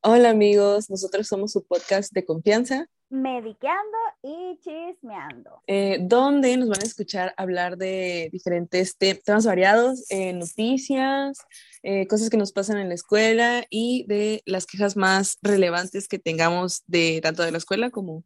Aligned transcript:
Hola 0.00 0.30
amigos, 0.30 0.88
nosotros 0.90 1.26
somos 1.26 1.50
su 1.50 1.66
podcast 1.66 2.12
de 2.12 2.24
confianza. 2.24 2.86
Mediqueando 3.10 3.98
y 4.22 4.56
chismeando. 4.60 5.60
Eh, 5.66 5.98
donde 6.00 6.56
nos 6.56 6.68
van 6.68 6.82
a 6.82 6.84
escuchar 6.84 7.34
hablar 7.36 7.76
de 7.76 8.28
diferentes 8.30 8.96
temas 8.96 9.44
variados, 9.44 10.08
eh, 10.10 10.32
noticias, 10.34 11.38
eh, 11.82 12.06
cosas 12.06 12.30
que 12.30 12.36
nos 12.36 12.52
pasan 12.52 12.78
en 12.78 12.90
la 12.90 12.94
escuela 12.94 13.64
y 13.70 14.04
de 14.06 14.40
las 14.46 14.66
quejas 14.66 14.96
más 14.96 15.36
relevantes 15.42 16.06
que 16.06 16.20
tengamos 16.20 16.84
de 16.86 17.18
tanto 17.20 17.42
de 17.42 17.50
la 17.50 17.58
escuela 17.58 17.90
como 17.90 18.22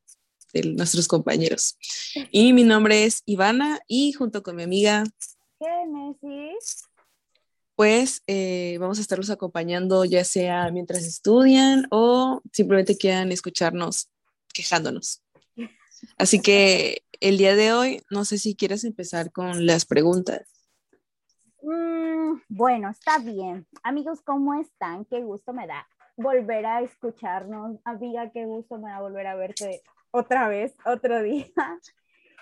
de 0.53 0.75
nuestros 0.75 1.09
compañeros. 1.09 1.79
Y 2.31 2.53
mi 2.53 2.65
nombre 2.65 3.05
es 3.05 3.23
Ivana 3.25 3.81
y 3.89 4.13
junto 4.13 4.43
con 4.43 4.57
mi 4.57 4.65
amiga 4.65 5.05
Génesis 5.59 6.85
pues 7.83 8.23
eh, 8.29 8.77
vamos 8.79 8.99
a 8.99 9.01
estarlos 9.01 9.29
acompañando 9.29 10.05
ya 10.05 10.23
sea 10.23 10.71
mientras 10.71 11.05
estudian 11.05 11.89
o 11.91 12.41
simplemente 12.53 12.97
quieran 12.97 13.33
escucharnos 13.33 14.09
quejándonos. 14.55 15.21
Así 16.17 16.41
que 16.41 17.03
el 17.19 17.39
día 17.39 17.57
de 17.57 17.73
hoy, 17.73 18.01
no 18.09 18.25
sé 18.25 18.39
si 18.39 18.55
quieres 18.55 18.85
empezar 18.85 19.33
con 19.33 19.67
las 19.67 19.85
preguntas. 19.85 20.43
Mm, 21.61 22.43
bueno, 22.49 22.89
está 22.89 23.19
bien. 23.19 23.67
Amigos, 23.83 24.21
¿cómo 24.23 24.55
están? 24.55 25.05
Qué 25.07 25.21
gusto 25.21 25.53
me 25.53 25.67
da 25.67 25.85
volver 26.17 26.65
a 26.67 26.83
escucharnos. 26.83 27.81
Amiga, 27.83 28.31
qué 28.31 28.45
gusto 28.45 28.79
me 28.79 28.91
da 28.91 29.01
volver 29.01 29.27
a 29.27 29.35
verte 29.35 29.83
otra 30.13 30.47
vez, 30.47 30.73
otro 30.85 31.21
día 31.21 31.51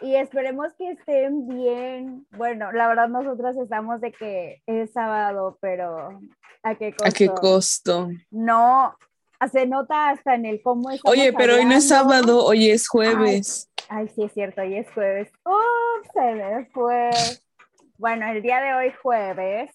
y 0.00 0.16
esperemos 0.16 0.72
que 0.74 0.92
estén 0.92 1.46
bien. 1.48 2.26
Bueno, 2.32 2.72
la 2.72 2.88
verdad 2.88 3.08
nosotros 3.08 3.56
estamos 3.56 4.00
de 4.00 4.12
que 4.12 4.62
es 4.66 4.92
sábado, 4.92 5.58
pero 5.60 6.20
¿a 6.62 6.74
qué 6.74 6.92
costo? 6.92 7.04
¿A 7.04 7.10
qué 7.10 7.28
costo? 7.28 8.08
No, 8.30 8.96
se 9.50 9.66
nota 9.66 10.10
hasta 10.10 10.34
en 10.34 10.46
el 10.46 10.62
cómo 10.62 10.90
es. 10.90 11.00
Oye, 11.04 11.32
pero 11.32 11.54
hoy 11.54 11.64
no 11.64 11.74
es 11.74 11.88
sábado, 11.88 12.44
hoy 12.44 12.70
es 12.70 12.88
jueves. 12.88 13.70
Ay, 13.88 14.08
sí 14.08 14.22
es 14.24 14.32
cierto, 14.32 14.62
hoy 14.62 14.76
es 14.76 14.90
jueves. 14.92 15.30
Ups, 15.44 16.10
se 16.12 16.32
me 16.32 16.66
fue. 16.66 17.10
Bueno, 17.98 18.26
el 18.30 18.42
día 18.42 18.60
de 18.60 18.74
hoy 18.74 18.92
jueves. 19.02 19.70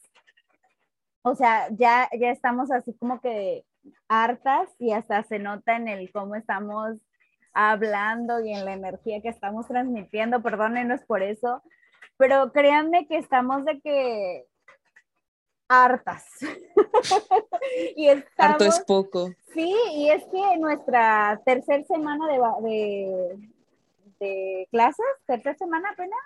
O 1.21 1.35
sea, 1.35 1.67
ya, 1.71 2.07
ya 2.17 2.29
estamos 2.29 2.71
así 2.71 2.93
como 2.97 3.19
que 3.19 3.65
hartas 4.07 4.69
y 4.79 4.91
hasta 4.91 5.23
se 5.23 5.39
nota 5.39 5.75
en 5.75 5.87
el 5.87 6.11
cómo 6.11 6.35
estamos 6.35 6.97
hablando 7.55 8.41
y 8.41 8.53
en 8.53 8.65
la 8.65 8.73
energía 8.73 9.21
que 9.21 9.29
estamos 9.29 9.65
transmitiendo, 9.67 10.43
perdónenos 10.43 11.01
por 11.05 11.23
eso, 11.23 11.63
pero 12.17 12.51
créanme 12.51 13.07
que 13.07 13.17
estamos 13.17 13.63
de 13.63 13.79
que 13.79 14.45
hartas. 15.69 16.25
y 17.95 18.09
Harto 18.37 18.65
es 18.65 18.81
poco. 18.81 19.31
Sí, 19.53 19.73
y 19.93 20.09
es 20.09 20.23
que 20.25 20.57
nuestra 20.57 21.41
tercera 21.45 21.81
semana 21.85 22.27
de, 22.61 23.39
de, 24.19 24.67
clases, 24.69 25.05
tercera 25.25 25.55
semana 25.55 25.91
apenas, 25.91 26.19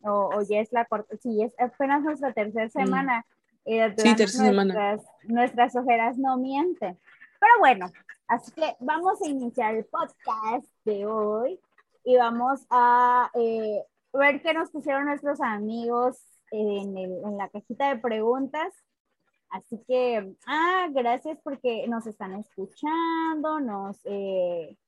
o, 0.00 0.40
ya 0.48 0.60
es 0.60 0.72
la 0.72 0.86
cuarta, 0.86 1.14
sí, 1.22 1.42
es 1.42 1.54
apenas 1.60 2.02
nuestra 2.02 2.32
tercera 2.32 2.66
mm. 2.66 2.70
semana. 2.70 3.26
Eh, 3.66 3.94
sí, 3.98 4.16
tercera 4.16 4.48
semana. 4.48 4.98
Nuestras 5.24 5.76
ojeras 5.76 6.16
no 6.16 6.38
mienten. 6.38 6.98
Pero 7.38 7.52
bueno, 7.60 7.92
Así 8.32 8.50
que 8.52 8.76
vamos 8.80 9.20
a 9.20 9.28
iniciar 9.28 9.74
el 9.74 9.84
podcast 9.84 10.66
de 10.86 11.04
hoy 11.04 11.60
y 12.02 12.16
vamos 12.16 12.64
a 12.70 13.30
eh, 13.34 13.84
ver 14.10 14.40
qué 14.40 14.54
nos 14.54 14.70
pusieron 14.70 15.04
nuestros 15.04 15.38
amigos 15.42 16.16
en, 16.50 16.96
en, 16.96 17.36
la 17.36 17.50
cajita 17.50 17.90
de 17.90 18.00
preguntas. 18.00 18.72
Así 19.50 19.78
que, 19.86 20.34
ah, 20.46 20.88
gracias 20.92 21.40
porque 21.44 21.86
nos 21.88 22.06
están 22.06 22.32
escuchando, 22.36 23.60
nos 23.60 24.00
eh, 24.04 24.78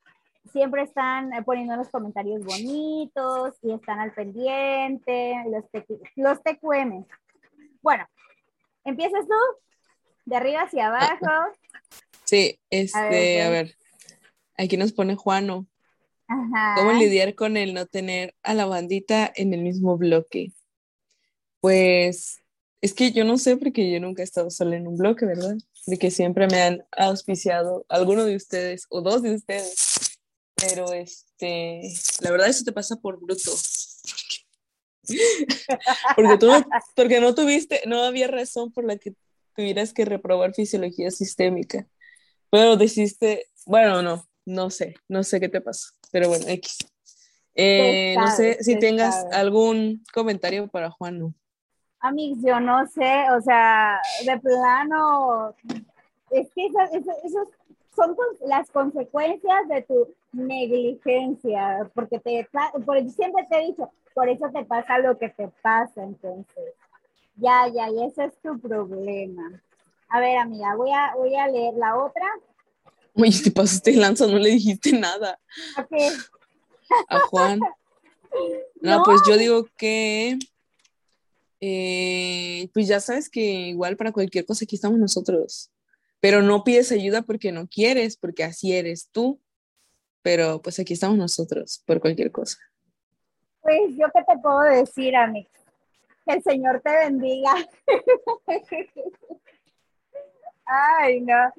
siempre 0.50 0.80
están 0.80 1.28
poniendo 1.44 1.76
los 1.76 1.90
comentarios 1.90 2.42
bonitos 2.46 3.58
y 3.60 3.72
están 3.72 4.00
al 4.00 4.14
pendiente, 4.14 5.34
los, 5.50 5.64
los 6.16 6.42
TQM. 6.42 7.04
Bueno, 7.82 8.06
empiezas 8.84 9.26
tú, 9.26 9.34
de 10.24 10.36
arriba 10.36 10.62
hacia 10.62 10.86
abajo. 10.86 11.52
Sí, 12.34 12.58
este, 12.68 13.42
a 13.42 13.48
ver, 13.48 13.76
aquí 14.56 14.76
nos 14.76 14.92
pone 14.92 15.14
Juano. 15.14 15.68
¿Cómo 16.26 16.92
lidiar 16.92 17.36
con 17.36 17.56
el 17.56 17.74
no 17.74 17.86
tener 17.86 18.34
a 18.42 18.54
la 18.54 18.66
bandita 18.66 19.32
en 19.36 19.54
el 19.54 19.62
mismo 19.62 19.96
bloque? 19.96 20.52
Pues 21.60 22.40
es 22.80 22.92
que 22.92 23.12
yo 23.12 23.24
no 23.24 23.38
sé 23.38 23.56
porque 23.56 23.88
yo 23.88 24.00
nunca 24.00 24.22
he 24.22 24.24
estado 24.24 24.50
sola 24.50 24.74
en 24.74 24.88
un 24.88 24.96
bloque, 24.96 25.26
¿verdad? 25.26 25.54
De 25.86 25.96
que 25.96 26.10
siempre 26.10 26.48
me 26.48 26.60
han 26.60 26.84
auspiciado 26.90 27.86
alguno 27.88 28.24
de 28.24 28.34
ustedes 28.34 28.86
o 28.88 29.00
dos 29.00 29.22
de 29.22 29.36
ustedes. 29.36 30.18
Pero 30.56 30.92
este, 30.92 31.82
la 32.20 32.32
verdad 32.32 32.48
eso 32.48 32.64
te 32.64 32.72
pasa 32.72 32.96
por 32.96 33.20
bruto. 33.20 33.52
porque 36.16 36.38
tú 36.38 36.46
no, 36.48 36.66
porque 36.96 37.20
no 37.20 37.32
tuviste, 37.36 37.82
no 37.86 38.02
había 38.02 38.26
razón 38.26 38.72
por 38.72 38.84
la 38.84 38.96
que 38.96 39.14
tuvieras 39.54 39.92
que 39.92 40.04
reprobar 40.04 40.52
fisiología 40.52 41.12
sistémica. 41.12 41.86
Pero 42.54 42.76
decidiste, 42.76 43.46
bueno, 43.66 44.00
no, 44.00 44.22
no 44.46 44.70
sé, 44.70 44.94
no 45.08 45.24
sé 45.24 45.40
qué 45.40 45.48
te 45.48 45.60
pasó, 45.60 45.92
pero 46.12 46.28
bueno, 46.28 46.44
X. 46.46 46.78
Eh, 47.52 48.14
no 48.16 48.28
sé 48.28 48.62
si 48.62 48.78
tengas 48.78 49.26
algún 49.32 50.04
comentario 50.14 50.68
para 50.68 50.88
Juan. 50.88 51.18
¿no? 51.18 51.34
Amigos, 51.98 52.38
yo 52.46 52.60
no 52.60 52.86
sé, 52.86 53.28
o 53.36 53.40
sea, 53.40 53.98
de 54.24 54.38
plano, 54.38 55.52
es 56.30 56.48
que 56.54 56.66
esas, 56.66 56.92
son 57.96 58.16
las 58.46 58.70
consecuencias 58.70 59.66
de 59.68 59.82
tu 59.82 60.14
negligencia, 60.32 61.90
porque 61.92 62.20
te, 62.20 62.48
por, 62.86 63.00
siempre 63.10 63.44
te 63.50 63.58
he 63.58 63.66
dicho, 63.66 63.90
por 64.14 64.28
eso 64.28 64.48
te 64.50 64.64
pasa 64.64 65.00
lo 65.00 65.18
que 65.18 65.28
te 65.28 65.48
pasa, 65.60 66.04
entonces, 66.04 66.74
ya, 67.34 67.66
ya, 67.66 67.90
y 67.90 68.04
ese 68.04 68.26
es 68.26 68.36
tu 68.40 68.60
problema. 68.60 69.60
A 70.14 70.20
ver, 70.20 70.36
amiga, 70.38 70.76
voy 70.76 70.92
a, 70.92 71.12
voy 71.16 71.34
a 71.34 71.48
leer 71.48 71.74
la 71.74 71.96
otra. 71.96 72.24
Oye, 73.16 73.32
te 73.42 73.50
pasaste 73.50 73.96
lanza, 73.96 74.28
no 74.28 74.38
le 74.38 74.50
dijiste 74.50 74.92
nada. 74.92 75.40
¿A 75.76 75.84
qué? 75.88 76.08
A 77.08 77.18
Juan. 77.28 77.60
No, 78.80 79.02
pues 79.04 79.20
yo 79.28 79.36
digo 79.36 79.64
que, 79.76 80.36
eh, 81.60 82.68
pues 82.74 82.88
ya 82.88 82.98
sabes 82.98 83.30
que 83.30 83.40
igual 83.40 83.96
para 83.96 84.10
cualquier 84.10 84.44
cosa 84.44 84.64
aquí 84.64 84.74
estamos 84.74 84.98
nosotros. 84.98 85.70
Pero 86.18 86.42
no 86.42 86.64
pides 86.64 86.90
ayuda 86.90 87.22
porque 87.22 87.52
no 87.52 87.68
quieres, 87.68 88.16
porque 88.16 88.42
así 88.42 88.72
eres 88.72 89.08
tú. 89.12 89.40
Pero 90.22 90.60
pues 90.62 90.80
aquí 90.80 90.94
estamos 90.94 91.16
nosotros 91.16 91.82
por 91.86 92.00
cualquier 92.00 92.32
cosa. 92.32 92.58
Pues 93.62 93.92
yo 93.96 94.06
qué 94.12 94.24
te 94.26 94.38
puedo 94.40 94.60
decir, 94.62 95.14
Amix. 95.14 95.48
Que 96.26 96.34
el 96.34 96.42
Señor 96.42 96.82
te 96.84 96.90
bendiga. 96.90 97.54
Ay, 100.66 101.20
no. 101.20 101.52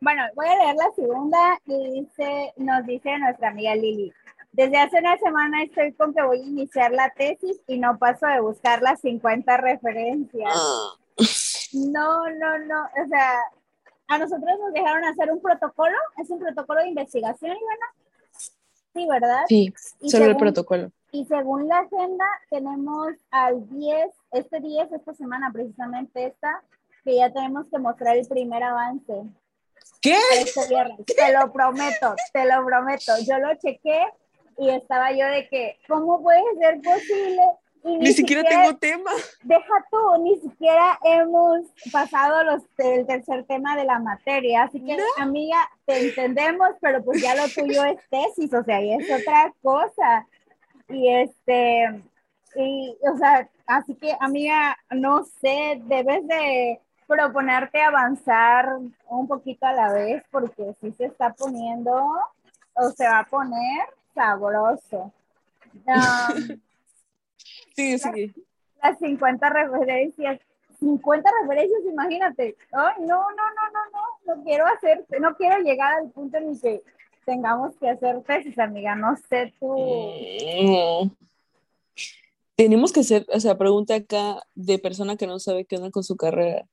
Bueno, 0.00 0.22
voy 0.34 0.46
a 0.46 0.56
leer 0.56 0.74
la 0.76 0.90
segunda 0.96 1.58
y 1.66 2.00
dice, 2.00 2.52
nos 2.56 2.84
dice 2.86 3.18
nuestra 3.18 3.48
amiga 3.48 3.74
Lili. 3.74 4.12
Desde 4.52 4.78
hace 4.78 4.98
una 4.98 5.16
semana 5.18 5.62
estoy 5.62 5.92
con 5.92 6.12
que 6.12 6.22
voy 6.22 6.40
a 6.40 6.44
iniciar 6.44 6.92
la 6.92 7.10
tesis 7.10 7.60
y 7.66 7.78
no 7.78 7.98
paso 7.98 8.26
de 8.26 8.40
buscar 8.40 8.82
las 8.82 9.00
50 9.00 9.56
referencias. 9.56 10.52
Ah. 10.54 10.98
No, 11.72 12.28
no, 12.30 12.58
no. 12.58 12.82
O 12.82 13.08
sea, 13.08 13.38
a 14.08 14.18
nosotros 14.18 14.50
nos 14.60 14.72
dejaron 14.72 15.04
hacer 15.04 15.30
un 15.30 15.40
protocolo. 15.40 15.96
Es 16.18 16.28
un 16.30 16.38
protocolo 16.38 16.80
de 16.82 16.88
investigación, 16.88 17.56
Ivana. 17.56 17.86
Sí, 18.94 19.06
¿verdad? 19.08 19.44
Sí, 19.48 19.74
solo 20.06 20.26
el 20.26 20.36
protocolo. 20.36 20.90
Y 21.12 21.24
según 21.24 21.68
la 21.68 21.78
agenda, 21.78 22.24
tenemos 22.50 23.12
al 23.30 23.68
10, 23.70 24.10
este 24.32 24.60
10, 24.60 24.92
esta 24.92 25.14
semana 25.14 25.50
precisamente 25.52 26.26
esta, 26.26 26.62
que 27.04 27.16
ya 27.16 27.32
tenemos 27.32 27.66
que 27.70 27.78
mostrar 27.78 28.16
el 28.16 28.26
primer 28.26 28.62
avance. 28.62 29.24
¿Qué? 30.00 30.16
Este 30.38 31.14
te 31.14 31.32
lo 31.32 31.52
prometo, 31.52 32.14
te 32.32 32.44
lo 32.44 32.64
prometo. 32.64 33.12
Yo 33.26 33.38
lo 33.38 33.54
chequé 33.56 34.04
y 34.58 34.70
estaba 34.70 35.12
yo 35.12 35.26
de 35.26 35.48
que, 35.48 35.78
¿cómo 35.88 36.22
puede 36.22 36.42
ser 36.60 36.80
posible? 36.82 37.42
ni, 37.84 38.12
siquiera, 38.12 38.44
tengo 38.44 38.76
tema. 38.76 39.10
Deja 39.42 39.86
tú, 39.90 40.22
ni 40.22 40.38
siquiera 40.40 40.98
hemos 41.02 41.60
pasado 41.90 42.44
los, 42.44 42.62
el 42.78 43.06
tercer 43.06 43.44
tema 43.44 43.76
de 43.76 43.84
la 43.84 43.98
materia. 43.98 44.64
Así 44.64 44.80
que, 44.80 44.96
amiga, 45.18 45.58
te 45.84 46.08
entendemos, 46.08 46.70
pero 46.80 47.02
pues 47.04 47.20
ya 47.20 47.34
lo 47.34 47.48
tuyo 47.48 47.84
es 47.84 47.98
tesis, 48.08 48.52
o 48.54 48.62
sea, 48.64 48.80
y 48.82 48.94
es 48.94 49.10
otra 49.10 49.52
cosa. 49.62 50.26
Y 50.88 51.08
este, 51.08 52.02
y, 52.56 52.96
o 53.12 53.16
sea, 53.16 53.48
así 53.66 53.94
que, 53.94 54.14
amiga, 54.20 54.76
no 54.90 55.24
sé, 55.24 55.80
debes 55.84 56.26
de 56.26 56.80
proponerte 57.06 57.80
avanzar 57.80 58.68
un 59.08 59.28
poquito 59.28 59.66
a 59.66 59.72
la 59.72 59.92
vez 59.92 60.22
porque 60.30 60.74
si 60.80 60.92
se 60.92 61.06
está 61.06 61.32
poniendo 61.32 61.92
o 62.74 62.90
se 62.90 63.04
va 63.04 63.20
a 63.20 63.24
poner 63.24 63.88
sabroso. 64.14 65.12
sí, 67.76 67.98
sí. 67.98 68.34
Las 68.82 68.98
50 68.98 69.48
referencias. 69.50 70.40
50 70.78 71.30
referencias, 71.42 71.80
imagínate. 71.84 72.56
Ay, 72.72 72.94
no, 73.00 73.06
no, 73.06 73.26
no, 73.30 73.70
no, 73.72 73.80
no. 73.92 74.34
no 74.34 74.42
quiero 74.42 74.66
hacer, 74.66 75.04
no 75.20 75.36
quiero 75.36 75.62
llegar 75.62 75.94
al 75.94 76.10
punto 76.10 76.38
en 76.38 76.50
el 76.50 76.60
que 76.60 76.82
tengamos 77.24 77.76
que 77.76 77.88
hacer 77.88 78.20
tesis, 78.22 78.58
amiga, 78.58 78.96
no 78.96 79.16
sé 79.28 79.52
tú. 79.60 79.76
No. 80.64 81.10
Tenemos 82.56 82.92
que 82.92 83.00
hacer, 83.00 83.26
o 83.32 83.40
sea, 83.40 83.56
pregunta 83.56 83.94
acá 83.94 84.42
de 84.54 84.78
persona 84.78 85.16
que 85.16 85.26
no 85.26 85.38
sabe 85.38 85.64
qué 85.64 85.76
onda 85.76 85.90
con 85.90 86.04
su 86.04 86.16
carrera. 86.16 86.66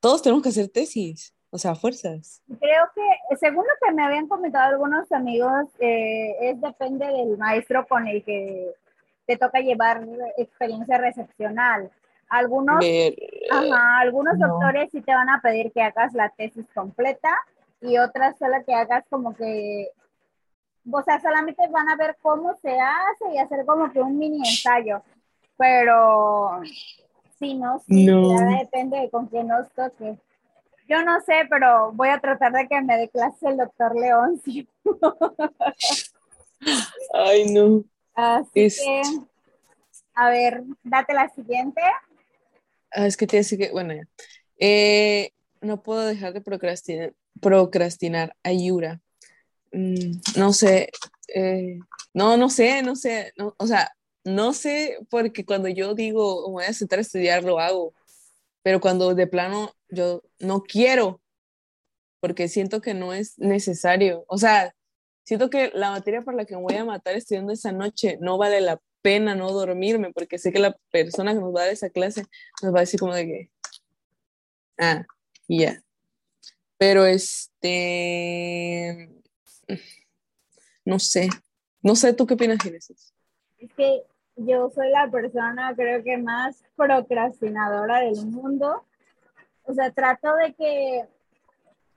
Todos 0.00 0.22
tenemos 0.22 0.42
que 0.42 0.50
hacer 0.50 0.68
tesis, 0.68 1.34
o 1.50 1.58
sea, 1.58 1.74
fuerzas. 1.74 2.42
Creo 2.46 2.84
que, 2.94 3.36
según 3.36 3.64
lo 3.64 3.86
que 3.86 3.94
me 3.94 4.04
habían 4.04 4.28
comentado 4.28 4.68
algunos 4.70 5.10
amigos, 5.12 5.66
eh, 5.78 6.36
es 6.40 6.60
depende 6.60 7.06
del 7.06 7.36
maestro 7.38 7.86
con 7.88 8.06
el 8.06 8.24
que 8.24 8.72
te 9.26 9.36
toca 9.36 9.60
llevar 9.60 10.06
experiencia 10.36 10.98
recepcional. 10.98 11.90
Algunos, 12.28 12.84
algunos 13.50 14.38
doctores 14.38 14.90
sí 14.92 15.00
te 15.00 15.12
van 15.12 15.28
a 15.28 15.40
pedir 15.40 15.72
que 15.72 15.82
hagas 15.82 16.12
la 16.14 16.28
tesis 16.30 16.64
completa 16.74 17.30
y 17.80 17.98
otras 17.98 18.38
solo 18.38 18.56
que 18.64 18.74
hagas 18.74 19.04
como 19.08 19.34
que, 19.34 19.88
o 20.90 21.02
sea, 21.02 21.20
solamente 21.20 21.66
van 21.68 21.88
a 21.88 21.96
ver 21.96 22.16
cómo 22.22 22.56
se 22.62 22.78
hace 22.78 23.34
y 23.34 23.38
hacer 23.38 23.64
como 23.66 23.92
que 23.92 24.00
un 24.00 24.18
mini 24.18 24.38
ensayo. 24.38 25.02
Pero 25.56 26.60
si 27.38 27.54
no, 27.54 27.82
sí, 27.86 28.06
ya 28.06 28.58
depende 28.58 28.98
de 28.98 29.10
con 29.10 29.26
quién 29.26 29.48
nos 29.48 29.70
toque. 29.72 30.18
Yo 30.88 31.04
no 31.04 31.20
sé, 31.20 31.46
pero 31.48 31.92
voy 31.92 32.08
a 32.08 32.18
tratar 32.18 32.52
de 32.52 32.66
que 32.66 32.80
me 32.82 32.96
dé 32.96 33.08
clase 33.08 33.48
el 33.48 33.58
doctor 33.58 33.94
León. 33.94 34.40
Ay, 37.14 37.52
no. 37.52 37.84
Así 38.14 38.50
que, 38.52 39.02
a 40.14 40.30
ver, 40.30 40.64
date 40.82 41.14
la 41.14 41.28
siguiente. 41.28 41.80
Ah, 42.90 43.06
es 43.06 43.16
que 43.16 43.26
te 43.26 43.36
decir 43.36 43.58
que, 43.58 43.70
bueno, 43.70 43.94
eh, 44.58 45.30
no 45.60 45.82
puedo 45.82 46.04
dejar 46.04 46.32
de 46.32 46.40
procrastinar, 46.40 47.14
procrastinar 47.40 48.34
ayura. 48.42 49.00
Mm, 49.72 50.20
no 50.36 50.52
sé, 50.52 50.90
eh, 51.34 51.78
no, 52.12 52.36
no 52.36 52.50
sé, 52.50 52.82
no 52.82 52.96
sé, 52.96 53.32
o 53.58 53.66
sea, 53.66 53.92
no 54.24 54.52
sé 54.52 54.98
porque 55.10 55.44
cuando 55.44 55.68
yo 55.68 55.94
digo 55.94 56.50
voy 56.50 56.64
a 56.64 56.72
sentar 56.72 56.98
a 56.98 57.02
estudiar 57.02 57.44
lo 57.44 57.60
hago, 57.60 57.94
pero 58.62 58.80
cuando 58.80 59.14
de 59.14 59.26
plano 59.26 59.72
yo 59.88 60.22
no 60.40 60.62
quiero, 60.62 61.20
porque 62.20 62.48
siento 62.48 62.80
que 62.80 62.94
no 62.94 63.12
es 63.14 63.38
necesario, 63.38 64.24
o 64.28 64.38
sea, 64.38 64.74
siento 65.24 65.50
que 65.50 65.70
la 65.74 65.90
materia 65.90 66.22
por 66.22 66.34
la 66.34 66.44
que 66.44 66.56
me 66.56 66.62
voy 66.62 66.74
a 66.74 66.84
matar 66.84 67.14
estudiando 67.14 67.52
esa 67.52 67.72
noche 67.72 68.18
no 68.20 68.38
vale 68.38 68.60
la 68.60 68.80
pena 69.02 69.34
no 69.34 69.52
dormirme, 69.52 70.12
porque 70.12 70.38
sé 70.38 70.52
que 70.52 70.58
la 70.58 70.76
persona 70.90 71.32
que 71.34 71.40
nos 71.40 71.54
va 71.54 71.62
a 71.62 71.64
dar 71.64 71.72
esa 71.72 71.90
clase 71.90 72.26
nos 72.62 72.74
va 72.74 72.78
a 72.78 72.82
decir 72.82 73.00
como 73.00 73.14
de 73.14 73.26
que, 73.26 73.50
ah, 74.78 75.04
ya. 75.48 75.82
Pero 76.78 77.04
este, 77.06 77.80
no 80.84 80.98
sé, 80.98 81.28
no 81.82 81.94
sé, 81.94 82.12
¿tú 82.12 82.26
qué 82.26 82.34
opinas, 82.34 82.62
Génesis? 82.62 83.14
Es 83.58 83.72
que 83.74 84.02
yo 84.36 84.70
soy 84.70 84.90
la 84.90 85.10
persona, 85.10 85.74
creo 85.74 86.02
que 86.02 86.16
más 86.18 86.62
procrastinadora 86.76 88.00
del 88.00 88.26
mundo. 88.26 88.84
O 89.64 89.72
sea, 89.72 89.90
trato 89.90 90.34
de 90.36 90.54
que 90.54 91.04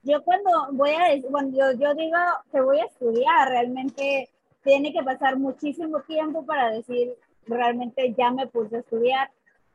yo 0.03 0.23
cuando 0.23 0.49
voy 0.71 0.91
a, 0.91 1.21
cuando 1.29 1.57
yo, 1.73 1.93
digo 1.95 2.17
que 2.51 2.61
voy 2.61 2.79
a 2.79 2.85
estudiar, 2.85 3.49
realmente 3.49 4.29
tiene 4.63 4.93
que 4.93 5.03
pasar 5.03 5.37
muchísimo 5.37 6.01
tiempo 6.01 6.45
para 6.45 6.71
decir, 6.71 7.13
realmente 7.47 8.13
ya 8.17 8.31
me 8.31 8.47
puse 8.47 8.77
a 8.77 8.79
estudiar. 8.79 9.31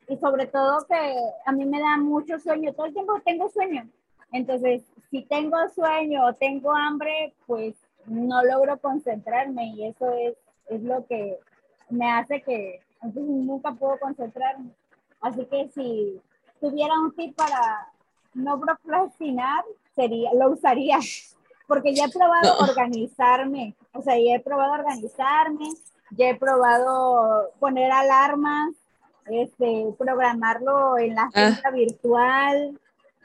Y 0.09 0.17
sobre 0.17 0.47
todo 0.47 0.87
que 0.87 1.15
a 1.45 1.53
mí 1.53 1.67
me 1.67 1.81
da 1.81 1.97
mucho 1.99 2.39
sueño, 2.39 2.73
todo 2.73 2.87
el 2.87 2.95
tiempo 2.95 3.21
tengo 3.25 3.49
sueño. 3.51 3.89
Entonces, 4.33 4.83
si 5.11 5.23
tengo 5.25 5.57
sueño 5.75 6.27
o 6.27 6.35
tengo 6.35 6.75
hambre, 6.75 7.35
pues 7.47 7.75
no 8.09 8.45
logro 8.45 8.79
concentrarme 8.79 9.67
y 9.69 9.87
eso 9.87 10.13
es, 10.13 10.37
es 10.69 10.83
lo 10.83 11.07
que 11.07 11.39
me 11.91 12.11
hace 12.11 12.43
que 12.43 12.81
nunca 13.03 13.73
puedo 13.73 13.99
concentrarme. 13.99 14.71
Así 15.21 15.45
que 15.47 15.69
si 15.75 16.21
tuviera 16.61 16.95
un 17.01 17.15
tip 17.15 17.35
para 17.37 17.89
no 18.35 18.61
procrastinar, 18.61 19.65
sería, 19.95 20.33
lo 20.35 20.51
usaría, 20.51 20.99
porque 21.67 21.95
ya 21.95 22.07
he 22.07 22.11
probado 22.11 22.59
organizarme, 22.59 23.75
o 23.93 24.03
sea, 24.03 24.15
ya 24.17 24.37
he 24.37 24.41
probado 24.41 24.73
organizarme, 24.73 25.69
ya 26.11 26.31
he 26.31 26.35
probado 26.37 27.51
poner 27.59 27.91
alarmas, 27.91 28.71
este, 29.27 29.95
programarlo 29.99 30.99
en 30.99 31.15
la 31.15 31.23
ah. 31.35 31.49
agenda 31.49 31.71
virtual, 31.71 32.81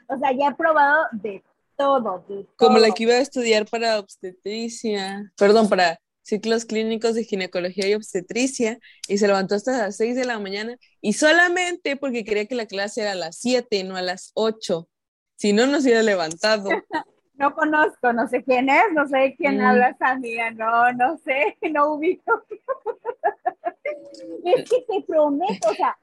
o 0.08 0.18
sea, 0.18 0.32
ya 0.32 0.48
he 0.48 0.54
probado 0.54 1.06
de 1.12 1.42
todo, 1.76 2.24
Como 2.56 2.78
la 2.78 2.90
que 2.90 3.04
iba 3.04 3.14
a 3.14 3.20
estudiar 3.20 3.66
para 3.66 3.98
obstetricia, 3.98 5.32
perdón, 5.36 5.68
para 5.68 5.98
ciclos 6.22 6.64
clínicos 6.64 7.14
de 7.14 7.24
ginecología 7.24 7.88
y 7.88 7.94
obstetricia, 7.94 8.78
y 9.08 9.18
se 9.18 9.26
levantó 9.26 9.54
hasta 9.54 9.76
las 9.78 9.96
6 9.96 10.16
de 10.16 10.24
la 10.24 10.38
mañana, 10.38 10.76
y 11.00 11.12
solamente 11.12 11.96
porque 11.96 12.24
quería 12.24 12.46
que 12.46 12.54
la 12.54 12.66
clase 12.66 13.02
era 13.02 13.12
a 13.12 13.16
las 13.16 13.38
7, 13.38 13.84
no 13.84 13.96
a 13.96 14.02
las 14.02 14.30
8. 14.34 14.88
Si 15.36 15.52
no, 15.52 15.66
nos 15.66 15.84
hubiera 15.84 16.02
levantado. 16.02 16.70
no 17.36 17.54
conozco, 17.54 18.12
no 18.12 18.28
sé 18.28 18.42
quién 18.44 18.68
es, 18.68 18.84
no 18.92 19.06
sé 19.08 19.34
quién 19.36 19.58
mm. 19.58 19.60
habla 19.64 19.88
esa 19.88 20.10
amiga, 20.10 20.50
no, 20.50 20.92
no 20.92 21.18
sé, 21.18 21.56
no 21.72 21.94
ubico. 21.94 22.42
es 24.44 24.70
que 24.70 24.84
te 24.88 25.02
prometo, 25.06 25.70
o 25.70 25.74
sea, 25.74 25.96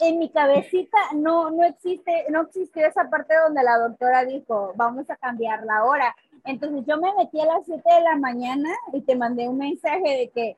en 0.00 0.18
mi 0.18 0.30
cabecita 0.30 0.98
no, 1.14 1.50
no 1.50 1.64
existe, 1.64 2.26
no 2.30 2.42
existió 2.42 2.86
esa 2.86 3.10
parte 3.10 3.34
donde 3.44 3.62
la 3.62 3.78
doctora 3.78 4.24
dijo, 4.24 4.72
vamos 4.76 5.08
a 5.10 5.16
cambiar 5.16 5.64
la 5.64 5.84
hora. 5.84 6.14
Entonces 6.44 6.84
yo 6.86 6.96
me 6.98 7.12
metí 7.14 7.40
a 7.40 7.46
las 7.46 7.66
7 7.66 7.82
de 7.84 8.00
la 8.02 8.16
mañana 8.16 8.70
y 8.92 9.00
te 9.02 9.16
mandé 9.16 9.48
un 9.48 9.58
mensaje 9.58 10.00
de 10.00 10.30
que 10.34 10.56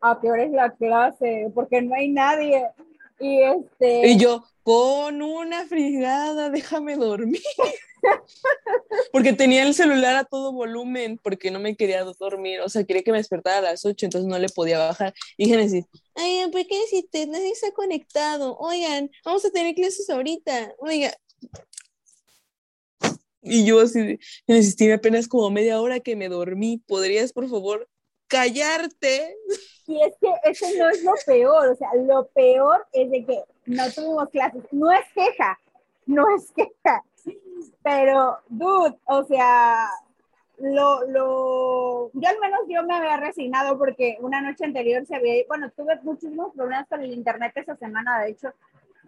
a 0.00 0.18
qué 0.20 0.30
hora 0.30 0.42
es 0.42 0.52
la 0.52 0.70
clase, 0.70 1.50
porque 1.54 1.80
no 1.80 1.94
hay 1.94 2.10
nadie. 2.10 2.70
Y 3.20 3.42
este. 3.42 4.08
Y 4.08 4.18
yo, 4.18 4.44
con 4.62 5.22
una 5.22 5.66
frigada, 5.66 6.50
déjame 6.50 6.96
dormir. 6.96 7.42
porque 9.12 9.32
tenía 9.32 9.62
el 9.62 9.74
celular 9.74 10.16
a 10.16 10.24
todo 10.24 10.52
volumen, 10.52 11.18
porque 11.22 11.50
no 11.50 11.60
me 11.60 11.76
quería 11.76 12.04
dormir, 12.04 12.60
o 12.60 12.68
sea, 12.68 12.84
quería 12.84 13.02
que 13.02 13.12
me 13.12 13.18
despertara 13.18 13.58
a 13.58 13.72
las 13.72 13.84
8, 13.84 14.06
entonces 14.06 14.28
no 14.28 14.38
le 14.38 14.48
podía 14.48 14.78
bajar. 14.78 15.14
Y 15.36 15.48
Genesis, 15.48 15.84
ay, 16.14 16.48
¿por 16.50 16.66
qué 16.66 16.80
si 16.88 17.02
te, 17.02 17.26
nadie 17.26 17.50
está 17.50 17.72
conectado? 17.72 18.56
Oigan, 18.58 19.10
vamos 19.24 19.44
a 19.44 19.50
tener 19.50 19.74
clases 19.74 20.08
ahorita, 20.10 20.74
oiga. 20.78 21.14
Y 23.42 23.66
yo 23.66 23.80
así, 23.80 24.18
Genesis, 24.46 24.92
apenas 24.92 25.28
como 25.28 25.50
media 25.50 25.80
hora 25.80 26.00
que 26.00 26.16
me 26.16 26.28
dormí, 26.28 26.82
¿podrías, 26.86 27.32
por 27.32 27.48
favor, 27.48 27.88
callarte? 28.34 29.36
Y 29.86 30.02
es 30.02 30.14
que 30.20 30.32
eso 30.44 30.66
no 30.78 30.88
es 30.88 31.04
lo 31.04 31.12
peor, 31.26 31.68
o 31.68 31.76
sea, 31.76 31.88
lo 31.94 32.26
peor 32.28 32.86
es 32.92 33.10
de 33.10 33.24
que 33.24 33.44
no 33.66 33.90
tuvimos 33.90 34.28
clases, 34.30 34.62
no 34.72 34.90
es 34.90 35.04
queja, 35.14 35.58
no 36.06 36.24
es 36.34 36.50
queja, 36.52 37.04
pero, 37.82 38.38
dude, 38.48 38.98
o 39.04 39.24
sea, 39.24 39.88
lo, 40.58 41.06
lo, 41.06 42.10
yo 42.12 42.28
al 42.28 42.40
menos 42.40 42.60
yo 42.68 42.82
me 42.84 42.94
había 42.94 43.18
resignado 43.18 43.78
porque 43.78 44.16
una 44.20 44.40
noche 44.40 44.64
anterior 44.64 45.04
se 45.06 45.16
había, 45.16 45.44
bueno, 45.46 45.70
tuve 45.76 45.98
muchísimos 46.02 46.54
problemas 46.54 46.88
con 46.88 47.02
el 47.02 47.12
internet 47.12 47.52
esa 47.56 47.76
semana, 47.76 48.22
de 48.22 48.30
hecho, 48.30 48.52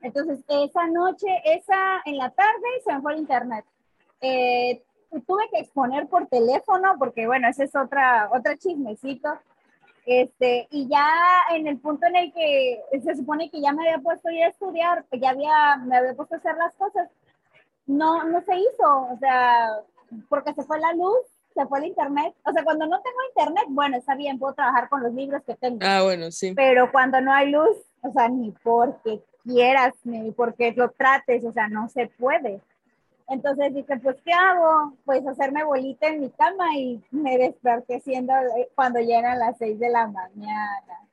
entonces 0.02 0.40
esa 0.47 0.87
noche, 0.88 1.26
esa 1.45 2.02
en 2.04 2.18
la 2.18 2.30
tarde 2.30 2.68
se 2.85 2.92
me 2.92 3.00
fue 3.00 3.14
el 3.14 3.21
internet. 3.21 3.64
Eh, 4.21 4.83
tuve 5.20 5.49
que 5.50 5.61
exponer 5.61 6.06
por 6.08 6.26
teléfono 6.26 6.94
porque, 6.99 7.26
bueno, 7.26 7.49
ese 7.49 7.64
es 7.64 7.76
otra, 7.76 8.28
otra 8.32 8.56
chismecito 8.56 9.38
este, 10.06 10.68
y 10.70 10.88
ya 10.88 11.04
en 11.52 11.66
el 11.66 11.78
punto 11.78 12.06
en 12.06 12.14
el 12.14 12.32
que 12.32 12.80
se 13.02 13.16
supone 13.16 13.50
que 13.50 13.61
ya 13.61 13.73
me 13.73 13.82
había 13.82 13.99
puesto 13.99 14.28
a 14.28 14.46
estudiar, 14.46 15.04
que 15.11 15.18
ya 15.18 15.30
había, 15.30 15.76
me 15.78 15.96
había 15.96 16.14
puesto 16.14 16.37
a 16.37 16.38
hacer 16.38 16.56
las 16.56 16.73
cosas, 16.75 17.11
no, 17.87 18.23
no 18.23 18.40
se 18.42 18.56
hizo, 18.56 19.08
o 19.12 19.18
sea, 19.18 19.80
porque 20.28 20.54
se 20.54 20.62
fue 20.62 20.78
la 20.78 20.92
luz, 20.92 21.18
se 21.54 21.66
fue 21.66 21.80
el 21.80 21.87
internet. 21.87 22.35
O 22.44 22.52
sea, 22.52 22.62
cuando 22.62 22.87
no 22.87 23.00
tengo 23.02 23.16
internet, 23.28 23.64
bueno, 23.68 23.96
está 23.96 24.14
bien, 24.14 24.38
puedo 24.38 24.54
trabajar 24.54 24.88
con 24.88 25.02
los 25.02 25.12
libros 25.12 25.42
que 25.44 25.56
tengo. 25.56 25.80
Ah, 25.82 26.02
bueno, 26.04 26.30
sí. 26.30 26.52
Pero 26.54 26.92
cuando 26.92 27.20
no 27.20 27.32
hay 27.32 27.50
luz, 27.50 27.76
o 28.02 28.12
sea, 28.12 28.28
ni 28.28 28.52
porque 28.62 29.20
quieras, 29.42 29.94
ni 30.04 30.30
porque 30.30 30.73
lo 30.76 30.90
trates, 30.90 31.44
o 31.44 31.52
sea, 31.52 31.68
no 31.68 31.88
se 31.88 32.06
puede. 32.06 32.61
Entonces 33.28 33.75
dije, 33.75 33.97
pues, 33.99 34.16
¿qué 34.25 34.33
hago? 34.33 34.97
Pues 35.04 35.26
hacerme 35.26 35.64
bolita 35.64 36.06
en 36.06 36.21
mi 36.21 36.30
cama 36.30 36.76
y 36.76 37.02
me 37.11 37.37
desperté 37.38 38.00
siendo 38.00 38.33
eh, 38.33 38.71
cuando 38.75 39.00
llegan 39.00 39.38
las 39.38 39.59
seis 39.59 39.78
de 39.80 39.90
la 39.90 40.06
mañana. 40.06 41.09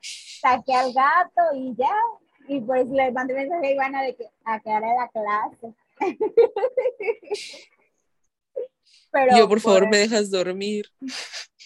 Saqué 0.00 0.74
al 0.74 0.92
gato 0.92 1.42
y 1.54 1.74
ya. 1.76 1.94
Y 2.46 2.60
pues 2.60 2.86
le 2.88 3.12
mandé 3.12 3.34
mensaje 3.34 3.66
a 3.66 3.72
Ivana 3.72 4.02
de 4.02 4.16
que 4.16 4.30
a 4.44 4.58
qué 4.60 4.70
hora 4.70 4.94
la 4.94 5.08
clase. 5.08 5.74
Pero, 9.10 9.36
Yo, 9.36 9.48
por 9.48 9.60
favor, 9.60 9.80
pues, 9.80 9.90
me 9.90 9.98
dejas 9.98 10.30
dormir. 10.30 10.86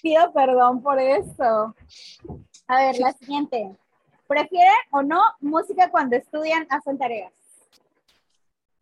Pido 0.02 0.32
perdón 0.32 0.82
por 0.82 0.98
eso. 1.00 1.74
A 2.66 2.76
ver, 2.76 2.98
la 2.98 3.12
siguiente. 3.12 3.70
¿Prefieren 4.26 4.72
o 4.90 5.02
no 5.02 5.20
música 5.40 5.90
cuando 5.90 6.16
estudian, 6.16 6.66
hacen 6.70 6.98
tareas? 6.98 7.32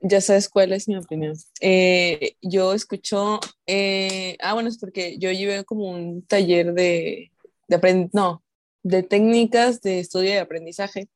Ya 0.03 0.21
sabes 0.21 0.49
cuál 0.49 0.73
es 0.73 0.89
mi 0.89 0.97
opinión. 0.97 1.37
Eh, 1.61 2.37
yo 2.41 2.73
escucho, 2.73 3.39
eh, 3.67 4.37
ah, 4.41 4.55
bueno, 4.55 4.71
es 4.71 4.79
porque 4.79 5.19
yo 5.19 5.31
llevé 5.31 5.65
como 5.65 5.91
un 5.91 6.23
taller 6.27 6.73
de, 6.73 7.33
de 7.69 8.09
no, 8.13 8.43
de 8.83 9.03
técnicas 9.03 9.83
de 9.83 10.01
estudio 10.01 10.31
y 10.31 10.37
aprendizaje. 10.39 11.09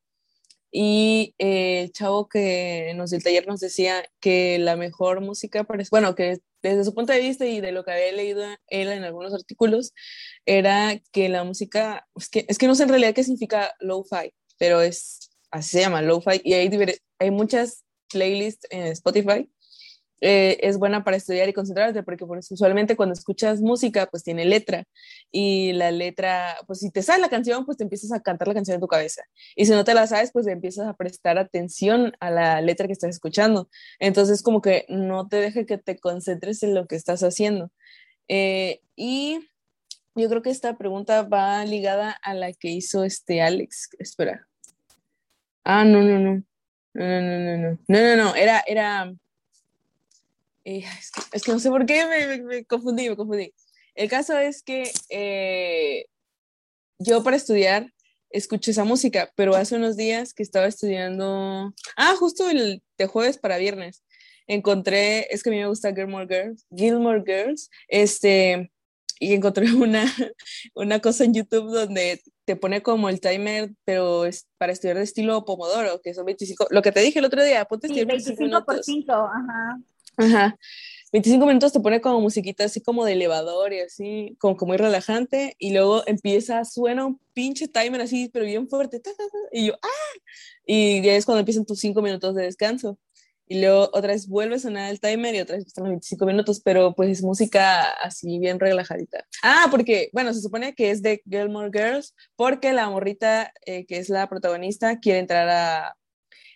Y 0.70 1.34
eh, 1.38 1.82
el 1.82 1.92
chavo 1.92 2.28
que 2.28 2.92
nos 2.96 3.12
el 3.12 3.22
taller 3.22 3.46
nos 3.46 3.60
decía 3.60 4.04
que 4.20 4.58
la 4.58 4.76
mejor 4.76 5.20
música, 5.20 5.64
para, 5.64 5.82
bueno, 5.90 6.14
que 6.14 6.40
desde 6.62 6.84
su 6.84 6.94
punto 6.94 7.12
de 7.12 7.20
vista 7.20 7.46
y 7.46 7.60
de 7.60 7.72
lo 7.72 7.84
que 7.84 7.92
había 7.92 8.12
leído 8.12 8.44
él 8.66 8.88
en 8.88 9.04
algunos 9.04 9.32
artículos, 9.32 9.92
era 10.46 11.00
que 11.12 11.28
la 11.28 11.44
música, 11.44 12.06
es 12.16 12.28
que, 12.28 12.44
es 12.48 12.58
que 12.58 12.66
no 12.66 12.74
sé 12.74 12.82
en 12.82 12.88
realidad 12.90 13.14
qué 13.14 13.22
significa 13.24 13.74
lo-fi, 13.80 14.34
pero 14.58 14.82
es, 14.82 15.30
así 15.50 15.70
se 15.70 15.80
llama, 15.80 16.02
lo-fi, 16.02 16.40
y 16.42 16.54
hay, 16.54 16.70
hay 17.18 17.30
muchas 17.30 17.83
playlists 18.14 18.66
en 18.70 18.86
Spotify 18.86 19.50
eh, 20.26 20.58
es 20.66 20.78
buena 20.78 21.04
para 21.04 21.18
estudiar 21.18 21.50
y 21.50 21.52
concentrarte, 21.52 22.02
porque 22.02 22.24
pues, 22.24 22.50
usualmente 22.50 22.96
cuando 22.96 23.12
escuchas 23.12 23.60
música, 23.60 24.06
pues 24.06 24.22
tiene 24.22 24.46
letra, 24.46 24.84
y 25.30 25.74
la 25.74 25.90
letra, 25.90 26.56
pues 26.66 26.80
si 26.80 26.90
te 26.90 27.02
sabes 27.02 27.20
la 27.20 27.28
canción, 27.28 27.66
pues 27.66 27.76
te 27.76 27.84
empiezas 27.84 28.10
a 28.10 28.20
cantar 28.20 28.48
la 28.48 28.54
canción 28.54 28.76
en 28.76 28.80
tu 28.80 28.86
cabeza, 28.86 29.22
y 29.54 29.66
si 29.66 29.72
no 29.72 29.84
te 29.84 29.92
la 29.92 30.06
sabes, 30.06 30.30
pues 30.32 30.46
empiezas 30.46 30.86
a 30.86 30.94
prestar 30.94 31.36
atención 31.36 32.14
a 32.20 32.30
la 32.30 32.62
letra 32.62 32.86
que 32.86 32.94
estás 32.94 33.10
escuchando, 33.10 33.68
entonces 33.98 34.42
como 34.42 34.62
que 34.62 34.86
no 34.88 35.28
te 35.28 35.36
deje 35.36 35.66
que 35.66 35.76
te 35.76 35.98
concentres 35.98 36.62
en 36.62 36.74
lo 36.74 36.86
que 36.86 36.96
estás 36.96 37.22
haciendo. 37.22 37.70
Eh, 38.28 38.80
y 38.96 39.40
yo 40.14 40.28
creo 40.30 40.40
que 40.40 40.48
esta 40.48 40.78
pregunta 40.78 41.22
va 41.22 41.62
ligada 41.66 42.12
a 42.22 42.32
la 42.32 42.50
que 42.54 42.70
hizo 42.70 43.04
este 43.04 43.42
Alex, 43.42 43.90
espera. 43.98 44.48
Ah, 45.64 45.84
no, 45.84 46.00
no, 46.02 46.18
no. 46.18 46.42
No, 46.94 47.04
no, 47.04 47.20
no, 47.20 47.56
no, 47.56 47.78
no, 47.88 48.00
no, 48.00 48.16
no, 48.16 48.34
era, 48.36 48.62
era, 48.66 49.12
eh, 50.64 50.84
es, 51.32 51.42
que, 51.42 51.52
no 51.52 51.58
sé 51.58 51.68
por 51.68 51.84
qué 51.86 52.06
me, 52.38 52.64
confundí, 52.64 53.08
me 53.08 53.16
confundí. 53.16 53.52
El 53.94 54.08
caso 54.08 54.38
es 54.38 54.62
que 54.62 54.90
eh, 55.10 56.06
yo 56.98 57.22
para 57.22 57.36
estudiar 57.36 57.92
escuché 58.30 58.72
esa 58.72 58.84
música, 58.84 59.30
pero 59.36 59.54
hace 59.54 59.76
unos 59.76 59.96
días 59.96 60.34
que 60.34 60.42
estaba 60.42 60.66
estudiando, 60.66 61.72
ah, 61.96 62.14
justo 62.18 62.48
el 62.50 62.82
de 62.98 63.06
jueves 63.06 63.38
para 63.38 63.58
viernes, 63.58 64.02
encontré, 64.46 65.32
es 65.32 65.42
que 65.42 65.50
a 65.50 65.52
mí 65.52 65.58
me 65.58 65.68
gusta 65.68 65.94
Gilmore 65.94 66.26
Girls, 66.26 66.66
Gilmore 66.74 67.22
Girls, 67.24 67.70
este, 67.88 68.72
y 69.20 69.34
encontré 69.34 69.66
una, 69.74 70.12
una 70.74 71.00
cosa 71.00 71.24
en 71.24 71.34
YouTube 71.34 71.72
donde 71.72 72.22
te 72.44 72.56
pone 72.56 72.82
como 72.82 73.08
el 73.08 73.20
timer, 73.20 73.72
pero 73.84 74.24
es 74.24 74.46
para 74.58 74.72
estudiar 74.72 74.96
de 74.96 75.02
estilo 75.02 75.44
Pomodoro, 75.44 76.00
que 76.02 76.14
son 76.14 76.26
25, 76.26 76.66
lo 76.70 76.82
que 76.82 76.92
te 76.92 77.00
dije 77.00 77.18
el 77.18 77.24
otro 77.24 77.42
día, 77.42 77.64
ponte 77.64 77.88
sí, 77.88 78.04
25 78.04 78.64
por 78.64 78.82
5, 78.82 79.12
ajá. 79.12 79.80
Ajá. 80.16 80.58
25 81.12 81.46
minutos 81.46 81.72
te 81.72 81.80
pone 81.80 82.00
como 82.00 82.20
musiquita 82.20 82.64
así 82.64 82.80
como 82.80 83.04
de 83.04 83.12
elevador 83.12 83.72
y 83.72 83.80
así, 83.80 84.36
como, 84.40 84.56
como 84.56 84.70
muy 84.70 84.78
relajante, 84.78 85.54
y 85.58 85.72
luego 85.72 86.02
empieza, 86.06 86.64
suena 86.64 87.06
un 87.06 87.20
pinche 87.32 87.68
timer 87.68 88.00
así, 88.00 88.28
pero 88.32 88.44
bien 88.44 88.68
fuerte, 88.68 89.00
y 89.52 89.66
yo, 89.68 89.74
¡ah! 89.80 90.18
Y 90.66 91.02
ya 91.02 91.14
es 91.14 91.24
cuando 91.24 91.40
empiezan 91.40 91.64
tus 91.64 91.78
5 91.78 92.02
minutos 92.02 92.34
de 92.34 92.42
descanso. 92.42 92.98
Y 93.46 93.60
luego 93.60 93.90
otra 93.92 94.12
vez 94.12 94.26
vuelve 94.26 94.56
a 94.56 94.58
sonar 94.58 94.90
el 94.90 95.00
timer 95.00 95.34
y 95.34 95.40
otra 95.40 95.56
vez 95.56 95.66
están 95.66 95.84
los 95.84 95.90
25 95.90 96.26
minutos, 96.26 96.60
pero 96.60 96.94
pues 96.94 97.10
es 97.10 97.22
música 97.22 97.90
así 98.02 98.38
bien 98.38 98.58
relajadita. 98.58 99.26
Ah, 99.42 99.68
porque, 99.70 100.08
bueno, 100.12 100.32
se 100.32 100.40
supone 100.40 100.74
que 100.74 100.90
es 100.90 101.02
de 101.02 101.22
Gilmore 101.28 101.70
Girls, 101.72 102.14
porque 102.36 102.72
la 102.72 102.88
morrita 102.88 103.52
eh, 103.66 103.84
que 103.84 103.98
es 103.98 104.08
la 104.08 104.28
protagonista 104.28 104.98
quiere 104.98 105.18
entrar 105.18 105.48
a... 105.48 105.96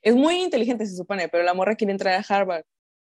Es 0.00 0.14
muy 0.14 0.42
inteligente, 0.42 0.86
se 0.86 0.96
supone, 0.96 1.28
pero 1.28 1.44
la 1.44 1.54
morra 1.54 1.74
quiere 1.76 1.92
entrar 1.92 2.14
a 2.14 2.24
Harvard. 2.26 2.64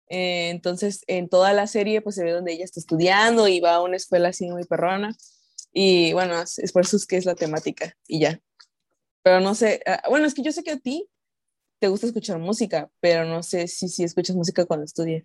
Eh, 0.08 0.50
entonces, 0.50 1.02
en 1.08 1.28
toda 1.28 1.52
la 1.52 1.66
serie, 1.66 2.02
pues 2.02 2.14
se 2.14 2.24
ve 2.24 2.32
donde 2.32 2.52
ella 2.52 2.64
está 2.64 2.78
estudiando 2.78 3.48
y 3.48 3.60
va 3.60 3.76
a 3.76 3.82
una 3.82 3.96
escuela 3.96 4.28
así 4.28 4.48
muy 4.48 4.64
perrona. 4.64 5.16
Y 5.72 6.12
bueno, 6.12 6.40
es 6.40 6.72
por 6.72 6.82
eso 6.82 6.96
es 6.96 7.06
que 7.06 7.16
es 7.16 7.24
la 7.24 7.34
temática 7.34 7.96
y 8.06 8.20
ya. 8.20 8.40
Pero 9.22 9.40
no 9.40 9.54
sé, 9.54 9.82
ah, 9.86 10.02
bueno, 10.08 10.26
es 10.26 10.34
que 10.34 10.42
yo 10.42 10.52
sé 10.52 10.62
que 10.62 10.72
a 10.72 10.78
ti 10.78 11.08
te 11.82 11.88
gusta 11.88 12.06
escuchar 12.06 12.38
música, 12.38 12.88
pero 13.00 13.24
no 13.24 13.42
sé 13.42 13.66
si, 13.66 13.88
si 13.88 14.04
escuchas 14.04 14.36
música 14.36 14.64
cuando 14.64 14.84
estudias. 14.84 15.24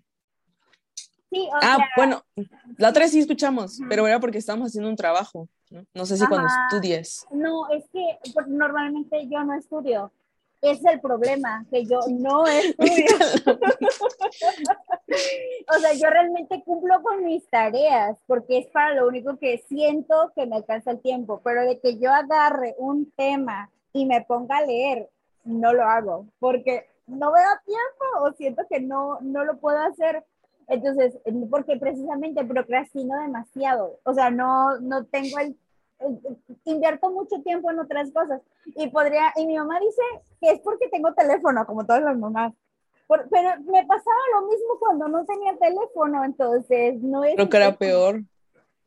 Sí, 1.30 1.48
ah, 1.62 1.78
bueno, 1.96 2.24
la 2.78 2.90
otra 2.90 3.04
vez 3.04 3.12
sí 3.12 3.20
escuchamos, 3.20 3.78
pero 3.88 4.08
era 4.08 4.20
porque 4.20 4.40
estábamos 4.40 4.70
haciendo 4.70 4.90
un 4.90 4.96
trabajo. 4.96 5.48
No, 5.94 6.08
sé 6.08 6.18
si 6.18 6.26
cuando 6.26 6.48
estudias. 6.48 7.28
No, 7.30 7.70
es 7.70 7.84
que 7.94 8.18
normalmente 8.48 9.28
yo 9.30 9.44
no 9.44 9.54
estudio 9.54 10.12
es 10.64 10.84
el 10.84 11.00
problema, 11.00 11.64
que 11.70 11.86
yo 11.86 12.00
no 12.10 12.48
estudio. 12.48 13.06
o 15.70 15.80
sea, 15.80 15.94
yo 15.94 16.10
realmente 16.10 16.64
cumplo 16.64 17.04
con 17.04 17.24
mis 17.24 17.48
tareas 17.52 18.18
porque 18.26 18.58
es 18.58 18.68
para 18.70 18.96
lo 18.96 19.08
único 19.08 19.38
que 19.38 19.64
siento 19.70 20.32
que 20.36 20.48
me 20.48 20.56
alcanza 20.56 20.90
el 20.90 21.02
tiempo, 21.02 21.40
pero 21.44 21.62
de 21.62 21.80
que 21.80 22.00
yo 22.00 22.12
agarre 22.12 22.74
un 22.80 23.12
tema 23.12 23.70
y 23.94 24.08
me 24.08 24.22
ponga 24.22 24.58
a 24.58 24.66
leer, 24.66 25.08
no 25.48 25.74
lo 25.74 25.84
hago 25.84 26.28
porque 26.40 26.86
no 27.08 27.32
me 27.32 27.40
da 27.40 27.62
tiempo 27.66 28.06
o 28.22 28.34
siento 28.34 28.64
que 28.70 28.82
no, 28.82 29.20
no 29.22 29.44
lo 29.46 29.58
puedo 29.58 29.80
hacer. 29.80 30.24
Entonces, 30.68 31.18
porque 31.50 31.78
precisamente 31.78 32.44
procrastino 32.44 33.18
demasiado, 33.22 34.00
o 34.04 34.14
sea, 34.14 34.30
no, 34.30 34.78
no 34.82 35.06
tengo 35.06 35.40
el 35.40 35.58
invierto 36.66 37.10
mucho 37.10 37.42
tiempo 37.42 37.72
en 37.72 37.80
otras 37.80 38.12
cosas 38.12 38.42
y 38.66 38.88
podría, 38.90 39.32
y 39.38 39.48
mi 39.48 39.58
mamá 39.58 39.80
dice 39.80 40.02
que 40.42 40.52
es 40.52 40.60
porque 40.60 40.90
tengo 40.90 41.14
teléfono, 41.14 41.66
como 41.66 41.86
todas 41.86 42.04
las 42.04 42.18
mamás, 42.18 42.54
pero 43.08 43.50
me 43.62 43.86
pasaba 43.86 44.18
lo 44.36 44.48
mismo 44.48 44.78
cuando 44.80 45.08
no 45.08 45.24
tenía 45.26 45.58
teléfono, 45.58 46.26
entonces 46.26 47.02
no 47.02 47.24
es... 47.24 47.36
Creo 47.36 47.50
que 47.50 47.58
era 47.58 47.76
peor. 47.76 48.22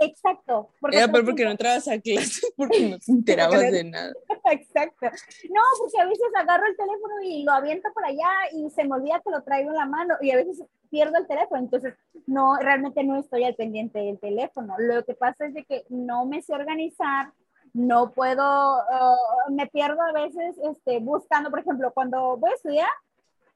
Exacto. 0.00 0.70
Porque 0.80 0.96
Era 0.96 1.08
peor 1.08 1.24
porque 1.26 1.44
no 1.44 1.50
entrabas 1.50 1.86
a 1.86 2.00
clase 2.00 2.46
porque 2.56 2.88
no 2.88 2.98
te 2.98 3.12
enterabas 3.12 3.60
de 3.60 3.84
nada. 3.84 4.12
Exacto. 4.50 5.06
No, 5.50 5.62
porque 5.78 6.00
a 6.00 6.06
veces 6.06 6.26
agarro 6.36 6.66
el 6.66 6.76
teléfono 6.76 7.14
y 7.22 7.44
lo 7.44 7.52
aviento 7.52 7.88
por 7.92 8.04
allá 8.04 8.30
y 8.52 8.70
se 8.70 8.84
me 8.84 8.94
olvida 8.94 9.20
que 9.22 9.30
lo 9.30 9.42
traigo 9.42 9.70
en 9.70 9.76
la 9.76 9.86
mano 9.86 10.14
y 10.20 10.30
a 10.30 10.36
veces 10.36 10.62
pierdo 10.90 11.18
el 11.18 11.26
teléfono. 11.26 11.60
Entonces, 11.60 11.94
no, 12.26 12.56
realmente 12.56 13.04
no 13.04 13.16
estoy 13.16 13.44
al 13.44 13.54
pendiente 13.54 13.98
del 13.98 14.18
teléfono. 14.18 14.74
Lo 14.78 15.04
que 15.04 15.14
pasa 15.14 15.46
es 15.46 15.54
de 15.54 15.64
que 15.64 15.84
no 15.90 16.24
me 16.24 16.40
sé 16.42 16.54
organizar, 16.54 17.32
no 17.72 18.12
puedo, 18.12 18.78
uh, 18.78 19.52
me 19.52 19.66
pierdo 19.66 20.00
a 20.02 20.12
veces 20.12 20.56
este, 20.64 20.98
buscando, 20.98 21.50
por 21.50 21.60
ejemplo, 21.60 21.92
cuando 21.92 22.36
voy 22.36 22.50
a 22.50 22.54
estudiar, 22.54 22.90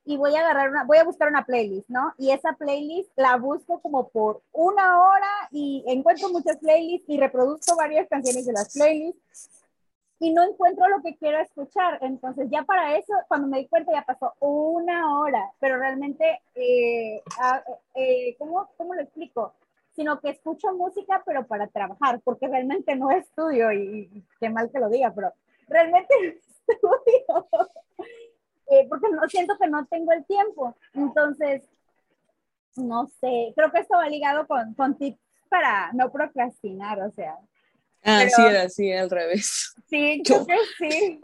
y 0.05 0.17
voy 0.17 0.35
a 0.37 0.41
agarrar 0.41 0.71
una, 0.71 0.85
voy 0.85 0.99
a 0.99 1.05
buscar 1.05 1.29
una 1.29 1.45
playlist, 1.45 1.89
¿no? 1.89 2.13
Y 2.19 2.31
esa 2.31 2.53
playlist 2.53 3.11
la 3.17 3.37
busco 3.37 3.81
como 3.81 4.09
por 4.09 4.43
una 4.53 5.01
hora 5.01 5.49
y 5.51 5.85
encuentro 5.87 6.29
muchas 6.29 6.59
playlists 6.59 7.09
y 7.09 7.19
reproduzco 7.19 7.77
varias 7.77 8.09
canciones 8.09 8.45
de 8.45 8.53
las 8.53 8.73
playlists 8.75 9.51
y 10.19 10.33
no 10.33 10.43
encuentro 10.43 10.89
lo 10.89 11.03
que 11.03 11.17
quiero 11.17 11.39
escuchar. 11.41 11.99
Entonces 12.03 12.49
ya 12.51 12.63
para 12.65 12.97
eso, 12.97 13.15
cuando 13.29 13.49
me 13.49 13.59
di 13.59 13.69
cuenta 13.69 13.93
ya 13.93 14.03
pasó 14.03 14.35
una 14.41 15.21
hora, 15.21 15.53
pero 15.59 15.79
realmente, 15.79 16.41
eh, 16.55 17.23
eh, 17.95 18.37
¿cómo, 18.39 18.69
¿cómo 18.77 18.95
lo 18.95 19.03
explico? 19.03 19.55
Sino 19.97 20.21
que 20.21 20.31
escucho 20.31 20.73
música, 20.75 21.23
pero 21.25 21.47
para 21.47 21.67
trabajar, 21.69 22.21
porque 22.25 22.49
realmente 22.49 22.95
no 22.97 23.11
estudio 23.11 23.73
y, 23.73 24.11
y 24.13 24.25
qué 24.39 24.51
mal 24.51 24.71
que 24.71 24.81
lo 24.81 24.89
diga, 24.89 25.13
pero 25.15 25.33
realmente 25.69 26.15
no 26.83 26.91
estudio. 27.01 27.49
Eh, 28.71 28.87
porque 28.89 29.09
no 29.11 29.29
siento 29.29 29.57
que 29.59 29.69
no 29.69 29.87
tengo 29.87 30.13
el 30.13 30.25
tiempo. 30.25 30.77
Entonces, 30.95 31.63
no 32.77 33.07
sé, 33.21 33.53
creo 33.55 33.71
que 33.71 33.81
esto 33.81 33.97
va 33.97 34.09
ligado 34.09 34.47
con, 34.47 34.75
con 34.75 34.97
tips 34.97 35.19
para 35.49 35.93
no 35.93 36.11
procrastinar, 36.11 37.01
o 37.01 37.11
sea. 37.13 37.37
Ah, 38.03 38.27
sí, 38.29 38.43
era 38.43 38.63
así, 38.63 38.93
al 38.93 39.11
revés. 39.11 39.75
Sí, 39.89 40.23
yo, 40.25 40.45
creo 40.45 40.61
que 40.79 40.91
sí. 40.91 41.21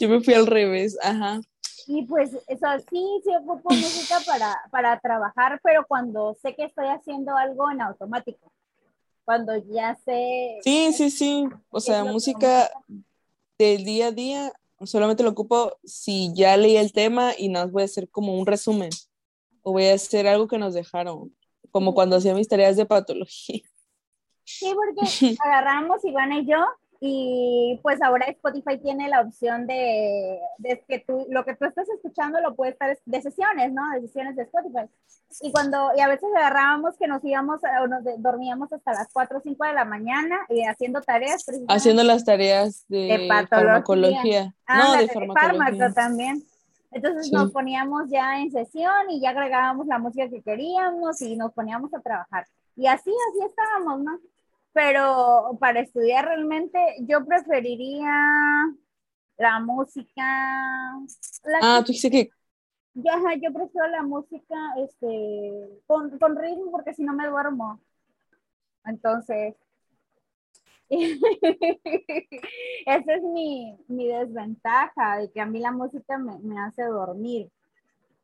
Yo 0.00 0.08
me 0.08 0.20
fui 0.20 0.34
al 0.34 0.46
revés, 0.46 0.98
ajá. 1.02 1.40
Y 1.86 2.04
pues, 2.04 2.32
eso 2.46 2.66
sí, 2.90 3.20
sí 3.24 3.30
ocupo 3.40 3.70
música 3.70 4.18
para, 4.26 4.54
para 4.70 4.98
trabajar, 5.00 5.58
pero 5.62 5.86
cuando 5.86 6.36
sé 6.42 6.54
que 6.54 6.64
estoy 6.64 6.86
haciendo 6.88 7.34
algo 7.36 7.70
en 7.70 7.80
automático. 7.80 8.52
Cuando 9.24 9.56
ya 9.56 9.96
sé. 10.04 10.58
Sí, 10.62 10.92
sí, 10.92 11.10
sí. 11.10 11.48
O 11.70 11.80
sea, 11.80 12.04
música 12.04 12.70
del 13.58 13.84
día 13.84 14.08
a 14.08 14.12
día 14.12 14.52
solamente 14.84 15.22
lo 15.22 15.30
ocupo 15.30 15.78
si 15.84 16.32
ya 16.34 16.56
leí 16.56 16.76
el 16.76 16.92
tema 16.92 17.32
y 17.36 17.48
nos 17.48 17.70
voy 17.70 17.82
a 17.82 17.86
hacer 17.86 18.08
como 18.10 18.38
un 18.38 18.46
resumen 18.46 18.90
o 19.62 19.72
voy 19.72 19.86
a 19.86 19.94
hacer 19.94 20.26
algo 20.26 20.48
que 20.48 20.58
nos 20.58 20.74
dejaron, 20.74 21.34
como 21.70 21.94
cuando 21.94 22.16
hacía 22.16 22.34
mis 22.34 22.48
tareas 22.48 22.76
de 22.76 22.86
patología. 22.86 23.62
Sí, 24.44 24.72
porque 24.74 25.36
agarramos 25.44 26.04
Ivana 26.04 26.38
y 26.38 26.46
yo 26.46 26.58
y 27.00 27.78
pues 27.82 28.02
ahora 28.02 28.26
Spotify 28.26 28.76
tiene 28.78 29.08
la 29.08 29.20
opción 29.20 29.68
de, 29.68 30.40
de, 30.58 30.82
que 30.88 30.98
tú, 30.98 31.26
lo 31.30 31.44
que 31.44 31.54
tú 31.54 31.64
estás 31.64 31.88
escuchando 31.88 32.40
lo 32.40 32.56
puedes 32.56 32.72
estar 32.72 32.98
de 33.04 33.22
sesiones, 33.22 33.72
¿no? 33.72 33.82
De 33.92 34.00
sesiones 34.00 34.34
de 34.34 34.42
Spotify. 34.42 34.90
Y 35.42 35.52
cuando, 35.52 35.92
y 35.96 36.00
a 36.00 36.08
veces 36.08 36.28
agarrábamos 36.36 36.96
que 36.98 37.06
nos 37.06 37.24
íbamos 37.24 37.60
o 37.82 37.86
nos 37.86 38.02
dormíamos 38.18 38.72
hasta 38.72 38.94
las 38.94 39.08
4 39.12 39.38
o 39.38 39.40
5 39.40 39.64
de 39.64 39.72
la 39.74 39.84
mañana 39.84 40.40
y 40.48 40.64
haciendo 40.64 41.00
tareas. 41.00 41.44
Haciendo 41.68 42.02
las 42.02 42.24
tareas 42.24 42.84
de, 42.88 43.28
farmacología. 43.48 44.54
no, 44.68 44.92
de, 44.96 45.06
farmacología. 45.06 45.68
fármaco 45.68 45.94
también. 45.94 46.42
Entonces 46.90 47.30
nos 47.30 47.52
poníamos 47.52 48.08
ya 48.10 48.40
en 48.40 48.50
sesión 48.50 49.10
y 49.10 49.20
ya 49.20 49.30
agregábamos 49.30 49.86
la 49.86 49.98
música 49.98 50.28
que 50.28 50.42
queríamos 50.42 51.20
y 51.20 51.36
nos 51.36 51.52
poníamos 51.52 51.94
a 51.94 52.00
trabajar. 52.00 52.46
Y 52.74 52.86
así, 52.86 53.10
así 53.10 53.46
estábamos, 53.46 54.00
¿no? 54.00 54.18
Pero 54.78 55.58
para 55.58 55.80
estudiar 55.80 56.26
realmente 56.26 56.78
yo 57.00 57.26
preferiría 57.26 58.12
la 59.36 59.58
música. 59.58 60.22
ah, 61.60 61.82
tú 61.84 61.90
dices 61.90 62.08
que... 62.08 62.30
Yo, 62.94 63.10
yo 63.42 63.52
prefiero 63.52 63.88
la 63.88 64.04
música 64.04 64.54
este, 64.76 65.82
con, 65.84 66.16
con 66.20 66.36
ritmo 66.36 66.70
porque 66.70 66.94
si 66.94 67.02
no 67.02 67.12
me 67.12 67.26
duermo. 67.26 67.80
Entonces, 68.84 69.56
esa 70.88 73.14
es 73.14 73.22
mi, 73.34 73.76
mi, 73.88 74.06
desventaja, 74.06 75.18
de 75.18 75.32
que 75.32 75.40
a 75.40 75.46
mí 75.46 75.58
la 75.58 75.72
música 75.72 76.18
me, 76.18 76.38
me, 76.38 76.60
hace 76.60 76.84
dormir. 76.84 77.50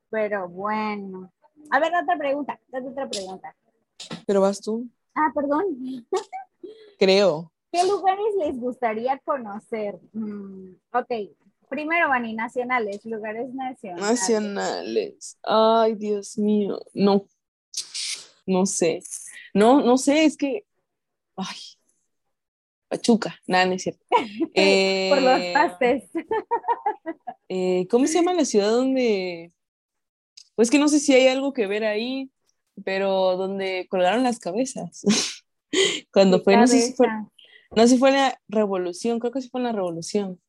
Pero 0.08 0.48
bueno. 0.48 1.32
A 1.72 1.80
ver, 1.80 1.92
otra 2.00 2.16
pregunta, 2.16 2.60
otra 2.70 3.08
pregunta. 3.08 3.56
Pero 4.24 4.40
vas 4.40 4.60
tú. 4.60 4.88
Ah, 5.16 5.32
perdón. 5.34 6.06
Creo. 7.04 7.52
¿Qué 7.70 7.84
lugares 7.84 8.34
les 8.38 8.58
gustaría 8.58 9.18
conocer? 9.18 9.98
Mm, 10.14 10.70
ok, 10.90 11.36
primero, 11.68 12.08
Vani, 12.08 12.34
nacionales, 12.34 13.04
lugares 13.04 13.52
nacionales. 13.52 14.08
Nacionales. 14.08 15.38
Ay, 15.42 15.96
Dios 15.96 16.38
mío. 16.38 16.80
No, 16.94 17.26
no 18.46 18.64
sé. 18.64 19.02
No, 19.52 19.82
no 19.82 19.98
sé, 19.98 20.24
es 20.24 20.38
que. 20.38 20.64
Ay. 21.36 21.56
Pachuca, 22.88 23.38
nada, 23.46 23.66
no 23.66 23.74
es 23.74 23.82
cierto. 23.82 24.02
Por 24.08 25.22
los 25.22 25.40
eh, 25.40 25.50
pastes. 25.52 26.04
Eh, 27.48 27.86
¿Cómo 27.90 28.06
se 28.06 28.14
llama 28.14 28.32
la 28.32 28.46
ciudad 28.46 28.70
donde.? 28.70 29.52
Pues 30.54 30.70
que 30.70 30.78
no 30.78 30.88
sé 30.88 31.00
si 31.00 31.12
hay 31.12 31.26
algo 31.26 31.52
que 31.52 31.66
ver 31.66 31.84
ahí, 31.84 32.30
pero 32.82 33.36
donde 33.36 33.86
colgaron 33.90 34.22
las 34.22 34.38
cabezas. 34.38 35.02
Cuando 36.14 36.40
fue, 36.40 36.56
no 36.56 36.68
sé 36.68 36.80
si 36.80 36.92
fue, 36.92 37.08
no 37.08 37.82
sé 37.82 37.88
si 37.88 37.98
fue 37.98 38.12
la 38.12 38.40
revolución, 38.46 39.18
creo 39.18 39.32
que 39.32 39.42
sí 39.42 39.48
fue 39.48 39.60
la 39.60 39.72
revolución. 39.72 40.40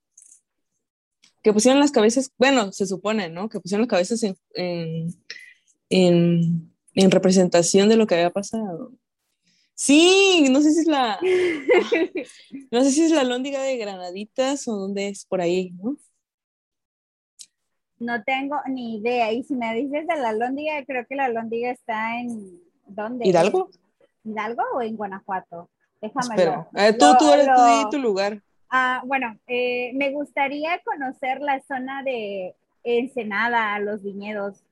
Que 1.41 1.51
pusieron 1.51 1.79
las 1.79 1.91
cabezas, 1.91 2.31
bueno, 2.37 2.71
se 2.71 2.85
supone, 2.85 3.29
¿no? 3.29 3.49
Que 3.49 3.59
pusieron 3.59 3.81
las 3.81 3.89
cabezas 3.89 4.21
en, 4.21 4.37
en, 5.89 6.71
en, 6.93 7.11
representación 7.11 7.89
de 7.89 7.97
lo 7.97 8.05
que 8.05 8.13
había 8.13 8.29
pasado. 8.29 8.93
Sí, 9.73 10.47
no 10.51 10.61
sé 10.61 10.71
si 10.71 10.81
es 10.81 10.87
la. 10.87 11.19
no 12.71 12.83
sé 12.83 12.91
si 12.91 13.01
es 13.01 13.11
la 13.11 13.23
lóndiga 13.23 13.63
de 13.63 13.77
Granaditas 13.77 14.67
o 14.67 14.75
dónde 14.75 15.07
es 15.07 15.25
por 15.25 15.41
ahí, 15.41 15.71
¿no? 15.81 15.97
No 17.97 18.23
tengo 18.23 18.57
ni 18.69 18.97
idea. 18.97 19.31
Y 19.33 19.43
si 19.43 19.55
me 19.55 19.73
dices 19.73 20.05
de 20.05 20.15
la 20.15 20.31
lóndiga, 20.31 20.85
creo 20.85 21.07
que 21.09 21.15
la 21.15 21.27
lóndiga 21.27 21.71
está 21.71 22.19
en. 22.19 22.61
¿Dónde? 22.85 23.27
¿Hidalgo? 23.27 23.71
¿Hidalgo 24.25 24.63
o 24.73 24.81
en 24.81 24.97
Guanajuato? 24.97 25.69
Déjame 26.01 26.35
eh, 26.75 26.93
tú, 26.93 27.05
tú 27.17 27.31
eres 27.31 27.47
tu 27.89 27.99
lugar. 27.99 28.41
Ah, 28.69 29.01
bueno, 29.05 29.37
eh, 29.47 29.91
me 29.93 30.11
gustaría 30.11 30.81
conocer 30.83 31.39
la 31.39 31.61
zona 31.61 32.03
de 32.03 32.55
Ensenada, 32.83 33.79
los 33.79 34.03
viñedos. 34.03 34.63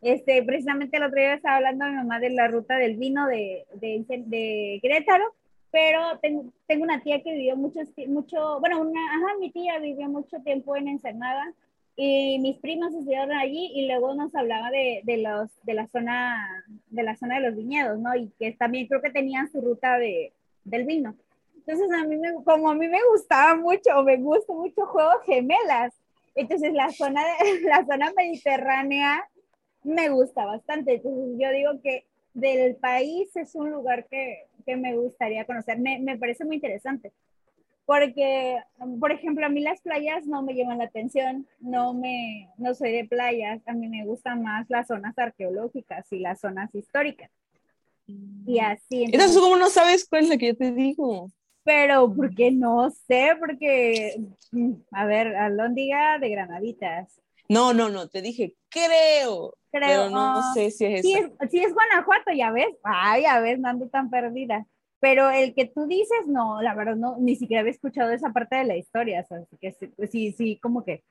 Este, 0.00 0.42
precisamente 0.42 0.96
el 0.96 1.04
otro 1.04 1.20
día 1.20 1.34
estaba 1.34 1.56
hablando 1.56 1.84
a 1.84 1.88
mi 1.88 1.94
mamá 1.94 2.18
de 2.18 2.30
la 2.30 2.48
ruta 2.48 2.76
del 2.76 2.96
vino 2.96 3.26
de, 3.26 3.66
de, 3.74 4.04
de 4.08 4.78
Querétaro, 4.82 5.34
pero 5.70 6.18
tengo, 6.20 6.46
tengo, 6.66 6.84
una 6.84 7.02
tía 7.02 7.22
que 7.22 7.32
vivió 7.32 7.56
mucho, 7.56 7.80
mucho, 8.08 8.58
bueno, 8.60 8.80
una, 8.80 9.00
ajá, 9.14 9.36
mi 9.38 9.50
tía 9.50 9.78
vivió 9.78 10.08
mucho 10.08 10.38
tiempo 10.40 10.76
en 10.76 10.88
Ensenada 10.88 11.52
y 11.96 12.38
mis 12.40 12.58
primos 12.58 12.94
estudiaron 12.94 13.36
allí 13.36 13.70
y 13.74 13.86
luego 13.86 14.14
nos 14.14 14.34
hablaba 14.34 14.70
de, 14.70 15.02
de, 15.04 15.18
los, 15.18 15.50
de, 15.62 15.74
la 15.74 15.86
zona, 15.88 16.64
de 16.88 17.02
la 17.02 17.16
zona 17.16 17.36
de 17.36 17.48
los 17.48 17.56
viñedos, 17.56 17.98
¿no? 17.98 18.14
Y 18.16 18.30
que 18.38 18.52
también 18.52 18.86
creo 18.86 19.02
que 19.02 19.10
tenían 19.10 19.50
su 19.50 19.60
ruta 19.60 19.98
de, 19.98 20.32
del 20.64 20.84
vino. 20.84 21.14
Entonces, 21.56 21.88
a 21.92 22.04
mí 22.04 22.16
me, 22.16 22.34
como 22.44 22.70
a 22.70 22.74
mí 22.74 22.88
me 22.88 23.00
gustaba 23.10 23.54
mucho, 23.54 24.02
me 24.04 24.16
gusta 24.16 24.52
mucho 24.52 24.86
Juego 24.86 25.12
Gemelas, 25.24 25.94
entonces 26.34 26.72
la 26.72 26.90
zona, 26.90 27.22
de, 27.24 27.60
la 27.62 27.84
zona 27.84 28.12
mediterránea 28.16 29.28
me 29.84 30.08
gusta 30.08 30.44
bastante. 30.44 30.94
Entonces, 30.94 31.36
yo 31.38 31.50
digo 31.50 31.80
que 31.82 32.06
del 32.34 32.76
país 32.76 33.34
es 33.36 33.54
un 33.54 33.70
lugar 33.70 34.06
que, 34.06 34.46
que 34.64 34.76
me 34.76 34.96
gustaría 34.96 35.44
conocer. 35.44 35.78
Me, 35.78 35.98
me, 35.98 36.18
parece 36.18 36.44
muy 36.44 36.56
interesante. 36.56 37.12
Porque, 37.84 38.58
por 39.00 39.10
ejemplo, 39.10 39.44
a 39.44 39.48
mí 39.48 39.60
las 39.60 39.80
playas 39.80 40.26
no 40.26 40.42
me 40.42 40.54
llaman 40.54 40.78
la 40.78 40.84
atención, 40.84 41.46
no, 41.58 41.94
me, 41.94 42.48
no 42.56 42.74
soy 42.74 42.92
de 42.92 43.04
playas, 43.04 43.60
a 43.66 43.72
mí 43.72 43.88
me 43.88 44.04
gustan 44.04 44.42
más 44.42 44.66
las 44.70 44.86
zonas 44.86 45.18
arqueológicas 45.18 46.06
y 46.12 46.20
las 46.20 46.40
zonas 46.40 46.72
históricas. 46.74 47.30
Y 48.46 48.58
así. 48.58 49.04
Entonces, 49.04 49.38
¿cómo 49.38 49.56
no 49.56 49.68
sabes 49.68 50.06
cuál 50.08 50.24
es 50.24 50.28
la 50.28 50.36
que 50.36 50.48
yo 50.48 50.56
te 50.56 50.72
digo? 50.72 51.30
Pero, 51.64 52.12
porque 52.14 52.50
no 52.50 52.90
sé, 52.90 53.36
porque, 53.38 54.20
mm, 54.50 54.72
a 54.92 55.06
ver, 55.06 55.36
Alóndiga 55.36 56.18
de 56.18 56.28
Granaditas. 56.28 57.20
No, 57.48 57.72
no, 57.72 57.88
no, 57.88 58.08
te 58.08 58.22
dije, 58.22 58.54
creo. 58.68 59.54
Creo. 59.70 59.88
Pero 59.88 60.10
no, 60.10 60.38
ah, 60.38 60.52
sé 60.54 60.70
si 60.70 60.84
es 60.86 61.02
si 61.02 61.14
Es, 61.14 61.30
si 61.50 61.58
es 61.62 61.72
Guanajuato, 61.72 62.32
ya 62.32 62.50
ves. 62.50 62.74
Ay, 62.82 63.22
ya 63.22 63.40
ves, 63.40 63.58
no 63.58 63.68
ando 63.68 63.88
tan 63.88 64.10
perdida. 64.10 64.66
Pero 65.02 65.30
el 65.30 65.52
que 65.52 65.66
tú 65.66 65.88
dices, 65.88 66.28
no, 66.28 66.62
la 66.62 66.76
verdad, 66.76 66.94
no, 66.94 67.16
ni 67.18 67.34
siquiera 67.34 67.62
había 67.62 67.72
escuchado 67.72 68.12
esa 68.12 68.30
parte 68.30 68.54
de 68.54 68.64
la 68.64 68.76
historia. 68.76 69.26
Así 69.28 69.56
que 69.60 69.74
sí, 70.06 70.32
sí, 70.32 70.60
como 70.62 70.84
que, 70.84 71.02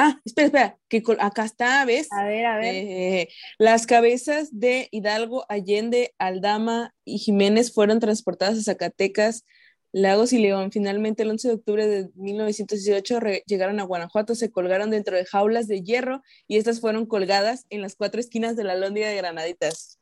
Ah, 0.00 0.20
espera, 0.24 0.46
espera, 0.46 0.78
que 0.88 1.02
acá 1.18 1.44
está, 1.44 1.84
¿ves? 1.84 2.06
A 2.12 2.24
ver, 2.24 2.46
a 2.46 2.56
ver. 2.58 2.72
Eh, 2.72 3.28
las 3.58 3.84
cabezas 3.84 4.48
de 4.52 4.86
Hidalgo, 4.92 5.44
Allende, 5.48 6.14
Aldama 6.18 6.94
y 7.04 7.18
Jiménez 7.18 7.74
fueron 7.74 7.98
transportadas 7.98 8.58
a 8.58 8.62
Zacatecas, 8.62 9.44
Lagos 9.90 10.32
y 10.32 10.38
León. 10.38 10.70
Finalmente, 10.70 11.24
el 11.24 11.30
11 11.30 11.48
de 11.48 11.54
octubre 11.54 11.86
de 11.88 12.10
1918 12.14 13.18
llegaron 13.46 13.80
a 13.80 13.82
Guanajuato, 13.82 14.36
se 14.36 14.52
colgaron 14.52 14.90
dentro 14.90 15.16
de 15.16 15.26
jaulas 15.26 15.66
de 15.66 15.82
hierro 15.82 16.22
y 16.46 16.58
estas 16.58 16.80
fueron 16.80 17.04
colgadas 17.04 17.66
en 17.68 17.82
las 17.82 17.96
cuatro 17.96 18.20
esquinas 18.20 18.54
de 18.54 18.62
la 18.62 18.76
Lóndiga 18.76 19.08
de 19.08 19.16
Granaditas. 19.16 19.98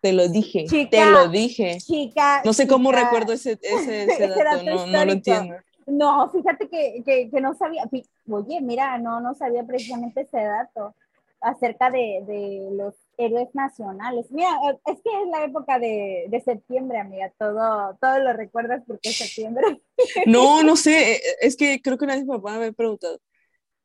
Te 0.00 0.12
lo 0.12 0.28
dije, 0.28 0.64
te 0.90 1.06
lo 1.06 1.28
dije. 1.28 1.78
Chica, 1.78 2.42
no 2.44 2.52
sé 2.52 2.68
cómo 2.68 2.92
recuerdo 2.92 3.32
ese, 3.32 3.56
dato, 3.58 4.62
no, 4.64 4.86
no, 4.86 5.04
lo 5.04 5.12
entiendo. 5.12 5.56
No, 5.86 6.30
fíjate 6.30 6.68
que, 6.68 7.02
que, 7.04 7.30
que, 7.30 7.40
no 7.40 7.54
sabía, 7.54 7.88
oye, 8.28 8.60
mira, 8.60 8.98
no, 8.98 9.20
no 9.20 9.34
sabía 9.34 9.64
precisamente 9.64 10.20
ese 10.20 10.38
dato 10.38 10.94
acerca 11.40 11.90
de, 11.90 12.22
de, 12.26 12.68
los 12.72 12.94
héroes 13.16 13.48
nacionales. 13.54 14.30
Mira, 14.30 14.50
eh, 14.70 14.78
es 14.86 15.00
que 15.02 15.10
es 15.10 15.28
la 15.30 15.44
época 15.44 15.78
de, 15.78 16.26
de, 16.28 16.40
septiembre, 16.40 16.98
amiga, 16.98 17.32
todo, 17.38 17.96
todo 18.00 18.18
lo 18.18 18.32
recuerdas 18.32 18.82
porque 18.86 19.10
es 19.10 19.16
septiembre. 19.16 19.80
No, 20.26 20.62
no 20.62 20.76
sé, 20.76 21.12
eh, 21.12 21.20
es 21.40 21.56
que 21.56 21.80
creo 21.80 21.96
que 21.96 22.04
una 22.04 22.14
vez 22.14 22.24
mi 22.24 22.36
papá 22.36 22.50
me 22.52 22.56
había 22.58 22.72
preguntado 22.72 23.18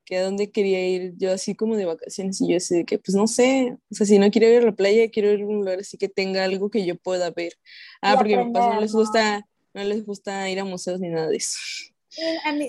que 0.05 0.17
a 0.17 0.23
dónde 0.23 0.51
quería 0.51 0.85
ir 0.87 1.13
yo 1.17 1.31
así 1.31 1.55
como 1.55 1.75
de 1.75 1.85
vacaciones 1.85 2.41
y 2.41 2.49
yo 2.49 2.57
así 2.57 2.83
que 2.85 2.99
pues 2.99 3.15
no 3.15 3.27
sé, 3.27 3.77
o 3.91 3.95
sea, 3.95 4.05
si 4.05 4.19
no 4.19 4.29
quiero 4.31 4.47
ir 4.47 4.63
a 4.63 4.65
la 4.65 4.71
playa, 4.71 5.09
quiero 5.09 5.31
ir 5.31 5.41
a 5.41 5.45
un 5.45 5.57
lugar 5.57 5.79
así 5.79 5.97
que 5.97 6.09
tenga 6.09 6.43
algo 6.43 6.69
que 6.69 6.85
yo 6.85 6.95
pueda 6.97 7.31
ver. 7.31 7.53
Ah, 8.01 8.15
porque 8.17 8.35
a 8.35 8.43
mis 8.43 8.53
papás 8.53 8.75
no 8.75 8.81
les 8.81 8.93
gusta, 8.93 9.47
no 9.73 9.83
les 9.83 10.05
gusta 10.05 10.49
ir 10.49 10.59
a 10.59 10.65
museos 10.65 10.99
ni 10.99 11.09
nada 11.09 11.27
de 11.27 11.37
eso 11.37 11.57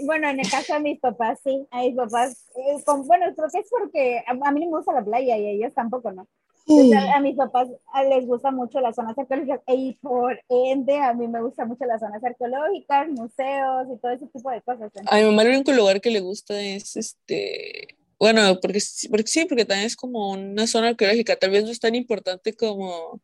bueno, 0.05 0.29
en 0.29 0.41
el 0.41 0.51
caso 0.51 0.75
de 0.75 0.81
mis 0.81 1.01
papás, 1.01 1.39
sí, 1.45 1.67
a 1.71 1.83
mis 1.83 1.95
papás, 1.95 2.47
eh, 2.57 2.83
bueno, 3.05 3.27
creo 3.35 3.49
que 3.51 3.59
es 3.59 3.69
porque 3.71 4.23
a, 4.27 4.35
mí 4.53 4.61
no 4.61 4.71
me 4.71 4.77
gusta 4.79 4.93
la 4.93 5.05
playa 5.05 5.37
y 5.37 5.47
a 5.47 5.51
ellos 5.51 5.75
tampoco, 5.75 6.13
¿no? 6.13 6.27
A, 7.15 7.21
mis 7.21 7.37
papás 7.37 7.69
les 8.09 8.27
gusta 8.27 8.51
mucho 8.51 8.81
las 8.81 8.97
zonas 8.97 9.19
arqueológicas 9.19 9.61
y 9.69 9.95
por 10.01 10.41
ende 10.49 10.97
a 10.97 11.13
mí 11.13 11.29
me 11.29 11.43
gusta 11.43 11.65
mucho 11.65 11.85
las 11.85 12.01
zonas 12.01 12.23
arqueológicas, 12.25 13.09
museos 13.09 13.89
y 13.93 13.99
todo 13.99 14.13
ese 14.13 14.27
tipo 14.27 14.51
de 14.51 14.63
cosas. 14.63 14.91
A 15.07 15.17
mi 15.17 15.25
mamá 15.25 15.43
el 15.43 15.49
único 15.51 15.73
lugar 15.73 16.01
que 16.01 16.11
le 16.11 16.21
gusta 16.21 16.61
es 16.61 16.97
este, 16.97 17.97
bueno, 18.19 18.59
porque, 18.61 18.81
porque 19.11 19.27
sí, 19.27 19.45
porque 19.45 19.65
también 19.65 19.87
es 19.87 19.97
como 19.97 20.31
una 20.31 20.67
zona 20.67 20.89
arqueológica, 20.89 21.37
tal 21.37 21.51
vez 21.51 21.65
no 21.65 21.71
es 21.71 21.81
tan 21.81 21.95
importante 21.95 22.55
como, 22.55 23.21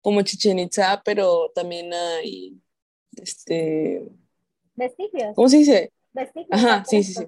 como 0.00 0.22
Chichen 0.22 0.58
Itza, 0.58 1.02
pero 1.04 1.50
también 1.54 1.92
hay, 1.92 2.58
este, 3.16 4.08
Vestigios. 4.76 5.34
¿Cómo 5.34 5.48
se 5.48 5.58
dice? 5.58 5.92
Vestigios. 6.12 6.48
Ajá, 6.50 6.84
sí, 6.84 7.02
sí, 7.02 7.14
sí. 7.14 7.26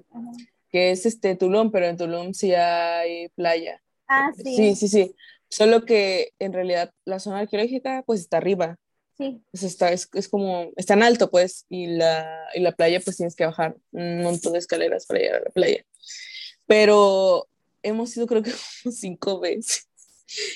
Que 0.69 0.91
es 0.91 1.05
este 1.05 1.35
Tulum, 1.35 1.71
pero 1.71 1.85
en 1.85 1.97
Tulum 1.97 2.33
sí 2.33 2.53
hay 2.53 3.29
playa. 3.29 3.81
Ah, 4.07 4.31
sí. 4.35 4.55
Sí, 4.55 4.75
sí, 4.75 4.87
sí. 4.87 5.15
Solo 5.49 5.85
que 5.85 6.33
en 6.39 6.53
realidad 6.53 6.91
la 7.05 7.19
zona 7.19 7.39
arqueológica 7.39 8.03
pues 8.05 8.21
está 8.21 8.37
arriba. 8.37 8.77
Sí. 9.17 9.41
Pues 9.51 9.63
está, 9.63 9.91
es, 9.91 10.09
es, 10.13 10.27
como, 10.27 10.71
está 10.75 10.93
en 10.93 11.03
alto 11.03 11.29
pues, 11.31 11.65
y 11.69 11.87
la, 11.87 12.47
y 12.53 12.59
la 12.59 12.71
playa 12.71 12.99
pues 13.03 13.17
tienes 13.17 13.35
que 13.35 13.45
bajar 13.45 13.75
un 13.91 14.21
montón 14.21 14.53
de 14.53 14.59
escaleras 14.59 15.05
para 15.05 15.19
llegar 15.19 15.41
a 15.41 15.45
la 15.45 15.51
playa. 15.51 15.83
Pero 16.67 17.47
hemos 17.81 18.15
ido 18.15 18.27
creo 18.27 18.43
que 18.43 18.51
como 18.83 18.93
cinco 18.93 19.39
veces. 19.39 19.86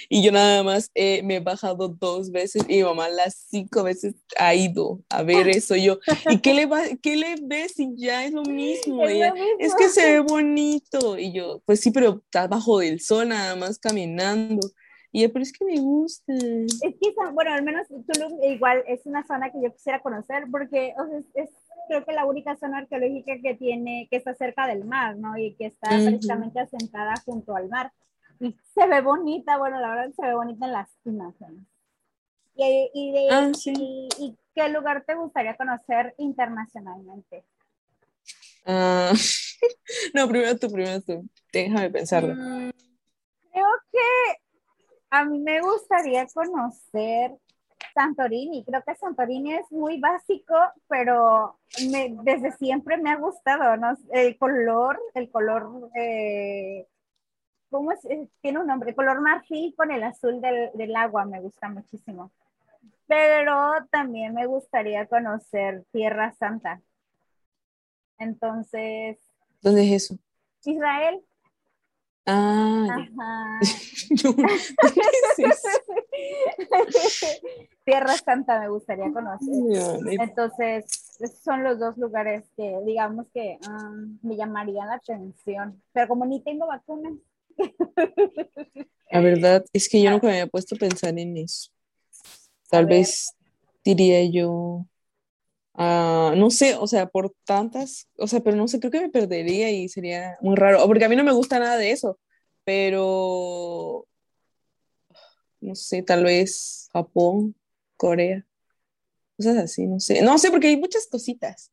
Y 0.09 0.23
yo 0.23 0.31
nada 0.31 0.63
más 0.63 0.91
eh, 0.95 1.21
me 1.23 1.37
he 1.37 1.39
bajado 1.39 1.87
dos 1.87 2.31
veces 2.31 2.63
y 2.67 2.77
mi 2.77 2.83
mamá 2.83 3.09
las 3.09 3.35
cinco 3.49 3.83
veces 3.83 4.15
ha 4.37 4.53
ido 4.53 4.99
a 5.09 5.23
ver 5.23 5.47
eso. 5.49 5.75
yo, 5.75 5.99
¿y 6.29 6.39
qué 6.39 6.53
le, 6.53 6.65
va, 6.65 6.81
qué 7.01 7.15
le 7.15 7.35
ves? 7.41 7.79
Y 7.79 7.95
ya 7.95 8.25
es 8.25 8.33
lo 8.33 8.43
mismo. 8.43 9.05
Es, 9.07 9.33
es 9.59 9.75
que 9.75 9.89
se 9.89 10.11
ve 10.11 10.19
bonito. 10.19 11.17
Y 11.17 11.33
yo, 11.33 11.61
pues 11.65 11.79
sí, 11.79 11.91
pero 11.91 12.21
está 12.25 12.47
bajo 12.47 12.79
del 12.79 12.99
sol 12.99 13.29
nada 13.29 13.55
más 13.55 13.79
caminando. 13.79 14.67
Y 15.11 15.23
yo, 15.23 15.33
pero 15.33 15.43
es 15.43 15.51
que 15.51 15.65
me 15.65 15.77
gusta. 15.79 16.33
Es 16.33 16.95
que, 16.99 17.13
bueno, 17.33 17.53
al 17.53 17.63
menos 17.63 17.87
Tulum 17.87 18.41
igual 18.43 18.83
es 18.87 19.05
una 19.05 19.25
zona 19.25 19.51
que 19.51 19.61
yo 19.61 19.71
quisiera 19.73 20.01
conocer 20.01 20.45
porque 20.49 20.93
es, 21.33 21.49
creo 21.87 22.05
que 22.05 22.13
la 22.13 22.25
única 22.25 22.55
zona 22.55 22.79
arqueológica 22.79 23.33
que 23.41 23.55
tiene, 23.55 24.07
que 24.09 24.17
está 24.17 24.33
cerca 24.33 24.67
del 24.67 24.85
mar, 24.85 25.17
¿no? 25.17 25.37
Y 25.37 25.55
que 25.55 25.65
está 25.65 25.89
precisamente 25.89 26.59
asentada 26.59 27.13
junto 27.25 27.55
al 27.55 27.67
mar 27.67 27.91
y 28.41 28.57
se 28.73 28.87
ve 28.87 29.01
bonita, 29.01 29.57
bueno, 29.57 29.79
la 29.79 29.89
verdad 29.89 30.11
se 30.15 30.25
ve 30.25 30.33
bonita 30.33 30.65
en 30.65 30.71
las 30.71 30.89
imágenes. 31.05 31.63
Y, 32.55 32.91
y, 32.93 33.11
de, 33.11 33.27
ah, 33.31 33.51
y, 33.65 34.37
qué 34.53 34.69
lugar 34.69 35.03
te 35.05 35.15
gustaría 35.15 35.55
conocer 35.55 36.13
internacionalmente? 36.17 37.45
Uh, 38.65 39.13
no, 40.15 40.27
primero 40.27 40.57
tú, 40.57 40.71
primero 40.71 41.01
tú. 41.01 41.29
Déjame 41.53 41.89
pensarlo. 41.91 42.33
Mm, 42.33 42.71
creo 43.51 43.67
que 43.91 44.41
a 45.11 45.23
mí 45.23 45.39
me 45.39 45.61
gustaría 45.61 46.25
conocer 46.27 47.37
Santorini. 47.93 48.65
Creo 48.65 48.81
que 48.85 48.95
Santorini 48.95 49.53
es 49.53 49.71
muy 49.71 49.99
básico, 49.99 50.55
pero 50.87 51.59
me, 51.89 52.15
desde 52.23 52.51
siempre 52.53 52.97
me 52.97 53.11
ha 53.11 53.17
gustado, 53.17 53.77
¿no? 53.77 53.95
El 54.11 54.37
color, 54.37 54.99
el 55.13 55.29
color 55.29 55.89
eh, 55.95 56.87
¿cómo 57.71 57.91
es? 57.91 58.05
Eh, 58.05 58.27
tiene 58.41 58.59
un 58.59 58.67
nombre, 58.67 58.93
color 58.93 59.21
marfil 59.21 59.73
con 59.75 59.89
el 59.89 60.03
azul 60.03 60.39
del, 60.39 60.69
del, 60.75 60.95
agua, 60.95 61.25
me 61.25 61.41
gusta 61.41 61.69
muchísimo. 61.69 62.29
Pero 63.07 63.71
también 63.89 64.35
me 64.35 64.45
gustaría 64.45 65.07
conocer 65.07 65.83
Tierra 65.91 66.31
Santa. 66.33 66.79
Entonces. 68.19 69.17
¿Dónde 69.61 69.83
es 69.83 70.03
eso? 70.03 70.19
Israel. 70.65 71.23
Ah. 72.27 72.85
Ajá. 72.91 73.59
Tierra 77.83 78.15
Santa 78.17 78.59
me 78.59 78.69
gustaría 78.69 79.11
conocer. 79.11 79.49
Entonces, 80.19 80.85
esos 81.19 81.39
son 81.39 81.63
los 81.63 81.79
dos 81.79 81.97
lugares 81.97 82.47
que, 82.55 82.79
digamos 82.85 83.25
que 83.33 83.57
um, 83.67 84.19
me 84.21 84.35
llamarían 84.35 84.87
la 84.87 84.93
atención. 84.95 85.81
Pero 85.91 86.07
como 86.07 86.25
ni 86.25 86.41
tengo 86.41 86.67
vacunas, 86.67 87.13
la 89.11 89.21
verdad 89.21 89.65
es 89.73 89.89
que 89.89 90.01
yo 90.01 90.11
nunca 90.11 90.27
me 90.27 90.33
había 90.33 90.47
puesto 90.47 90.75
a 90.75 90.79
pensar 90.79 91.17
en 91.17 91.37
eso. 91.37 91.71
Tal 92.69 92.85
vez 92.85 93.33
diría 93.83 94.23
yo, 94.25 94.85
ah, 95.73 96.33
no 96.37 96.49
sé, 96.49 96.75
o 96.75 96.87
sea, 96.87 97.07
por 97.07 97.33
tantas, 97.43 98.07
o 98.17 98.27
sea, 98.27 98.39
pero 98.41 98.55
no 98.55 98.67
sé, 98.67 98.79
creo 98.79 98.91
que 98.91 99.01
me 99.01 99.09
perdería 99.09 99.71
y 99.71 99.89
sería 99.89 100.37
muy 100.41 100.55
raro, 100.55 100.85
porque 100.87 101.05
a 101.05 101.09
mí 101.09 101.15
no 101.15 101.23
me 101.23 101.33
gusta 101.33 101.59
nada 101.59 101.77
de 101.77 101.91
eso, 101.91 102.19
pero 102.63 104.07
no 105.59 105.75
sé, 105.75 106.03
tal 106.03 106.23
vez 106.23 106.89
Japón, 106.93 107.55
Corea, 107.97 108.45
cosas 109.37 109.57
así, 109.57 109.87
no 109.87 109.99
sé, 109.99 110.21
no 110.21 110.37
sé, 110.37 110.51
porque 110.51 110.67
hay 110.67 110.77
muchas 110.77 111.07
cositas. 111.07 111.69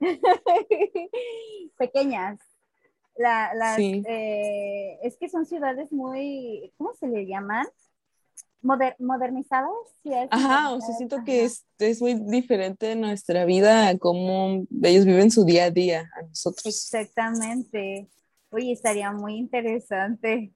Pequeñas. 1.78 2.38
La, 3.16 3.76
eh, 3.78 4.98
es 5.02 5.16
que 5.18 5.28
son 5.28 5.44
ciudades 5.44 5.92
muy, 5.92 6.72
¿cómo 6.78 6.94
se 6.94 7.06
le 7.06 7.26
llaman? 7.26 7.66
modernizadas. 8.62 9.70
Ajá, 10.30 10.72
o 10.72 10.80
sea, 10.80 10.94
siento 10.94 11.24
que 11.24 11.44
es, 11.44 11.64
es, 11.78 12.00
muy 12.00 12.14
diferente 12.14 12.86
de 12.86 12.96
nuestra 12.96 13.44
vida, 13.44 13.96
como 13.98 14.66
ellos 14.82 15.06
viven 15.06 15.30
su 15.30 15.44
día 15.44 15.64
a 15.64 15.70
día 15.70 16.10
a 16.14 16.22
nosotros. 16.22 16.66
Exactamente. 16.66 18.08
Oye, 18.50 18.72
estaría 18.72 19.12
muy 19.12 19.36
interesante. 19.36 20.52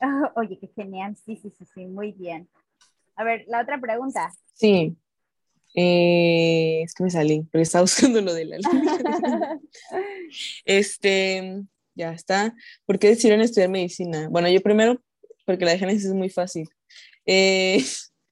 oye, 0.36 0.58
qué 0.58 0.68
genial. 0.74 1.16
Sí, 1.16 1.36
sí, 1.36 1.50
sí, 1.50 1.64
sí, 1.74 1.86
muy 1.86 2.12
bien. 2.12 2.48
A 3.16 3.24
ver, 3.24 3.44
la 3.48 3.60
otra 3.60 3.80
pregunta. 3.80 4.32
Sí. 4.54 4.96
Eh, 5.74 6.82
es 6.82 6.94
que 6.94 7.04
me 7.04 7.10
salí, 7.10 7.46
pero 7.50 7.62
estaba 7.62 7.82
buscando 7.84 8.20
lo 8.20 8.34
de 8.34 8.44
la 8.44 8.58
este, 10.64 11.64
ya 11.94 12.12
está. 12.12 12.54
¿Por 12.86 12.98
qué 12.98 13.08
decidieron 13.08 13.40
estudiar 13.40 13.70
medicina? 13.70 14.28
Bueno, 14.28 14.48
yo 14.48 14.60
primero, 14.60 15.02
porque 15.46 15.64
la 15.64 15.76
de 15.76 15.92
es 15.92 16.06
muy 16.08 16.30
fácil. 16.30 16.68
Eh, 17.26 17.84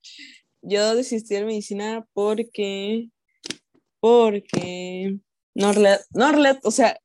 yo 0.63 0.95
decidí 0.95 1.19
estudiar 1.19 1.45
medicina 1.47 2.07
porque, 2.13 3.09
porque, 4.01 5.19
no, 5.55 5.73
no, 5.73 6.59
o 6.63 6.71
sea, 6.71 6.99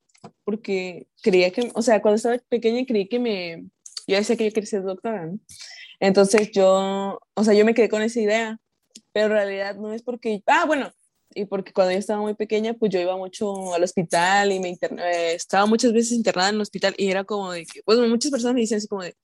porque 0.44 1.06
creía 1.22 1.50
que, 1.50 1.70
o 1.74 1.82
sea, 1.82 2.02
cuando 2.02 2.16
estaba 2.16 2.38
pequeña 2.48 2.84
creí 2.86 3.08
que 3.08 3.18
me, 3.18 3.64
yo 4.06 4.16
decía 4.16 4.36
que 4.36 4.44
yo 4.44 4.52
quería 4.52 4.66
ser 4.66 4.82
doctora, 4.82 5.26
¿no? 5.26 5.38
Entonces 6.00 6.50
yo, 6.52 7.20
o 7.34 7.44
sea, 7.44 7.54
yo 7.54 7.64
me 7.64 7.74
quedé 7.74 7.88
con 7.88 8.02
esa 8.02 8.20
idea, 8.20 8.60
pero 9.12 9.26
en 9.26 9.32
realidad 9.32 9.76
no 9.76 9.92
es 9.92 10.02
porque, 10.02 10.42
ah, 10.46 10.64
bueno, 10.66 10.92
y 11.36 11.44
porque 11.44 11.72
cuando 11.72 11.92
yo 11.92 11.98
estaba 11.98 12.20
muy 12.20 12.34
pequeña, 12.34 12.74
pues 12.74 12.90
yo 12.90 12.98
iba 12.98 13.16
mucho 13.16 13.74
al 13.74 13.82
hospital 13.82 14.52
y 14.52 14.58
me 14.58 14.70
eh, 14.70 15.34
estaba 15.34 15.66
muchas 15.66 15.92
veces 15.92 16.12
internada 16.12 16.48
en 16.48 16.56
el 16.56 16.60
hospital 16.62 16.94
y 16.96 17.10
era 17.10 17.24
como 17.24 17.52
de 17.52 17.66
que, 17.66 17.82
pues 17.84 17.98
muchas 17.98 18.30
personas 18.30 18.54
me 18.54 18.62
dicen 18.62 18.78
así 18.78 18.88
como 18.88 19.02
de, 19.02 19.14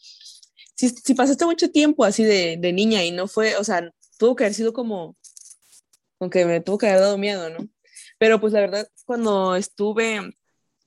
si, 0.76 0.90
si 0.90 1.14
pasaste 1.14 1.44
mucho 1.46 1.70
tiempo 1.70 2.04
así 2.04 2.24
de, 2.24 2.56
de, 2.58 2.72
niña 2.72 3.04
y 3.04 3.10
no 3.10 3.28
fue, 3.28 3.56
o 3.56 3.64
sea, 3.64 3.90
tuvo 4.18 4.36
que 4.36 4.44
haber 4.44 4.54
sido 4.54 4.72
como, 4.72 5.16
aunque 6.20 6.44
me 6.44 6.60
tuvo 6.60 6.78
que 6.78 6.88
haber 6.88 7.00
dado 7.00 7.18
miedo, 7.18 7.50
¿no? 7.50 7.68
Pero 8.18 8.40
pues 8.40 8.52
la 8.52 8.60
verdad, 8.60 8.88
cuando 9.06 9.56
estuve, 9.56 10.20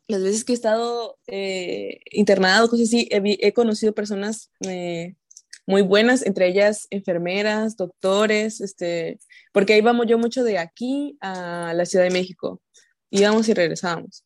las 0.07 0.23
veces 0.23 0.45
que 0.45 0.53
he 0.53 0.55
estado 0.55 1.17
eh, 1.27 1.99
internado, 2.11 2.69
cosas 2.69 2.87
así, 2.87 3.09
he, 3.11 3.21
he 3.47 3.53
conocido 3.53 3.93
personas 3.93 4.51
eh, 4.61 5.15
muy 5.65 5.81
buenas, 5.81 6.25
entre 6.25 6.47
ellas 6.47 6.87
enfermeras, 6.89 7.75
doctores, 7.75 8.61
este, 8.61 9.19
porque 9.51 9.77
íbamos 9.77 10.05
yo 10.07 10.17
mucho 10.17 10.43
de 10.43 10.57
aquí 10.57 11.17
a 11.21 11.73
la 11.73 11.85
Ciudad 11.85 12.05
de 12.05 12.11
México, 12.11 12.61
íbamos 13.09 13.49
y 13.49 13.53
regresábamos. 13.53 14.23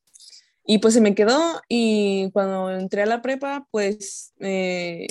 Y 0.65 0.79
pues 0.79 0.93
se 0.93 1.01
me 1.01 1.15
quedó 1.15 1.61
y 1.67 2.29
cuando 2.31 2.69
entré 2.71 3.03
a 3.03 3.05
la 3.07 3.21
prepa, 3.21 3.67
pues, 3.71 4.33
eh, 4.39 5.07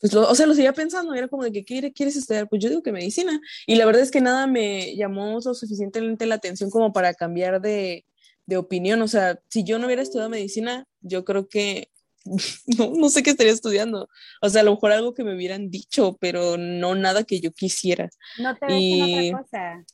pues 0.00 0.14
o 0.14 0.34
sea, 0.34 0.46
lo 0.46 0.54
seguía 0.54 0.72
pensando, 0.72 1.14
era 1.14 1.28
como 1.28 1.44
de 1.44 1.52
que 1.52 1.64
¿qué 1.64 1.92
quieres 1.92 2.16
estudiar, 2.16 2.48
pues 2.48 2.62
yo 2.62 2.68
digo 2.68 2.82
que 2.82 2.92
medicina. 2.92 3.40
Y 3.66 3.74
la 3.74 3.86
verdad 3.86 4.02
es 4.02 4.10
que 4.10 4.20
nada 4.20 4.46
me 4.46 4.96
llamó 4.96 5.40
lo 5.44 5.54
suficientemente 5.54 6.26
la 6.26 6.36
atención 6.36 6.70
como 6.70 6.92
para 6.92 7.14
cambiar 7.14 7.60
de, 7.60 8.06
de 8.46 8.56
opinión. 8.56 9.02
O 9.02 9.08
sea, 9.08 9.40
si 9.50 9.64
yo 9.64 9.78
no 9.78 9.86
hubiera 9.86 10.02
estudiado 10.02 10.30
medicina, 10.30 10.86
yo 11.00 11.24
creo 11.24 11.48
que 11.48 11.90
no, 12.78 12.90
no 12.90 13.08
sé 13.08 13.22
qué 13.22 13.30
estaría 13.30 13.52
estudiando. 13.52 14.08
O 14.40 14.48
sea, 14.48 14.62
a 14.62 14.64
lo 14.64 14.72
mejor 14.72 14.92
algo 14.92 15.14
que 15.14 15.24
me 15.24 15.34
hubieran 15.34 15.70
dicho, 15.70 16.16
pero 16.20 16.56
no 16.56 16.94
nada 16.94 17.24
que 17.24 17.40
yo 17.40 17.52
quisiera. 17.52 18.08
No 18.38 18.56
te 18.56 18.66
ves 18.66 19.32
otra 19.32 19.42
cosa. 19.42 19.84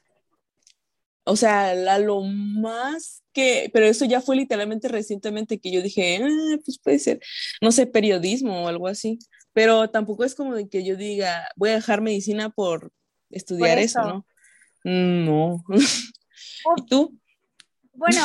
O 1.25 1.37
sea, 1.37 1.71
a 1.71 1.99
lo 1.99 2.23
más 2.23 3.23
que, 3.33 3.71
pero 3.73 3.87
eso 3.87 4.05
ya 4.05 4.21
fue 4.21 4.37
literalmente 4.37 4.89
recientemente 4.89 5.61
que 5.61 5.71
yo 5.71 5.83
dije, 5.83 6.21
ah, 6.23 6.57
pues 6.65 6.79
puede 6.83 6.99
ser, 6.99 7.21
no 7.61 7.71
sé, 7.73 7.87
periodismo 7.87 8.65
o 8.65 8.69
algo 8.69 8.89
así. 8.89 9.19
Pero 9.53 9.91
tampoco 9.91 10.25
es 10.25 10.35
como 10.35 10.55
de 10.55 10.69
que 10.69 10.85
yo 10.85 10.97
diga, 10.97 11.49
voy 11.57 11.71
a 11.71 11.75
dejar 11.75 12.01
medicina 12.01 12.51
por 12.51 12.93
estudiar 13.31 13.79
eso. 13.79 14.01
¿no? 14.03 14.27
No. 14.85 15.65
¿Y 16.77 16.87
tú? 16.87 17.19
Bueno, 17.93 18.23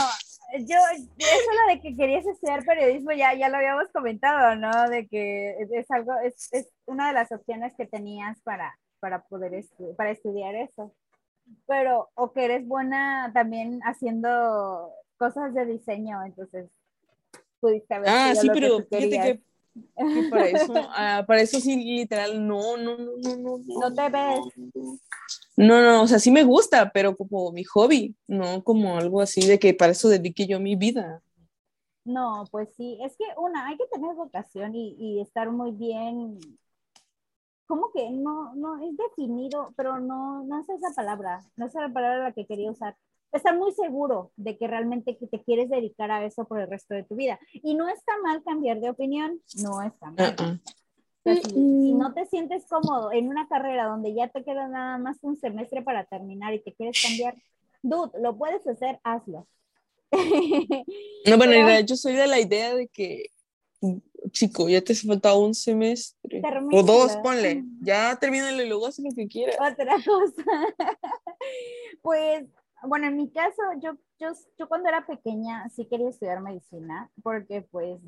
yo, 0.59 0.77
eso 1.17 1.51
lo 1.67 1.73
de 1.73 1.81
que 1.81 1.95
querías 1.95 2.25
estudiar 2.25 2.63
periodismo 2.63 3.11
ya, 3.11 3.33
ya 3.33 3.49
lo 3.49 3.57
habíamos 3.57 3.89
comentado, 3.91 4.55
¿no? 4.55 4.89
De 4.89 5.07
que 5.07 5.55
es 5.71 5.89
algo, 5.91 6.13
es, 6.19 6.51
es 6.53 6.71
una 6.85 7.07
de 7.07 7.13
las 7.13 7.31
opciones 7.31 7.73
que 7.75 7.85
tenías 7.85 8.39
para, 8.41 8.77
para 8.99 9.23
poder 9.23 9.63
para 9.97 10.11
estudiar 10.11 10.55
eso. 10.55 10.93
Pero, 11.67 12.09
o 12.15 12.31
que 12.33 12.45
eres 12.45 12.67
buena 12.67 13.31
también 13.33 13.79
haciendo 13.83 14.91
cosas 15.17 15.53
de 15.53 15.65
diseño, 15.65 16.23
entonces 16.25 16.69
pudiste 17.59 17.93
haber 17.93 18.09
Ah, 18.09 18.33
sí, 18.35 18.49
pero 18.51 18.79
fíjate 18.79 19.09
que 19.09 19.41
para 20.29 20.47
eso, 20.47 20.73
ah, 20.75 21.23
para 21.27 21.41
eso 21.41 21.59
sí, 21.59 21.75
literal, 21.75 22.45
no, 22.45 22.77
no, 22.77 22.97
no, 22.97 23.17
no, 23.17 23.37
no. 23.37 23.57
No 23.57 23.93
te 23.93 24.09
ves. 24.09 24.39
No, 25.57 25.81
no, 25.81 26.03
o 26.03 26.07
sea, 26.07 26.19
sí 26.19 26.31
me 26.31 26.43
gusta, 26.43 26.91
pero 26.91 27.15
como 27.15 27.51
mi 27.51 27.63
hobby, 27.63 28.15
no 28.27 28.63
como 28.63 28.97
algo 28.97 29.21
así 29.21 29.45
de 29.45 29.59
que 29.59 29.73
para 29.73 29.91
eso 29.91 30.09
dedique 30.09 30.47
yo 30.47 30.59
mi 30.59 30.75
vida. 30.75 31.21
No, 32.03 32.45
pues 32.51 32.69
sí, 32.75 32.99
es 33.03 33.15
que 33.17 33.25
una, 33.37 33.67
hay 33.67 33.77
que 33.77 33.87
tener 33.87 34.15
vocación 34.15 34.75
y, 34.75 34.95
y 34.99 35.21
estar 35.21 35.49
muy 35.51 35.71
bien, 35.71 36.39
como 37.65 37.91
que 37.91 38.11
no, 38.11 38.53
no, 38.55 38.77
es 38.83 38.95
definido, 38.95 39.73
pero 39.75 39.99
no, 39.99 40.43
no 40.43 40.59
es 40.59 40.69
esa 40.69 40.93
palabra, 40.95 41.41
no 41.55 41.65
es 41.65 41.73
la 41.73 41.91
palabra 41.91 42.23
la 42.23 42.31
que 42.31 42.45
quería 42.45 42.69
usar 42.69 42.95
estar 43.37 43.57
muy 43.57 43.71
seguro 43.73 44.31
de 44.35 44.57
que 44.57 44.67
realmente 44.67 45.13
te 45.13 45.43
quieres 45.43 45.69
dedicar 45.69 46.11
a 46.11 46.25
eso 46.25 46.45
por 46.45 46.59
el 46.59 46.69
resto 46.69 46.93
de 46.93 47.03
tu 47.03 47.15
vida. 47.15 47.39
Y 47.51 47.75
no 47.75 47.89
está 47.89 48.13
mal 48.23 48.43
cambiar 48.43 48.79
de 48.79 48.89
opinión, 48.89 49.41
no 49.61 49.81
está 49.81 50.11
mal. 50.11 50.61
si, 51.23 51.93
no 51.93 52.13
te 52.13 52.25
sientes 52.25 52.65
cómodo 52.67 53.11
en 53.11 53.27
una 53.27 53.47
carrera 53.47 53.85
donde 53.85 54.13
ya 54.13 54.27
te 54.27 54.43
queda 54.43 54.67
nada 54.67 54.97
más 54.97 55.17
un 55.21 55.37
semestre 55.37 55.81
para 55.81 56.05
terminar 56.05 56.53
y 56.53 56.59
te 56.59 56.73
quieres 56.73 57.01
cambiar, 57.01 57.35
dude, 57.81 58.11
lo 58.21 58.37
puedes 58.37 58.65
hacer, 58.67 58.99
hazlo. 59.03 59.47
No, 61.27 61.37
bueno, 61.37 61.53
en 61.53 61.65
realidad 61.65 61.87
yo 61.87 61.95
soy 61.95 62.13
de 62.13 62.27
la 62.27 62.39
idea 62.39 62.75
de 62.75 62.87
que, 62.87 63.31
chico, 64.31 64.69
ya 64.69 64.81
te 64.81 64.93
hace 64.93 65.07
falta 65.07 65.35
un 65.35 65.55
semestre. 65.55 66.41
O 66.71 66.83
dos, 66.83 67.17
ponle. 67.17 67.63
Ya 67.81 68.15
termínalo 68.15 68.61
y 68.61 68.67
luego 68.67 68.85
haz 68.85 68.99
lo 68.99 69.11
que 69.11 69.27
quieras. 69.27 69.55
Otra 69.59 69.95
cosa. 69.95 70.43
pues, 72.03 72.45
bueno, 72.87 73.07
en 73.07 73.17
mi 73.17 73.29
caso, 73.29 73.61
yo, 73.81 73.93
yo, 74.19 74.29
yo 74.57 74.67
cuando 74.67 74.89
era 74.89 75.05
pequeña 75.05 75.67
sí 75.69 75.85
quería 75.85 76.09
estudiar 76.09 76.41
medicina, 76.41 77.09
porque 77.23 77.61
pues 77.61 77.99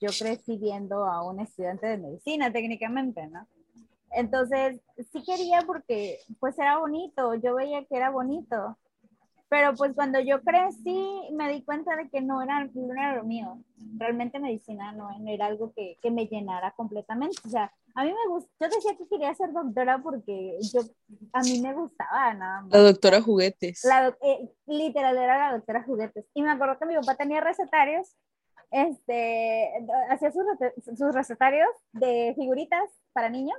yo 0.00 0.10
crecí 0.18 0.58
viendo 0.58 1.04
a 1.04 1.22
un 1.22 1.40
estudiante 1.40 1.86
de 1.86 1.98
medicina 1.98 2.52
técnicamente, 2.52 3.26
¿no? 3.26 3.46
Entonces, 4.10 4.80
sí 5.12 5.22
quería 5.24 5.62
porque 5.66 6.18
pues 6.38 6.58
era 6.58 6.78
bonito, 6.78 7.34
yo 7.34 7.54
veía 7.54 7.84
que 7.84 7.96
era 7.96 8.10
bonito, 8.10 8.78
pero 9.48 9.74
pues 9.74 9.94
cuando 9.94 10.20
yo 10.20 10.42
crecí 10.42 11.28
me 11.32 11.52
di 11.52 11.62
cuenta 11.62 11.96
de 11.96 12.08
que 12.08 12.20
no 12.20 12.42
era, 12.42 12.64
no 12.74 12.92
era 12.92 13.16
lo 13.16 13.24
mío, 13.24 13.58
realmente 13.96 14.38
medicina 14.38 14.92
no, 14.92 15.08
era 15.26 15.46
algo 15.46 15.72
que, 15.72 15.98
que, 16.02 16.10
me 16.10 16.26
llenara 16.26 16.72
completamente, 16.72 17.36
o 17.44 17.48
sea, 17.48 17.72
a 17.96 18.04
mí 18.04 18.12
me 18.12 18.28
gusta, 18.28 18.50
yo 18.60 18.68
decía 18.68 18.96
que 18.96 19.08
quería 19.08 19.34
ser 19.34 19.52
doctora 19.52 19.98
porque 20.02 20.58
yo, 20.72 20.82
a 21.32 21.40
mí 21.40 21.60
me 21.60 21.72
gustaba 21.72 22.34
nada 22.34 22.60
más. 22.62 22.72
La 22.72 22.80
doctora 22.80 23.20
juguetes. 23.20 23.82
La, 23.84 24.16
eh, 24.22 24.50
literal 24.66 25.16
era 25.16 25.38
la 25.38 25.56
doctora 25.56 25.82
juguetes, 25.82 26.26
y 26.34 26.42
me 26.42 26.50
acuerdo 26.50 26.78
que 26.78 26.86
mi 26.86 26.94
papá 26.94 27.16
tenía 27.16 27.40
recetarios 27.40 28.16
este, 28.70 29.72
hacía 30.10 30.32
sus, 30.32 30.44
sus 30.98 31.14
recetarios 31.14 31.68
de 31.92 32.34
figuritas 32.36 32.90
para 33.12 33.28
niños. 33.28 33.58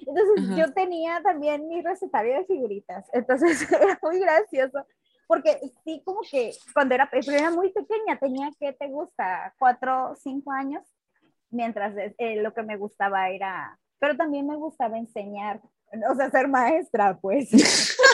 Entonces 0.00 0.56
yo 0.56 0.72
tenía 0.74 1.22
también 1.22 1.68
mi 1.68 1.82
recetario 1.82 2.34
de 2.34 2.46
figuritas. 2.46 3.06
Entonces 3.12 3.70
era 3.72 3.98
muy 4.02 4.18
gracioso 4.18 4.86
porque 5.26 5.58
sí, 5.84 6.02
como 6.04 6.20
que 6.20 6.52
cuando 6.72 6.94
era, 6.94 7.08
era 7.12 7.50
muy 7.50 7.72
pequeña, 7.72 8.18
tenía 8.18 8.50
que, 8.58 8.72
¿te 8.72 8.88
gusta? 8.88 9.54
Cuatro, 9.58 10.14
cinco 10.22 10.52
años, 10.52 10.84
mientras 11.50 11.94
eh, 11.96 12.36
lo 12.42 12.52
que 12.52 12.62
me 12.62 12.76
gustaba 12.76 13.30
era, 13.30 13.78
pero 13.98 14.16
también 14.16 14.46
me 14.46 14.56
gustaba 14.56 14.98
enseñar, 14.98 15.60
o 16.10 16.14
sea, 16.14 16.30
ser 16.30 16.48
maestra, 16.48 17.18
pues. 17.20 17.50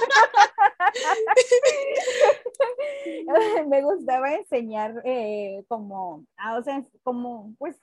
me 3.69 3.83
gustaba 3.83 4.35
enseñar 4.35 5.01
eh, 5.05 5.65
como, 5.69 6.25
ah, 6.37 6.59
o 6.59 6.63
sea, 6.63 6.85
como, 7.03 7.55
pues, 7.59 7.79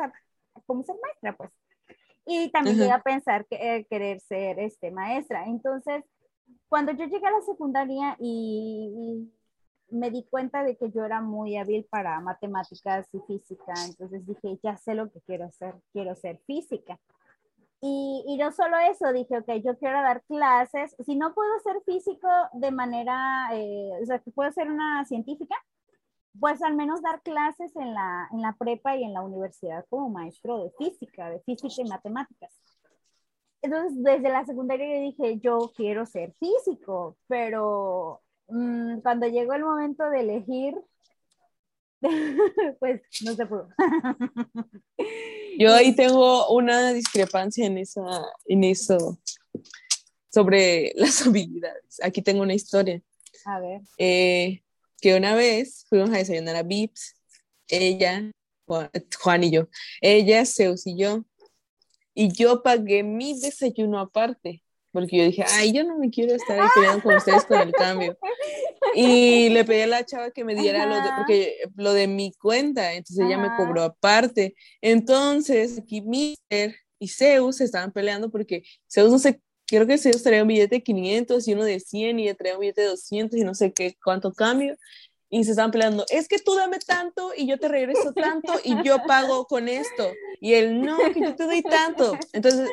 como 0.65 0.83
ser 0.83 0.95
maestra, 1.01 1.35
pues. 1.35 1.51
Y 2.25 2.51
también 2.51 2.81
uh 2.81 2.93
a 2.93 3.01
pensar 3.01 3.45
que 3.47 3.55
eh, 3.55 3.87
querer 3.89 4.19
ser 4.19 4.59
este, 4.59 4.91
maestra. 4.91 5.45
Entonces, 5.45 6.03
cuando 6.67 6.91
yo 6.91 7.05
llegué 7.05 7.25
a 7.25 7.31
la 7.31 7.41
secundaria 7.41 8.15
y, 8.19 9.31
me 9.91 10.11
di 10.11 10.25
cuenta 10.29 10.63
de 10.63 10.77
que 10.77 10.91
yo 10.91 11.05
era 11.05 11.21
muy 11.21 11.57
hábil 11.57 11.85
para 11.89 12.19
matemáticas 12.19 13.07
y 13.13 13.19
física, 13.21 13.73
entonces 13.85 14.25
dije, 14.25 14.59
ya 14.63 14.77
sé 14.77 14.95
lo 14.95 15.11
que 15.11 15.21
quiero 15.21 15.45
hacer, 15.45 15.75
quiero 15.93 16.15
ser 16.15 16.39
física. 16.45 16.99
Y, 17.81 18.25
y, 18.27 18.37
no 18.37 18.51
solo 18.51 18.77
eso, 18.77 19.13
dije, 19.13 19.37
ok, 19.37 19.49
yo 19.63 19.77
quiero 19.77 20.01
dar 20.01 20.21
clases, 20.23 20.95
si 21.05 21.15
no 21.15 21.33
puedo 21.33 21.59
ser 21.59 21.81
físico 21.85 22.27
de 22.53 22.71
manera, 22.71 23.49
eh, 23.53 23.91
o 24.01 24.05
sea, 24.05 24.19
que 24.19 24.31
puedo 24.31 24.51
ser 24.51 24.69
una 24.69 25.05
científica, 25.05 25.55
pues 26.39 26.61
al 26.61 26.75
menos 26.75 27.01
dar 27.01 27.21
clases 27.21 27.75
en 27.77 27.93
la, 27.93 28.27
en 28.31 28.41
la 28.41 28.53
prepa 28.57 28.95
y 28.97 29.03
en 29.03 29.13
la 29.13 29.21
universidad 29.21 29.85
como 29.89 30.09
maestro 30.09 30.63
de 30.63 30.71
física, 30.77 31.29
de 31.29 31.39
física 31.41 31.73
y 31.77 31.89
matemáticas. 31.89 32.53
Entonces, 33.61 33.93
desde 34.03 34.29
la 34.29 34.45
secundaria 34.45 34.99
dije, 35.01 35.39
yo 35.39 35.71
quiero 35.75 36.05
ser 36.05 36.33
físico, 36.39 37.17
pero 37.27 38.21
mm, 38.49 39.01
cuando 39.01 39.27
llegó 39.27 39.53
el 39.53 39.63
momento 39.63 40.09
de 40.09 40.19
elegir, 40.21 40.75
pues 42.79 43.01
no 43.23 43.35
se 43.35 43.45
pudo. 43.45 43.69
Yo 45.57 45.73
ahí 45.73 45.95
tengo 45.95 46.49
una 46.49 46.93
discrepancia 46.93 47.65
en, 47.65 47.77
esa, 47.77 48.01
en 48.45 48.63
eso, 48.63 49.19
sobre 50.31 50.93
las 50.95 51.21
habilidades. 51.27 51.99
Aquí 52.01 52.21
tengo 52.21 52.41
una 52.41 52.53
historia. 52.53 53.01
A 53.45 53.59
ver. 53.59 53.81
Eh, 53.97 54.63
que 55.01 55.15
una 55.15 55.35
vez 55.35 55.85
fuimos 55.89 56.09
a 56.09 56.17
desayunar 56.17 56.55
a 56.55 56.63
Vips, 56.63 57.15
ella, 57.67 58.31
Juan, 58.65 59.43
y 59.43 59.51
yo, 59.51 59.67
ella, 60.01 60.45
Zeus 60.45 60.85
y 60.85 60.97
yo, 60.97 61.25
y 62.13 62.31
yo 62.33 62.61
pagué 62.63 63.03
mi 63.03 63.39
desayuno 63.39 63.99
aparte 63.99 64.61
porque 64.91 65.17
yo 65.17 65.23
dije, 65.25 65.43
ay, 65.47 65.71
yo 65.71 65.83
no 65.83 65.97
me 65.97 66.09
quiero 66.09 66.33
estar 66.35 66.59
ahí 66.59 66.67
peleando 66.73 67.03
con 67.03 67.15
ustedes 67.15 67.45
con 67.45 67.59
el 67.59 67.71
cambio. 67.71 68.17
Y 68.95 69.49
le 69.49 69.65
pedí 69.65 69.81
a 69.81 69.87
la 69.87 70.05
chava 70.05 70.31
que 70.31 70.43
me 70.43 70.55
diera 70.55 70.85
lo 70.85 70.95
de, 70.95 71.09
porque, 71.15 71.57
lo 71.75 71.93
de 71.93 72.07
mi 72.07 72.31
cuenta, 72.33 72.93
entonces 72.93 73.25
ella 73.25 73.37
me 73.37 73.55
cobró 73.55 73.83
aparte. 73.83 74.55
Entonces, 74.81 75.79
aquí 75.79 76.01
Mister 76.01 76.75
y 76.97 77.07
Zeus 77.07 77.61
estaban 77.61 77.91
peleando 77.91 78.29
porque 78.29 78.63
Zeus 78.91 79.11
no 79.11 79.19
sé, 79.19 79.41
creo 79.65 79.85
que 79.85 79.97
Zeus 79.97 80.23
traía 80.23 80.41
un 80.41 80.47
billete 80.47 80.75
de 80.75 80.83
500 80.83 81.47
y 81.47 81.53
uno 81.53 81.63
de 81.63 81.79
100 81.79 82.19
y 82.19 82.23
ella 82.23 82.35
traía 82.35 82.55
un 82.55 82.61
billete 82.61 82.81
de 82.81 82.87
200 82.87 83.39
y 83.39 83.43
no 83.43 83.53
sé 83.53 83.71
qué, 83.71 83.95
cuánto 84.03 84.33
cambio. 84.33 84.75
Y 85.31 85.43
se 85.43 85.51
estaban 85.51 85.69
peleando, 85.69 86.05
es 86.09 86.27
que 86.27 86.39
tú 86.39 86.55
dame 86.55 86.79
tanto 86.79 87.33
y 87.37 87.45
yo 87.45 87.59
te 87.59 87.67
regreso 87.67 88.13
tanto 88.13 88.53
y 88.63 88.81
yo 88.83 88.97
pago 89.05 89.45
con 89.45 89.67
esto. 89.67 90.11
Y 90.41 90.55
él, 90.55 90.81
no, 90.81 90.97
que 91.13 91.21
yo 91.21 91.35
te 91.35 91.43
doy 91.43 91.61
tanto. 91.61 92.17
Entonces, 92.33 92.67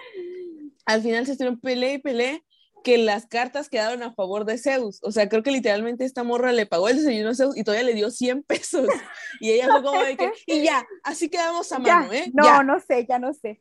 al 0.87 1.03
final 1.03 1.27
se 1.27 1.33
estuvieron 1.33 1.61
peleé 1.61 1.95
y 1.95 1.99
peleé 1.99 2.43
que 2.87 2.99
las 2.99 3.27
cartas 3.27 3.69
quedaron 3.69 4.05
a 4.05 4.15
favor 4.15 4.45
de 4.45 4.59
Zeus. 4.59 5.01
O 5.03 5.11
sea, 5.11 5.29
creo 5.29 5.43
que 5.43 5.51
literalmente 5.51 6.05
esta 6.05 6.23
morra 6.23 6.53
le 6.53 6.67
pagó 6.67 6.89
el 6.89 6.99
desayuno 6.99 7.31
a 7.31 7.35
Zeus 7.35 7.57
y 7.57 7.65
todavía 7.65 7.85
le 7.85 7.95
dio 7.95 8.13
100 8.13 8.45
pesos. 8.45 8.87
Y 9.41 9.51
ella 9.51 9.67
fue 9.69 9.83
como 9.83 10.03
de 10.03 10.17
que, 10.17 10.33
y 10.47 10.63
ya, 10.63 10.87
así 11.03 11.29
quedamos 11.29 11.71
a 11.73 11.81
mano, 11.81 12.13
¿eh? 12.13 12.31
No, 12.33 12.63
no 12.63 12.81
sé, 12.81 13.05
ya 13.07 13.19
no 13.19 13.35
sé. 13.35 13.61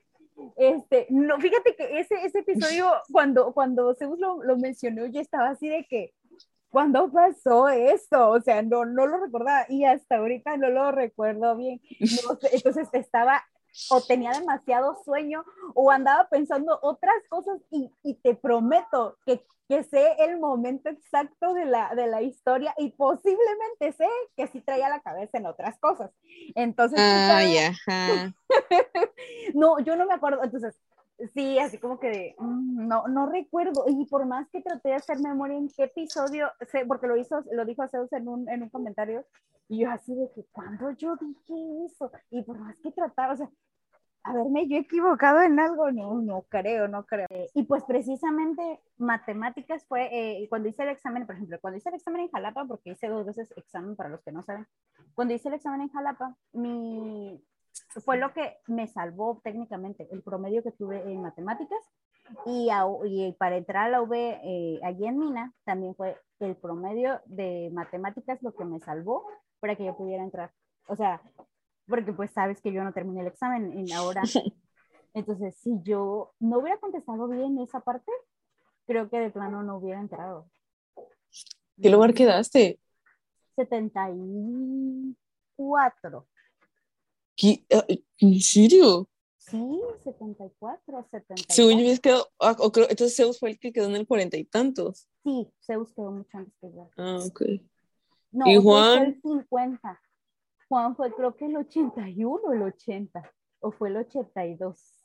Este, 0.56 1.08
no, 1.10 1.40
fíjate 1.40 1.76
que 1.76 2.00
ese, 2.00 2.16
ese 2.24 2.40
episodio, 2.40 2.92
cuando, 3.12 3.52
cuando 3.54 3.96
Zeus 3.96 4.20
lo, 4.20 4.44
lo 4.44 4.58
mencionó, 4.58 5.08
yo 5.08 5.20
estaba 5.20 5.50
así 5.50 5.68
de 5.68 5.86
que, 5.90 6.14
¿cuándo 6.70 7.12
pasó 7.12 7.68
eso? 7.68 8.30
O 8.30 8.40
sea, 8.42 8.62
no, 8.62 8.86
no 8.86 9.08
lo 9.08 9.18
recordaba 9.18 9.66
y 9.70 9.86
hasta 9.86 10.18
ahorita 10.18 10.56
no 10.58 10.70
lo 10.70 10.92
recuerdo 10.92 11.58
bien. 11.58 11.82
entonces 12.52 12.88
estaba 12.94 13.44
o 13.90 14.02
tenía 14.02 14.32
demasiado 14.32 14.96
sueño 15.04 15.44
o 15.74 15.92
andaba 15.92 16.28
pensando 16.30 16.80
otras 16.82 17.16
cosas 17.30 17.60
y, 17.72 17.92
y 18.04 18.16
te 18.16 18.36
prometo 18.36 19.18
que, 19.26 19.46
que, 19.68 19.84
sé 19.84 20.16
el 20.20 20.40
momento 20.40 20.90
exacto 20.90 21.54
de 21.54 21.66
la, 21.66 21.94
de 21.96 22.08
la 22.08 22.22
historia 22.22 22.74
y 22.78 22.92
posiblemente 22.92 23.92
sé 23.94 24.08
que 24.36 24.48
sí 24.48 24.62
traía 24.62 24.90
la 24.90 25.02
cabeza 25.02 25.38
en 25.38 25.46
otras 25.46 25.78
cosas. 25.80 26.12
Entonces... 26.56 27.00
no, 29.54 29.80
yo 29.80 29.96
no 29.96 30.06
me 30.06 30.14
acuerdo. 30.14 30.44
Entonces, 30.44 30.76
sí, 31.34 31.60
así 31.60 31.78
como 31.78 32.00
que 32.00 32.36
mm, 32.38 32.88
no, 32.88 33.08
no 33.08 33.30
recuerdo. 33.30 33.86
Y 33.88 34.06
por 34.06 34.26
más 34.26 34.48
que 34.50 34.62
traté 34.62 34.90
de 34.90 34.96
hacer 34.96 35.20
memoria 35.20 35.58
en 35.58 35.70
qué 35.70 35.84
episodio, 35.84 36.52
porque 36.88 37.08
lo 37.08 37.18
hizo, 37.18 37.44
lo 37.52 37.66
dijo 37.66 37.88
Zeus 37.88 38.12
en 38.14 38.28
un, 38.28 38.50
en 38.50 38.64
un 38.64 38.70
comentario, 38.70 39.26
y 39.68 39.80
yo 39.80 39.90
así 39.90 40.14
de 40.14 40.30
que, 40.34 40.46
cuando 40.52 40.92
yo 40.92 41.16
dije 41.16 41.86
eso? 41.86 42.12
Y 42.30 42.44
por 42.44 42.60
más 42.60 42.78
que 42.80 42.92
trataba, 42.92 43.34
o 43.34 43.38
sea, 43.38 43.50
haberme 44.24 44.68
yo 44.68 44.78
equivocado 44.78 45.42
en 45.42 45.60
algo, 45.60 45.92
no, 45.92 46.22
no 46.22 46.44
creo, 46.50 46.88
no 46.88 47.06
creo. 47.06 47.28
y 47.54 47.64
pues 47.64 47.84
precisamente 47.84 48.82
matemáticas 48.98 49.86
fue, 49.86 50.10
eh, 50.12 50.48
cuando 50.50 50.68
hice 50.68 50.84
el 50.84 50.90
examen, 50.90 51.26
por 51.26 51.36
ejemplo, 51.36 51.60
cuando 51.62 51.78
hice 51.78 51.90
el 51.90 51.96
examen 51.96 52.22
en 52.22 52.30
Jalapa, 52.30 52.66
porque 52.66 52.92
hice 52.92 53.08
dos 53.08 53.26
veces 53.26 53.52
examen 53.56 53.96
para 53.96 54.10
los 54.10 54.22
que 54.24 54.32
no 54.32 54.44
saben, 54.44 54.68
cuando 55.14 55.34
hice 55.34 55.48
el 55.50 55.56
examen 55.56 55.82
en 55.82 55.90
Jalapa, 55.90 56.36
mi, 56.54 57.40
fue 58.04 58.18
lo 58.18 58.34
que 58.34 58.58
me 58.68 58.88
salvó 58.88 59.42
técnicamente, 59.44 60.08
el 60.12 60.22
promedio 60.22 60.64
que 60.64 60.72
tuve 60.72 61.02
en 61.02 61.22
matemáticas. 61.22 61.80
Y, 62.46 62.70
y 63.06 63.32
para 63.34 63.58
entrar 63.58 63.86
a 63.86 63.90
la 63.90 64.02
UB 64.02 64.14
eh, 64.14 64.80
allí 64.84 65.06
en 65.06 65.20
Mina, 65.20 65.54
también 65.64 65.96
fue 65.96 66.18
el 66.40 66.56
promedio 66.56 67.22
de 67.26 67.70
matemáticas 67.72 68.42
lo 68.42 68.56
que 68.56 68.66
me 68.66 68.80
salvó 68.80 69.28
para 69.60 69.76
que 69.76 69.86
yo 69.86 69.96
pudiera 69.96 70.24
entrar. 70.24 70.52
O 70.88 70.96
sea, 70.96 71.22
porque 71.88 72.14
pues 72.14 72.32
sabes 72.32 72.62
que 72.62 72.72
yo 72.72 72.84
no 72.84 72.94
terminé 72.94 73.22
el 73.22 73.28
examen 73.28 73.78
en 73.78 73.88
la 73.88 74.04
hora. 74.04 74.22
Entonces, 75.14 75.56
si 75.58 75.80
yo 75.82 76.34
no 76.40 76.60
hubiera 76.60 76.80
contestado 76.80 77.28
bien 77.28 77.58
esa 77.60 77.80
parte, 77.80 78.12
creo 78.86 79.10
que 79.10 79.20
de 79.20 79.30
plano 79.30 79.64
no 79.64 79.78
hubiera 79.78 80.00
entrado. 80.00 80.50
¿Qué 81.82 81.90
lugar 81.90 82.14
quedaste? 82.14 82.80
74. 83.56 86.28
¿Qué? 87.36 87.66
Eh, 87.70 88.04
¿En 88.20 88.40
serio? 88.42 89.10
Sí, 89.38 89.82
74, 90.04 91.08
74. 91.12 91.46
Según 91.50 91.84
yo 91.84 92.02
quedado, 92.02 92.28
ah, 92.40 92.56
entonces 92.90 93.16
Zeus 93.16 93.40
fue 93.40 93.52
el 93.52 93.60
que 93.60 93.72
quedó 93.72 93.86
en 93.86 93.96
el 93.96 94.08
cuarenta 94.08 94.38
y 94.38 94.46
tantos. 94.46 95.08
Sí, 95.24 95.48
Zeus 95.64 95.94
quedó 95.94 96.12
mucho 96.12 96.38
antes 96.38 96.54
que 96.60 96.72
yo. 96.72 96.90
Ah, 96.98 97.20
ok. 97.24 97.42
No, 98.32 98.48
¿Y 98.48 98.56
Juan? 98.58 99.04
el 99.04 99.22
50. 99.22 100.02
Juan 100.68 100.96
fue 100.96 101.14
creo 101.14 101.36
que 101.36 101.46
el 101.46 101.58
81 101.58 102.42
o 102.44 102.54
el 102.54 102.64
80, 102.64 103.34
o 103.60 103.72
fue 103.72 103.90
el 103.90 103.98
82. 103.98 105.05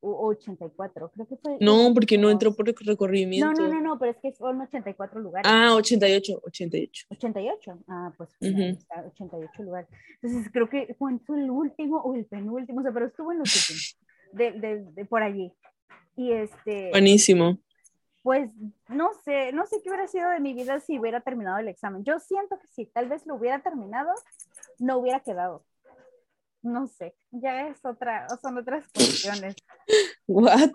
84, 0.00 1.10
creo 1.10 1.26
que 1.26 1.36
fue. 1.36 1.56
No, 1.60 1.92
porque 1.94 2.16
no 2.16 2.30
entró 2.30 2.54
por 2.54 2.66
recorrimiento. 2.66 3.52
No, 3.52 3.68
no, 3.68 3.74
no, 3.74 3.80
no, 3.80 3.98
pero 3.98 4.12
es 4.12 4.18
que 4.18 4.32
fueron 4.32 4.62
84 4.62 5.20
lugares. 5.20 5.50
Ah, 5.50 5.74
88, 5.74 6.40
88. 6.42 7.06
88, 7.10 7.78
ah, 7.88 8.12
pues 8.16 8.30
uh 8.40 8.46
-huh. 8.46 8.78
88 9.12 9.62
lugares. 9.62 9.88
Entonces 10.20 10.50
creo 10.52 10.68
que 10.68 10.94
fue 10.98 11.12
el 11.12 11.50
último 11.50 11.98
o 11.98 12.14
el 12.14 12.24
penúltimo, 12.26 12.80
o 12.80 12.82
sea, 12.82 12.92
pero 12.92 13.06
estuvo 13.06 13.32
en 13.32 13.38
los 13.40 13.54
últimos, 13.54 13.98
de, 14.32 14.52
de, 14.52 14.84
de, 14.92 15.04
por 15.04 15.22
allí. 15.22 15.52
Y 16.16 16.32
este. 16.32 16.90
Buenísimo. 16.90 17.58
Pues 18.22 18.50
no 18.88 19.10
sé, 19.24 19.52
no 19.52 19.66
sé 19.66 19.80
qué 19.82 19.88
hubiera 19.88 20.06
sido 20.06 20.28
de 20.28 20.40
mi 20.40 20.52
vida 20.52 20.78
si 20.80 20.98
hubiera 20.98 21.20
terminado 21.20 21.58
el 21.58 21.68
examen. 21.68 22.04
Yo 22.04 22.18
siento 22.20 22.58
que 22.58 22.66
si 22.66 22.84
tal 22.84 23.08
vez 23.08 23.26
lo 23.26 23.36
hubiera 23.36 23.62
terminado, 23.62 24.12
no 24.78 24.98
hubiera 24.98 25.20
quedado 25.20 25.64
no 26.62 26.86
sé, 26.86 27.14
ya 27.30 27.68
es 27.68 27.84
otra, 27.84 28.26
son 28.40 28.58
otras 28.58 28.84
cuestiones. 28.92 29.56
¿What? 30.26 30.70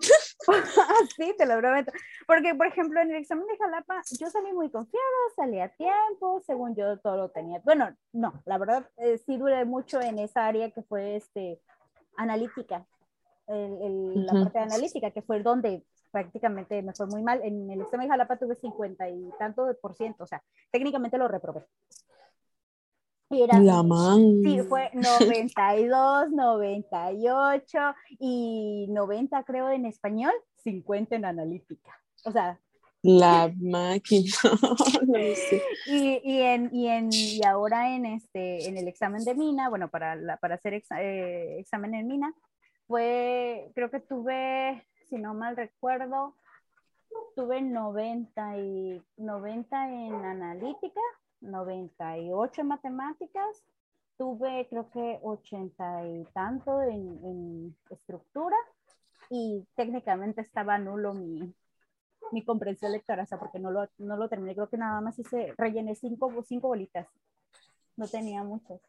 sí, 1.16 1.34
te 1.38 1.46
lo 1.46 1.58
prometo. 1.58 1.92
Porque, 2.26 2.54
por 2.54 2.66
ejemplo, 2.66 3.00
en 3.00 3.10
el 3.10 3.16
examen 3.16 3.46
de 3.46 3.56
Jalapa, 3.56 4.02
yo 4.18 4.28
salí 4.28 4.52
muy 4.52 4.70
confiada, 4.70 5.04
salí 5.34 5.60
a 5.60 5.68
tiempo, 5.68 6.42
según 6.46 6.74
yo 6.74 6.98
todo 6.98 7.16
lo 7.16 7.30
tenía. 7.30 7.60
Bueno, 7.64 7.94
no, 8.12 8.42
la 8.44 8.58
verdad, 8.58 8.88
eh, 8.98 9.18
sí 9.18 9.36
duré 9.36 9.64
mucho 9.64 10.00
en 10.00 10.18
esa 10.18 10.46
área 10.46 10.70
que 10.70 10.82
fue 10.82 11.16
este, 11.16 11.60
analítica, 12.16 12.86
el, 13.46 13.78
el, 13.82 14.26
la 14.26 14.32
parte 14.32 14.58
de 14.58 14.64
analítica, 14.64 15.10
que 15.12 15.22
fue 15.22 15.40
donde 15.42 15.84
prácticamente 16.10 16.82
me 16.82 16.94
fue 16.94 17.06
muy 17.06 17.22
mal. 17.22 17.40
En 17.44 17.70
el 17.70 17.82
examen 17.82 18.06
de 18.06 18.12
Jalapa 18.12 18.36
tuve 18.36 18.54
50 18.54 19.08
y 19.08 19.30
tanto 19.38 19.66
por 19.80 19.94
ciento, 19.94 20.24
o 20.24 20.26
sea, 20.26 20.42
técnicamente 20.70 21.18
lo 21.18 21.28
reprobé. 21.28 21.64
Era, 23.30 23.58
la 23.58 23.82
man. 23.82 24.40
Sí, 24.44 24.60
fue 24.68 24.90
92, 24.94 26.30
98 26.30 27.78
y 28.20 28.86
90 28.88 29.42
creo 29.44 29.70
en 29.70 29.86
español, 29.86 30.32
50 30.62 31.16
en 31.16 31.24
analítica. 31.24 32.00
O 32.24 32.30
sea. 32.30 32.58
La 33.02 33.52
máquina. 33.60 34.30
no 35.06 35.14
sé. 35.14 35.62
y, 35.86 36.20
y, 36.24 36.40
en, 36.40 36.70
y, 36.72 36.88
en, 36.88 37.08
y 37.12 37.44
ahora 37.44 37.94
en, 37.94 38.06
este, 38.06 38.68
en 38.68 38.76
el 38.76 38.88
examen 38.88 39.24
de 39.24 39.34
mina, 39.34 39.68
bueno, 39.68 39.88
para, 39.88 40.14
la, 40.14 40.36
para 40.36 40.54
hacer 40.54 40.74
exa, 40.74 41.02
eh, 41.02 41.58
examen 41.58 41.94
en 41.94 42.06
mina, 42.06 42.34
fue, 42.86 43.70
creo 43.74 43.90
que 43.90 44.00
tuve, 44.00 44.86
si 45.08 45.16
no 45.16 45.34
mal 45.34 45.56
recuerdo, 45.56 46.36
tuve 47.34 47.60
90, 47.60 48.58
y, 48.58 49.02
90 49.16 49.90
en 49.90 50.14
analítica 50.14 51.00
98 51.40 52.60
en 52.60 52.66
matemáticas, 52.66 53.64
tuve 54.16 54.66
creo 54.68 54.90
que 54.90 55.18
80 55.22 56.08
y 56.08 56.24
tanto 56.32 56.82
en, 56.82 57.20
en 57.24 57.76
estructura 57.90 58.56
y 59.30 59.66
técnicamente 59.74 60.40
estaba 60.40 60.78
nulo 60.78 61.14
mi, 61.14 61.52
mi 62.32 62.44
comprensión 62.44 62.92
lectora, 62.92 63.24
o 63.24 63.26
sea, 63.26 63.38
porque 63.38 63.58
no 63.58 63.70
lo, 63.70 63.88
no 63.98 64.16
lo 64.16 64.28
terminé, 64.28 64.54
creo 64.54 64.68
que 64.68 64.76
nada 64.76 65.00
más 65.00 65.18
hice, 65.18 65.54
rellené 65.56 65.94
cinco, 65.94 66.32
cinco 66.46 66.68
bolitas, 66.68 67.08
no 67.96 68.06
tenía 68.08 68.42
muchas. 68.42 68.80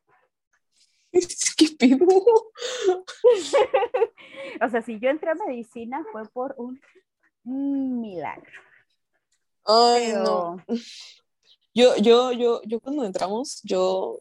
¿Qué 1.58 1.68
pido? 1.78 2.08
o 4.62 4.70
sea, 4.70 4.82
si 4.82 5.00
yo 5.00 5.10
entré 5.10 5.32
a 5.32 5.36
medicina 5.36 6.06
fue 6.12 6.28
por 6.30 6.56
un 6.58 8.02
milagro. 8.02 8.62
Ay, 9.66 10.14
no. 10.14 10.58
Yo, 11.78 11.96
yo, 11.98 12.32
yo, 12.32 12.60
yo 12.66 12.80
cuando 12.80 13.06
entramos, 13.06 13.62
yo, 13.64 14.18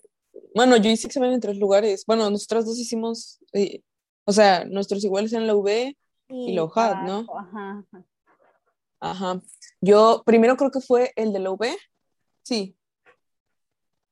bueno, 0.55 0.77
yo 0.77 0.91
hice 0.91 1.07
examen 1.07 1.33
en 1.33 1.41
tres 1.41 1.57
lugares. 1.57 2.05
Bueno, 2.07 2.29
nosotras 2.29 2.67
dos 2.67 2.79
hicimos, 2.79 3.41
eh, 3.55 3.81
o 4.27 4.33
sea, 4.33 4.67
nuestros 4.67 5.03
iguales 5.05 5.33
en 5.33 5.47
la 5.47 5.57
UV 5.57 5.97
y, 6.29 6.53
la 6.53 6.65
UJAD, 6.65 7.05
¿no? 7.05 7.27
Ajá, 7.35 7.83
ajá. 9.01 9.41
Yo 9.81 10.23
primero 10.27 10.59
creo 10.59 10.71
que 10.71 10.83
fue 10.83 11.15
el 11.17 11.33
de 11.33 11.39
la 11.39 11.51
UV. 11.51 11.75
Sí. 12.43 12.77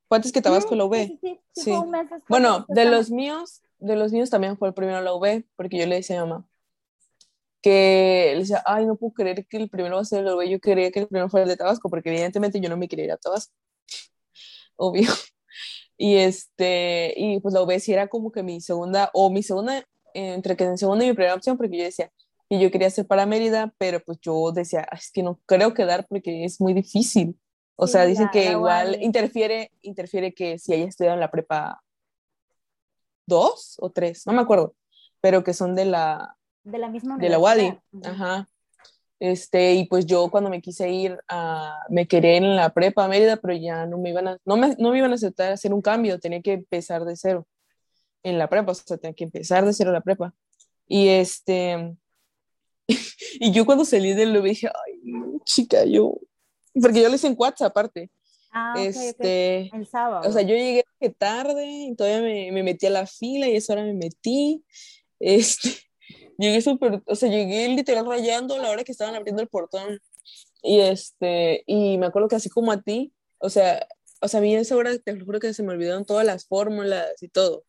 ¿Fue 0.09 0.17
antes 0.17 0.33
que 0.33 0.41
Tabasco 0.41 0.75
la 0.75 0.87
UV? 0.87 0.95
Sí, 0.95 1.19
sí, 1.21 1.41
sí. 1.53 1.73
bueno, 2.31 2.65
de 2.69 2.87
los 2.87 3.11
míos, 3.11 3.61
de 3.77 3.97
los 3.97 4.11
míos 4.11 4.31
también 4.31 4.57
fue 4.57 4.69
el 4.69 4.75
primero 4.75 5.03
la 5.03 5.13
UV, 5.13 5.45
porque 5.55 5.77
yo 5.77 5.87
le 5.87 5.97
decía 5.97 6.23
a 6.23 6.25
mamá, 6.25 6.47
que 7.65 8.33
le 8.35 8.41
decía, 8.41 8.63
ay, 8.67 8.85
no 8.85 8.95
puedo 8.97 9.15
creer 9.15 9.47
que 9.47 9.57
el 9.57 9.71
primero 9.71 9.97
va 9.97 10.03
a 10.03 10.05
ser 10.05 10.21
el 10.21 10.27
Uruguay, 10.27 10.51
yo 10.51 10.61
quería 10.61 10.91
que 10.91 11.01
el 11.01 11.09
primero 11.09 11.31
fuera 11.31 11.45
el 11.45 11.49
de 11.49 11.57
Tabasco, 11.57 11.89
porque 11.89 12.11
evidentemente 12.11 12.61
yo 12.61 12.69
no 12.69 12.77
me 12.77 12.89
quería 12.89 13.07
ir 13.07 13.13
a 13.13 13.17
Tabasco, 13.17 13.55
obvio. 14.77 15.09
Y 15.97 16.17
este, 16.17 17.15
y 17.17 17.41
pues 17.41 17.55
la 17.55 17.63
UB 17.63 17.81
sí 17.81 17.95
era 17.95 18.09
como 18.09 18.31
que 18.33 18.43
mi 18.43 18.61
segunda, 18.61 19.11
o 19.15 19.31
mi 19.31 19.43
segunda, 19.43 19.83
entre 20.13 20.59
que 20.59 20.65
en 20.65 20.77
segunda 20.77 21.07
y 21.07 21.09
mi 21.09 21.15
primera 21.15 21.37
opción, 21.37 21.57
porque 21.57 21.79
yo 21.79 21.85
decía, 21.85 22.13
y 22.51 22.61
yo 22.61 22.71
quería 22.71 22.89
hacer 22.89 23.07
para 23.07 23.25
Mérida, 23.25 23.73
pero 23.79 24.01
pues 24.01 24.19
yo 24.21 24.53
decía, 24.53 24.87
es 24.93 25.11
que 25.11 25.23
no 25.23 25.41
creo 25.47 25.73
quedar 25.73 26.07
porque 26.07 26.45
es 26.45 26.61
muy 26.61 26.75
difícil. 26.75 27.39
O 27.77 27.87
sea, 27.87 28.05
dicen 28.05 28.29
que 28.31 28.51
igual 28.51 29.03
interfiere, 29.03 29.73
interfiere 29.81 30.35
que 30.35 30.59
si 30.59 30.75
haya 30.75 30.85
estudiado 30.85 31.15
en 31.15 31.21
la 31.21 31.31
prepa 31.31 31.83
dos 33.27 33.77
o 33.81 33.91
tres, 33.91 34.27
no 34.27 34.35
me 34.35 34.43
acuerdo, 34.43 34.75
pero 35.23 35.43
que 35.43 35.55
son 35.55 35.75
de 35.75 35.87
la, 35.87 36.37
de 36.65 36.79
la 36.79 36.89
misma 36.89 37.19
De 37.19 37.29
la 37.29 37.39
UADI, 37.39 37.79
ajá. 38.03 38.49
Este, 39.21 39.75
y 39.75 39.87
pues 39.87 40.07
yo 40.07 40.29
cuando 40.29 40.51
me 40.51 40.61
quise 40.61 40.91
ir, 40.91 41.19
a, 41.29 41.79
me 41.89 42.07
quedé 42.07 42.37
en 42.37 42.57
la 42.57 42.75
prepa 42.75 43.07
Mérida, 43.09 43.37
pero 43.37 43.55
ya 43.55 43.87
no 43.87 43.97
me 43.99 44.11
iban 44.11 44.29
a, 44.29 44.39
no 44.45 44.57
me, 44.57 44.75
no 44.79 44.91
me 44.91 44.99
iban 44.99 45.13
a 45.13 45.15
aceptar 45.15 45.53
hacer 45.53 45.73
un 45.73 45.81
cambio, 45.81 46.19
tenía 46.19 46.43
que 46.43 46.55
empezar 46.55 47.05
de 47.05 47.17
cero 47.17 47.47
en 48.23 48.39
la 48.39 48.49
prepa, 48.49 48.73
o 48.73 48.75
sea, 48.75 48.97
tenía 48.97 49.15
que 49.15 49.25
empezar 49.25 49.65
de 49.65 49.73
cero 49.73 49.93
la 49.93 50.01
prepa. 50.01 50.35
Y 50.87 51.09
este, 51.09 51.97
y 53.41 53.53
yo 53.53 53.65
cuando 53.65 53.85
salí 53.85 54.13
de 54.15 54.27
lo 54.27 54.43
dije, 54.43 54.69
ay, 54.69 55.39
chica, 55.45 55.85
yo, 55.85 56.19
porque 56.75 57.01
yo 57.01 57.09
le 57.09 57.17
hice 57.17 57.29
en 57.29 57.37
WhatsApp 57.39 57.71
aparte. 57.71 58.11
Ah, 58.51 58.75
okay, 58.77 58.87
este, 58.87 59.69
okay. 59.69 59.71
El 59.81 59.87
sábado. 59.87 60.29
O 60.29 60.33
sea, 60.33 60.43
yo 60.43 60.55
llegué 60.55 60.85
tarde 61.19 61.67
y 61.67 61.95
todavía 61.97 62.21
me, 62.21 62.53
me 62.53 62.63
metí 62.63 62.87
a 62.87 62.91
la 62.91 63.07
fila 63.07 63.49
y 63.49 63.57
eso 63.57 63.73
ahora 63.73 63.85
me 63.85 63.95
metí. 63.95 64.65
Este, 65.19 65.71
llegué 66.39 66.61
súper, 66.61 67.03
o 67.07 67.15
sea, 67.15 67.29
llegué 67.29 67.69
literal 67.69 68.07
rayando 68.07 68.55
a 68.55 68.59
la 68.59 68.71
hora 68.71 68.85
que 68.85 68.93
estaban 68.93 69.15
abriendo 69.15 69.43
el 69.43 69.49
portón. 69.49 70.01
Y 70.63 70.81
este, 70.81 71.63
y 71.67 71.99
me 71.99 72.07
acuerdo 72.07 72.29
que 72.29 72.37
así 72.37 72.49
como 72.49 72.73
a 72.73 72.81
ti, 72.81 73.13
o 73.39 73.51
sea, 73.51 73.87
o 74.21 74.29
sea, 74.29 74.41
a 74.41 74.43
mí 74.43 74.57
a 74.57 74.61
esa 74.61 74.77
hora 74.77 74.97
te 74.99 75.21
juro 75.21 75.39
que 75.39 75.53
se 75.53 75.63
me 75.63 75.73
olvidaron 75.73 76.07
todas 76.07 76.25
las 76.25 76.47
fórmulas 76.47 77.23
y 77.23 77.29
todo. 77.29 77.65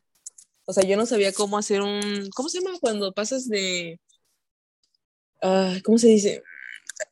O 0.66 0.74
sea, 0.74 0.84
yo 0.84 0.96
no 0.98 1.06
sabía 1.06 1.34
cómo 1.34 1.58
hacer 1.58 1.82
un, 1.82 2.30
¿cómo 2.34 2.50
se 2.50 2.62
llama 2.62 2.78
cuando 2.80 3.14
pasas 3.14 3.48
de, 3.50 4.00
uh, 5.44 5.82
¿cómo 5.84 5.98
se 5.98 6.08
dice? 6.08 6.44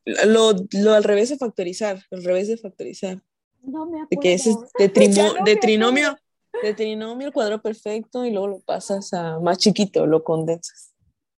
Lo, 0.05 0.53
lo, 0.71 0.93
al 0.93 1.03
revés 1.03 1.29
de 1.29 1.37
factorizar, 1.37 2.01
al 2.11 2.23
revés 2.23 2.47
de 2.47 2.57
factorizar. 2.57 3.21
No 3.61 3.85
me 3.85 4.01
acuerdo. 4.01 4.07
De 4.11 4.19
que 4.19 4.33
es 4.33 4.45
de, 4.79 4.89
trimo, 4.89 5.33
no 5.33 5.45
de 5.45 5.55
trinomio, 5.57 6.17
de 6.61 6.73
trinomio 6.73 7.27
el 7.27 7.33
cuadro 7.33 7.61
perfecto 7.61 8.25
y 8.25 8.31
luego 8.31 8.47
lo 8.47 8.59
pasas 8.61 9.13
a 9.13 9.39
más 9.39 9.57
chiquito, 9.57 10.05
lo 10.05 10.23
condensas. 10.23 10.92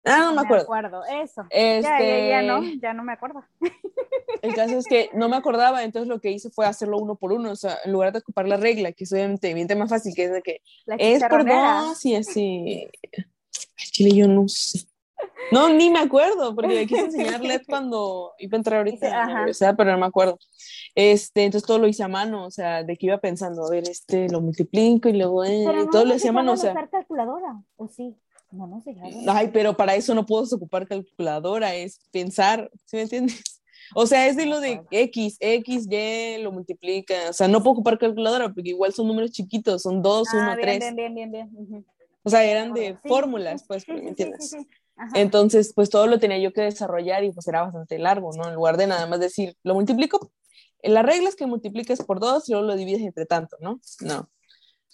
Ah, 0.05 0.19
no, 0.19 0.25
no 0.27 0.35
me 0.35 0.41
acuerdo. 0.43 0.65
acuerdo. 0.65 1.03
Eso. 1.23 1.43
Este... 1.51 1.83
Ya, 1.83 1.99
ya, 1.99 2.29
ya, 2.29 2.43
no, 2.43 2.63
ya 2.81 2.93
no 2.93 3.05
me 3.05 3.13
acuerdo. 3.13 3.43
El 4.43 4.55
caso 4.55 4.77
es 4.77 4.85
que 4.87 5.09
no 5.15 5.29
me 5.29 5.37
acordaba, 5.37 5.83
entonces 5.83 6.09
lo 6.09 6.21
que 6.21 6.31
hice 6.31 6.51
fue 6.51 6.67
hacerlo 6.67 6.99
uno 6.99 7.17
por 7.17 7.33
uno, 7.33 7.53
o 7.53 7.57
sea, 7.57 7.79
en 7.85 7.93
lugar 7.93 8.13
de 8.13 8.19
ocupar 8.19 8.47
la 8.47 8.59
regla, 8.59 8.93
que 8.93 9.05
es 9.05 9.13
obviamente 9.13 9.55
bien 9.55 9.67
más 9.79 9.89
fácil, 9.89 10.15
que 10.15 10.25
es 10.25 10.33
de 10.33 10.43
que 10.43 10.61
es 10.99 11.25
por 11.25 11.47
dos 11.47 12.05
y 12.05 12.15
así. 12.17 12.89
Ay, 13.17 13.87
chile, 13.91 14.11
yo 14.15 14.29
no 14.29 14.47
sé. 14.49 14.87
No, 15.53 15.69
ni 15.69 15.91
me 15.91 16.01
acuerdo, 16.01 16.55
porque 16.55 16.75
le 16.75 16.87
quise 16.87 17.03
enseñarle 17.03 17.63
cuando 17.67 18.33
iba 18.39 18.57
a 18.57 18.59
entrar 18.59 18.79
ahorita 18.79 19.07
a 19.07 19.27
la 19.27 19.35
universidad, 19.35 19.75
pero 19.77 19.93
no 19.93 19.99
me 19.99 20.07
acuerdo. 20.07 20.39
Este, 20.95 21.45
entonces 21.45 21.67
todo 21.67 21.79
lo 21.79 21.87
hice 21.87 22.03
a 22.03 22.09
mano, 22.09 22.47
o 22.47 22.51
sea, 22.51 22.83
de 22.83 22.97
que 22.97 23.07
iba 23.07 23.19
pensando, 23.19 23.65
a 23.65 23.71
ver, 23.71 23.89
este 23.89 24.29
lo 24.29 24.41
multiplico 24.41 25.09
y 25.09 25.15
luego 25.15 25.45
eh, 25.45 25.65
no 25.65 25.89
todo 25.91 26.05
lo 26.05 26.15
hacía 26.15 26.31
a 26.31 26.35
mano, 26.35 26.53
o 26.53 26.57
sea. 26.57 26.75
calculadora, 26.91 27.63
¿o 27.77 27.89
sí? 27.89 28.17
No, 28.55 28.67
no 28.67 28.81
sé. 28.81 28.97
Ay, 29.29 29.51
pero 29.53 29.77
para 29.77 29.95
eso 29.95 30.15
no 30.15 30.25
puedo 30.25 30.45
ocupar 30.55 30.87
calculadora, 30.87 31.75
es 31.75 31.99
pensar, 32.11 32.71
¿sí 32.85 32.97
me 32.97 33.03
entiendes? 33.03 33.43
O 33.95 34.07
sea, 34.07 34.27
es 34.27 34.37
de 34.37 34.47
lo 34.47 34.61
de 34.61 34.81
X, 34.91 35.37
X, 35.41 35.87
Y, 35.91 36.43
lo 36.43 36.53
multiplica. 36.53 37.15
O 37.29 37.33
sea, 37.35 37.49
no 37.49 37.63
puedo 37.63 37.75
ocupar 37.75 37.99
calculadora 37.99 38.49
porque 38.49 38.71
igual 38.71 38.95
son 38.95 39.07
números 39.07 39.31
chiquitos, 39.31 39.83
son 39.83 40.01
2, 40.01 40.27
1, 40.33 40.57
3. 40.59 40.79
Bien, 40.79 40.97
bien, 40.97 41.15
bien, 41.15 41.31
bien. 41.31 41.51
Uh 41.53 41.67
-huh. 41.67 41.85
O 42.23 42.31
sea, 42.31 42.43
eran 42.45 42.73
de 42.73 42.93
sí, 42.93 43.09
fórmulas, 43.09 43.65
pues, 43.69 43.83
sí, 43.83 43.93
¿me 43.93 44.09
entiendes? 44.09 44.57
Entonces, 45.13 45.73
pues 45.75 45.91
todo 45.91 46.07
lo 46.07 46.19
tenía 46.19 46.39
yo 46.39 46.53
que 46.53 46.63
desarrollar 46.63 47.25
y 47.25 47.33
pues 47.33 47.47
era 47.47 47.63
bastante 47.63 47.99
largo, 47.99 48.31
¿no? 48.33 48.49
En 48.49 48.55
lugar 48.55 48.79
de 48.79 48.87
nada 48.87 49.07
más 49.07 49.21
decir, 49.21 49.55
lo 49.63 49.75
multiplico, 49.75 50.33
la 50.83 51.03
regla 51.03 51.29
es 51.29 51.37
que 51.37 51.47
multipliques 51.47 52.03
por 52.03 52.21
2 52.21 52.49
y 52.49 52.53
luego 52.53 52.67
lo 52.67 52.77
divides 52.77 53.03
entre 53.03 53.27
tanto, 53.27 53.57
¿no? 53.61 53.81
No. 54.01 54.31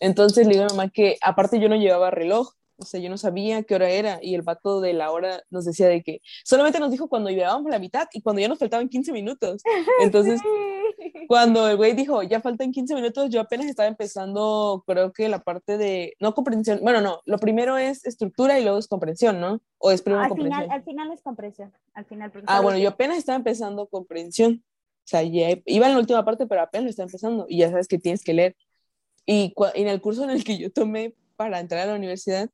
Entonces 0.00 0.46
le 0.46 0.54
digo 0.54 0.64
a 0.64 0.68
mi 0.68 0.76
mamá 0.76 0.90
que 0.90 1.16
aparte 1.22 1.60
yo 1.60 1.68
no 1.68 1.76
llevaba 1.76 2.10
reloj, 2.10 2.54
o 2.80 2.84
sea, 2.84 3.00
yo 3.00 3.10
no 3.10 3.18
sabía 3.18 3.62
qué 3.62 3.74
hora 3.74 3.90
era 3.90 4.18
y 4.22 4.34
el 4.34 4.42
vato 4.42 4.80
de 4.80 4.94
la 4.94 5.10
hora 5.10 5.42
nos 5.50 5.66
decía 5.66 5.86
de 5.88 6.02
que 6.02 6.22
solamente 6.44 6.80
nos 6.80 6.90
dijo 6.90 7.08
cuando 7.08 7.30
llevábamos 7.30 7.70
la 7.70 7.78
mitad 7.78 8.08
y 8.12 8.22
cuando 8.22 8.40
ya 8.40 8.48
nos 8.48 8.58
faltaban 8.58 8.88
15 8.88 9.12
minutos. 9.12 9.62
Entonces, 10.00 10.40
cuando 11.28 11.68
el 11.68 11.76
güey 11.76 11.92
dijo, 11.92 12.22
ya 12.22 12.40
faltan 12.40 12.72
15 12.72 12.94
minutos, 12.94 13.30
yo 13.30 13.40
apenas 13.40 13.66
estaba 13.66 13.88
empezando, 13.88 14.82
creo 14.86 15.12
que 15.12 15.28
la 15.28 15.40
parte 15.40 15.76
de, 15.76 16.14
no 16.20 16.34
comprensión, 16.34 16.80
bueno, 16.82 17.00
no, 17.00 17.20
lo 17.26 17.38
primero 17.38 17.76
es 17.76 18.04
estructura 18.06 18.58
y 18.58 18.62
luego 18.62 18.78
es 18.78 18.88
comprensión, 18.88 19.40
¿no? 19.40 19.60
O 19.78 19.90
es 19.90 20.00
primero 20.02 20.22
al 20.22 20.30
comprensión. 20.30 20.62
Final, 20.62 20.76
al 20.76 20.84
final 20.84 21.12
es 21.12 21.22
comprensión, 21.22 21.72
al 21.94 22.04
final. 22.06 22.32
Ah, 22.46 22.60
bueno, 22.60 22.78
yo 22.78 22.88
apenas 22.88 23.18
estaba 23.18 23.36
empezando 23.36 23.86
comprensión. 23.88 24.64
O 25.04 25.08
sea, 25.10 25.22
ya 25.22 25.50
iba 25.66 25.86
en 25.86 25.92
la 25.92 25.98
última 25.98 26.24
parte, 26.24 26.46
pero 26.46 26.62
apenas 26.62 26.84
lo 26.84 26.90
estaba 26.90 27.06
empezando 27.06 27.46
y 27.48 27.58
ya 27.58 27.70
sabes 27.70 27.88
que 27.88 27.98
tienes 27.98 28.22
que 28.22 28.32
leer. 28.32 28.56
Y 29.26 29.54
en 29.74 29.88
el 29.88 30.00
curso 30.00 30.24
en 30.24 30.30
el 30.30 30.44
que 30.44 30.56
yo 30.56 30.70
tomé 30.72 31.14
para 31.36 31.58
entrar 31.60 31.82
a 31.82 31.86
la 31.86 31.96
universidad, 31.96 32.50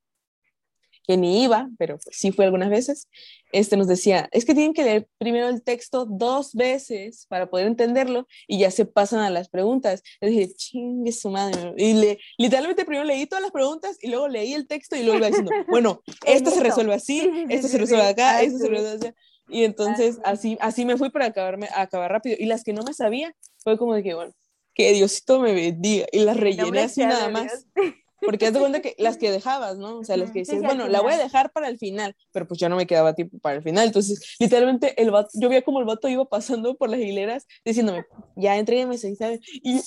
que 1.07 1.17
ni 1.17 1.45
iba, 1.45 1.69
pero 1.79 1.99
sí 2.11 2.33
fue 2.33 2.45
algunas 2.45 2.71
veces, 2.71 3.09
este 3.53 3.77
nos 3.77 3.87
decía, 3.87 4.29
es 4.33 4.45
que 4.45 4.55
tienen 4.55 4.75
que 4.75 4.85
leer 4.85 5.09
primero 5.19 5.49
el 5.49 5.63
texto 5.63 6.05
dos 6.05 6.55
veces 6.55 7.27
para 7.29 7.49
poder 7.49 7.67
entenderlo 7.67 8.27
y 8.47 8.59
ya 8.59 8.71
se 8.71 8.87
pasan 8.87 9.21
a 9.21 9.31
las 9.31 9.49
preguntas. 9.49 10.03
Le 10.21 10.31
dije, 10.31 10.55
chingue 10.55 11.13
su 11.13 11.31
madre. 11.31 11.75
Y 11.77 11.95
le, 11.95 12.19
literalmente 12.39 12.85
primero 12.85 13.05
leí 13.05 13.27
todas 13.27 13.43
las 13.43 13.53
preguntas 13.53 13.99
y 14.01 14.09
luego 14.09 14.29
leí 14.29 14.53
el 14.53 14.67
texto 14.67 14.97
y 14.97 15.03
luego 15.03 15.19
iba 15.19 15.29
diciendo, 15.29 15.53
bueno, 15.69 16.03
esto 16.25 16.51
se 16.51 16.63
resuelve 16.63 16.95
así, 16.95 17.31
esto 17.49 17.69
se 17.69 17.79
resuelve 17.79 18.07
acá, 18.07 18.43
esto 18.43 18.59
se 18.59 18.69
resuelve 18.69 19.07
allá. 19.07 19.15
Y 19.49 19.63
entonces 19.63 20.19
así, 20.25 20.59
así 20.61 20.85
me 20.85 20.97
fui 20.97 21.11
para 21.11 21.27
acabarme, 21.27 21.69
acabar 21.75 22.11
rápido. 22.11 22.37
Y 22.39 22.47
las 22.47 22.65
que 22.65 22.73
no 22.73 22.83
me 22.83 22.93
sabía, 22.93 23.35
fue 23.59 23.79
como 23.79 23.95
de 23.95 24.03
que, 24.03 24.15
bueno, 24.15 24.33
que 24.75 24.93
Diosito 24.93 25.41
me 25.41 25.53
bendiga. 25.53 26.07
Y 26.11 26.21
las 26.21 26.37
rellené 26.37 26.81
así 26.81 27.01
nada 27.01 27.29
más. 27.29 27.67
Porque 28.27 28.47
haz 28.47 28.53
de 28.53 28.61
cuenta 28.61 28.81
que 28.81 28.95
las 28.99 29.17
que 29.17 29.31
dejabas, 29.33 29.79
¿no? 29.79 29.99
O 29.99 30.05
sea, 30.05 30.19
las 30.19 30.31
que 30.31 30.41
dices, 30.41 30.61
bueno, 30.63 30.89
la 30.89 31.01
voy 31.01 31.15
a 31.15 31.19
dejar 31.19 31.53
para 31.53 31.69
el 31.69 31.79
final, 31.79 32.15
pero 32.33 32.47
pues 32.47 32.61
ya 32.61 32.69
no 32.69 32.77
me 32.77 32.87
quedaba 32.87 33.15
tiempo 33.15 33.39
para 33.39 33.57
el 33.57 33.63
final. 33.63 33.87
Entonces, 33.87 34.37
literalmente, 34.39 35.01
el 35.01 35.11
vato, 35.11 35.31
yo 35.35 35.49
veía 35.49 35.63
como 35.63 35.81
el 35.81 35.87
vato 35.87 36.09
iba 36.09 36.25
pasando 36.27 36.77
por 36.77 36.91
las 36.91 37.01
hileras 37.01 37.47
diciéndome, 37.65 38.05
ya 38.37 38.57
entrégueme 38.59 38.99
seis, 38.99 39.17
¿sabes? 39.19 39.41
Y, 39.63 39.81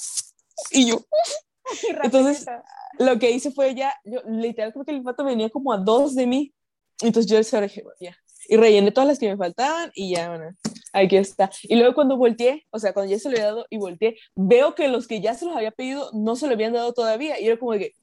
y 0.71 0.87
yo, 0.87 1.05
entonces, 2.03 2.45
lo 2.97 3.19
que 3.19 3.31
hice 3.31 3.51
fue 3.51 3.75
ya, 3.75 3.93
yo 4.03 4.21
literal 4.27 4.73
creo 4.73 4.85
que 4.85 4.91
el 4.91 5.01
vato 5.01 5.23
venía 5.23 5.49
como 5.49 5.73
a 5.73 5.77
dos 5.77 6.15
de 6.15 6.27
mí. 6.27 6.53
Entonces 7.01 7.31
yo 7.31 7.41
se 7.43 7.61
dije, 7.61 7.83
ya. 7.99 8.15
Y 8.49 8.57
rellené 8.57 8.91
todas 8.91 9.07
las 9.07 9.19
que 9.19 9.29
me 9.29 9.37
faltaban 9.37 9.91
y 9.93 10.15
ya, 10.15 10.29
bueno, 10.29 10.51
aquí 10.91 11.17
está. 11.17 11.51
Y 11.63 11.75
luego 11.75 11.93
cuando 11.93 12.17
volteé, 12.17 12.65
o 12.71 12.79
sea, 12.79 12.93
cuando 12.93 13.11
ya 13.11 13.19
se 13.19 13.29
lo 13.29 13.35
había 13.35 13.45
dado 13.45 13.65
y 13.69 13.77
volteé, 13.77 14.17
veo 14.35 14.75
que 14.75 14.87
los 14.87 15.07
que 15.07 15.21
ya 15.21 15.33
se 15.35 15.45
los 15.45 15.55
había 15.55 15.71
pedido 15.71 16.09
no 16.13 16.35
se 16.35 16.47
lo 16.47 16.53
habían 16.53 16.73
dado 16.73 16.93
todavía. 16.93 17.39
Y 17.39 17.45
era 17.45 17.57
como 17.57 17.73
de 17.73 17.79
que, 17.79 17.93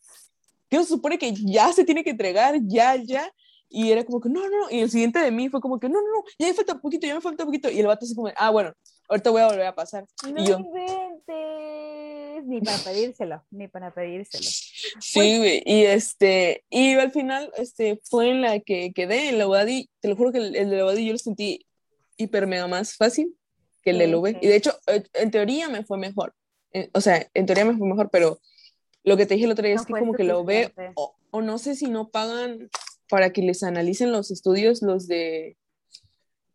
que 0.69 0.79
se 0.79 0.85
supone 0.85 1.19
que 1.19 1.33
ya 1.33 1.73
se 1.73 1.85
tiene 1.85 2.05
que 2.05 2.11
entregar, 2.11 2.57
ya, 2.62 2.97
ya. 2.97 3.31
Y 3.69 3.91
era 3.91 4.05
como 4.05 4.21
que, 4.21 4.29
no, 4.29 4.49
no, 4.49 4.71
y 4.71 4.81
el 4.81 4.91
siguiente 4.91 5.19
de 5.19 5.31
mí 5.31 5.49
fue 5.49 5.61
como 5.61 5.81
que, 5.81 5.89
no, 5.89 6.01
no, 6.01 6.09
no, 6.09 6.25
ya 6.39 6.47
me 6.47 6.55
falta 6.55 6.79
poquito, 6.79 7.07
ya 7.07 7.14
me 7.14 7.21
falta 7.21 7.45
poquito. 7.45 7.69
Y 7.71 7.81
el 7.81 7.87
vato 7.87 8.05
así 8.05 8.14
como, 8.14 8.31
ah, 8.37 8.51
bueno, 8.51 8.73
ahorita 9.09 9.31
voy 9.31 9.43
a 9.43 9.49
volver 9.49 9.67
a 9.67 9.75
pasar. 9.75 10.07
No 10.33 10.43
y 10.43 10.47
yo, 10.47 10.59
inventes, 10.59 12.47
ni 12.47 12.61
para 12.61 12.79
pedírselo, 12.79 13.45
ni 13.51 13.67
para 13.67 13.93
pedírselo. 13.93 14.45
Sí, 15.01 15.39
güey, 15.39 15.62
y 15.67 15.83
este, 15.85 16.64
y 16.71 16.95
al 16.95 17.11
final, 17.11 17.53
este, 17.57 18.01
fue 18.05 18.31
en 18.31 18.41
la 18.41 18.61
que 18.61 18.93
quedé, 18.93 19.31
en 19.31 19.39
la 19.39 19.49
UADI, 19.49 19.91
te 20.01 20.09
lo 20.09 20.17
juro 20.17 20.31
que 20.31 20.39
el, 20.39 20.55
el 20.55 20.71
de 20.71 20.77
la 20.77 20.85
UADI 20.85 21.07
yo 21.07 21.12
lo 21.12 21.19
sentí 21.19 21.67
hiper 22.17 22.47
mega 22.47 22.67
más 22.67 22.95
fácil 22.97 23.37
que 23.83 23.91
el 23.91 23.99
de 23.99 24.07
la 24.09 24.19
UB. 24.19 24.39
Y 24.41 24.47
de 24.49 24.57
hecho, 24.57 24.77
en 25.14 25.31
teoría 25.31 25.69
me 25.69 25.85
fue 25.85 25.99
mejor. 25.99 26.35
O 26.93 27.01
sea, 27.01 27.27
en 27.33 27.47
teoría 27.47 27.64
me 27.64 27.77
fue 27.77 27.89
mejor, 27.89 28.11
pero 28.11 28.41
lo 29.07 29.17
que 29.17 29.25
te 29.25 29.35
dije 29.35 29.47
el 29.47 29.53
otro 29.53 29.65
día 29.65 29.77
No 29.77 29.81
es 29.81 29.87
que 29.87 29.93
como 29.95 30.13
que 30.13 30.25
lo 30.25 30.45
ve, 30.45 30.73
o, 30.95 31.15
o 31.31 31.41
no 31.41 31.59
sé 31.59 31.77
si 31.77 31.89
no 31.89 32.11
pagan 32.11 32.69
para 33.09 33.31
que 33.31 33.41
les 33.41 33.63
analicen 33.63 34.13
los 34.13 34.31
estudios, 34.31 34.83
los 34.83 35.07
de, 35.07 35.57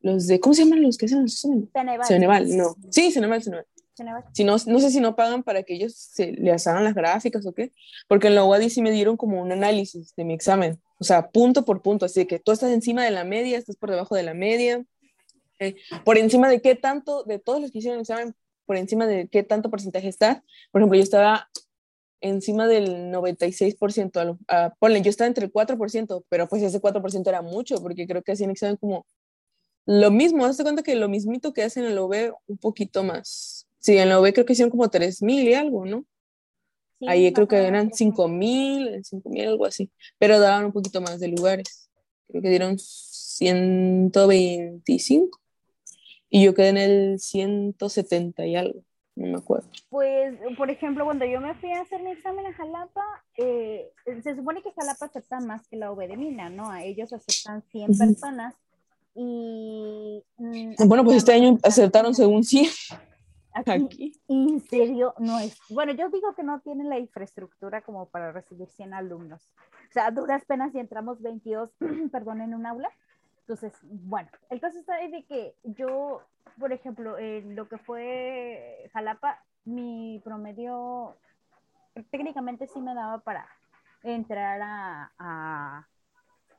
los 0.01 0.27
de, 0.27 0.39
¿cómo 0.41 0.53
se 0.53 0.65
llaman 0.65 0.83
los 0.83 0.97
que 0.97 1.05
hacen 1.05 1.21
los 1.21 1.33
exámenes? 1.33 1.69
Ceneval. 1.73 2.07
Ceneval, 2.07 2.57
no. 2.57 2.75
Sí, 2.89 3.11
Ceneval, 3.11 3.41
Ceneval. 3.41 3.65
Ceneval. 3.95 4.23
Si 4.33 4.43
no, 4.43 4.57
no 4.65 4.79
sé 4.79 4.91
si 4.91 4.99
no 4.99 5.15
pagan 5.15 5.43
para 5.43 5.63
que 5.63 5.75
ellos 5.75 5.95
se 5.95 6.33
les 6.33 6.67
hagan 6.67 6.83
las 6.83 6.93
gráficas 6.93 7.45
o 7.45 7.53
qué, 7.53 7.71
porque 8.09 8.27
en 8.27 8.35
la 8.35 8.43
UADI 8.43 8.69
sí 8.69 8.81
me 8.81 8.91
dieron 8.91 9.15
como 9.15 9.41
un 9.41 9.51
análisis 9.53 10.13
de 10.15 10.25
mi 10.25 10.33
examen, 10.33 10.81
o 10.97 11.05
sea, 11.05 11.29
punto 11.29 11.63
por 11.63 11.81
punto, 11.81 12.05
así 12.05 12.25
que 12.25 12.39
tú 12.39 12.51
estás 12.51 12.71
encima 12.71 13.05
de 13.05 13.11
la 13.11 13.23
media, 13.23 13.57
estás 13.57 13.77
por 13.77 13.91
debajo 13.91 14.15
de 14.15 14.23
la 14.23 14.33
media, 14.33 14.83
eh, 15.59 15.75
por 16.03 16.17
encima 16.17 16.49
de 16.49 16.61
qué 16.61 16.75
tanto, 16.75 17.23
de 17.23 17.39
todos 17.39 17.61
los 17.61 17.71
que 17.71 17.77
hicieron 17.77 17.99
el 17.99 18.01
examen, 18.01 18.35
por 18.65 18.75
encima 18.75 19.07
de 19.07 19.27
qué 19.27 19.43
tanto 19.43 19.69
porcentaje 19.69 20.07
estás. 20.07 20.41
Por 20.71 20.81
ejemplo, 20.81 20.97
yo 20.97 21.03
estaba 21.03 21.49
encima 22.21 22.67
del 22.67 23.11
96%, 23.11 24.37
a 24.47 24.73
ponle, 24.79 25.01
yo 25.01 25.09
estaba 25.09 25.27
entre 25.27 25.45
el 25.45 25.51
4%, 25.51 26.23
pero 26.29 26.47
pues 26.47 26.63
ese 26.63 26.79
4% 26.79 27.29
era 27.29 27.41
mucho, 27.41 27.75
porque 27.81 28.07
creo 28.07 28.21
que 28.23 28.31
hacían 28.31 28.51
examen 28.51 28.77
como 28.77 29.05
lo 29.85 30.11
mismo, 30.11 30.45
hazte 30.45 30.63
cuenta 30.63 30.83
que 30.83 30.95
lo 30.95 31.09
mismito 31.09 31.53
que 31.53 31.63
hacen 31.63 31.83
en 31.85 31.95
la 31.95 32.03
UB, 32.03 32.33
un 32.47 32.57
poquito 32.57 33.03
más. 33.03 33.67
Sí, 33.79 33.97
en 33.97 34.09
la 34.09 34.19
UB 34.19 34.31
creo 34.33 34.45
que 34.45 34.53
hicieron 34.53 34.69
como 34.69 34.89
3.000 34.89 35.47
y 35.47 35.53
algo, 35.55 35.85
¿no? 35.85 36.05
Sí, 36.99 37.05
Ahí 37.07 37.33
creo 37.33 37.47
que 37.47 37.55
eran 37.57 37.89
creo 37.89 37.97
que- 37.97 37.97
5.000, 37.97 39.03
5.000, 39.03 39.47
algo 39.47 39.65
así, 39.65 39.89
pero 40.19 40.39
daban 40.39 40.65
un 40.65 40.71
poquito 40.71 41.01
más 41.01 41.19
de 41.19 41.29
lugares. 41.29 41.89
Creo 42.27 42.43
que 42.43 42.49
dieron 42.49 42.77
125 42.77 45.39
y 46.29 46.43
yo 46.45 46.53
quedé 46.53 46.69
en 46.69 46.77
el 46.77 47.19
170 47.19 48.45
y 48.45 48.55
algo, 48.55 48.83
no 49.21 49.27
me 49.27 49.37
acuerdo. 49.37 49.67
Pues, 49.89 50.35
por 50.57 50.69
ejemplo, 50.69 51.05
cuando 51.05 51.25
yo 51.25 51.39
me 51.39 51.53
fui 51.55 51.71
a 51.71 51.81
hacer 51.81 52.01
mi 52.03 52.11
examen 52.11 52.45
a 52.47 52.53
Jalapa, 52.53 53.03
eh, 53.37 53.91
se 54.23 54.35
supone 54.35 54.61
que 54.61 54.71
Jalapa 54.73 55.05
acepta 55.05 55.39
más 55.39 55.67
que 55.67 55.77
la 55.77 55.91
UB 55.91 56.07
de 56.07 56.17
Mina, 56.17 56.49
¿no? 56.49 56.69
A 56.71 56.83
ellos 56.83 57.13
aceptan 57.13 57.61
100 57.71 57.91
Ujú. 57.91 57.97
personas 57.99 58.55
y... 59.15 60.23
mm, 60.37 60.73
Bueno, 60.87 61.03
pues 61.03 61.17
este 61.17 61.33
año 61.33 61.57
aceptaron 61.63 62.13
según 62.15 62.43
según 62.43 62.43
100 62.43 62.99
Aquí, 63.53 63.71
aquí. 63.71 64.21
en 64.29 64.61
serio, 64.61 65.13
no 65.19 65.37
es. 65.39 65.57
Bueno, 65.69 65.91
yo 65.91 66.09
digo 66.09 66.33
que 66.35 66.43
no 66.43 66.61
tienen 66.61 66.87
la 66.87 66.97
infraestructura 66.97 67.81
como 67.81 68.05
para 68.07 68.31
recibir 68.31 68.69
100 68.69 68.93
alumnos. 68.93 69.41
O 69.89 69.93
sea, 69.93 70.05
a 70.07 70.11
duras 70.11 70.45
penas 70.45 70.71
si 70.71 70.79
entramos 70.79 71.21
22, 71.21 71.69
perdón, 72.13 72.39
en 72.41 72.53
un 72.53 72.65
aula. 72.65 72.89
Entonces, 73.41 73.73
bueno, 73.83 74.29
el 74.49 74.59
caso 74.61 74.79
está 74.79 74.95
de 74.97 75.23
que 75.23 75.55
yo, 75.63 76.21
por 76.59 76.71
ejemplo, 76.71 77.17
en 77.17 77.55
lo 77.55 77.67
que 77.67 77.77
fue 77.77 78.89
Jalapa, 78.93 79.43
mi 79.65 80.21
promedio 80.23 81.17
técnicamente 82.09 82.67
sí 82.67 82.79
me 82.79 82.93
daba 82.95 83.19
para 83.19 83.47
entrar 84.03 84.61
a, 84.61 85.11
a, 85.17 85.87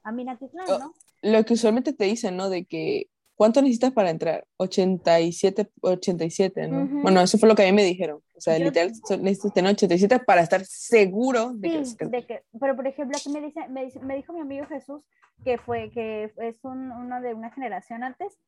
a 0.02 0.12
Minatitlán, 0.12 0.66
Oh, 0.68 0.78
¿no? 0.78 0.94
Lo 1.22 1.44
que 1.44 1.54
usualmente 1.54 1.92
te 1.92 2.04
dicen, 2.04 2.36
¿no? 2.36 2.50
De 2.50 2.64
que, 2.64 3.08
¿cuánto 3.34 3.60
necesitas 3.62 3.92
para 3.92 4.10
entrar? 4.10 4.44
87, 4.58 5.70
87, 5.80 6.68
¿no? 6.68 6.84
Ujú. 6.84 7.02
Bueno, 7.02 7.20
eso 7.20 7.38
fue 7.38 7.48
lo 7.48 7.54
que 7.54 7.62
a 7.62 7.66
mí 7.66 7.72
me 7.72 7.84
dijeron. 7.84 8.20
O 8.36 8.40
sea, 8.40 8.58
Yo- 8.58 8.64
literal, 8.66 8.92
necesitas 9.20 9.52
tener 9.54 9.72
87 9.72 10.18
para 10.20 10.42
estar 10.42 10.64
seguro 10.64 11.52
de 11.54 11.70
que 11.70 11.84
Sí, 11.84 11.96
quedar. 11.96 12.10
de 12.10 12.26
que, 12.26 12.42
pero 12.60 12.76
por 12.76 12.86
ejemplo, 12.86 13.16
aquí 13.18 13.30
me 13.30 13.40
dice, 13.40 13.68
me, 13.68 13.84
dice- 13.84 14.00
me 14.00 14.16
dijo 14.16 14.32
mi 14.32 14.40
amigo 14.40 14.66
Jesús 14.66 15.02
que 15.44 15.58
fue, 15.58 15.90
que 15.90 16.32
es 16.36 16.64
un, 16.64 16.92
uno 16.92 17.20
de 17.20 17.34
una 17.34 17.50
generación 17.50 18.04
antes. 18.04 18.38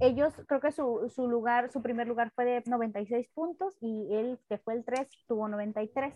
Ellos, 0.00 0.32
creo 0.46 0.60
que 0.60 0.72
su, 0.72 1.10
su 1.14 1.28
lugar, 1.28 1.70
su 1.70 1.82
primer 1.82 2.08
lugar 2.08 2.32
fue 2.34 2.44
de 2.44 2.62
96 2.66 3.28
puntos 3.34 3.76
y 3.80 4.08
él, 4.12 4.38
que 4.48 4.58
fue 4.58 4.74
el 4.74 4.84
3, 4.84 5.08
tuvo 5.28 5.46
93. 5.48 6.14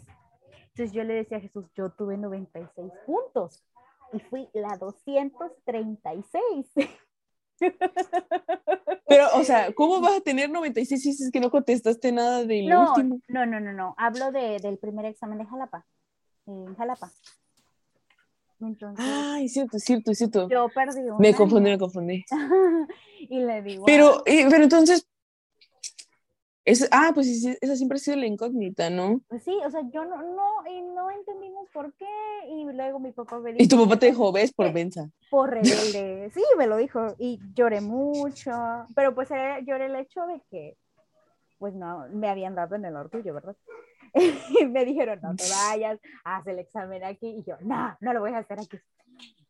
Entonces 0.68 0.93
yo 0.93 1.05
le 1.05 1.14
decía 1.14 1.37
a 1.37 1.41
Jesús, 1.41 1.66
yo 1.77 1.91
tuve 1.91 2.16
96 2.16 2.91
puntos 3.07 3.62
y 4.14 4.20
fui 4.20 4.49
la 4.55 4.77
236. 4.79 6.73
Pero, 9.08 9.26
o 9.34 9.44
sea, 9.44 9.72
¿cómo 9.74 10.00
vas 10.00 10.16
a 10.16 10.20
tener 10.20 10.50
96 10.50 11.02
si 11.02 11.10
dices 11.10 11.30
que 11.30 11.40
no 11.40 11.50
contestaste 11.50 12.12
nada 12.12 12.44
de 12.44 12.62
lo 12.62 12.80
No, 12.80 12.88
último? 12.88 13.20
no, 13.28 13.46
no, 13.46 13.60
no, 13.60 13.72
no. 13.72 13.94
Hablo 13.98 14.32
de, 14.32 14.58
del 14.58 14.78
primer 14.78 15.04
examen 15.06 15.38
de 15.38 15.46
Jalapa. 15.46 15.84
En 16.46 16.74
Jalapa. 16.74 17.10
Entonces, 18.60 19.04
Ay, 19.06 19.46
es 19.46 19.52
cierto, 19.52 19.76
es 19.76 19.84
cierto, 19.84 20.10
es 20.12 20.18
cierto. 20.18 20.48
yo 20.48 20.68
perdí 20.68 21.00
Me 21.18 21.34
confundí, 21.34 21.70
me 21.70 21.78
confundí. 21.78 22.24
y 23.20 23.40
le 23.40 23.60
digo, 23.62 23.84
Pero, 23.86 24.22
eh, 24.24 24.46
pero 24.48 24.62
entonces, 24.62 25.06
es, 26.64 26.88
ah, 26.92 27.10
pues 27.14 27.26
esa 27.44 27.76
siempre 27.76 27.96
ha 27.96 27.98
sido 27.98 28.16
la 28.16 28.26
incógnita, 28.26 28.88
¿no? 28.90 29.20
Pues 29.28 29.42
sí, 29.44 29.56
o 29.64 29.70
sea, 29.70 29.80
yo 29.92 30.04
no, 30.04 30.16
no, 30.22 30.46
y 30.70 30.82
no 30.82 31.10
entendimos 31.10 31.68
por 31.72 31.92
qué, 31.94 32.06
y 32.48 32.64
luego 32.72 33.00
mi 33.00 33.12
papá 33.12 33.38
me 33.40 33.50
Y 33.58 33.66
tu 33.68 33.76
dijo, 33.76 33.84
papá 33.88 33.98
te 33.98 34.06
dijo, 34.06 34.30
ves 34.32 34.52
por 34.52 34.72
mensa. 34.72 35.10
por 35.30 35.50
rebelde, 35.50 36.30
sí, 36.34 36.42
me 36.58 36.66
lo 36.66 36.76
dijo, 36.76 37.14
y 37.18 37.40
lloré 37.54 37.80
mucho, 37.80 38.52
pero 38.94 39.14
pues 39.14 39.30
era- 39.30 39.60
lloré 39.60 39.86
el 39.86 39.96
hecho 39.96 40.24
de 40.26 40.40
que, 40.50 40.76
pues 41.58 41.74
no, 41.74 42.06
me 42.10 42.28
habían 42.28 42.54
dado 42.54 42.76
en 42.76 42.84
el 42.84 42.96
orgullo, 42.96 43.34
¿verdad? 43.34 43.56
y 44.14 44.14
me 44.66 44.84
dijeron, 44.84 45.20
no 45.22 45.34
te 45.34 45.44
vayas, 45.68 45.98
haz 46.24 46.46
el 46.46 46.58
examen 46.60 47.02
aquí, 47.04 47.28
y 47.28 47.42
yo, 47.44 47.56
no, 47.60 47.96
no 48.00 48.12
lo 48.12 48.20
voy 48.20 48.32
a 48.32 48.38
hacer 48.38 48.60
aquí. 48.60 48.78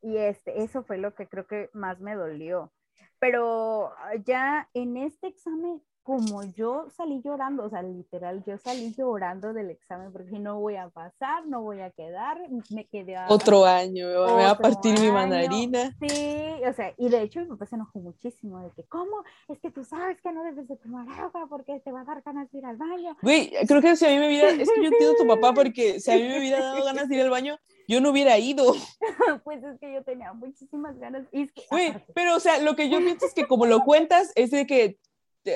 Y 0.03 0.17
este, 0.17 0.63
eso 0.63 0.83
fue 0.83 0.99
lo 0.99 1.15
que 1.15 1.29
creo 1.29 1.47
que 1.47 1.69
más 1.75 2.01
me 2.01 2.15
dolió. 2.17 2.73
Pero 3.21 3.93
ya 4.27 4.69
en 4.75 4.97
este 4.97 5.29
examen 5.29 5.81
como 6.03 6.43
yo 6.57 6.87
salí 6.97 7.23
llorando, 7.25 7.65
o 7.65 7.71
sea, 7.71 7.83
literal, 7.83 8.43
yo 8.45 8.59
salí 8.59 8.93
llorando 8.97 9.53
del 9.53 9.71
examen 9.71 10.13
porque 10.13 10.39
no 10.39 10.59
voy 10.59 10.75
a 10.77 10.89
pasar, 10.89 11.47
no 11.47 11.63
voy 11.63 11.81
a 11.81 11.91
quedar, 11.91 12.39
me 12.71 12.87
quedé 12.87 13.17
a... 13.17 13.27
Otro 13.29 13.65
año, 13.65 14.09
me 14.09 14.33
voy 14.33 14.43
a 14.43 14.57
partir 14.57 14.99
mi 14.99 15.11
mandarina. 15.11 15.97
Sí, 16.01 16.61
o 16.69 16.73
sea, 16.73 16.93
y 16.99 17.09
de 17.09 17.23
hecho 17.23 17.41
mi 17.41 17.47
papá 17.47 17.67
se 17.67 17.77
enojó 17.77 18.01
muchísimo 18.01 18.61
de 18.61 18.71
que, 18.73 18.83
¿cómo? 18.85 19.23
Es 19.49 19.61
que 19.61 19.71
tú 19.71 19.85
sabes 19.85 20.21
que 20.21 20.33
no 20.33 20.43
debes 20.43 20.67
de 20.67 20.77
tomar 20.77 21.09
agua 21.09 21.47
porque 21.49 21.79
te 21.81 21.93
va 21.93 22.01
a 22.01 22.05
dar 22.05 22.21
ganas 22.23 22.51
de 22.51 22.59
ir 22.59 22.67
al 22.67 22.77
baño. 22.77 23.17
Güey, 23.23 23.53
creo 23.69 23.81
que 23.81 23.95
si 23.95 24.05
a 24.05 24.09
mí 24.09 24.19
me 24.19 24.27
hubiera, 24.27 24.51
es 24.51 24.69
que 24.71 24.83
yo 24.83 24.89
entiendo 24.89 25.13
a 25.13 25.23
tu 25.23 25.27
papá 25.29 25.53
porque 25.55 26.01
si 26.01 26.11
a 26.11 26.17
mí 26.17 26.23
me 26.23 26.39
hubiera 26.39 26.61
dado 26.61 26.85
ganas 26.85 27.09
de 27.09 27.15
ir 27.15 27.23
al 27.23 27.31
baño, 27.31 27.59
yo 27.87 28.01
no 28.01 28.11
hubiera 28.11 28.39
ido. 28.39 28.75
pues 29.45 29.63
es 29.63 29.79
que 29.79 29.93
yo 29.93 30.03
tenía 30.03 30.33
muchísimas 30.33 30.99
ganas. 30.99 31.27
Y 31.31 31.43
es 31.43 31.53
que, 31.53 31.63
Güey, 31.71 31.95
pero 32.13 32.37
o 32.37 32.41
sea, 32.41 32.59
lo 32.59 32.75
que 32.75 32.89
yo 32.89 32.99
pienso 32.99 33.27
es 33.27 33.35
que 33.35 33.47
como 33.47 33.67
lo 33.67 33.85
cuentas, 33.85 34.33
es 34.35 34.51
de 34.51 34.67
que 34.67 34.99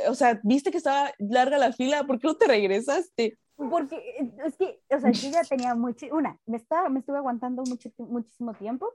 o 0.08 0.14
sea, 0.14 0.40
viste 0.42 0.70
que 0.70 0.78
estaba 0.78 1.12
larga 1.18 1.58
la 1.58 1.72
fila, 1.72 2.04
¿por 2.04 2.18
qué 2.18 2.26
no 2.26 2.36
te 2.36 2.46
regresaste? 2.46 3.38
Porque 3.56 4.00
es 4.44 4.56
que, 4.56 4.80
o 4.94 5.00
sea, 5.00 5.10
yo 5.10 5.30
ya 5.30 5.42
tenía 5.48 5.74
mucho, 5.74 6.06
una, 6.12 6.38
me, 6.46 6.56
estaba, 6.56 6.88
me 6.88 7.00
estuve 7.00 7.18
aguantando 7.18 7.62
mucho, 7.62 7.90
muchísimo 7.98 8.54
tiempo, 8.54 8.92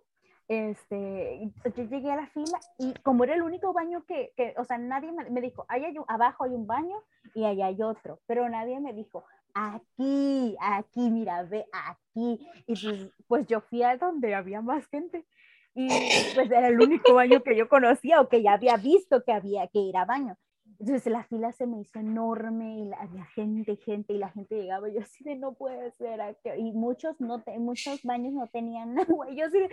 este, 0.48 1.50
yo 1.78 1.84
llegué 1.84 2.12
a 2.12 2.18
la 2.18 2.28
fila 2.28 2.60
y 2.78 2.94
como 3.04 3.24
era 3.24 3.36
el 3.36 3.42
único 3.42 3.72
baño 3.72 4.04
que, 4.06 4.34
que 4.36 4.54
o 4.58 4.66
sea, 4.66 4.78
nadie 4.78 5.12
me, 5.12 5.40
dijo, 5.40 5.66
hay 5.70 5.86
abajo 6.08 6.44
hay 6.44 6.52
un 6.52 6.68
baño 6.68 6.98
y 7.34 7.46
allá 7.46 7.68
hay 7.68 7.82
otro, 7.82 8.20
pero 8.28 8.50
nadie 8.50 8.80
me 8.82 8.94
dijo, 8.94 9.24
aquí, 9.54 10.58
aquí, 10.60 11.10
mira, 11.10 11.44
ve 11.44 11.66
aquí. 11.72 12.46
Y 12.68 12.74
pues, 12.76 13.10
pues 13.28 13.48
yo 13.48 13.62
fui 13.62 13.84
a 13.84 13.96
donde 13.98 14.36
había 14.36 14.62
más 14.62 14.86
gente 14.88 15.26
y 15.74 15.88
pues 16.36 16.52
era 16.52 16.68
el 16.68 16.82
único 16.82 17.14
baño 17.14 17.42
que 17.44 17.56
yo 17.56 17.70
conocía 17.70 18.20
o 18.20 18.28
que 18.28 18.42
ya 18.42 18.54
había 18.54 18.76
visto 18.76 19.24
que 19.24 19.32
había 19.32 19.68
que 19.68 19.80
ir 19.80 19.96
a 19.96 20.06
baño. 20.06 20.38
Entonces 20.82 21.14
la 21.14 21.24
fila 21.26 21.52
se 21.52 21.68
me 21.68 21.80
hizo 21.80 22.00
enorme 22.00 22.80
y 22.80 22.86
la, 22.86 22.98
había 22.98 23.24
gente, 23.26 23.76
gente, 23.76 24.14
y 24.14 24.18
la 24.18 24.30
gente 24.30 24.56
llegaba, 24.56 24.90
y 24.90 24.96
yo 24.96 25.02
así 25.02 25.24
de 25.24 25.36
no 25.36 25.54
puede 25.54 25.92
ser, 25.92 26.20
y 26.58 26.72
muchos, 26.72 27.22
no 27.22 27.40
te, 27.44 27.60
muchos 27.60 28.02
baños 28.02 28.34
no 28.34 28.48
tenían 28.48 28.98
agua, 29.00 29.30
y 29.30 29.36
yo 29.38 29.46
así 29.46 29.60
de 29.60 29.70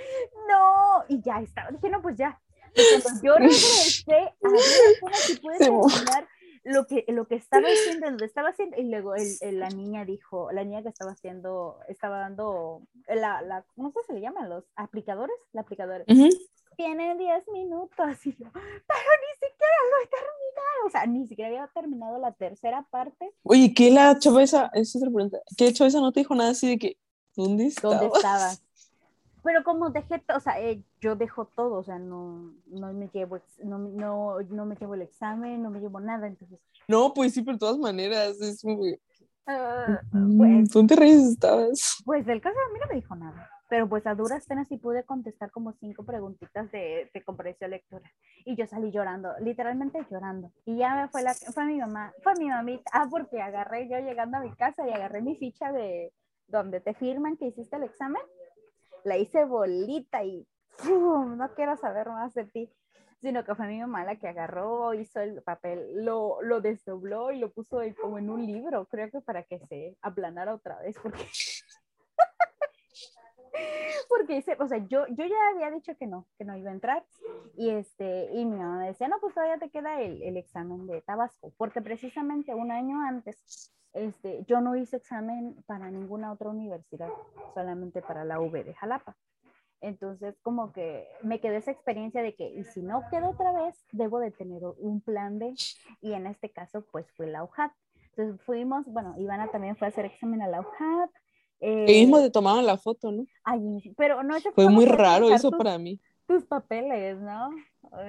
no, 0.46 1.04
y 1.08 1.22
ya 1.22 1.40
estaba, 1.40 1.70
dije, 1.70 1.88
no, 1.88 2.02
pues 2.02 2.16
ya. 2.16 2.38
yo 3.22 3.34
regresé, 3.38 4.12
a 4.12 4.50
ver, 4.50 4.60
si 4.60 5.40
puedes 5.40 5.58
terminar 5.60 6.28
lo 6.64 6.86
que, 6.86 7.06
lo 7.08 7.26
que 7.26 7.36
estaba 7.36 7.68
haciendo, 7.68 8.10
lo 8.10 8.26
estaba 8.26 8.50
haciendo, 8.50 8.76
y 8.76 8.84
luego 8.84 9.14
el, 9.14 9.58
la 9.58 9.70
niña 9.70 10.04
dijo, 10.04 10.52
la 10.52 10.62
niña 10.62 10.82
que 10.82 10.90
estaba 10.90 11.12
haciendo, 11.12 11.78
estaba 11.88 12.18
dando, 12.18 12.82
la, 13.06 13.40
la 13.40 13.64
¿cómo 13.74 13.94
se 14.06 14.12
le 14.12 14.20
llaman? 14.20 14.50
Los 14.50 14.64
aplicadores, 14.76 15.36
la 15.52 15.62
aplicadora. 15.62 16.04
Tiene 16.76 17.16
10 17.16 17.48
minutos, 17.48 18.26
y 18.26 18.32
yo, 18.36 18.50
pero 18.52 19.10
ni 19.24 19.48
siquiera 19.48 19.78
lo 19.90 20.04
he 20.04 20.06
terminado, 20.06 20.37
o 20.86 20.90
sea, 20.90 21.06
ni 21.06 21.26
siquiera 21.26 21.48
había 21.48 21.70
terminado 21.74 22.18
la 22.18 22.32
tercera 22.32 22.86
parte. 22.90 23.30
Oye, 23.42 23.72
¿qué 23.74 23.90
la 23.90 24.18
chava 24.18 24.42
esa, 24.42 24.70
es 24.74 24.94
otra 24.96 25.10
pregunta, 25.10 25.38
¿qué 25.56 25.72
chava 25.72 25.88
esa 25.88 26.00
no 26.00 26.12
te 26.12 26.20
dijo 26.20 26.34
nada 26.34 26.50
así 26.50 26.68
de 26.68 26.78
que, 26.78 26.96
¿dónde 27.36 27.66
estabas? 27.66 28.00
¿Dónde 28.00 28.16
estabas? 28.16 28.62
pero 29.42 29.64
como 29.64 29.90
dejé, 29.90 30.22
o 30.34 30.40
sea, 30.40 30.60
eh, 30.60 30.82
yo 31.00 31.16
dejo 31.16 31.46
todo, 31.46 31.76
o 31.78 31.82
sea, 31.82 31.98
no, 31.98 32.52
no, 32.66 32.92
me 32.92 33.08
llevo, 33.08 33.40
no, 33.64 33.78
no, 33.78 34.40
no, 34.42 34.66
me 34.66 34.76
llevo 34.76 34.94
el 34.94 35.02
examen, 35.02 35.62
no 35.62 35.70
me 35.70 35.80
llevo 35.80 36.00
nada, 36.00 36.26
entonces. 36.26 36.58
No, 36.86 37.14
pues 37.14 37.32
sí, 37.32 37.42
pero 37.42 37.54
de 37.54 37.60
todas 37.60 37.78
maneras, 37.78 38.40
es 38.40 38.62
muy... 38.64 39.00
Uh, 39.46 40.36
pues, 40.36 40.68
¿Dónde 40.70 40.96
reyes 40.96 41.22
estabas? 41.22 42.02
Pues 42.04 42.26
del 42.26 42.42
caso 42.42 42.56
a 42.58 42.72
mí 42.74 42.78
no 42.78 42.86
me 42.88 42.94
dijo 42.96 43.16
nada, 43.16 43.50
pero 43.68 43.88
pues 43.88 44.06
a 44.06 44.14
duras 44.14 44.46
penas 44.46 44.68
sí 44.68 44.78
pude 44.78 45.04
contestar 45.04 45.50
como 45.50 45.72
cinco 45.72 46.04
preguntitas 46.04 46.70
de, 46.72 47.10
de 47.12 47.24
comprensión 47.24 47.70
lectura 47.70 48.10
y 48.44 48.56
yo 48.56 48.66
salí 48.66 48.90
llorando, 48.90 49.32
literalmente 49.40 50.04
llorando. 50.10 50.50
Y 50.64 50.78
ya 50.78 51.08
fue, 51.12 51.22
la, 51.22 51.34
fue 51.34 51.64
mi 51.66 51.78
mamá, 51.78 52.12
fue 52.22 52.32
mi 52.38 52.48
mamita, 52.48 52.90
ah, 52.92 53.06
porque 53.10 53.40
agarré 53.40 53.88
yo 53.88 53.98
llegando 53.98 54.38
a 54.38 54.40
mi 54.40 54.52
casa 54.54 54.86
y 54.86 54.90
agarré 54.90 55.20
mi 55.20 55.36
ficha 55.36 55.70
de 55.72 56.12
donde 56.46 56.80
te 56.80 56.94
firman 56.94 57.36
que 57.36 57.46
hiciste 57.46 57.76
el 57.76 57.84
examen. 57.84 58.22
La 59.04 59.16
hice 59.16 59.44
bolita 59.44 60.24
y 60.24 60.46
no 60.86 61.54
quiero 61.54 61.76
saber 61.76 62.08
más 62.08 62.34
de 62.34 62.44
ti, 62.44 62.72
sino 63.20 63.44
que 63.44 63.54
fue 63.54 63.66
mi 63.66 63.80
mamá 63.80 64.04
la 64.04 64.16
que 64.16 64.28
agarró, 64.28 64.94
hizo 64.94 65.20
el 65.20 65.42
papel, 65.42 66.04
lo, 66.04 66.40
lo 66.42 66.60
desdobló 66.60 67.32
y 67.32 67.38
lo 67.38 67.50
puso 67.50 67.80
como 68.00 68.18
en 68.18 68.30
un 68.30 68.46
libro, 68.46 68.86
creo 68.86 69.10
que 69.10 69.20
para 69.20 69.42
que 69.42 69.58
se 69.66 69.96
aplanara 70.02 70.54
otra 70.54 70.78
vez, 70.80 70.96
porque... 71.02 71.18
porque 74.08 74.34
dice, 74.34 74.56
o 74.58 74.68
sea, 74.68 74.78
yo, 74.78 75.06
yo 75.08 75.24
ya 75.24 75.36
había 75.52 75.70
dicho 75.70 75.96
que 75.96 76.06
no, 76.06 76.26
que 76.38 76.44
no 76.44 76.56
iba 76.56 76.70
a 76.70 76.74
entrar, 76.74 77.04
y 77.56 77.70
este, 77.70 78.30
y 78.32 78.44
mi 78.44 78.56
mamá 78.56 78.86
decía, 78.86 79.08
no, 79.08 79.18
pues 79.20 79.34
todavía 79.34 79.58
te 79.58 79.70
queda 79.70 80.00
el, 80.00 80.22
el 80.22 80.36
examen 80.36 80.86
de 80.86 81.02
Tabasco, 81.02 81.52
porque 81.56 81.80
precisamente 81.82 82.54
un 82.54 82.70
año 82.70 83.00
antes 83.00 83.72
este, 83.92 84.44
yo 84.46 84.60
no 84.60 84.76
hice 84.76 84.96
examen 84.96 85.56
para 85.66 85.90
ninguna 85.90 86.32
otra 86.32 86.50
universidad, 86.50 87.10
solamente 87.54 88.02
para 88.02 88.24
la 88.24 88.40
UB 88.40 88.64
de 88.64 88.74
Jalapa. 88.74 89.16
Entonces, 89.80 90.36
como 90.42 90.72
que 90.72 91.06
me 91.22 91.40
quedé 91.40 91.56
esa 91.56 91.70
experiencia 91.70 92.22
de 92.22 92.34
que, 92.34 92.48
y 92.48 92.64
si 92.64 92.82
no 92.82 93.02
quedo 93.10 93.30
otra 93.30 93.52
vez, 93.52 93.84
debo 93.92 94.18
de 94.18 94.30
tener 94.30 94.62
un 94.64 95.00
plan 95.00 95.38
B, 95.38 95.54
y 96.00 96.12
en 96.12 96.26
este 96.26 96.50
caso, 96.50 96.84
pues 96.90 97.10
fue 97.12 97.26
la 97.28 97.44
UJAT. 97.44 97.72
Entonces 98.10 98.44
fuimos, 98.44 98.84
bueno, 98.86 99.14
Ivana 99.18 99.48
también 99.48 99.76
fue 99.76 99.86
a 99.86 99.90
hacer 99.90 100.04
examen 100.04 100.42
a 100.42 100.48
la 100.48 100.60
UJAT. 100.60 101.10
Eh, 101.60 101.84
mismo 101.86 102.20
te 102.20 102.30
tomaban 102.30 102.66
la 102.66 102.78
foto, 102.78 103.10
¿no? 103.10 103.26
Ay, 103.44 103.92
pero 103.96 104.22
no, 104.22 104.36
fue 104.54 104.68
muy 104.68 104.86
raro 104.86 105.30
eso 105.30 105.50
para 105.50 105.78
mí. 105.78 106.00
Tus 106.26 106.44
papeles, 106.44 107.18
¿no? 107.18 107.50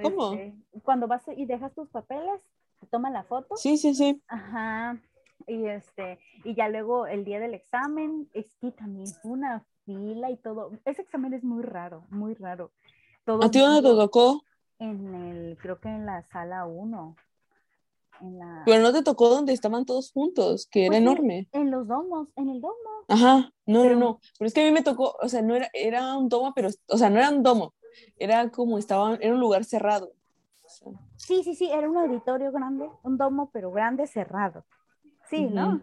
¿Cómo? 0.02 0.34
Este, 0.34 0.54
cuando 0.84 1.08
vas 1.08 1.22
y 1.36 1.46
dejas 1.46 1.74
tus 1.74 1.88
papeles, 1.88 2.40
te 2.78 2.86
toman 2.86 3.12
la 3.12 3.24
foto. 3.24 3.56
Sí, 3.56 3.76
sí, 3.76 3.94
sí. 3.94 4.22
Ajá. 4.28 5.00
Y, 5.46 5.66
este, 5.66 6.18
y 6.44 6.54
ya 6.54 6.68
luego 6.68 7.06
el 7.06 7.24
día 7.24 7.40
del 7.40 7.54
examen, 7.54 8.28
es 8.34 8.54
que 8.60 8.70
también 8.70 9.08
una 9.24 9.64
fila 9.84 10.30
y 10.30 10.36
todo. 10.36 10.70
Ese 10.84 11.02
examen 11.02 11.32
es 11.34 11.42
muy 11.42 11.62
raro, 11.62 12.04
muy 12.10 12.34
raro. 12.34 12.70
Todo 13.24 13.42
¿A 13.42 13.50
ti 13.50 13.58
dónde 13.58 13.88
te 13.88 13.94
tocó? 13.94 14.42
En 14.78 15.14
el, 15.14 15.58
creo 15.58 15.80
que 15.80 15.88
en 15.88 16.06
la 16.06 16.22
sala 16.22 16.66
1. 16.66 17.16
Pero 18.64 18.82
no 18.82 18.92
te 18.92 19.02
tocó 19.02 19.28
donde 19.28 19.52
estaban 19.52 19.84
todos 19.84 20.12
juntos, 20.12 20.66
que 20.70 20.86
era 20.86 20.90
pues 20.90 21.00
enorme. 21.00 21.48
En 21.52 21.70
los 21.70 21.86
domos, 21.86 22.28
en 22.36 22.50
el 22.50 22.60
domo. 22.60 22.74
Ajá, 23.08 23.52
no, 23.66 23.84
no, 23.84 23.96
no. 23.96 24.20
Pero 24.38 24.46
es 24.46 24.54
que 24.54 24.60
a 24.60 24.64
mí 24.64 24.70
me 24.70 24.82
tocó, 24.82 25.16
o 25.20 25.28
sea, 25.28 25.42
no 25.42 25.56
era, 25.56 25.68
era 25.72 26.16
un 26.16 26.28
domo, 26.28 26.52
pero, 26.54 26.68
o 26.88 26.98
sea, 26.98 27.10
no 27.10 27.18
era 27.18 27.30
un 27.30 27.42
domo. 27.42 27.74
Era 28.16 28.50
como 28.50 28.78
estaban, 28.78 29.18
era 29.20 29.34
un 29.34 29.40
lugar 29.40 29.64
cerrado. 29.64 30.12
Sí, 31.16 31.42
sí, 31.42 31.54
sí, 31.54 31.70
era 31.70 31.88
un 31.88 31.96
auditorio 31.96 32.52
grande, 32.52 32.88
un 33.02 33.16
domo, 33.16 33.50
pero 33.52 33.72
grande, 33.72 34.06
cerrado. 34.06 34.64
Sí, 35.28 35.46
¿no? 35.46 35.80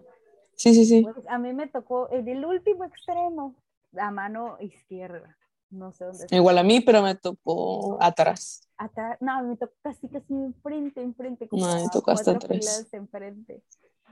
Sí, 0.55 0.73
sí, 0.73 0.85
sí. 0.85 1.03
Pues 1.03 1.17
a 1.27 1.37
mí 1.37 1.53
me 1.53 1.67
tocó 1.67 2.09
en 2.11 2.27
el 2.27 2.45
último 2.45 2.85
extremo, 2.85 3.55
la 3.91 4.11
mano 4.11 4.57
izquierda. 4.59 5.37
No 5.69 5.91
sé 5.91 6.05
dónde. 6.05 6.25
Igual 6.31 6.57
a 6.57 6.63
mí, 6.63 6.81
pero 6.81 7.01
me 7.01 7.15
tocó 7.15 7.97
atrás. 8.01 8.69
Atrás, 8.77 9.17
no, 9.19 9.43
me 9.43 9.57
tocó 9.57 9.73
casi 9.81 10.07
casi 10.07 10.33
enfrente, 10.33 11.01
enfrente. 11.01 11.47
Como 11.47 11.65
no, 11.65 11.75
me 11.75 11.89
tocó 11.89 12.11
hasta 12.11 12.31
atrás. 12.31 12.87
enfrente. 12.93 13.63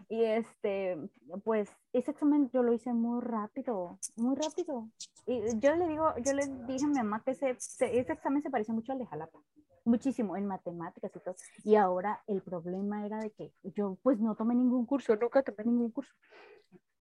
Y 0.09 0.23
este, 0.23 0.97
pues 1.43 1.69
ese 1.93 2.11
examen 2.11 2.49
yo 2.51 2.61
lo 2.61 2.73
hice 2.73 2.93
muy 2.93 3.21
rápido, 3.21 3.97
muy 4.17 4.35
rápido. 4.35 4.89
Y 5.25 5.41
yo 5.59 5.75
le 5.75 5.87
digo, 5.87 6.13
yo 6.23 6.33
le 6.33 6.45
dije 6.67 6.85
a 6.85 6.89
mi 6.89 6.95
mamá 6.95 7.23
que 7.23 7.31
ese, 7.31 7.51
ese 7.51 8.13
examen 8.13 8.43
se 8.43 8.49
parece 8.49 8.73
mucho 8.73 8.91
al 8.91 8.99
de 8.99 9.05
Jalapa 9.05 9.39
muchísimo 9.85 10.35
en 10.35 10.47
matemáticas 10.47 11.11
y 11.15 11.19
todo. 11.19 11.35
Y 11.63 11.75
ahora 11.75 12.21
el 12.27 12.41
problema 12.41 13.05
era 13.05 13.19
de 13.19 13.31
que 13.31 13.53
yo 13.63 13.97
pues 14.01 14.19
no 14.19 14.35
tomé 14.35 14.55
ningún 14.55 14.85
curso, 14.85 15.15
nunca 15.15 15.43
tomé 15.43 15.63
ningún 15.63 15.91
curso. 15.91 16.13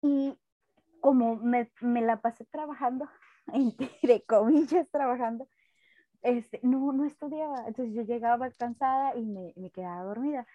Y 0.03 0.37
como 1.01 1.37
me, 1.37 1.70
me 1.80 2.03
la 2.03 2.20
pasé 2.20 2.45
trabajando, 2.45 3.09
entre 3.53 4.22
comillas 4.22 4.88
trabajando, 4.90 5.49
este, 6.22 6.61
no, 6.62 6.92
no 6.92 7.05
estudiaba. 7.05 7.64
Entonces 7.66 7.94
yo 7.94 8.03
llegaba 8.03 8.51
cansada 8.51 9.16
y 9.16 9.24
me, 9.24 9.53
me 9.57 9.70
quedaba 9.70 10.05
dormida 10.05 10.47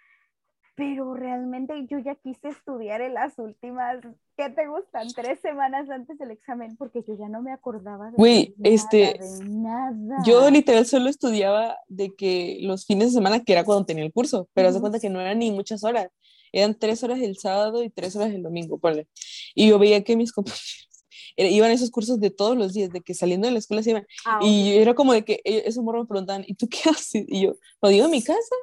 pero 0.74 1.14
realmente 1.14 1.74
yo 1.86 1.98
ya 1.98 2.14
quise 2.14 2.48
estudiar 2.48 3.02
en 3.02 3.14
las 3.14 3.38
últimas, 3.38 3.98
¿qué 4.36 4.48
te 4.48 4.66
gustan? 4.66 5.08
Tres 5.14 5.38
semanas 5.40 5.88
antes 5.90 6.18
del 6.18 6.30
examen, 6.30 6.76
porque 6.76 7.02
yo 7.06 7.14
ya 7.14 7.28
no 7.28 7.42
me 7.42 7.52
acordaba 7.52 8.10
de, 8.10 8.16
nada, 8.56 8.70
este, 8.74 9.20
nada. 9.44 10.22
Yo 10.24 10.50
literal 10.50 10.86
solo 10.86 11.10
estudiaba 11.10 11.76
de 11.88 12.14
que 12.16 12.58
los 12.62 12.86
fines 12.86 13.08
de 13.08 13.12
semana, 13.12 13.44
que 13.44 13.52
era 13.52 13.64
cuando 13.64 13.84
tenía 13.84 14.04
el 14.04 14.12
curso, 14.12 14.48
pero 14.54 14.68
haz 14.68 14.74
de 14.74 14.80
cuenta 14.80 14.98
que 14.98 15.10
no 15.10 15.20
eran 15.20 15.38
ni 15.40 15.50
muchas 15.50 15.84
horas, 15.84 16.08
eran 16.52 16.78
tres 16.78 17.02
horas 17.04 17.20
el 17.20 17.36
sábado 17.36 17.82
y 17.82 17.90
tres 17.90 18.16
horas 18.16 18.32
el 18.32 18.42
domingo, 18.42 18.78
ponle. 18.78 19.08
Y 19.54 19.68
yo 19.68 19.78
veía 19.78 20.02
que 20.02 20.16
mis 20.16 20.32
compañeros 20.32 20.88
iban 21.36 21.70
a 21.70 21.74
esos 21.74 21.90
cursos 21.90 22.20
de 22.20 22.30
todos 22.30 22.56
los 22.56 22.72
días, 22.72 22.90
de 22.90 23.00
que 23.00 23.14
saliendo 23.14 23.46
de 23.46 23.52
la 23.52 23.58
escuela 23.58 23.82
se 23.82 23.90
iban. 23.90 24.06
Ah, 24.24 24.40
y 24.42 24.72
era 24.76 24.94
como 24.94 25.12
de 25.12 25.24
que 25.24 25.40
e, 25.44 25.64
esos 25.66 25.82
morros 25.82 26.02
me 26.04 26.08
preguntaban, 26.08 26.44
¿y 26.46 26.54
tú 26.54 26.68
qué 26.68 26.78
haces? 26.90 27.24
Y 27.28 27.42
yo, 27.42 27.54
lo 27.80 27.88
digo 27.88 28.04
en 28.06 28.10
mi 28.10 28.22
casa 28.22 28.54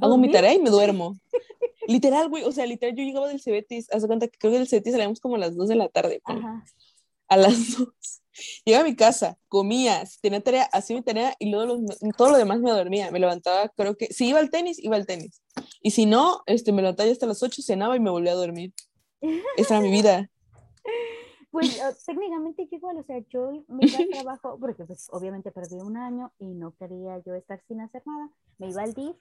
hago 0.00 0.16
mi 0.18 0.30
tarea 0.30 0.54
y 0.54 0.60
me 0.60 0.70
duermo. 0.70 1.18
literal, 1.86 2.28
güey, 2.28 2.44
o 2.44 2.52
sea, 2.52 2.66
literal, 2.66 2.94
yo 2.96 3.02
llegaba 3.02 3.28
del 3.28 3.40
Cebetis, 3.40 3.92
haz 3.92 4.06
cuenta 4.06 4.28
que 4.28 4.38
creo 4.38 4.52
que 4.52 4.58
del 4.58 4.68
Cebetis 4.68 4.92
salíamos 4.92 5.20
como 5.20 5.36
a 5.36 5.38
las 5.38 5.56
2 5.56 5.68
de 5.68 5.76
la 5.76 5.88
tarde. 5.88 6.22
A 7.28 7.36
las 7.36 7.76
2. 7.78 7.88
Llegaba 8.64 8.84
a 8.84 8.88
mi 8.88 8.96
casa, 8.96 9.36
comía, 9.48 10.02
tenía 10.22 10.40
tarea, 10.40 10.64
hacía 10.72 10.96
mi 10.96 11.02
tarea 11.02 11.36
y 11.38 11.50
luego 11.50 11.78
todo 12.16 12.30
lo 12.30 12.38
demás 12.38 12.60
me 12.60 12.70
dormía. 12.70 13.10
Me 13.10 13.18
levantaba, 13.18 13.68
creo 13.68 13.96
que, 13.96 14.06
si 14.06 14.28
iba 14.28 14.38
al 14.38 14.50
tenis, 14.50 14.78
iba 14.78 14.96
al 14.96 15.06
tenis. 15.06 15.42
Y 15.82 15.90
si 15.90 16.06
no, 16.06 16.42
este, 16.46 16.72
me 16.72 16.80
levantaba 16.80 17.10
hasta 17.10 17.26
las 17.26 17.42
8, 17.42 17.60
cenaba 17.60 17.94
y 17.94 18.00
me 18.00 18.10
volvía 18.10 18.32
a 18.32 18.36
dormir. 18.36 18.72
Esa 19.56 19.74
era 19.74 19.82
mi 19.82 19.90
vida. 19.90 20.30
Pues 21.52 21.78
técnicamente 22.06 22.66
igual, 22.70 22.96
o 22.96 23.02
sea, 23.02 23.18
yo 23.28 23.52
me 23.68 23.86
iba 23.86 23.98
al 23.98 24.08
trabajo, 24.08 24.58
porque 24.58 24.86
pues 24.86 25.08
obviamente 25.12 25.52
perdí 25.52 25.76
un 25.80 25.98
año 25.98 26.32
y 26.38 26.46
no 26.46 26.74
quería 26.74 27.18
yo 27.18 27.34
estar 27.34 27.60
sin 27.68 27.82
hacer 27.82 28.02
nada. 28.06 28.30
Me 28.56 28.70
iba 28.70 28.82
al 28.82 28.94
DIF, 28.94 29.16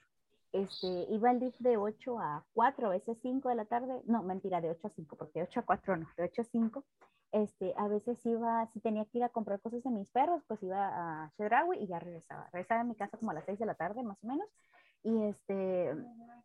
este, 0.54 0.88
iba 1.10 1.30
al 1.30 1.42
DIF 1.42 1.60
de 1.60 1.76
8 1.76 2.20
a 2.20 2.46
4, 2.54 2.88
a 2.88 2.90
veces 2.92 3.18
5 3.22 3.50
de 3.50 3.56
la 3.56 3.66
tarde, 3.66 4.02
no, 4.06 4.24
mentira, 4.24 4.62
de 4.62 4.70
8 4.70 4.88
a 4.88 4.90
5, 4.92 5.18
porque 5.18 5.40
de 5.40 5.44
8 5.44 5.60
a 5.60 5.64
4 5.64 5.98
no, 5.98 6.08
de 6.16 6.24
8 6.24 6.42
a 6.42 6.46
5. 6.46 6.86
Este, 7.34 7.74
a 7.76 7.90
veces 7.90 8.26
iba, 8.26 8.66
si 8.74 8.80
tenía 8.80 9.04
que 9.04 9.18
ir 9.18 9.26
a 9.26 9.30
comprar 9.30 9.60
cosas 9.60 9.84
de 9.84 9.90
mis 9.90 10.08
perros, 10.08 10.42
pues 10.48 10.64
iba 10.64 11.24
a 11.24 11.32
Chedraui 11.36 11.80
y 11.80 11.88
ya 11.88 12.00
regresaba. 12.00 12.50
Regresaba 12.54 12.82
a 12.82 12.86
mi 12.86 12.96
casa 12.96 13.18
como 13.18 13.32
a 13.32 13.34
las 13.34 13.46
6 13.46 13.60
de 13.60 13.66
la 13.66 13.76
tarde, 13.76 14.04
más 14.04 14.24
o 14.24 14.28
menos, 14.28 14.48
y 15.04 15.24
este 15.24 15.96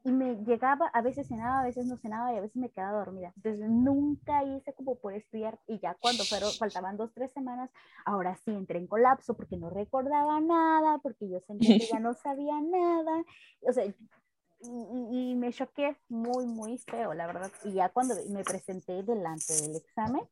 y 0.05 0.13
me 0.13 0.37
llegaba 0.45 0.87
a 0.93 1.03
veces 1.03 1.27
cenaba 1.27 1.61
a 1.61 1.65
veces 1.65 1.87
no 1.87 1.97
cenaba 1.97 2.33
y 2.33 2.37
a 2.37 2.41
veces 2.41 2.57
me 2.57 2.71
quedaba 2.71 2.99
dormida. 2.99 3.33
Entonces 3.37 3.69
nunca 3.69 4.45
hice 4.45 4.73
como 4.75 4.99
por 4.99 5.15
estudiar 5.15 5.59
y 5.67 5.81
ya 5.81 5.95
cuando 5.95 6.25
fueron 6.25 6.53
faltaban 6.53 6.97
dos 6.97 7.13
tres 7.13 7.33
semanas 7.33 7.71
ahora 8.05 8.37
sí 8.37 8.53
entré 8.53 8.79
en 8.79 8.87
colapso 8.87 9.35
porque 9.35 9.57
no 9.57 9.69
recordaba 9.69 10.41
nada 10.41 10.99
porque 10.99 11.29
yo 11.29 11.41
sentía 11.41 11.79
que 11.79 11.87
ya 11.87 11.99
no 12.01 12.15
sabía 12.15 12.61
nada. 12.61 13.25
O 13.69 13.73
sea 13.73 13.85
y, 13.85 13.95
y 14.63 15.35
me 15.35 15.53
choqué 15.53 15.97
muy 16.09 16.47
muy 16.47 16.79
feo 16.79 17.13
la 17.15 17.27
verdad. 17.27 17.51
Y 17.65 17.73
ya 17.73 17.89
cuando 17.89 18.15
me 18.31 18.45
presenté 18.45 19.03
delante 19.03 19.55
del 19.61 19.77
examen 19.77 20.23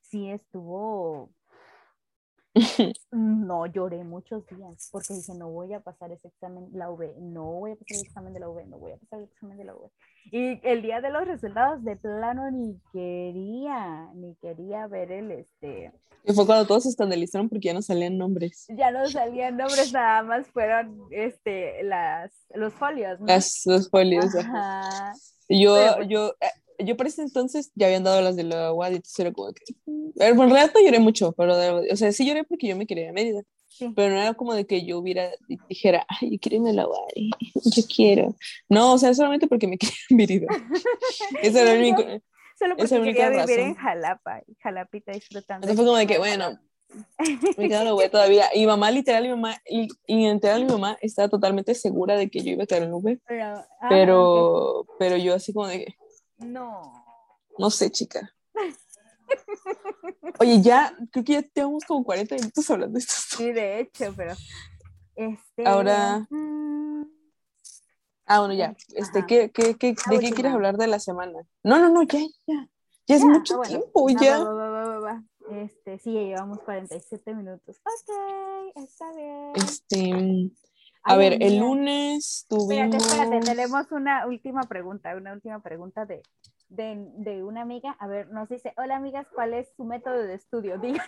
sí 0.00 0.30
estuvo 0.30 1.30
no, 3.12 3.66
lloré 3.66 4.04
muchos 4.04 4.46
días 4.46 4.88
porque 4.92 5.14
dije, 5.14 5.34
no 5.34 5.48
voy 5.48 5.72
a 5.74 5.80
pasar 5.80 6.12
ese 6.12 6.28
examen, 6.28 6.68
la 6.72 6.90
V, 6.90 7.14
no 7.20 7.44
voy 7.44 7.72
a 7.72 7.76
pasar 7.76 7.96
el 7.96 8.06
examen 8.06 8.32
de 8.32 8.40
la 8.40 8.48
V, 8.48 8.66
no 8.66 8.78
voy 8.78 8.92
a 8.92 8.96
pasar 8.96 9.20
el 9.20 9.24
examen 9.26 9.58
de 9.58 9.64
la 9.64 9.74
V. 9.74 9.88
Y 10.32 10.60
el 10.66 10.82
día 10.82 11.00
de 11.00 11.10
los 11.10 11.26
resultados 11.26 11.82
de 11.84 11.96
plano 11.96 12.50
ni 12.50 12.78
quería, 12.92 14.10
ni 14.14 14.34
quería 14.36 14.86
ver 14.86 15.12
el 15.12 15.30
este. 15.32 15.92
Y 16.24 16.32
fue 16.34 16.44
cuando 16.44 16.66
todos 16.66 16.82
se 16.82 16.90
escandalizaron 16.90 17.48
porque 17.48 17.68
ya 17.68 17.74
no 17.74 17.82
salían 17.82 18.18
nombres. 18.18 18.66
Ya 18.68 18.90
no 18.90 19.08
salían 19.08 19.56
nombres, 19.56 19.92
nada 19.92 20.22
más 20.22 20.46
fueron 20.48 21.00
este, 21.10 21.82
las, 21.82 22.30
los 22.54 22.74
folios. 22.74 23.18
Las, 23.20 23.62
los 23.64 23.88
folios. 23.88 24.26
Yo, 25.48 25.74
pues 25.96 26.08
yo, 26.08 26.28
eh, 26.40 26.46
yo 26.84 26.96
por 26.96 27.06
ese 27.06 27.22
entonces 27.22 27.70
ya 27.74 27.86
habían 27.86 28.04
dado 28.04 28.20
las 28.20 28.36
de 28.36 28.44
la 28.44 28.72
UAD 28.72 28.92
y 28.92 28.96
entonces 28.96 29.18
era 29.18 29.32
como 29.32 29.52
que... 29.52 29.62
En 30.16 30.36
realidad 30.36 30.72
no 30.74 30.80
lloré 30.80 30.98
mucho, 30.98 31.32
pero, 31.32 31.54
o 31.90 31.96
sea, 31.96 32.12
sí 32.12 32.26
lloré 32.26 32.44
porque 32.44 32.68
yo 32.68 32.76
me 32.76 32.86
quería 32.86 33.10
a 33.10 33.12
Mérida. 33.12 33.42
Pero 33.96 34.12
no 34.12 34.20
era 34.20 34.34
como 34.34 34.52
de 34.52 34.66
que 34.66 34.84
yo 34.84 34.98
hubiera, 34.98 35.30
dijera, 35.68 36.04
ay, 36.08 36.32
yo 36.32 36.38
quiero 36.38 36.56
irme 36.56 36.70
a 36.70 36.74
la 36.74 36.86
UAD, 36.86 37.08
yo 37.64 37.82
quiero. 37.94 38.34
No, 38.68 38.92
o 38.92 38.98
sea, 38.98 39.14
solamente 39.14 39.46
porque 39.46 39.66
me 39.66 39.78
quería 39.78 39.96
a 40.10 40.14
Mérida. 40.14 40.46
Esa 41.42 41.62
era 41.62 41.72
el 41.72 41.80
único... 41.80 42.02
Solo 42.58 42.76
porque 42.76 43.14
quería 43.14 43.30
vivir 43.30 43.58
en 43.60 43.74
Jalapa, 43.74 44.42
y 44.46 44.54
Jalapita 44.56 45.12
disfrutando. 45.12 45.66
Entonces 45.66 45.76
fue 45.76 45.86
como 45.86 45.96
de 45.96 46.06
que, 46.06 46.18
bueno, 46.18 46.60
me 47.56 47.68
quedo 47.68 47.84
la 47.84 47.94
UAD 47.94 48.10
todavía. 48.10 48.46
Y 48.54 48.66
mamá, 48.66 48.90
literal, 48.90 49.22
mi 49.22 49.30
mamá, 49.30 49.56
y, 49.66 49.88
y 50.06 50.30
literal, 50.30 50.64
mi 50.64 50.72
mamá 50.72 50.98
estaba 51.00 51.28
totalmente 51.28 51.74
segura 51.74 52.16
de 52.16 52.30
que 52.30 52.40
yo 52.40 52.52
iba 52.52 52.64
a 52.64 52.66
quedar 52.66 52.82
en 52.82 52.92
UV. 52.92 53.18
Pero, 53.26 53.44
ah, 53.44 53.88
pero, 53.88 54.86
pero 54.98 55.16
yo 55.16 55.34
así 55.34 55.52
como 55.52 55.68
de 55.68 55.84
que, 55.84 55.94
no. 56.40 57.04
No 57.58 57.70
sé, 57.70 57.90
chica. 57.90 58.34
Oye, 60.38 60.60
ya, 60.60 60.96
creo 61.12 61.24
que 61.24 61.32
ya 61.34 61.42
tenemos 61.42 61.84
como 61.84 62.04
40 62.04 62.34
minutos 62.36 62.70
hablando 62.70 62.94
de 62.94 63.00
esto. 63.00 63.14
Sí, 63.36 63.52
de 63.52 63.80
hecho, 63.80 64.12
pero. 64.16 64.34
Este... 65.14 65.66
Ahora. 65.66 66.26
Mm, 66.30 67.02
ah, 68.26 68.38
bueno, 68.40 68.54
ya. 68.54 68.74
Este, 68.94 69.26
¿qué, 69.26 69.50
qué, 69.50 69.76
qué, 69.76 69.94
¿De 70.08 70.18
qué 70.18 70.30
quieres 70.30 70.52
hablar 70.52 70.76
de 70.76 70.86
la 70.86 70.98
semana? 70.98 71.40
No, 71.62 71.78
no, 71.78 71.90
no, 71.90 72.02
ya, 72.02 72.20
ya. 72.46 72.68
Ya 73.06 73.16
es 73.16 73.24
mucho 73.24 73.60
tiempo, 73.62 74.08
ya. 74.08 74.46
este, 75.50 75.98
sí, 75.98 76.14
ya 76.14 76.20
llevamos 76.20 76.60
47 76.60 77.34
minutos. 77.34 77.76
Ok, 77.84 78.76
está 78.76 79.12
bien. 79.14 79.52
Este. 79.56 80.69
A 81.02 81.16
ver, 81.16 81.42
el 81.42 81.58
lunes 81.58 82.46
tuvimos... 82.48 82.94
Espérate, 82.94 82.96
espérate, 82.96 83.40
tenemos 83.40 83.90
una 83.90 84.26
última 84.26 84.62
pregunta, 84.62 85.16
una 85.16 85.32
última 85.32 85.62
pregunta 85.62 86.04
de, 86.04 86.22
de, 86.68 87.06
de, 87.16 87.42
una 87.42 87.62
amiga. 87.62 87.96
A 87.98 88.06
ver, 88.06 88.30
nos 88.30 88.48
dice, 88.48 88.72
hola 88.76 88.96
amigas, 88.96 89.26
¿cuál 89.34 89.54
es 89.54 89.72
su 89.76 89.84
método 89.84 90.22
de 90.22 90.34
estudio? 90.34 90.78
Digan. 90.78 91.06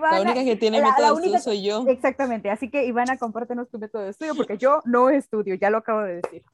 la 0.00 0.20
única 0.20 0.44
que 0.44 0.56
tiene 0.56 0.80
método 0.80 1.14
de 1.14 1.20
estudio 1.20 1.38
soy 1.40 1.62
yo. 1.62 1.84
Exactamente, 1.88 2.50
así 2.50 2.70
que 2.70 2.84
Ivana, 2.86 3.18
compártenos 3.18 3.68
tu 3.68 3.78
método 3.78 4.02
de 4.02 4.10
estudio 4.10 4.34
porque 4.36 4.58
yo 4.58 4.80
no 4.84 5.10
estudio, 5.10 5.54
ya 5.56 5.70
lo 5.70 5.78
acabo 5.78 6.02
de 6.02 6.20
decir. 6.22 6.44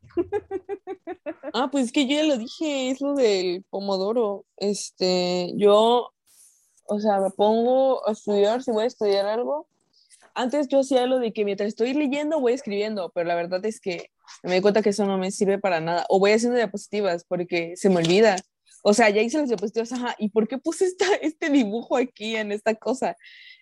ah, 1.53 1.69
pues 1.71 1.87
es 1.87 1.93
que 1.93 2.07
yo 2.07 2.17
ya 2.17 2.25
lo 2.25 2.39
dije, 2.39 2.91
es 2.91 3.01
lo 3.01 3.15
del 3.15 3.65
pomodoro. 3.71 4.45
Este, 4.57 5.53
yo 5.57 6.13
o 6.89 7.01
sea, 7.01 7.21
me 7.21 7.31
pongo 7.31 8.07
a 8.09 8.13
estudiar, 8.13 8.63
si 8.63 8.71
voy 8.71 8.85
a 8.85 8.87
estudiar 8.87 9.27
algo. 9.27 9.69
Antes 10.35 10.69
yo 10.69 10.81
hacía 10.81 11.07
lo 11.07 11.19
de 11.19 11.33
que 11.33 11.45
mientras 11.45 11.69
estoy 11.69 11.95
leyendo 11.95 12.41
voy 12.41 12.53
escribiendo, 12.53 13.11
pero 13.15 13.27
la 13.27 13.35
verdad 13.35 13.65
es 13.67 13.81
que 13.81 14.11
me 14.43 14.53
doy 14.53 14.61
cuenta 14.61 14.83
que 14.83 14.91
eso 14.91 15.05
no 15.05 15.19
me 15.19 15.31
sirve 15.31 15.59
para 15.59 15.81
nada. 15.81 16.07
O 16.09 16.19
voy 16.19 16.33
haciendo 16.33 16.57
diapositivas 16.57 17.25
porque 17.25 17.77
se 17.77 17.91
me 17.91 17.97
olvida. 17.97 18.37
O 18.83 18.95
sea, 18.95 19.11
ya 19.11 19.21
hice 19.21 19.39
las 19.39 19.49
diapositivas, 19.49 19.93
ajá, 19.93 20.15
¿y 20.19 20.31
por 20.31 20.47
qué 20.49 20.59
puse 20.59 20.87
esta, 20.87 21.07
este 21.23 21.51
dibujo 21.51 21.97
aquí 21.97 22.37
en 22.37 22.53
esta 22.53 22.75
cosa? 22.75 23.17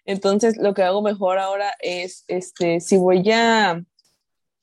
Entonces, 0.05 0.57
lo 0.57 0.75
que 0.75 0.83
hago 0.83 1.03
mejor 1.03 1.39
ahora 1.39 1.73
es, 1.81 2.25
este, 2.29 2.81
si 2.81 2.97
voy 2.97 3.29
a, 3.33 3.83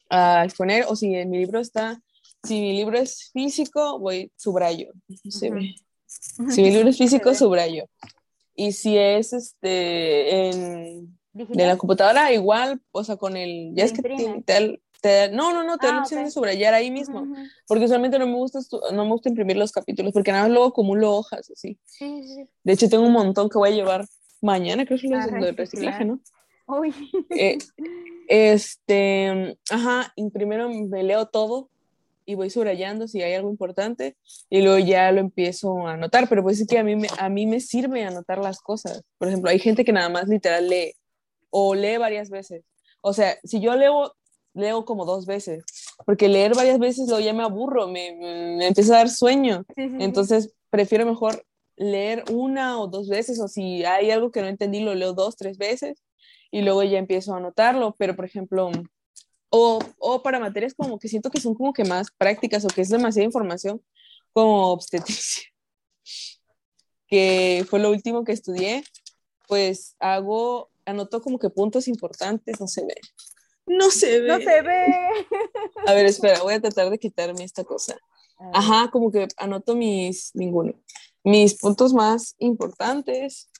a 0.09 0.45
exponer 0.45 0.85
o 0.87 0.95
si 0.95 1.13
en 1.15 1.29
mi 1.29 1.39
libro 1.39 1.59
está, 1.59 2.01
si 2.43 2.59
mi 2.61 2.73
libro 2.73 2.97
es 2.97 3.31
físico, 3.31 3.99
voy 3.99 4.31
subrayo. 4.35 4.91
Se 5.29 5.49
ve. 5.49 5.75
Si 6.05 6.61
mi 6.61 6.71
libro 6.71 6.89
es 6.89 6.97
físico, 6.97 7.33
subrayo. 7.33 7.85
Y 8.55 8.71
si 8.73 8.97
es 8.97 9.33
este 9.33 10.49
en, 10.49 11.17
de 11.33 11.65
la 11.65 11.77
computadora, 11.77 12.31
igual, 12.31 12.81
o 12.91 13.03
sea, 13.03 13.17
con 13.17 13.35
el, 13.35 13.73
ya 13.73 13.85
es 13.85 13.93
que 13.93 14.01
te, 14.45 14.79
te, 15.01 15.29
no, 15.31 15.51
no, 15.51 15.63
no, 15.63 15.77
te 15.77 15.87
da 15.87 15.93
la 15.93 15.99
ah, 15.99 16.01
opción 16.03 16.23
de 16.23 16.31
subrayar 16.31 16.73
ahí 16.73 16.91
mismo, 16.91 17.27
porque 17.67 17.85
usualmente 17.85 18.19
no 18.19 18.27
me 18.27 18.35
gusta, 18.35 18.59
no 18.93 19.03
me 19.03 19.11
gusta 19.11 19.29
imprimir 19.29 19.57
los 19.57 19.71
capítulos, 19.71 20.13
porque 20.13 20.31
nada 20.31 20.43
más 20.43 20.51
luego 20.51 20.67
acumulo 20.67 21.11
hojas, 21.11 21.49
así. 21.49 21.79
Sí, 21.85 22.23
sí. 22.23 22.47
De 22.63 22.73
hecho, 22.73 22.87
tengo 22.87 23.05
un 23.05 23.11
montón 23.11 23.49
que 23.49 23.57
voy 23.57 23.69
a 23.69 23.75
llevar 23.75 24.05
mañana, 24.41 24.85
creo 24.85 24.99
que 24.99 25.07
es 25.07 25.31
lo 25.31 25.45
de 25.45 25.51
reciclaje, 25.53 26.05
¿no? 26.05 26.19
Uy. 26.67 26.93
Eh, 27.31 27.57
este, 28.27 29.57
ajá, 29.69 30.13
primero 30.31 30.69
me 30.69 31.03
leo 31.03 31.25
todo 31.25 31.69
y 32.25 32.35
voy 32.35 32.49
subrayando 32.49 33.07
si 33.07 33.21
hay 33.21 33.33
algo 33.33 33.49
importante 33.49 34.15
y 34.49 34.61
luego 34.61 34.79
ya 34.79 35.11
lo 35.11 35.19
empiezo 35.19 35.87
a 35.87 35.93
anotar, 35.93 36.27
pero 36.29 36.43
pues 36.43 36.59
es 36.59 36.67
que 36.67 36.77
a 36.77 36.83
mí, 36.83 36.95
me, 36.95 37.07
a 37.17 37.29
mí 37.29 37.45
me 37.45 37.59
sirve 37.59 38.03
anotar 38.03 38.39
las 38.39 38.59
cosas. 38.59 39.01
Por 39.17 39.27
ejemplo, 39.27 39.49
hay 39.49 39.59
gente 39.59 39.85
que 39.85 39.93
nada 39.93 40.09
más 40.09 40.27
literal 40.27 40.69
lee 40.69 40.93
o 41.49 41.75
lee 41.75 41.97
varias 41.97 42.29
veces. 42.29 42.63
O 43.01 43.13
sea, 43.13 43.37
si 43.43 43.59
yo 43.59 43.75
leo, 43.75 44.13
leo 44.53 44.85
como 44.85 45.05
dos 45.05 45.25
veces, 45.25 45.63
porque 46.05 46.29
leer 46.29 46.55
varias 46.55 46.79
veces 46.79 47.07
luego 47.07 47.23
ya 47.23 47.33
me 47.33 47.43
aburro, 47.43 47.87
me, 47.87 48.13
me 48.13 48.67
empieza 48.67 48.95
a 48.95 48.97
dar 48.97 49.09
sueño. 49.09 49.65
Entonces, 49.75 50.53
prefiero 50.69 51.05
mejor 51.05 51.45
leer 51.75 52.23
una 52.31 52.79
o 52.79 52.87
dos 52.87 53.09
veces, 53.09 53.39
o 53.39 53.47
si 53.47 53.83
hay 53.83 54.11
algo 54.11 54.31
que 54.31 54.41
no 54.41 54.47
entendí, 54.47 54.79
lo 54.79 54.95
leo 54.95 55.13
dos, 55.13 55.35
tres 55.35 55.57
veces 55.57 56.03
y 56.51 56.61
luego 56.61 56.83
ya 56.83 56.99
empiezo 56.99 57.33
a 57.33 57.37
anotarlo. 57.37 57.95
Pero, 57.97 58.15
por 58.15 58.25
ejemplo, 58.25 58.71
o, 59.55 59.77
o, 59.99 60.23
para 60.23 60.39
materias 60.39 60.73
como 60.73 60.97
que 60.97 61.07
siento 61.07 61.29
que 61.29 61.39
son 61.39 61.53
como 61.53 61.73
que 61.73 61.85
más 61.85 62.07
prácticas 62.17 62.65
o 62.65 62.69
que 62.69 62.81
es 62.81 62.89
demasiada 62.89 63.23
información, 63.23 63.83
como 64.31 64.71
obstetricia, 64.71 65.43
que 67.07 67.63
fue 67.69 67.79
lo 67.79 67.91
último 67.91 68.23
que 68.23 68.31
estudié, 68.31 68.83
pues 69.47 69.95
hago, 69.99 70.71
anoto 70.85 71.21
como 71.21 71.37
que 71.37 71.51
puntos 71.51 71.87
importantes, 71.87 72.59
no 72.59 72.67
se 72.67 72.83
ve. 72.83 72.95
No 73.67 73.91
se 73.91 74.21
ve. 74.21 74.27
No 74.27 74.39
se 74.39 74.61
ve. 74.63 74.85
A 75.85 75.93
ver, 75.93 76.07
espera, 76.07 76.41
voy 76.41 76.55
a 76.55 76.59
tratar 76.59 76.89
de 76.89 76.97
quitarme 76.97 77.43
esta 77.43 77.63
cosa. 77.63 77.95
Ajá, 78.53 78.89
como 78.89 79.11
que 79.11 79.27
anoto 79.37 79.75
mis, 79.75 80.31
ninguno, 80.33 80.73
mis 81.23 81.59
puntos 81.59 81.93
más 81.93 82.33
importantes. 82.39 83.51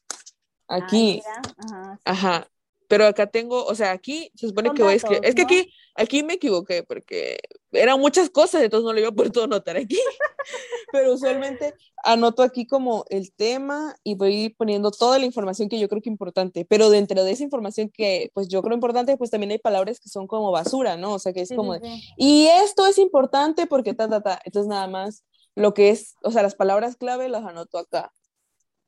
Aquí. 0.68 1.22
Ajá, 1.56 2.00
Ajá, 2.04 2.48
pero 2.94 3.08
acá 3.08 3.26
tengo, 3.26 3.66
o 3.66 3.74
sea, 3.74 3.89
aquí 3.89 4.30
se 4.36 4.50
supone 4.50 4.72
que 4.72 4.84
voy 4.84 4.94
a 4.94 4.96
escribir. 4.98 5.26
Es 5.26 5.34
que 5.34 5.41
aquí, 5.41 5.74
aquí 5.96 6.22
me 6.22 6.34
equivoqué 6.34 6.84
porque 6.84 7.39
eran 7.72 8.00
muchas 8.00 8.30
cosas, 8.30 8.62
entonces 8.62 8.86
no 8.86 8.94
lo 8.94 9.00
iba 9.00 9.10
a 9.10 9.12
poder 9.12 9.32
todo 9.32 9.46
anotar 9.46 9.78
aquí. 9.78 9.98
pero 10.91 11.12
usualmente 11.12 11.74
anoto 12.04 12.44
aquí 12.44 12.68
como 12.68 13.04
el 13.10 13.34
tema 13.34 13.96
y 14.04 14.14
voy 14.14 14.50
poniendo 14.50 14.91
toda 14.91 15.18
la 15.18 15.26
información 15.26 15.70
que 15.70 15.80
yo 15.80 15.89
creo 15.89 16.04
que 16.04 16.10
es 16.10 16.14
importante. 16.14 16.66
Pero 16.66 16.91
dentro 16.91 17.24
de 17.24 17.32
esa 17.32 17.41
información 17.41 17.89
que 17.89 18.30
pues 18.36 18.48
yo 18.48 18.62
creo 18.62 18.76
importante, 18.76 19.18
pues 19.18 19.32
también 19.32 19.50
hay 19.50 19.58
palabras 19.58 20.00
que 20.00 20.10
son 20.10 20.28
como 20.28 20.52
basura, 20.52 20.96
¿no? 20.96 21.14
O 21.14 21.20
sea, 21.20 21.34
que 21.34 21.41
es 21.41 21.50
como, 21.50 21.74
y 22.16 22.46
esto 22.46 22.86
es 22.86 23.00
importante 23.00 23.66
porque 23.66 23.96
ta, 23.96 24.08
ta, 24.08 24.22
ta. 24.22 24.39
Entonces 24.46 24.70
nada 24.70 24.86
más 24.88 25.24
lo 25.56 25.74
que 25.74 25.89
es, 25.89 26.14
o 26.22 26.30
sea, 26.30 26.44
las 26.44 26.54
palabras 26.54 26.96
clave 26.96 27.28
las 27.28 27.44
anoto 27.44 27.80
acá, 27.80 28.14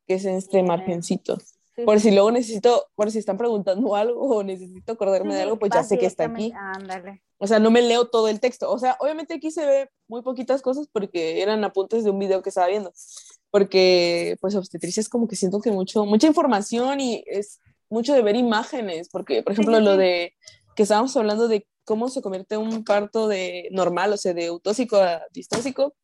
que 0.06 0.14
es 0.14 0.26
en 0.26 0.36
este 0.36 0.62
margencito. 0.62 1.40
Por 1.84 2.00
si 2.00 2.12
luego 2.12 2.32
necesito, 2.32 2.88
por 2.96 3.12
si 3.12 3.20
están 3.20 3.38
preguntando 3.38 3.96
algo 3.96 4.22
o 4.22 4.44
necesito 4.44 4.94
acordarme 4.94 5.36
de 5.36 5.42
algo, 5.42 5.60
pues 5.60 5.72
ya 5.74 5.84
sé 5.84 5.98
que 5.98 6.06
está 6.06 6.26
aquí. 6.26 6.54
Ándale. 6.56 7.22
O 7.38 7.48
sea, 7.48 7.60
no 7.60 7.70
me 7.70 7.82
leo 7.82 8.08
todo 8.08 8.30
el 8.30 8.40
texto. 8.40 8.72
O 8.72 8.80
sea, 8.80 8.96
obviamente 9.00 9.34
aquí 9.34 9.52
se 9.52 9.66
ve 9.66 9.90
muy 10.08 10.22
poquitas 10.22 10.62
cosas 10.62 10.88
porque 10.92 11.42
eran 11.42 11.64
apuntes 11.64 12.04
de 12.04 12.12
un 12.12 12.20
video 12.20 12.42
que 12.42 12.50
estaba 12.50 12.68
viendo. 12.68 12.94
Porque, 13.52 14.38
pues, 14.40 14.56
obstetricia 14.56 15.02
es 15.02 15.10
como 15.10 15.28
que 15.28 15.36
siento 15.36 15.60
que 15.60 15.72
mucho, 15.72 16.06
mucha 16.06 16.28
información 16.28 17.00
y 17.02 17.24
es 17.28 17.60
mucho 17.90 18.14
de 18.14 18.22
ver 18.22 18.36
imágenes. 18.36 19.10
Porque, 19.10 19.44
por 19.44 19.54
ejemplo, 19.54 19.80
lo 19.82 19.98
de 19.98 20.34
que 20.76 20.84
estábamos 20.84 21.16
hablando 21.18 21.48
de 21.48 21.68
cómo 21.86 22.10
se 22.10 22.22
convierte 22.22 22.58
un 22.58 22.84
parto 22.84 23.28
de 23.28 23.70
normal, 23.72 24.12
o 24.12 24.18
sea, 24.18 24.34
de 24.34 24.48
autóxico 24.48 24.98
a 24.98 25.22
distóxico. 25.32 25.96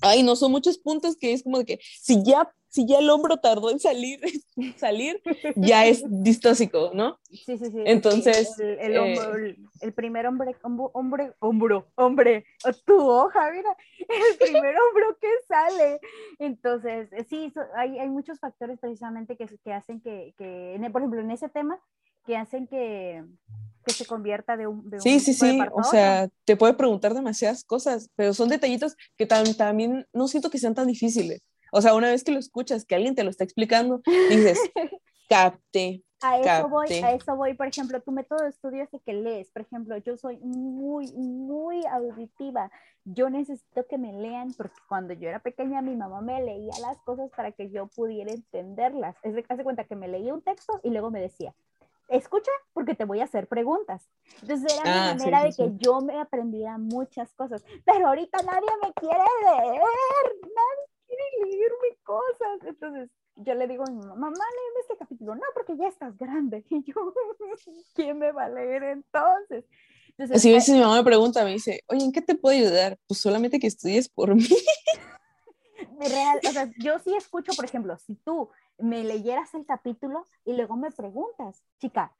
Ay, 0.00 0.22
no, 0.22 0.36
son 0.36 0.52
muchos 0.52 0.78
puntos 0.78 1.16
que 1.16 1.32
es 1.32 1.42
como 1.42 1.58
de 1.58 1.66
que 1.66 1.80
si 2.00 2.22
ya 2.24 2.50
si 2.76 2.86
ya 2.86 2.98
el 2.98 3.08
hombro 3.08 3.38
tardó 3.38 3.70
en 3.70 3.80
salir, 3.80 4.20
salir 4.76 5.22
ya 5.56 5.86
es 5.86 6.04
distóxico, 6.22 6.90
¿no? 6.92 7.18
Sí, 7.30 7.56
sí, 7.56 7.70
sí. 7.70 7.82
Entonces. 7.86 8.58
El, 8.58 8.96
eh, 8.96 9.56
el, 9.80 9.92
primer 9.94 10.26
hombre, 10.26 10.54
hombre, 10.62 11.32
hombro, 11.38 11.86
hombre, 11.94 12.44
tu 12.84 12.98
hoja, 12.98 13.50
mira, 13.50 13.74
el 13.98 14.38
primer 14.38 14.74
hombro 14.78 15.16
que 15.18 15.28
sale. 15.48 16.00
Entonces, 16.38 17.08
eh, 17.12 17.24
sí, 17.28 17.50
hay, 17.74 17.98
hay 17.98 18.08
muchos 18.10 18.38
factores 18.40 18.78
precisamente 18.78 19.38
que, 19.38 19.46
que 19.64 19.72
hacen 19.72 20.02
que, 20.02 20.34
que, 20.36 20.78
por 20.92 21.00
ejemplo, 21.00 21.20
en 21.20 21.30
ese 21.30 21.48
tema, 21.48 21.80
que 22.26 22.36
hacen 22.36 22.66
que, 22.66 23.24
que 23.84 23.92
se 23.92 24.04
convierta 24.04 24.56
de 24.56 24.66
un... 24.66 24.88
De 24.90 25.00
sí, 25.00 25.20
sí, 25.20 25.32
sí, 25.32 25.58
o 25.72 25.82
sea, 25.84 26.28
te 26.44 26.56
puede 26.56 26.74
preguntar 26.74 27.14
demasiadas 27.14 27.64
cosas, 27.64 28.10
pero 28.16 28.34
son 28.34 28.48
detallitos 28.48 28.96
que 29.16 29.26
también 29.26 30.06
no 30.12 30.28
siento 30.28 30.50
que 30.50 30.58
sean 30.58 30.74
tan 30.74 30.88
difíciles. 30.88 31.40
O 31.72 31.80
sea, 31.80 31.94
una 31.94 32.08
vez 32.08 32.24
que 32.24 32.32
lo 32.32 32.38
escuchas, 32.38 32.84
que 32.84 32.94
alguien 32.94 33.14
te 33.14 33.24
lo 33.24 33.30
está 33.30 33.44
explicando, 33.44 34.02
dices, 34.28 34.58
capte. 35.28 36.02
A 36.22 36.38
eso 36.38 36.68
voy, 36.68 36.90
a 36.90 37.12
eso 37.12 37.36
voy, 37.36 37.54
por 37.54 37.66
ejemplo, 37.66 38.00
tu 38.00 38.10
método 38.10 38.42
de 38.42 38.48
estudio 38.48 38.82
es 38.82 38.94
el 38.94 39.02
que 39.02 39.12
lees, 39.12 39.50
por 39.50 39.62
ejemplo, 39.62 39.98
yo 39.98 40.16
soy 40.16 40.38
muy, 40.38 41.12
muy 41.12 41.84
auditiva, 41.84 42.70
yo 43.04 43.28
necesito 43.28 43.86
que 43.86 43.98
me 43.98 44.14
lean 44.14 44.54
porque 44.54 44.74
cuando 44.88 45.12
yo 45.12 45.28
era 45.28 45.40
pequeña 45.40 45.82
mi 45.82 45.94
mamá 45.94 46.22
me 46.22 46.42
leía 46.42 46.72
las 46.80 46.96
cosas 47.02 47.30
para 47.36 47.52
que 47.52 47.70
yo 47.70 47.88
pudiera 47.88 48.32
entenderlas, 48.32 49.14
es 49.22 49.34
de, 49.34 49.44
hace 49.46 49.62
cuenta 49.62 49.84
que 49.84 49.94
me 49.94 50.08
leía 50.08 50.32
un 50.32 50.40
texto 50.40 50.80
y 50.82 50.88
luego 50.88 51.10
me 51.10 51.20
decía, 51.20 51.54
escucha 52.08 52.50
porque 52.72 52.94
te 52.94 53.04
voy 53.04 53.20
a 53.20 53.24
hacer 53.24 53.48
preguntas. 53.48 54.08
Entonces 54.42 54.72
era 54.72 54.84
mi 54.84 54.98
ah, 54.98 55.14
manera 55.14 55.44
de 55.44 55.52
que 55.52 55.72
yo 55.78 56.00
me 56.00 56.18
aprendiera 56.20 56.78
muchas 56.78 57.32
cosas, 57.34 57.64
pero 57.84 58.08
ahorita 58.08 58.38
nadie 58.42 58.68
me 58.82 58.92
quiere 58.94 59.24
leer, 59.42 59.82
nadie 60.42 60.86
quiere 61.06 61.50
leerme 61.50 61.98
cosas. 62.04 62.64
Entonces 62.64 63.10
yo 63.36 63.54
le 63.54 63.66
digo 63.66 63.84
a 63.86 63.90
mi 63.90 63.98
mamá, 63.98 64.14
mamá, 64.14 64.30
léeme 64.30 64.80
este 64.80 64.96
capítulo. 64.96 65.34
No, 65.34 65.42
porque 65.54 65.76
ya 65.76 65.88
estás 65.88 66.16
grande. 66.16 66.64
Y 66.70 66.82
yo, 66.84 67.12
¿quién 67.94 68.18
me 68.18 68.32
va 68.32 68.44
a 68.44 68.48
leer 68.48 68.82
entonces? 68.84 69.64
Entonces, 70.10 70.36
Así 70.36 70.50
a 70.50 70.54
veces 70.54 70.74
mi 70.74 70.80
mamá 70.80 70.96
me 70.96 71.04
pregunta, 71.04 71.44
me 71.44 71.52
dice, 71.52 71.82
oye, 71.88 72.04
¿en 72.04 72.12
qué 72.12 72.22
te 72.22 72.34
puedo 72.34 72.56
ayudar? 72.56 72.98
Pues 73.06 73.20
solamente 73.20 73.58
que 73.58 73.66
estudies 73.66 74.08
por 74.08 74.34
mí. 74.34 74.48
Real, 75.98 76.40
o 76.46 76.52
sea, 76.52 76.70
yo 76.78 76.98
sí 76.98 77.14
escucho, 77.14 77.52
por 77.54 77.66
ejemplo, 77.66 77.96
si 77.98 78.14
tú 78.16 78.50
me 78.78 79.04
leyeras 79.04 79.54
el 79.54 79.64
capítulo 79.64 80.24
y 80.44 80.52
luego 80.52 80.76
me 80.76 80.90
preguntas, 80.90 81.62
chica, 81.80 82.12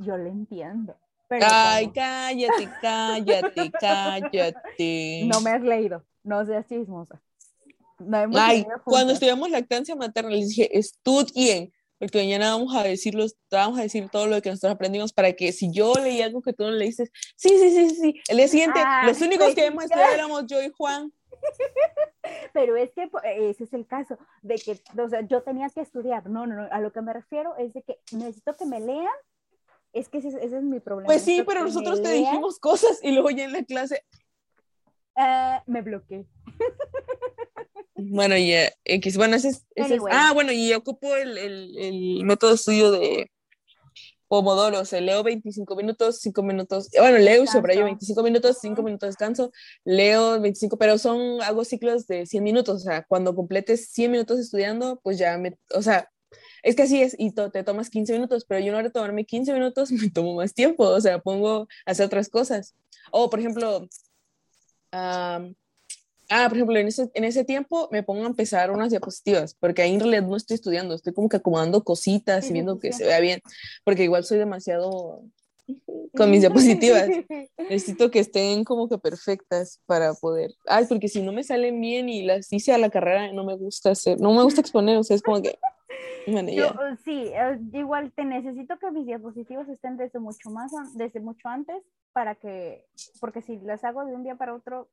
yo 0.00 0.16
le 0.16 0.30
entiendo. 0.30 0.96
Ay, 1.30 1.90
cállate, 1.90 2.68
cállate, 2.80 3.70
cállate. 3.80 5.22
No 5.26 5.40
me 5.40 5.50
has 5.50 5.62
leído, 5.62 6.04
no 6.24 6.44
seas 6.44 6.66
chismosa. 6.66 7.20
Ay, 8.34 8.66
cuando 8.84 9.12
estudiamos 9.12 9.50
lactancia 9.50 9.94
materna, 9.96 10.30
les 10.30 10.48
dije, 10.48 10.78
estudien, 10.78 11.72
porque 11.98 12.18
mañana 12.18 12.52
vamos 12.52 12.74
a 12.76 12.84
decirlo, 12.84 13.26
vamos 13.50 13.78
a 13.78 13.82
decir 13.82 14.08
todo 14.08 14.26
lo 14.28 14.40
que 14.40 14.50
nosotros 14.50 14.72
aprendimos 14.72 15.12
para 15.12 15.32
que 15.32 15.52
si 15.52 15.72
yo 15.72 15.92
leí 15.94 16.22
algo 16.22 16.40
que 16.40 16.52
tú 16.52 16.62
no 16.62 16.70
leíste, 16.70 17.10
sí, 17.36 17.50
sí, 17.58 17.70
sí, 17.70 17.90
sí, 17.90 18.20
el 18.28 18.36
día 18.36 18.48
siguiente, 18.48 18.80
ah, 18.82 19.02
los 19.04 19.20
únicos 19.20 19.54
que 19.54 19.66
hemos 19.66 19.84
estudiado 19.84 20.14
éramos 20.14 20.46
yo 20.46 20.62
y 20.62 20.70
Juan. 20.76 21.12
Pero 22.52 22.76
es 22.76 22.92
que 22.92 23.10
ese 23.24 23.64
es 23.64 23.72
el 23.72 23.86
caso, 23.86 24.18
de 24.42 24.56
que, 24.56 24.80
o 25.00 25.08
sea, 25.08 25.20
yo 25.22 25.42
tenía 25.42 25.68
que 25.70 25.80
estudiar, 25.80 26.28
no, 26.28 26.46
no, 26.46 26.54
no, 26.56 26.68
a 26.70 26.80
lo 26.80 26.92
que 26.92 27.02
me 27.02 27.12
refiero 27.12 27.56
es 27.56 27.72
de 27.74 27.82
que 27.82 27.98
necesito 28.12 28.56
que 28.56 28.66
me 28.66 28.80
lean, 28.80 29.06
es 29.92 30.08
que 30.08 30.18
ese, 30.18 30.28
es 30.28 30.52
mi 30.62 30.80
problema. 30.80 31.06
Pues 31.06 31.22
sí, 31.22 31.42
pero 31.46 31.64
nosotros 31.64 32.02
te 32.02 32.12
dijimos 32.12 32.58
cosas 32.58 33.00
y 33.02 33.12
luego 33.12 33.30
ya 33.30 33.44
en 33.44 33.52
la 33.52 33.64
clase... 33.64 34.04
Uh, 35.16 35.60
me 35.66 35.82
bloqueé. 35.82 36.26
Bueno, 38.00 38.36
y 38.36 38.54
X, 38.84 39.16
bueno, 39.16 39.34
ese 39.34 39.48
es, 39.48 39.66
ah, 40.12 40.30
bueno, 40.32 40.52
y 40.52 40.72
ocupo 40.72 41.16
el, 41.16 41.36
el, 41.36 41.76
el, 41.76 42.24
método 42.24 42.54
estudio 42.54 42.92
de 42.92 43.28
Pomodoro, 44.28 44.80
o 44.80 44.84
sea, 44.84 45.00
leo 45.00 45.22
25 45.22 45.74
minutos, 45.74 46.20
5 46.20 46.42
minutos, 46.42 46.88
bueno, 46.98 47.18
leo 47.18 47.46
sobre 47.46 47.74
ello 47.74 47.84
25 47.84 48.22
minutos, 48.22 48.58
5 48.60 48.82
minutos 48.82 49.08
descanso, 49.08 49.50
leo 49.84 50.40
25, 50.40 50.76
pero 50.76 50.98
son, 50.98 51.42
hago 51.42 51.64
ciclos 51.64 52.06
de 52.06 52.26
100 52.26 52.44
minutos, 52.44 52.76
o 52.76 52.84
sea, 52.84 53.04
cuando 53.04 53.34
completes 53.34 53.90
100 53.90 54.10
minutos 54.10 54.38
estudiando, 54.38 55.00
pues 55.02 55.18
ya 55.18 55.38
me, 55.38 55.56
o 55.74 55.82
sea, 55.82 56.10
es 56.62 56.76
que 56.76 56.82
así 56.82 57.02
es, 57.02 57.14
y 57.18 57.32
te 57.32 57.64
tomas 57.64 57.90
15 57.90 58.12
minutos, 58.12 58.44
pero 58.46 58.60
yo 58.60 58.72
no 58.72 58.82
de 58.82 58.90
tomarme 58.90 59.24
15 59.24 59.52
minutos, 59.52 59.90
me 59.92 60.10
tomo 60.10 60.34
más 60.34 60.54
tiempo, 60.54 60.84
o 60.84 61.00
sea, 61.00 61.18
pongo 61.20 61.68
a 61.86 61.90
hacer 61.90 62.06
otras 62.06 62.28
cosas. 62.28 62.74
O, 63.10 63.30
por 63.30 63.40
ejemplo, 63.40 63.88
um, 64.92 65.54
Ah, 66.30 66.46
por 66.48 66.58
ejemplo, 66.58 66.78
en 66.78 66.88
ese, 66.88 67.10
en 67.14 67.24
ese 67.24 67.44
tiempo 67.44 67.88
me 67.90 68.02
pongo 68.02 68.24
a 68.24 68.26
empezar 68.26 68.70
unas 68.70 68.90
diapositivas, 68.90 69.54
porque 69.54 69.82
ahí 69.82 69.94
en 69.94 70.00
realidad 70.00 70.22
no 70.22 70.36
estoy 70.36 70.56
estudiando, 70.56 70.94
estoy 70.94 71.14
como 71.14 71.28
que 71.28 71.38
acomodando 71.38 71.82
cositas 71.84 72.48
y 72.50 72.52
viendo 72.52 72.78
que 72.78 72.92
se 72.92 73.04
vea 73.04 73.20
bien, 73.20 73.40
porque 73.84 74.04
igual 74.04 74.24
soy 74.24 74.38
demasiado 74.38 75.22
con 76.16 76.30
mis 76.30 76.40
diapositivas. 76.40 77.08
Necesito 77.58 78.10
que 78.10 78.20
estén 78.20 78.64
como 78.64 78.88
que 78.88 78.98
perfectas 78.98 79.80
para 79.86 80.14
poder. 80.14 80.52
Ay, 80.66 80.84
porque 80.86 81.08
si 81.08 81.22
no 81.22 81.32
me 81.32 81.44
salen 81.44 81.80
bien 81.80 82.08
y 82.08 82.22
las 82.22 82.52
hice 82.52 82.72
a 82.72 82.78
la 82.78 82.90
carrera, 82.90 83.32
no 83.32 83.44
me 83.44 83.56
gusta 83.56 83.90
hacer, 83.90 84.20
no 84.20 84.32
me 84.32 84.42
gusta 84.42 84.60
exponer, 84.60 84.98
o 84.98 85.04
sea, 85.04 85.16
es 85.16 85.22
como 85.22 85.40
que. 85.42 85.58
Yo, 86.28 86.74
sí, 87.06 87.30
eh, 87.32 87.58
igual 87.72 88.12
te 88.12 88.22
necesito 88.22 88.78
que 88.78 88.90
mis 88.90 89.06
diapositivas 89.06 89.66
estén 89.70 89.96
desde 89.96 90.18
mucho 90.18 90.50
más, 90.50 90.70
desde 90.94 91.20
mucho 91.20 91.48
antes, 91.48 91.82
para 92.12 92.34
que, 92.34 92.84
porque 93.18 93.40
si 93.40 93.56
las 93.60 93.82
hago 93.82 94.04
de 94.04 94.14
un 94.14 94.24
día 94.24 94.34
para 94.34 94.54
otro, 94.54 94.88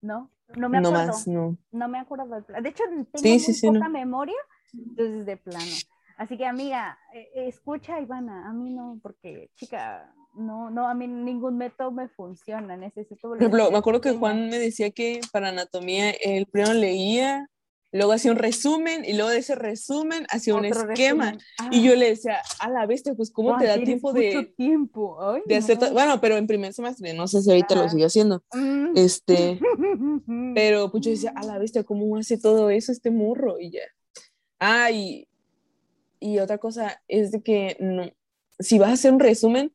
no, 0.00 0.30
no 0.56 0.68
me 0.68 0.78
acuerdo. 0.78 1.00
No 1.00 1.06
más, 1.06 1.28
no. 1.28 1.56
No 1.72 1.88
me 1.88 1.98
acuerdo 1.98 2.26
del 2.26 2.44
plan. 2.44 2.62
De 2.62 2.68
hecho, 2.70 2.84
tengo 3.12 3.74
poca 3.74 3.88
memoria, 3.88 4.36
entonces 4.72 5.26
de 5.26 5.36
plano. 5.36 5.72
Así 6.16 6.36
que, 6.36 6.44
amiga, 6.44 6.98
eh, 7.14 7.30
escucha, 7.48 8.00
Ivana, 8.00 8.48
a 8.48 8.52
mí 8.52 8.70
no, 8.70 8.98
porque, 9.02 9.50
chica, 9.54 10.12
no, 10.34 10.70
no, 10.70 10.86
a 10.86 10.94
mí 10.94 11.08
ningún 11.08 11.56
método 11.56 11.92
me 11.92 12.08
funciona, 12.08 12.76
necesito... 12.76 13.28
Por 13.28 13.38
ejemplo, 13.38 13.70
me 13.70 13.78
acuerdo 13.78 14.02
que 14.02 14.12
Juan 14.12 14.50
me 14.50 14.58
decía 14.58 14.90
que 14.90 15.20
para 15.32 15.48
anatomía 15.48 16.10
el 16.10 16.46
primero 16.46 16.74
leía 16.74 17.48
luego 17.92 18.12
hacía 18.12 18.30
un 18.30 18.38
resumen 18.38 19.04
y 19.04 19.14
luego 19.14 19.30
de 19.30 19.38
ese 19.38 19.54
resumen 19.54 20.26
hacía 20.30 20.54
un 20.54 20.64
esquema. 20.64 21.36
Y 21.70 21.82
yo 21.82 21.96
le 21.96 22.10
decía, 22.10 22.40
a 22.60 22.70
la 22.70 22.86
bestia, 22.86 23.14
pues 23.14 23.30
¿cómo 23.30 23.56
te 23.58 23.66
da 23.66 23.82
tiempo 23.82 24.12
de... 24.12 24.52
tiempo. 24.56 25.18
de 25.46 25.56
hacer 25.56 25.78
bueno, 25.92 26.20
pero 26.20 26.36
en 26.36 26.46
primer 26.46 26.72
semestre, 26.72 27.14
no 27.14 27.26
sé 27.26 27.42
si 27.42 27.50
ahorita 27.50 27.74
lo 27.74 27.88
sigue 27.88 28.04
haciendo. 28.04 28.42
Mm. 28.52 28.96
Este, 28.96 29.60
pero 30.54 30.90
pues 30.90 31.04
yo 31.04 31.10
decía, 31.10 31.32
a 31.34 31.44
la 31.44 31.58
bestia, 31.58 31.84
¿cómo 31.84 32.16
hace 32.16 32.38
todo 32.38 32.70
eso 32.70 32.92
este 32.92 33.10
morro? 33.10 33.58
Y 33.58 33.70
ya. 33.70 33.82
Ah, 34.58 34.90
y, 34.90 35.28
y 36.20 36.38
otra 36.38 36.58
cosa 36.58 37.02
es 37.08 37.32
de 37.32 37.42
que 37.42 37.76
no, 37.80 38.04
si 38.58 38.78
vas 38.78 38.90
a 38.90 38.94
hacer 38.94 39.12
un 39.12 39.20
resumen, 39.20 39.72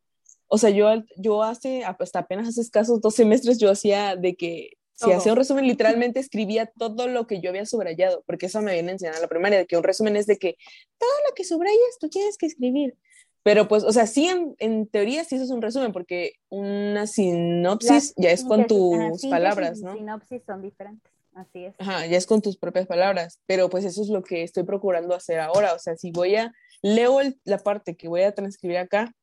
o 0.48 0.58
sea, 0.58 0.70
yo, 0.70 0.88
yo 1.18 1.44
hace, 1.44 1.84
hasta 1.84 2.20
apenas 2.20 2.48
hace 2.48 2.62
escasos 2.62 3.02
dos 3.02 3.16
semestres, 3.16 3.58
yo 3.58 3.70
hacía 3.72 4.16
de 4.16 4.36
que 4.36 4.78
si 4.96 5.12
hacía 5.12 5.34
un 5.34 5.38
resumen, 5.38 5.68
literalmente 5.68 6.20
escribía 6.20 6.68
todo 6.68 7.08
lo 7.08 7.28
que 7.28 7.42
yo 7.42 7.50
había 7.50 7.66
subrayado, 7.66 8.24
porque 8.26 8.46
eso 8.46 8.62
me 8.62 8.74
viene 8.74 8.90
a 8.90 8.94
enseñar 8.94 9.16
a 9.16 9.20
la 9.20 9.28
primaria, 9.28 9.60
de 9.60 9.66
que 9.66 9.78
un 9.78 9.84
resumen 9.84 10.16
es 10.16 10.26
de 10.26 10.38
que 10.38 10.56
todo 10.98 11.12
lo 11.28 11.36
que 11.36 11.44
subrayas 11.44 11.98
tú 12.00 12.10
tienes 12.10 12.38
que 12.38 12.46
escribir. 12.46 12.96
Pero 13.44 13.68
pues, 13.68 13.84
o 13.84 13.92
sea, 13.92 14.08
sí, 14.08 14.28
en, 14.58 14.88
teoría 14.88 15.24
sí 15.24 15.36
eso 15.36 15.44
es 15.44 15.52
un 15.52 15.62
resumen, 15.62 15.92
porque 15.92 16.34
una 16.50 17.06
sinopsis 17.06 18.14
ya 18.18 18.32
es 18.32 18.44
con 18.44 18.66
tus 18.66 19.26
palabras, 19.30 19.82
¿no? 19.82 19.94
Sinopsis 19.94 20.42
son 20.48 20.62
diferentes, 20.64 21.12
así 21.34 21.66
es. 21.66 21.76
Ajá, 21.78 22.08
ya 22.08 22.18
es 22.18 22.26
con 22.26 22.42
tus 22.42 22.58
propias 22.58 22.88
palabras, 22.88 23.40
pero 23.46 23.70
pues 23.70 23.86
eso 23.86 24.02
es 24.02 24.08
lo 24.08 24.24
que 24.24 24.44
estoy 24.44 24.64
procurando 24.64 25.14
hacer 25.14 25.40
ahora, 25.40 25.74
o 25.76 25.80
sea, 25.80 25.96
si 25.96 26.12
voy 26.12 26.38
a, 26.38 26.54
leo 26.82 27.20
la 27.44 27.58
parte 27.60 27.96
que 27.96 28.08
voy 28.08 28.22
a 28.22 28.34
transcribir 28.34 28.78
acá, 28.78 29.14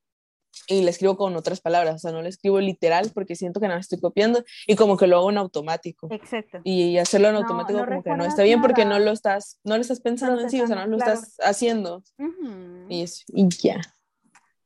y 0.69 0.83
le 0.83 0.91
escribo 0.91 1.17
con 1.17 1.35
otras 1.37 1.61
palabras, 1.61 1.97
o 1.97 1.99
sea, 1.99 2.13
no 2.13 2.23
le 2.23 2.29
escribo 2.29 2.61
literal 2.61 3.11
porque 3.15 3.37
siento 3.37 3.61
que 3.61 3.69
nada 3.69 3.81
estoy 3.81 4.01
copiando 4.01 4.45
y 4.67 4.77
como 4.77 4.97
que 4.97 5.07
lo 5.07 5.17
hago 5.19 5.31
en 5.31 5.39
automático. 5.39 6.09
Exacto. 6.11 6.61
Y 6.65 6.99
hacerlo 6.99 7.29
en 7.29 7.37
automático 7.37 7.85
como 7.85 8.03
que 8.03 8.17
no 8.17 8.25
está 8.25 8.43
bien 8.43 8.61
porque 8.61 8.85
no 8.85 8.99
lo 8.99 9.11
estás, 9.11 9.61
no 9.65 9.77
lo 9.77 9.81
estás 9.81 10.01
pensando 10.01 10.41
en 10.41 10.51
sí, 10.51 10.61
o 10.61 10.67
sea, 10.67 10.77
no 10.77 10.87
lo 10.87 10.97
estás 10.99 11.37
haciendo. 11.41 12.03
y, 12.89 13.03
eso, 13.03 13.25
y 13.29 13.49
ya. 13.49 13.81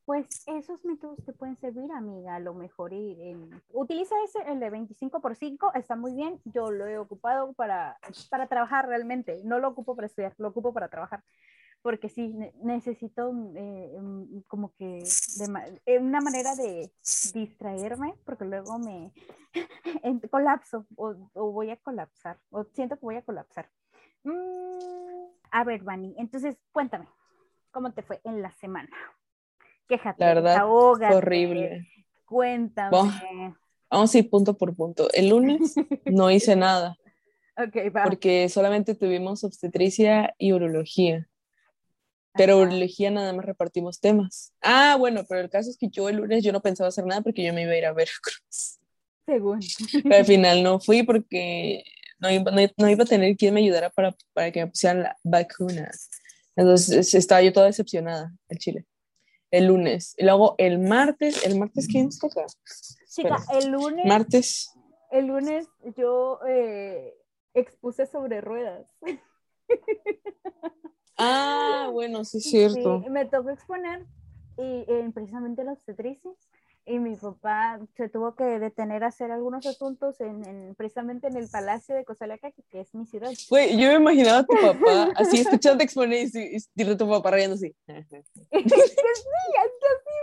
Pues 0.05 0.43
esos 0.47 0.85
métodos 0.85 1.17
te 1.25 1.33
pueden 1.33 1.57
servir, 1.57 1.91
amiga, 1.91 2.35
a 2.35 2.39
lo 2.39 2.53
mejor. 2.53 2.93
Y, 2.93 3.35
utiliza 3.73 4.15
ese, 4.23 4.39
el 4.49 4.61
de 4.61 4.69
25 4.69 5.19
por 5.19 5.35
5, 5.35 5.73
está 5.75 5.97
muy 5.97 6.13
bien. 6.13 6.39
Yo 6.45 6.71
lo 6.71 6.87
he 6.87 6.97
ocupado 6.97 7.51
para, 7.53 7.97
para 8.29 8.47
trabajar 8.47 8.87
realmente. 8.87 9.41
No 9.43 9.59
lo 9.59 9.67
ocupo 9.67 9.97
para 9.97 10.07
estudiar, 10.07 10.33
lo 10.37 10.47
ocupo 10.47 10.73
para 10.73 10.87
trabajar 10.87 11.23
porque 11.81 12.09
sí, 12.09 12.35
necesito 12.61 13.31
eh, 13.55 13.97
mm, 13.99 14.41
como 14.47 14.73
que 14.75 15.03
eh, 15.85 15.99
una 15.99 16.21
manera 16.21 16.55
de 16.55 16.91
distraerme, 17.33 18.15
porque 18.25 18.45
luego 18.45 18.77
me 18.79 19.11
colapso 20.31 20.85
o, 20.95 21.15
voy 21.33 21.71
a 21.71 21.77
colapsar, 21.77 22.37
o 22.49 22.65
siento 22.73 22.95
que 22.95 23.05
voy 23.05 23.15
a 23.15 23.21
colapsar. 23.21 23.69
Mm, 24.23 25.27
a 25.51 25.63
ver, 25.63 25.83
Vani, 25.83 26.15
entonces 26.17 26.57
cuéntame, 26.71 27.07
¿cómo 27.71 27.91
te 27.91 28.01
fue 28.01 28.19
en 28.23 28.41
la 28.41 28.51
semana? 28.51 28.95
Quéjate, 29.87 30.19
la 30.19 30.33
verdad, 30.33 30.65
horrible. 30.67 31.87
Cuéntame. 32.25 33.55
Vamos 33.89 34.13
a 34.13 34.17
ir 34.17 34.29
punto 34.29 34.57
por 34.57 34.75
punto. 34.75 35.07
El 35.13 35.29
lunes 35.29 35.75
no 36.05 36.29
hice 36.29 36.57
nada. 36.57 36.97
Porque 38.03 38.49
solamente 38.49 38.95
tuvimos 38.95 39.43
obstetricia 39.43 40.35
y 40.37 40.53
urología. 40.53 41.27
Pero 42.37 42.59
urología 42.59 43.11
nada 43.11 43.33
más 43.33 43.45
repartimos 43.45 43.99
temas. 43.99 44.53
Ah, 44.61 44.95
bueno, 44.97 45.25
pero 45.27 45.41
el 45.41 45.49
caso 45.49 45.69
es 45.69 45.77
que 45.77 45.89
yo 45.89 46.09
el 46.09 46.17
lunes 46.17 46.43
yo 46.43 46.51
no 46.51 46.61
pensaba 46.61 46.89
hacer 46.89 47.05
nada 47.05 47.21
porque 47.21 47.43
yo 47.43 47.53
me 47.53 47.63
iba 47.63 47.71
a 47.71 47.77
ir 47.77 47.85
a 47.85 47.93
Veracruz. 47.93 48.79
Según. 49.25 49.59
Pero 50.03 50.15
al 50.15 50.25
final 50.25 50.63
no 50.63 50.79
fui 50.79 51.03
porque 51.03 51.83
no 52.19 52.31
iba, 52.31 52.51
no, 52.51 52.89
iba 52.89 53.03
a 53.03 53.07
tener 53.07 53.35
quien 53.35 53.53
me 53.53 53.61
ayudara 53.61 53.89
para, 53.89 54.15
para 54.33 54.51
que 54.51 54.61
me 54.61 54.67
pusieran 54.67 55.03
la 55.03 55.17
vacuna. 55.23 55.91
Entonces 56.55 57.13
estaba 57.13 57.41
yo 57.41 57.51
toda 57.53 57.67
decepcionada 57.67 58.33
en 58.49 58.57
Chile. 58.57 58.85
El 59.51 59.67
lunes. 59.67 60.13
Y 60.17 60.23
luego 60.23 60.55
el 60.57 60.79
martes, 60.79 61.45
¿el 61.45 61.57
martes 61.57 61.87
quién 61.87 62.09
toca? 62.09 62.45
Chica, 63.09 63.37
el 63.53 63.69
lunes. 63.69 64.05
Martes. 64.05 64.71
El 65.11 65.27
lunes 65.27 65.67
yo 65.95 66.39
eh, 66.47 67.13
expuse 67.53 68.05
sobre 68.05 68.41
ruedas. 68.41 68.87
Ah, 71.17 71.89
bueno, 71.91 72.23
sí 72.25 72.37
es 72.37 72.43
cierto. 72.45 72.99
me 73.09 73.25
tocó 73.25 73.49
exponer 73.49 74.05
y 74.57 74.85
eh, 74.87 75.11
precisamente 75.13 75.63
la 75.63 75.73
obstetricia 75.73 76.31
y 76.87 76.99
mi 76.99 77.15
papá 77.15 77.79
se 77.97 78.07
tuvo 78.07 78.33
que 78.35 78.45
detener 78.45 79.03
a 79.03 79.07
hacer 79.07 79.31
algunos 79.31 79.65
asuntos 79.65 80.19
en, 80.21 80.73
precisamente 80.75 81.27
en 81.27 81.35
el 81.35 81.49
Palacio 81.49 81.93
de 81.93 82.05
Cozalaca, 82.05 82.51
que 82.69 82.79
es 82.79 82.95
mi 82.95 83.05
ciudad. 83.05 83.31
Güey, 83.49 83.77
yo 83.77 83.89
me 83.89 83.95
imaginaba 83.95 84.39
a 84.39 84.45
tu 84.45 84.55
papá 84.55 85.11
así 85.15 85.41
escuchando 85.41 85.83
exponer 85.83 86.27
y, 86.33 86.57
y, 86.57 86.57
y 86.75 86.95
tu 86.95 87.09
papá 87.09 87.31
riendo 87.31 87.55
así. 87.55 87.75
sí, 87.87 87.93
es 88.51 88.63
que 88.63 88.71
sí 88.71 89.01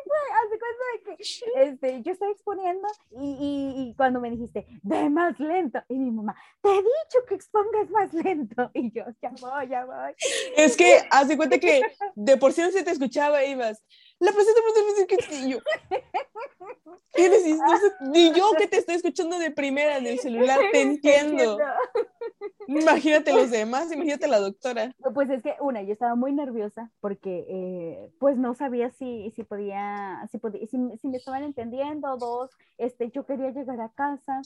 fue, 0.05 0.25
hace 0.43 0.59
cuenta 0.59 0.85
de 0.93 1.05
que 1.05 1.69
este, 1.69 2.03
yo 2.03 2.13
estaba 2.13 2.33
exponiendo 2.33 2.89
y, 3.11 3.91
y, 3.91 3.95
cuando 3.97 4.21
me 4.21 4.31
dijiste, 4.31 4.67
ve 4.83 5.11
más 5.11 5.39
lento, 5.39 5.81
y 5.89 5.99
mi 5.99 6.11
mamá, 6.11 6.35
te 6.63 6.71
he 6.71 6.77
dicho 6.77 7.25
que 7.29 7.35
expongas 7.35 7.91
más 7.91 8.13
lento, 8.15 8.71
y 8.75 8.91
yo, 8.91 9.05
ya 9.21 9.33
voy, 9.41 9.69
ya 9.69 9.85
voy. 9.85 10.15
Es 10.57 10.77
que 10.77 11.03
hace 11.11 11.37
cuenta 11.37 11.59
que 11.59 11.83
de 12.15 12.37
por 12.37 12.53
sí 12.53 12.63
no 12.63 12.71
se 12.71 12.83
te 12.83 12.91
escuchaba, 12.91 13.45
ibas, 13.45 13.83
la 14.19 14.33
presenta 14.33 14.61
más 14.63 14.75
difícil 14.75 15.07
que 15.07 15.51
yo. 15.51 15.59
¿Qué 17.15 17.29
decís? 17.29 17.59
ni 18.01 18.33
yo 18.37 18.53
que 18.59 18.67
te 18.67 18.79
estoy 18.79 18.97
escuchando 18.97 19.39
de 19.39 19.51
primera 19.51 19.99
en 19.99 20.07
el 20.07 20.19
celular 20.19 20.59
te 20.73 20.83
entiendo. 20.83 21.59
Imagínate 22.67 23.33
los 23.33 23.51
demás, 23.51 23.93
imagínate 23.93 24.29
la 24.29 24.41
doctora. 24.41 24.95
Pues 25.15 25.31
es 25.31 25.43
que 25.43 25.55
una, 25.61 25.83
yo 25.83 25.93
estaba 25.93 26.15
muy 26.15 26.33
nerviosa 26.33 26.91
porque 27.01 27.47
eh, 27.49 28.11
pues 28.19 28.37
no 28.37 28.55
sabía 28.55 28.91
si, 28.91 29.33
si 29.35 29.45
podía, 29.45 30.27
si, 30.31 30.39
podía 30.39 30.67
si, 30.67 30.79
me 30.79 31.17
estaban 31.17 31.43
entendiendo, 31.43 32.17
dos, 32.17 32.51
este, 32.79 33.11
yo 33.11 33.27
quería 33.27 33.51
llegar 33.51 33.81
a 33.81 33.91
casa. 33.91 34.41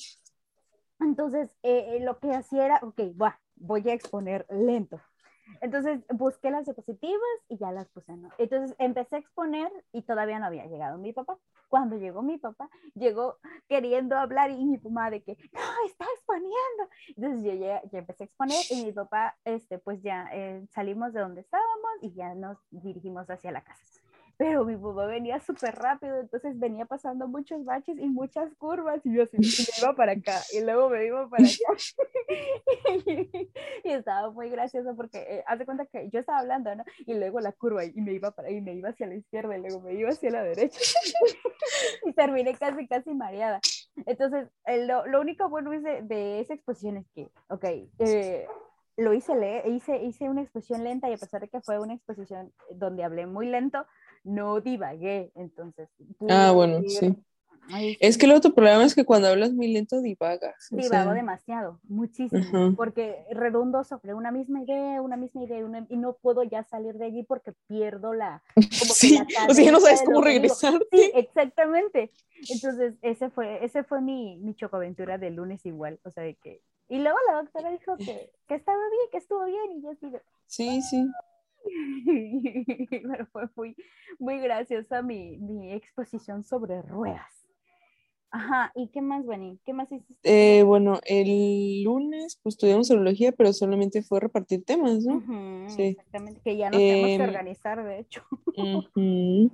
Entonces, 1.01 1.51
eh, 1.63 1.97
eh, 1.97 2.01
lo 2.01 2.19
que 2.19 2.33
hacía 2.33 2.65
era, 2.65 2.81
ok, 2.83 3.01
va, 3.21 3.41
voy 3.57 3.89
a 3.89 3.95
exponer 3.95 4.47
lento. 4.51 5.01
Entonces 5.61 6.01
busqué 6.11 6.51
las 6.51 6.65
diapositivas 6.65 7.21
y 7.49 7.59
ya 7.59 7.73
las 7.73 7.89
puse, 7.89 8.17
¿no? 8.17 8.31
Entonces 8.39 8.75
empecé 8.79 9.17
a 9.17 9.19
exponer 9.19 9.71
y 9.93 10.03
todavía 10.03 10.39
no 10.39 10.47
había 10.47 10.67
llegado 10.67 10.99
mi 10.99 11.13
papá. 11.13 11.39
Cuando 11.69 11.97
llegó 11.97 12.23
mi 12.23 12.39
papá, 12.39 12.71
llegó 12.95 13.39
queriendo 13.69 14.17
hablar 14.17 14.51
y 14.51 14.65
mi 14.65 14.79
mamá 14.79 15.11
de 15.11 15.23
que, 15.23 15.37
no, 15.53 15.61
está 15.87 16.05
exponiendo. 16.17 16.89
Entonces 17.17 17.45
yo 17.45 17.55
ya, 17.55 17.83
empecé 17.93 18.25
a 18.25 18.27
exponer 18.27 18.59
y 18.71 18.85
mi 18.85 18.93
papá, 18.93 19.37
este, 19.45 19.79
pues 19.79 20.03
ya 20.03 20.29
eh, 20.33 20.67
salimos 20.71 21.13
de 21.13 21.21
donde 21.21 21.41
estábamos 21.43 21.91
y 22.03 22.13
ya 22.15 22.35
nos 22.35 22.59
dirigimos 22.71 23.29
hacia 23.29 23.53
la 23.53 23.63
casa 23.63 23.85
pero 24.39 24.65
mi 24.65 24.77
papá 24.77 25.07
venía 25.07 25.41
súper 25.41 25.75
rápido, 25.75 26.21
entonces 26.21 26.57
venía 26.59 26.87
pasando 26.87 27.27
muchos 27.27 27.65
baches 27.65 27.99
y 27.99 28.07
muchas 28.07 28.49
curvas 28.55 29.05
y 29.05 29.13
yo 29.13 29.25
así, 29.25 29.37
me 29.37 29.49
iba 29.81 29.97
para 29.97 30.13
acá 30.13 30.41
y 30.53 30.61
luego 30.61 30.89
me 30.89 31.05
iba 31.07 31.29
para 31.29 31.43
allá. 31.43 31.59
y, 33.85 33.91
estaba 33.91 34.31
muy 34.31 34.49
gracioso 34.49 34.95
porque 34.95 35.19
eh, 35.19 35.45
hace 35.45 35.65
cuenta 35.67 35.87
que 35.87 36.09
yo 36.11 36.21
estaba 36.21 36.39
hablando, 36.39 36.73
¿no? 36.77 36.85
Y 36.99 37.15
luego 37.15 37.41
la 37.41 37.51
curva 37.51 37.85
y 37.85 37.93
me 38.01 38.13
iba 38.13 38.31
para 38.31 38.49
y 38.49 38.61
me 38.61 38.75
iba 38.75 38.91
hacia 38.91 39.09
la 39.09 39.17
izquierda 39.17 39.59
y 39.59 39.61
luego 39.61 39.81
me 39.81 39.95
iba 39.95 40.11
hacia 40.11 40.31
la 40.31 40.45
derecha 40.45 40.79
y 42.07 42.13
terminé 42.13 42.55
casi, 42.55 42.87
casi 42.87 43.15
mareada. 43.15 43.61
Entonces, 44.07 44.47
lo, 44.87 45.05
lo, 45.05 45.21
único 45.21 45.49
bueno 45.49 45.71
de, 45.71 46.03
de 46.03 46.39
esa 46.39 46.55
exposición 46.55 46.99
es 46.99 47.07
que, 47.13 47.29
ok, 47.49 47.65
eh, 47.99 48.47
lo 48.99 49.15
hice, 49.15 49.63
hice, 49.67 49.97
hice 50.03 50.29
una 50.29 50.43
exposición 50.43 50.83
lenta 50.83 51.09
y 51.09 51.15
a 51.15 51.17
pesar 51.17 51.41
de 51.41 51.49
que 51.49 51.61
fue 51.61 51.79
una 51.79 51.95
exposición 51.95 52.53
donde 52.71 53.05
hablé 53.05 53.27
muy 53.27 53.47
lento, 53.47 53.87
no 54.25 54.61
divagué, 54.61 55.33
entonces. 55.35 55.89
Ah, 56.29 56.53
bueno, 56.53 56.81
sí. 56.87 57.17
es 58.01 58.17
que 58.17 58.27
el 58.27 58.33
otro 58.33 58.55
problema 58.55 58.85
es 58.85 58.95
que 58.95 59.05
cuando 59.05 59.29
hablas 59.29 59.53
muy 59.53 59.69
lento 59.69 60.01
divagas. 60.01 60.69
Divago 60.71 61.13
demasiado, 61.13 61.81
muchísimo, 61.85 62.75
porque 62.77 63.25
redundo 63.31 63.85
sobre 63.85 64.15
una 64.15 64.31
misma 64.31 64.63
idea, 64.63 65.03
una 65.03 65.17
misma 65.17 65.45
idea, 65.45 65.61
y 65.89 65.97
no 65.97 66.15
puedo 66.15 66.43
ya 66.43 66.65
salir 66.65 66.95
de 66.95 67.07
allí 67.07 67.23
porque 67.23 67.53
pierdo 67.67 68.15
la... 68.15 68.43
sí, 68.71 69.19
o 69.49 69.55
sea, 69.55 69.73
no 69.73 69.81
sabes 69.81 70.03
cómo 70.05 70.23
regresar. 70.23 70.75
Sí, 70.91 71.11
exactamente. 71.15 72.11
Entonces, 72.49 72.95
ese 73.03 73.31
fue, 73.31 73.65
ese 73.65 73.83
fue 73.83 74.01
mi, 74.01 74.37
mi 74.39 74.55
chocoaventura 74.55 75.19
del 75.19 75.35
lunes 75.35 75.65
igual, 75.67 75.99
o 76.05 76.11
sea, 76.11 76.23
de 76.23 76.35
que... 76.37 76.63
Y 76.89 77.01
luego 77.01 77.19
la 77.29 77.43
doctora 77.43 77.71
dijo 77.71 77.97
que, 77.99 78.31
que 78.47 78.55
estaba 78.55 78.79
bien, 78.79 79.11
que 79.11 79.19
estuvo 79.19 79.45
bien, 79.45 79.73
y 79.73 79.83
yo 79.83 79.91
digo... 80.01 80.21
Sí, 80.47 80.81
sí. 80.81 81.07
Pero 82.91 83.27
fue 83.33 83.49
muy, 83.57 83.77
muy 84.19 84.39
graciosa 84.39 85.03
mi, 85.03 85.39
mi, 85.39 85.73
exposición 85.73 86.45
sobre 86.45 86.83
ruedas. 86.83 87.33
Ajá, 88.31 88.73
¿y 88.75 88.89
qué 88.89 89.01
más, 89.01 89.25
Benny? 89.27 89.59
¿Qué 89.65 89.73
más 89.73 89.91
hiciste? 89.91 90.59
Eh, 90.59 90.63
bueno, 90.63 91.01
el 91.07 91.83
lunes 91.83 92.39
pues 92.43 92.55
estudiamos 92.55 92.89
zoología, 92.89 93.33
pero 93.33 93.55
solamente 93.55 94.03
fue 94.03 94.21
repartir 94.21 94.65
temas, 94.65 95.03
¿no? 95.05 95.23
sí. 95.71 95.83
Exactamente, 95.83 96.41
que 96.45 96.57
ya 96.57 96.69
nos 96.71 96.79
tenemos 96.79 97.07
que 97.07 97.15
em, 97.15 97.23
organizar, 97.23 97.85
de 97.85 97.99
hecho. 98.01 98.23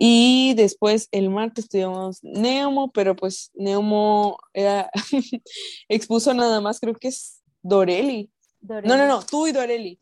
Y 0.00 0.54
después 0.54 1.08
el 1.10 1.28
martes 1.28 1.64
estudiamos 1.64 2.22
Neumo, 2.22 2.92
pero 2.92 3.16
pues 3.16 3.50
Neumo 3.54 4.38
era 4.54 4.88
expuso 5.88 6.32
nada 6.34 6.60
más, 6.60 6.78
creo 6.78 6.94
que 6.94 7.08
es 7.08 7.42
Dorelli. 7.62 8.30
Dorelli. 8.60 8.88
No, 8.88 8.96
no, 8.96 9.08
no, 9.08 9.22
tú 9.24 9.48
y 9.48 9.52
Dorelli. 9.52 10.00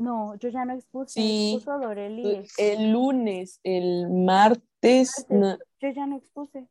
No, 0.00 0.34
yo 0.36 0.48
ya 0.48 0.64
no 0.64 0.72
expuse, 0.72 1.12
sí, 1.12 1.52
expuso 1.56 1.78
Dorelli. 1.78 2.42
El 2.56 2.90
lunes, 2.90 3.60
el 3.62 4.08
martes. 4.08 5.26
Yo 5.28 5.88
ya 5.94 6.06
no 6.06 6.16
expuse. 6.16 6.66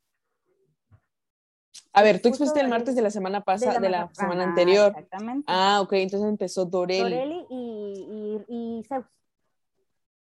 A 1.94 2.02
ver, 2.02 2.24
tú 2.24 2.30
expusiste 2.30 2.60
el 2.60 2.70
martes 2.70 2.96
de 2.96 3.04
la 3.04 3.12
semana 3.12 3.42
pasada, 3.42 3.80
de 3.80 3.88
la, 3.88 4.10
semana 4.14 4.46
anterior. 4.46 4.88
Exactamente. 4.88 5.46
Ah, 5.46 5.80
ok, 5.80 5.94
entonces 5.94 6.28
empezó 6.28 6.66
Dorelli. 6.66 7.04
Dorelli 7.04 7.46
y, 7.52 8.46
y, 8.48 8.84
Zeus. 8.88 9.06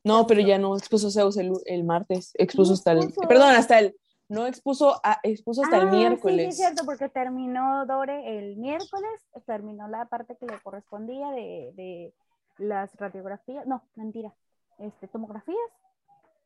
No, 0.04 0.28
pero 0.28 0.42
ya 0.42 0.60
no 0.60 0.78
expuso 0.78 1.10
Zeus 1.10 1.36
el, 1.38 1.52
el 1.66 1.84
martes, 1.86 2.32
expuso 2.36 2.74
hasta 2.74 2.92
el, 2.92 3.12
perdón, 3.28 3.56
hasta 3.56 3.80
el, 3.80 3.96
no 4.28 4.46
expuso, 4.46 5.02
expuso 5.24 5.64
hasta 5.64 5.78
el 5.78 5.88
ah, 5.88 5.92
miércoles. 5.92 6.46
Sí, 6.46 6.50
es 6.50 6.58
cierto, 6.58 6.86
porque 6.86 7.10
terminó 7.10 7.88
Dore 7.88 8.38
el 8.38 8.56
miércoles, 8.58 9.10
terminó 9.48 9.88
la 9.88 10.06
parte 10.06 10.38
que 10.40 10.46
le 10.46 10.60
correspondía 10.62 11.32
de 11.32 12.14
las 12.60 12.94
radiografías, 12.96 13.66
no, 13.66 13.84
mentira, 13.96 14.34
este, 14.78 15.08
tomografías 15.08 15.58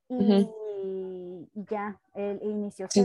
y, 0.10 1.48
ya, 1.70 2.00
el, 2.14 2.42
inicio. 2.44 2.88
Sí, 2.90 3.04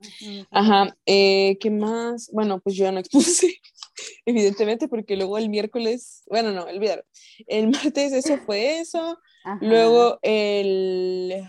sí. 0.00 0.46
Ajá, 0.50 0.96
eh, 1.06 1.56
¿qué 1.60 1.70
más? 1.70 2.30
Bueno, 2.32 2.60
pues 2.60 2.76
yo 2.76 2.84
ya 2.84 2.92
no 2.92 3.00
expuse, 3.00 3.60
evidentemente, 4.26 4.88
porque 4.88 5.16
luego 5.16 5.38
el 5.38 5.48
miércoles, 5.48 6.22
bueno, 6.28 6.52
no, 6.52 6.66
el 6.68 6.80
viernes, 6.80 7.04
el 7.46 7.68
martes 7.68 8.12
eso 8.12 8.38
fue 8.38 8.80
eso, 8.80 9.18
luego 9.60 10.18
el, 10.22 11.44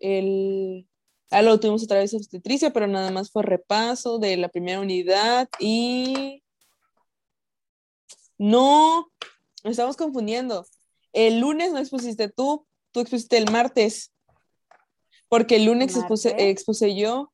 el, 0.00 0.88
ah, 1.30 1.42
lo 1.42 1.60
tuvimos 1.60 1.84
otra 1.84 1.98
vez 1.98 2.14
obstetricia, 2.14 2.72
pero 2.72 2.86
nada 2.86 3.10
más 3.10 3.30
fue 3.30 3.42
repaso 3.42 4.18
de 4.18 4.36
la 4.36 4.48
primera 4.48 4.80
unidad 4.80 5.48
y... 5.58 6.42
No, 8.40 9.10
estamos 9.64 9.96
confundiendo. 9.96 10.66
El 11.12 11.40
lunes 11.40 11.72
no 11.72 11.78
expusiste 11.78 12.28
tú, 12.28 12.66
tú 12.92 13.00
expusiste 13.00 13.38
el 13.38 13.50
martes. 13.50 14.12
Porque 15.28 15.56
el 15.56 15.66
lunes 15.66 15.96
expuse, 15.96 16.34
expuse, 16.50 16.94
yo. 16.94 17.32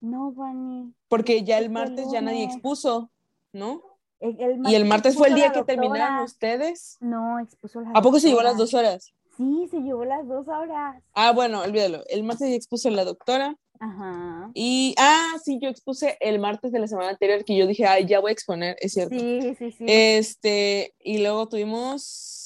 No, 0.00 0.32
Vani. 0.32 0.94
Porque 1.08 1.44
ya 1.44 1.58
el 1.58 1.70
martes 1.70 2.06
ya 2.12 2.20
nadie 2.20 2.44
expuso, 2.44 3.10
¿no? 3.52 3.82
¿Y 4.20 4.74
el 4.74 4.84
martes 4.84 5.16
fue 5.16 5.28
el 5.28 5.34
día 5.34 5.52
que 5.52 5.62
terminaron 5.62 6.24
ustedes? 6.24 6.96
No, 7.00 7.38
expuso 7.38 7.80
la 7.80 7.90
¿A 7.90 8.02
poco 8.02 8.18
se 8.18 8.28
llevó 8.28 8.42
las 8.42 8.56
dos 8.56 8.74
horas? 8.74 9.12
Sí, 9.36 9.68
se 9.70 9.80
llevó 9.80 10.04
las 10.04 10.26
dos 10.26 10.48
horas. 10.48 11.02
Ah, 11.12 11.32
bueno, 11.32 11.60
olvídalo. 11.60 12.02
El 12.08 12.22
martes 12.22 12.48
ya 12.48 12.54
expuso 12.54 12.88
la 12.90 13.04
doctora. 13.04 13.56
Ajá. 13.78 14.50
Y, 14.54 14.94
ah, 14.98 15.34
sí, 15.42 15.58
yo 15.60 15.68
expuse 15.68 16.16
el 16.20 16.38
martes 16.38 16.72
de 16.72 16.78
la 16.78 16.88
semana 16.88 17.10
anterior 17.10 17.44
que 17.44 17.56
yo 17.56 17.66
dije, 17.66 17.86
ay, 17.86 18.06
ya 18.06 18.20
voy 18.20 18.30
a 18.30 18.32
exponer, 18.32 18.76
es 18.80 18.92
cierto. 18.92 19.18
Sí, 19.18 19.54
sí, 19.58 19.72
sí. 19.72 19.84
Este, 19.86 20.94
y 21.00 21.18
luego 21.18 21.48
tuvimos 21.48 22.36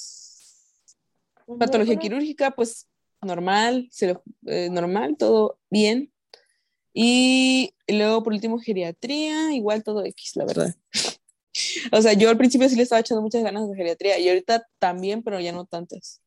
patología 1.59 1.97
quirúrgica, 1.97 2.53
pues 2.53 2.89
normal, 3.23 3.91
eh, 4.47 4.69
normal, 4.71 5.17
todo 5.19 5.59
bien. 5.71 6.13
Y 6.93 7.75
luego 7.87 8.23
por 8.23 8.33
último 8.33 8.59
geriatría, 8.59 9.53
igual 9.53 9.85
todo 9.85 10.05
X, 10.05 10.37
la 10.37 10.45
verdad. 10.45 10.75
o 11.93 12.03
sea, 12.03 12.13
yo 12.15 12.31
al 12.31 12.37
principio 12.37 12.69
sí 12.69 12.77
le 12.77 12.83
estaba 12.83 13.01
echando 13.01 13.23
muchas 13.23 13.43
ganas 13.43 13.69
de 13.69 13.77
geriatría 13.77 14.19
y 14.19 14.29
ahorita 14.29 14.67
también, 14.79 15.23
pero 15.23 15.41
ya 15.41 15.53
no 15.53 15.67
tantas. 15.67 16.21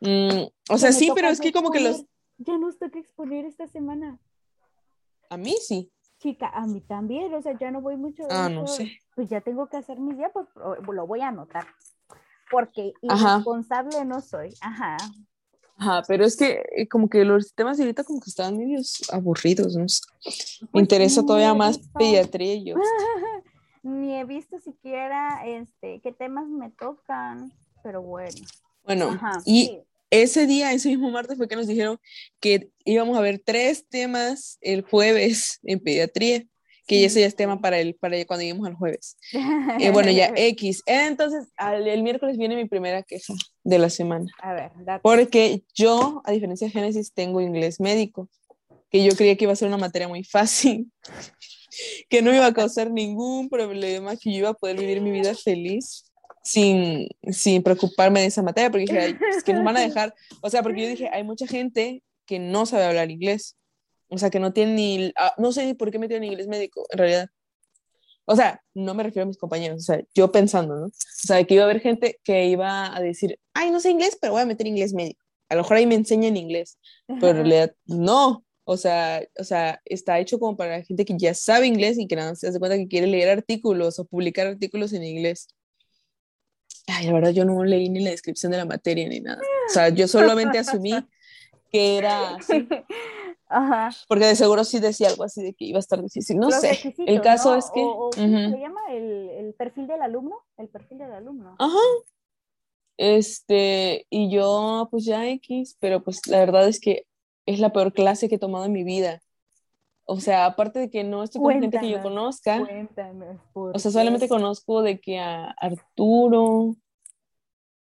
Mm, 0.00 0.46
o 0.70 0.78
sea, 0.78 0.92
sí, 0.92 1.10
pero 1.14 1.28
es 1.28 1.40
que 1.40 1.52
como 1.52 1.70
que 1.70 1.80
los... 1.80 2.04
Ya 2.38 2.56
nos 2.56 2.78
toca 2.78 2.98
exponer 2.98 3.44
esta 3.44 3.66
semana. 3.68 4.18
A 5.30 5.36
mí 5.36 5.56
sí. 5.66 5.90
Chica, 6.18 6.48
a 6.48 6.66
mí 6.66 6.82
también, 6.82 7.32
o 7.32 7.40
sea, 7.40 7.56
ya 7.58 7.70
no 7.70 7.80
voy 7.80 7.96
mucho. 7.96 8.24
Ah, 8.28 8.50
no 8.50 8.66
sé. 8.66 8.98
Pues 9.14 9.30
ya 9.30 9.40
tengo 9.40 9.68
que 9.68 9.78
hacer 9.78 9.98
mis 9.98 10.18
días, 10.18 10.30
pues 10.34 10.46
lo 10.96 11.06
voy 11.06 11.22
a 11.22 11.28
anotar. 11.28 11.66
Porque 12.50 12.92
irresponsable 13.00 14.04
no 14.04 14.20
soy. 14.20 14.54
Ajá. 14.60 14.98
Ajá, 15.78 16.02
pero 16.06 16.26
es 16.26 16.36
que 16.36 16.62
eh, 16.76 16.88
como 16.88 17.08
que 17.08 17.24
los 17.24 17.54
temas 17.54 17.80
ahorita 17.80 18.04
como 18.04 18.20
que 18.20 18.28
estaban 18.28 18.58
medios 18.58 19.00
aburridos, 19.10 19.76
¿no? 19.76 19.84
Me 19.84 20.68
pues 20.72 20.82
interesa 20.82 21.24
todavía 21.24 21.54
más 21.54 21.78
pediatría 21.96 22.54
y 22.54 22.64
yo. 22.64 22.74
Ni 23.82 24.14
he 24.14 24.24
visto 24.24 24.58
siquiera 24.58 25.46
este, 25.46 26.00
qué 26.02 26.12
temas 26.12 26.46
me 26.48 26.70
tocan, 26.70 27.50
pero 27.82 28.02
bueno. 28.02 28.36
Bueno, 28.84 29.18
y 29.46 29.80
ese 30.10 30.46
día, 30.46 30.72
ese 30.72 30.88
mismo 30.88 31.10
martes, 31.10 31.36
fue 31.36 31.48
que 31.48 31.56
nos 31.56 31.66
dijeron 31.66 31.98
que 32.40 32.70
íbamos 32.84 33.16
a 33.16 33.20
ver 33.20 33.40
tres 33.44 33.86
temas 33.88 34.58
el 34.60 34.82
jueves 34.82 35.60
en 35.62 35.80
pediatría 35.80 36.44
que 36.90 37.04
ese 37.04 37.20
ya 37.20 37.26
es 37.26 37.36
tema 37.36 37.60
para, 37.60 37.78
el, 37.78 37.94
para 37.94 38.24
cuando 38.24 38.42
lleguemos 38.42 38.66
al 38.66 38.74
jueves. 38.74 39.16
Eh, 39.80 39.90
bueno, 39.92 40.10
ya 40.10 40.32
X. 40.34 40.82
Entonces, 40.86 41.46
el 41.56 42.02
miércoles 42.02 42.36
viene 42.36 42.56
mi 42.56 42.66
primera 42.66 43.04
queja 43.04 43.32
de 43.62 43.78
la 43.78 43.88
semana. 43.88 44.26
A 44.42 44.52
ver, 44.54 44.72
Porque 45.00 45.62
yo, 45.72 46.20
a 46.24 46.32
diferencia 46.32 46.66
de 46.66 46.72
Génesis, 46.72 47.12
tengo 47.14 47.40
inglés 47.40 47.78
médico, 47.78 48.28
que 48.90 49.04
yo 49.04 49.14
creía 49.14 49.36
que 49.36 49.44
iba 49.44 49.52
a 49.52 49.56
ser 49.56 49.68
una 49.68 49.76
materia 49.76 50.08
muy 50.08 50.24
fácil, 50.24 50.90
que 52.08 52.22
no 52.22 52.34
iba 52.34 52.46
a 52.46 52.52
causar 52.52 52.90
ningún 52.90 53.48
problema, 53.48 54.16
que 54.16 54.32
yo 54.32 54.38
iba 54.38 54.48
a 54.48 54.54
poder 54.54 54.76
vivir 54.76 55.00
mi 55.00 55.12
vida 55.12 55.36
feliz 55.36 56.09
sin, 56.42 57.08
sin 57.30 57.62
preocuparme 57.62 58.20
de 58.20 58.26
esa 58.26 58.42
materia, 58.42 58.70
porque 58.70 58.86
dije, 58.86 59.18
es 59.36 59.42
que 59.44 59.52
nos 59.52 59.64
van 59.64 59.76
a 59.76 59.80
dejar, 59.86 60.14
o 60.40 60.50
sea, 60.50 60.62
porque 60.62 60.82
yo 60.82 60.88
dije, 60.88 61.08
hay 61.12 61.24
mucha 61.24 61.46
gente 61.46 62.02
que 62.26 62.38
no 62.38 62.66
sabe 62.66 62.84
hablar 62.84 63.10
inglés 63.10 63.56
o 64.10 64.18
sea, 64.18 64.30
que 64.30 64.40
no 64.40 64.52
tiene 64.52 64.74
ni, 64.74 65.12
ah, 65.16 65.34
no 65.38 65.52
sé 65.52 65.74
por 65.74 65.90
qué 65.90 65.98
me 65.98 66.08
tienen 66.08 66.30
inglés 66.30 66.48
médico, 66.48 66.86
en 66.90 66.98
realidad. 66.98 67.28
O 68.26 68.36
sea, 68.36 68.62
no 68.74 68.94
me 68.94 69.02
refiero 69.02 69.24
a 69.24 69.26
mis 69.26 69.38
compañeros, 69.38 69.78
o 69.78 69.84
sea, 69.84 70.02
yo 70.14 70.30
pensando, 70.30 70.76
¿no? 70.76 70.86
O 70.86 70.92
sea, 70.92 71.42
que 71.44 71.54
iba 71.54 71.62
a 71.64 71.66
haber 71.66 71.80
gente 71.80 72.18
que 72.22 72.46
iba 72.46 72.94
a 72.94 73.00
decir, 73.00 73.38
ay, 73.54 73.70
no 73.70 73.80
sé 73.80 73.90
inglés, 73.90 74.18
pero 74.20 74.34
voy 74.34 74.42
a 74.42 74.46
meter 74.46 74.66
inglés 74.66 74.92
médico. 74.92 75.24
A 75.48 75.54
lo 75.54 75.62
mejor 75.62 75.78
ahí 75.78 75.86
me 75.86 75.96
enseñan 75.96 76.36
inglés, 76.36 76.78
pero 77.06 77.30
en 77.30 77.36
realidad 77.36 77.74
no. 77.86 78.44
O 78.64 78.76
sea, 78.76 79.22
o 79.38 79.42
sea, 79.42 79.80
está 79.84 80.20
hecho 80.20 80.38
como 80.38 80.56
para 80.56 80.78
la 80.78 80.84
gente 80.84 81.04
que 81.04 81.16
ya 81.18 81.34
sabe 81.34 81.66
inglés 81.66 81.98
y 81.98 82.06
que 82.06 82.14
nada 82.14 82.36
se 82.36 82.48
hace 82.48 82.58
cuenta 82.60 82.76
que 82.76 82.86
quiere 82.86 83.08
leer 83.08 83.30
artículos 83.30 83.98
o 83.98 84.04
publicar 84.04 84.46
artículos 84.46 84.92
en 84.92 85.02
inglés. 85.02 85.48
Ay, 86.86 87.06
la 87.06 87.12
verdad, 87.12 87.30
yo 87.30 87.44
no 87.44 87.64
leí 87.64 87.88
ni 87.88 88.00
la 88.00 88.10
descripción 88.10 88.52
de 88.52 88.58
la 88.58 88.64
materia 88.64 89.08
ni 89.08 89.20
nada. 89.20 89.40
O 89.68 89.72
sea, 89.72 89.88
yo 89.90 90.08
solamente 90.08 90.58
asumí 90.58 90.92
que 91.70 91.98
era 91.98 92.36
así. 92.36 92.68
Ajá. 93.48 93.90
Porque 94.06 94.26
de 94.26 94.36
seguro 94.36 94.64
sí 94.64 94.78
decía 94.78 95.08
algo 95.08 95.24
así 95.24 95.42
de 95.42 95.54
que 95.54 95.64
iba 95.64 95.78
a 95.78 95.80
estar 95.80 96.00
difícil. 96.00 96.38
No 96.38 96.50
sé. 96.50 96.94
El 96.98 97.20
caso 97.20 97.56
es 97.56 97.70
que. 97.74 97.84
se 98.14 98.28
llama 98.28 98.80
el, 98.90 99.54
perfil 99.58 99.88
del 99.88 100.02
alumno? 100.02 100.36
El 100.56 100.68
perfil 100.68 100.98
del 100.98 101.12
alumno. 101.12 101.56
Ajá. 101.58 101.78
Este, 102.96 104.06
y 104.10 104.30
yo, 104.30 104.88
pues 104.90 105.04
ya 105.04 105.26
X, 105.26 105.76
pero 105.80 106.04
pues 106.04 106.26
la 106.26 106.38
verdad 106.38 106.68
es 106.68 106.80
que 106.80 107.06
es 107.46 107.58
la 107.58 107.72
peor 107.72 107.92
clase 107.92 108.28
que 108.28 108.36
he 108.36 108.38
tomado 108.38 108.66
en 108.66 108.72
mi 108.72 108.84
vida. 108.84 109.22
O 110.12 110.18
sea, 110.18 110.46
aparte 110.46 110.80
de 110.80 110.90
que 110.90 111.04
no 111.04 111.22
estoy 111.22 111.40
con 111.40 111.52
gente 111.52 111.78
que 111.78 111.88
yo 111.88 112.02
conozca. 112.02 112.66
o 113.54 113.78
sea, 113.78 113.92
solamente 113.92 114.26
conozco 114.26 114.82
de 114.82 114.98
que 114.98 115.20
a 115.20 115.52
Arturo, 115.52 116.74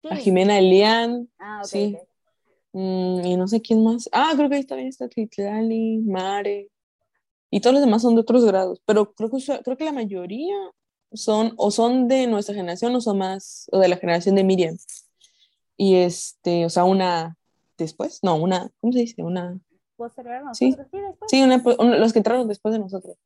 a 0.09 0.15
Jimena 0.15 0.57
Elian. 0.57 1.29
Ah. 1.41 1.63
Sí. 1.65 1.97
Mm, 2.73 3.25
y 3.25 3.37
no 3.37 3.49
sé 3.49 3.61
quién 3.61 3.83
más. 3.83 4.09
Ah, 4.13 4.35
creo 4.37 4.49
que 4.49 4.55
ahí 4.55 4.65
también 4.65 4.89
está 4.89 5.09
Titlali, 5.09 5.99
Mare. 5.99 6.71
Y 7.51 7.61
todos 7.61 7.75
los 7.75 7.85
demás 7.85 8.03
son 8.03 8.15
de 8.15 8.21
otros 8.21 8.45
grados. 8.45 8.81
Pero 8.85 9.13
creo 9.15 9.29
que, 9.29 9.39
creo 9.65 9.77
que 9.77 9.85
la 9.85 9.91
mayoría 9.91 10.55
son 11.13 11.55
o 11.57 11.73
son 11.73 12.07
de 12.07 12.29
nuestra 12.29 12.55
generación 12.55 12.95
o 12.95 13.01
son 13.01 13.19
más, 13.19 13.69
o 13.73 13.81
de 13.81 13.89
la 13.89 13.97
generación 13.97 14.37
de 14.37 14.45
Miriam. 14.45 14.77
Y 15.77 15.97
este, 15.97 16.67
o 16.67 16.71
sea, 16.71 16.85
una 16.85 17.37
después, 17.79 18.21
no, 18.23 18.37
una, 18.37 18.71
¿cómo 18.81 18.93
se 18.93 19.01
dice? 19.01 19.25
Una... 19.25 19.59
Sí, 20.55 20.75
sí, 21.29 21.47
los 21.47 22.13
que 22.13 22.19
entraron 22.19 22.49
después 22.49 22.73
de 22.73 22.79
nosotros. 22.79 23.17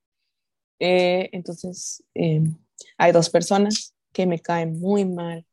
Eh, 0.79 1.31
entonces, 1.33 2.03
em, 2.14 2.57
hay 2.99 3.12
dos 3.12 3.31
personas 3.31 3.95
que 4.12 4.27
me 4.27 4.39
caen 4.39 4.79
muy 4.79 5.05
mal 5.05 5.47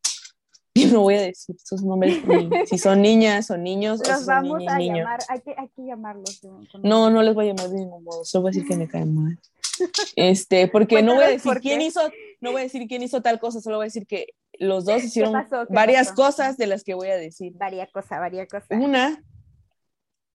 no 0.91 1.01
voy 1.01 1.15
a 1.15 1.21
decir 1.21 1.55
sus 1.63 1.83
nombres, 1.83 2.17
si 2.69 2.77
son 2.77 3.01
niñas 3.01 3.51
o 3.51 3.57
niños. 3.57 4.01
Los 4.07 4.25
vamos 4.25 4.63
a 4.67 4.79
llamar, 4.79 5.19
hay 5.29 5.41
que, 5.41 5.55
hay 5.57 5.69
que 5.69 5.85
llamarlos. 5.85 6.41
no, 6.81 7.09
no 7.09 7.21
les 7.21 7.33
voy 7.33 7.45
a 7.45 7.53
llamar 7.53 7.69
de 7.69 7.79
ningún 7.79 8.03
modo, 8.03 8.25
solo 8.25 8.43
voy 8.43 8.49
a 8.49 8.53
decir 8.53 8.67
que 8.67 8.77
me 8.77 8.87
caen 8.87 9.15
mal. 9.15 9.39
Este, 10.15 10.67
porque 10.67 11.01
no 11.01 11.15
voy 11.15 11.23
a 11.23 11.29
decir 11.29 11.59
quién 11.59 11.81
hizo, 11.81 11.99
no 12.41 12.51
voy 12.51 12.61
a 12.61 12.63
decir 12.65 12.87
quién 12.87 13.01
hizo 13.01 13.23
tal 13.23 13.39
cosa, 13.39 13.59
solo 13.59 13.77
voy 13.77 13.85
a 13.85 13.87
decir 13.87 14.05
que 14.05 14.27
los 14.59 14.85
dos 14.85 15.03
hicieron 15.03 15.33
varias 15.69 16.11
cosas 16.11 16.57
de 16.57 16.67
las 16.67 16.83
que 16.83 16.93
voy 16.93 17.09
a 17.09 17.17
decir. 17.17 17.53
Varias 17.55 17.91
cosas, 17.91 18.19
varias 18.19 18.47
cosas. 18.47 18.67
Una, 18.69 19.23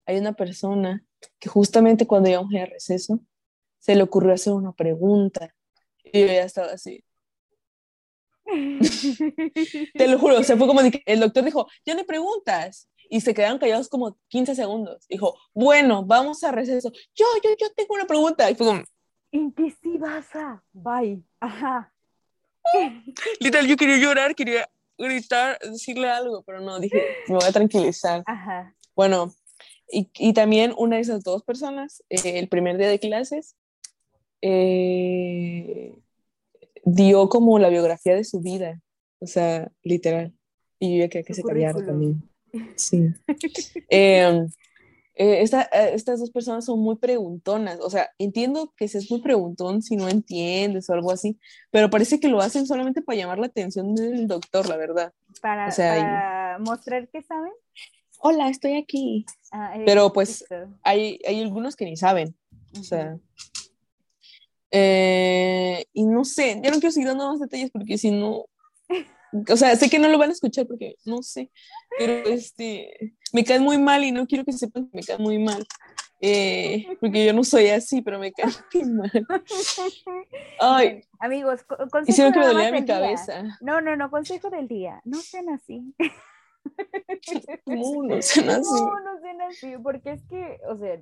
hay 0.06 0.18
una 0.18 0.32
persona 0.32 1.04
que 1.38 1.48
justamente 1.48 2.06
cuando 2.06 2.30
íbamos 2.30 2.54
a 2.54 2.66
receso, 2.66 3.20
se 3.78 3.94
le 3.94 4.02
ocurrió 4.02 4.32
hacer 4.32 4.52
una 4.52 4.72
pregunta 4.72 5.54
y 6.04 6.20
yo 6.20 6.26
ya 6.26 6.44
estaba 6.44 6.72
así. 6.72 7.04
Te 9.94 10.08
lo 10.08 10.18
juro, 10.18 10.38
o 10.38 10.42
sea, 10.42 10.56
fue 10.56 10.66
como 10.66 10.80
que 10.90 11.02
el 11.06 11.20
doctor 11.20 11.44
dijo, 11.44 11.66
ya 11.84 11.94
no 11.94 12.04
preguntas. 12.04 12.88
Y 13.08 13.20
se 13.20 13.34
quedaron 13.34 13.58
callados 13.58 13.88
como 13.88 14.18
15 14.28 14.56
segundos. 14.56 15.06
Dijo, 15.08 15.38
bueno, 15.54 16.04
vamos 16.04 16.42
a 16.42 16.50
receso. 16.50 16.90
Yo, 17.14 17.24
yo, 17.44 17.50
yo 17.58 17.72
tengo 17.74 17.94
una 17.94 18.04
pregunta. 18.04 18.50
Y 18.50 18.56
fue 18.56 18.66
como, 18.66 18.82
¿en 19.30 19.52
qué 19.52 19.72
sí 19.80 19.96
vas 19.96 20.34
a? 20.34 20.62
Bye. 20.72 21.22
Ajá. 21.38 21.92
Literal, 23.40 23.66
yo 23.66 23.76
quería 23.76 23.98
llorar, 23.98 24.34
quería 24.34 24.68
gritar, 24.98 25.58
decirle 25.60 26.08
algo, 26.08 26.42
pero 26.42 26.60
no, 26.60 26.80
dije, 26.80 27.00
me 27.28 27.36
voy 27.36 27.44
a 27.44 27.52
tranquilizar. 27.52 28.24
Ajá. 28.26 28.74
Bueno, 28.96 29.32
y, 29.90 30.10
y 30.18 30.32
también 30.32 30.74
una 30.76 30.96
de 30.96 31.02
esas 31.02 31.22
dos 31.22 31.42
personas, 31.42 32.02
eh, 32.10 32.38
el 32.38 32.48
primer 32.48 32.78
día 32.78 32.88
de 32.88 32.98
clases, 32.98 33.56
eh, 34.42 35.98
dio 36.84 37.28
como 37.28 37.58
la 37.58 37.68
biografía 37.68 38.14
de 38.14 38.24
su 38.24 38.40
vida, 38.40 38.80
o 39.18 39.26
sea, 39.26 39.70
literal. 39.82 40.32
Y 40.78 40.98
yo 40.98 41.04
ya 41.04 41.08
quería 41.08 41.24
que 41.24 41.34
se 41.34 41.42
callaron 41.42 41.86
también. 41.86 42.22
Sí. 42.76 43.12
Em, 43.88 44.48
eh, 45.18 45.42
eh, 45.42 45.90
estas 45.94 46.20
dos 46.20 46.30
personas 46.30 46.66
son 46.66 46.78
muy 46.80 46.96
preguntonas, 46.96 47.80
o 47.80 47.88
sea, 47.88 48.10
entiendo 48.18 48.74
que 48.76 48.86
seas 48.86 49.10
muy 49.10 49.22
preguntón 49.22 49.80
si 49.80 49.96
no 49.96 50.08
entiendes 50.08 50.90
o 50.90 50.92
algo 50.92 51.10
así, 51.10 51.38
pero 51.70 51.88
parece 51.88 52.20
que 52.20 52.28
lo 52.28 52.40
hacen 52.40 52.66
solamente 52.66 53.00
para 53.00 53.18
llamar 53.18 53.38
la 53.38 53.46
atención 53.46 53.94
del 53.94 54.26
doctor, 54.26 54.68
la 54.68 54.76
verdad. 54.76 55.14
Para, 55.40 56.58
mostrar 56.60 57.08
que 57.08 57.22
saben. 57.22 57.52
Hola, 58.18 58.48
estoy 58.50 58.76
aquí. 58.76 59.24
Ah, 59.52 59.74
pero 59.84 60.12
pues 60.12 60.44
hay, 60.82 61.20
hay 61.26 61.40
algunos 61.40 61.76
que 61.76 61.84
ni 61.84 61.96
saben, 61.96 62.36
o 62.78 62.82
sea, 62.82 63.18
eh, 64.70 65.86
y 65.92 66.04
no 66.04 66.24
sé, 66.24 66.60
ya 66.62 66.70
no 66.70 66.78
quiero 66.78 66.90
seguir 66.90 67.08
dando 67.08 67.30
más 67.30 67.40
detalles 67.40 67.70
porque 67.70 67.96
si 67.96 68.10
no, 68.10 68.46
o 69.48 69.56
sea, 69.56 69.76
sé 69.76 69.88
que 69.88 69.98
no 69.98 70.08
lo 70.08 70.18
van 70.18 70.30
a 70.30 70.32
escuchar 70.32 70.66
porque 70.66 70.96
no 71.04 71.22
sé, 71.22 71.50
pero 71.98 72.28
este, 72.28 73.14
me 73.32 73.44
cae 73.44 73.60
muy 73.60 73.78
mal 73.78 74.04
y 74.04 74.12
no 74.12 74.26
quiero 74.26 74.44
que 74.44 74.52
sepan 74.52 74.88
que 74.88 74.98
me 74.98 75.02
cae 75.02 75.18
muy 75.18 75.38
mal. 75.38 75.66
Eh, 76.18 76.96
porque 76.98 77.26
yo 77.26 77.34
no 77.34 77.44
soy 77.44 77.68
así, 77.68 78.00
pero 78.00 78.18
me 78.18 78.32
cae 78.32 78.46
muy 78.72 78.84
mal. 78.90 79.12
Ay, 80.60 81.02
amigos, 81.18 81.62
consejo 81.90 82.32
que 82.32 82.38
me 82.38 82.46
dolía 82.46 82.72
mi 82.72 82.86
cabeza. 82.86 83.44
No, 83.60 83.80
no, 83.80 83.96
no, 83.96 84.10
consejo 84.10 84.48
del 84.48 84.66
día, 84.66 85.00
no 85.04 85.20
sean 85.20 85.50
así. 85.50 85.94
No, 87.66 88.02
no. 88.02 88.02
No, 88.02 89.00
no 89.00 89.20
sean 89.20 89.40
así, 89.42 89.74
porque 89.82 90.12
es 90.12 90.22
que, 90.24 90.60
o 90.68 90.76
sea, 90.76 91.00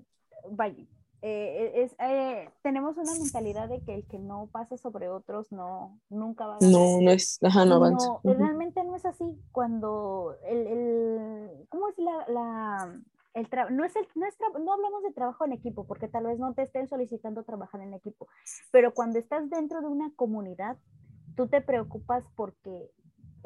vaya, 0.51 0.85
eh, 1.27 1.73
es, 1.77 1.95
eh, 2.01 2.51
tenemos 2.63 2.99
una 2.99 3.15
mentalidad 3.15 3.69
de 3.69 3.81
que 3.83 3.95
el 3.95 4.07
que 4.07 4.19
no 4.19 4.49
pasa 4.53 4.77
sobre 4.77 5.09
otros 5.09 5.51
no, 5.53 5.99
nunca 6.11 6.47
va 6.47 6.57
a... 6.57 6.59
No, 6.61 7.01
no 7.01 7.11
es, 7.11 7.39
ajá, 7.43 7.65
no 7.65 7.77
avanza. 7.77 8.19
Realmente 8.23 8.85
no 8.85 8.95
es 8.95 9.07
así 9.07 9.25
cuando 9.51 10.37
el, 10.45 10.67
el 10.67 11.67
¿cómo 11.71 11.89
es 11.89 11.99
la, 11.99 12.27
la 12.29 13.01
el 13.33 13.49
no, 13.71 13.85
es 13.85 13.97
el, 13.97 14.07
no, 14.15 14.27
es 14.27 14.37
no 14.61 14.73
hablamos 14.73 15.03
de 15.03 15.13
trabajo 15.13 15.47
en 15.47 15.53
equipo, 15.53 15.87
porque 15.87 16.09
tal 16.09 16.27
vez 16.27 16.39
no 16.39 16.53
te 16.53 16.61
estén 16.63 16.89
solicitando 16.89 17.43
trabajar 17.43 17.81
en 17.81 17.95
equipo, 17.95 18.29
pero 18.71 18.93
cuando 18.93 19.19
estás 19.19 19.49
dentro 19.49 19.81
de 19.81 19.89
una 19.89 20.13
comunidad, 20.17 20.77
tú 21.37 21.49
te 21.49 21.61
preocupas 21.61 22.23
porque 22.37 22.91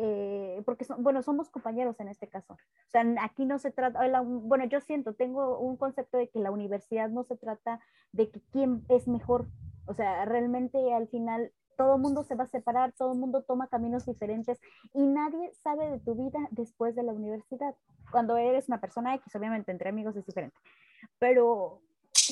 eh, 0.00 0.62
porque 0.64 0.86
bueno, 0.98 1.22
somos 1.22 1.50
compañeros 1.50 1.98
en 1.98 2.08
este 2.08 2.28
caso. 2.28 2.54
O 2.54 2.90
sea, 2.90 3.04
aquí 3.20 3.44
no 3.44 3.58
se 3.58 3.72
trata, 3.72 4.00
bueno, 4.22 4.64
yo 4.66 4.80
siento, 4.80 5.14
tengo 5.14 5.58
un 5.58 5.76
concepto 5.76 6.16
de 6.18 6.28
que 6.28 6.38
la 6.38 6.52
universidad 6.52 7.10
no 7.10 7.24
se 7.24 7.36
trata 7.36 7.80
de 8.12 8.30
que 8.30 8.40
quién 8.52 8.84
es 8.88 9.08
mejor. 9.08 9.48
O 9.86 9.94
sea, 9.94 10.24
realmente 10.24 10.94
al 10.94 11.08
final 11.08 11.52
todo 11.76 11.96
el 11.96 12.00
mundo 12.00 12.22
se 12.22 12.36
va 12.36 12.44
a 12.44 12.48
separar, 12.48 12.92
todo 12.92 13.12
el 13.12 13.18
mundo 13.18 13.42
toma 13.42 13.66
caminos 13.66 14.06
diferentes 14.06 14.60
y 14.94 15.06
nadie 15.06 15.52
sabe 15.62 15.90
de 15.90 15.98
tu 15.98 16.14
vida 16.14 16.38
después 16.52 16.94
de 16.94 17.02
la 17.02 17.12
universidad. 17.12 17.74
Cuando 18.12 18.36
eres 18.36 18.68
una 18.68 18.80
persona 18.80 19.14
X, 19.16 19.34
obviamente 19.34 19.72
entre 19.72 19.88
amigos 19.88 20.14
es 20.16 20.26
diferente, 20.26 20.56
pero 21.18 21.80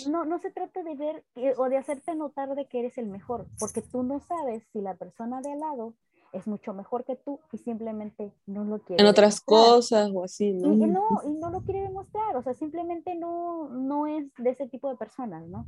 no, 0.08 0.24
no 0.24 0.38
se 0.38 0.50
trata 0.50 0.82
de 0.82 0.94
ver 0.94 1.24
o 1.56 1.68
de 1.68 1.78
hacerte 1.78 2.14
notar 2.14 2.54
de 2.54 2.66
que 2.66 2.80
eres 2.80 2.96
el 2.98 3.06
mejor, 3.06 3.46
porque 3.58 3.82
tú 3.82 4.02
no 4.04 4.20
sabes 4.20 4.64
si 4.72 4.80
la 4.80 4.94
persona 4.94 5.40
de 5.40 5.52
al 5.52 5.60
lado 5.60 5.94
es 6.32 6.46
mucho 6.46 6.72
mejor 6.72 7.04
que 7.04 7.16
tú 7.16 7.40
y 7.52 7.58
simplemente 7.58 8.32
no 8.46 8.64
lo 8.64 8.78
quiere. 8.80 9.02
En 9.02 9.08
otras 9.08 9.40
cosas 9.40 10.10
o 10.12 10.24
así, 10.24 10.52
¿no? 10.52 10.72
Y, 10.72 10.76
no, 10.76 11.04
y 11.24 11.32
no 11.34 11.50
lo 11.50 11.62
quiere 11.62 11.82
demostrar, 11.82 12.36
o 12.36 12.42
sea, 12.42 12.54
simplemente 12.54 13.14
no, 13.14 13.68
no 13.68 14.06
es 14.06 14.32
de 14.38 14.50
ese 14.50 14.68
tipo 14.68 14.88
de 14.88 14.96
personas, 14.96 15.46
¿no? 15.48 15.66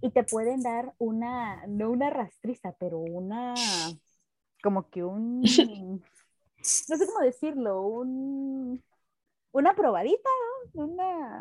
Y 0.00 0.10
te 0.10 0.24
pueden 0.24 0.62
dar 0.62 0.94
una, 0.98 1.66
no 1.66 1.90
una 1.90 2.10
rastriza, 2.10 2.74
pero 2.78 2.98
una, 2.98 3.54
como 4.62 4.88
que 4.88 5.04
un, 5.04 5.40
no 6.88 6.96
sé 6.96 7.06
cómo 7.06 7.20
decirlo, 7.20 7.82
un, 7.82 8.82
una 9.52 9.74
probadita, 9.74 10.28
¿no? 10.74 10.84
Una, 10.84 11.40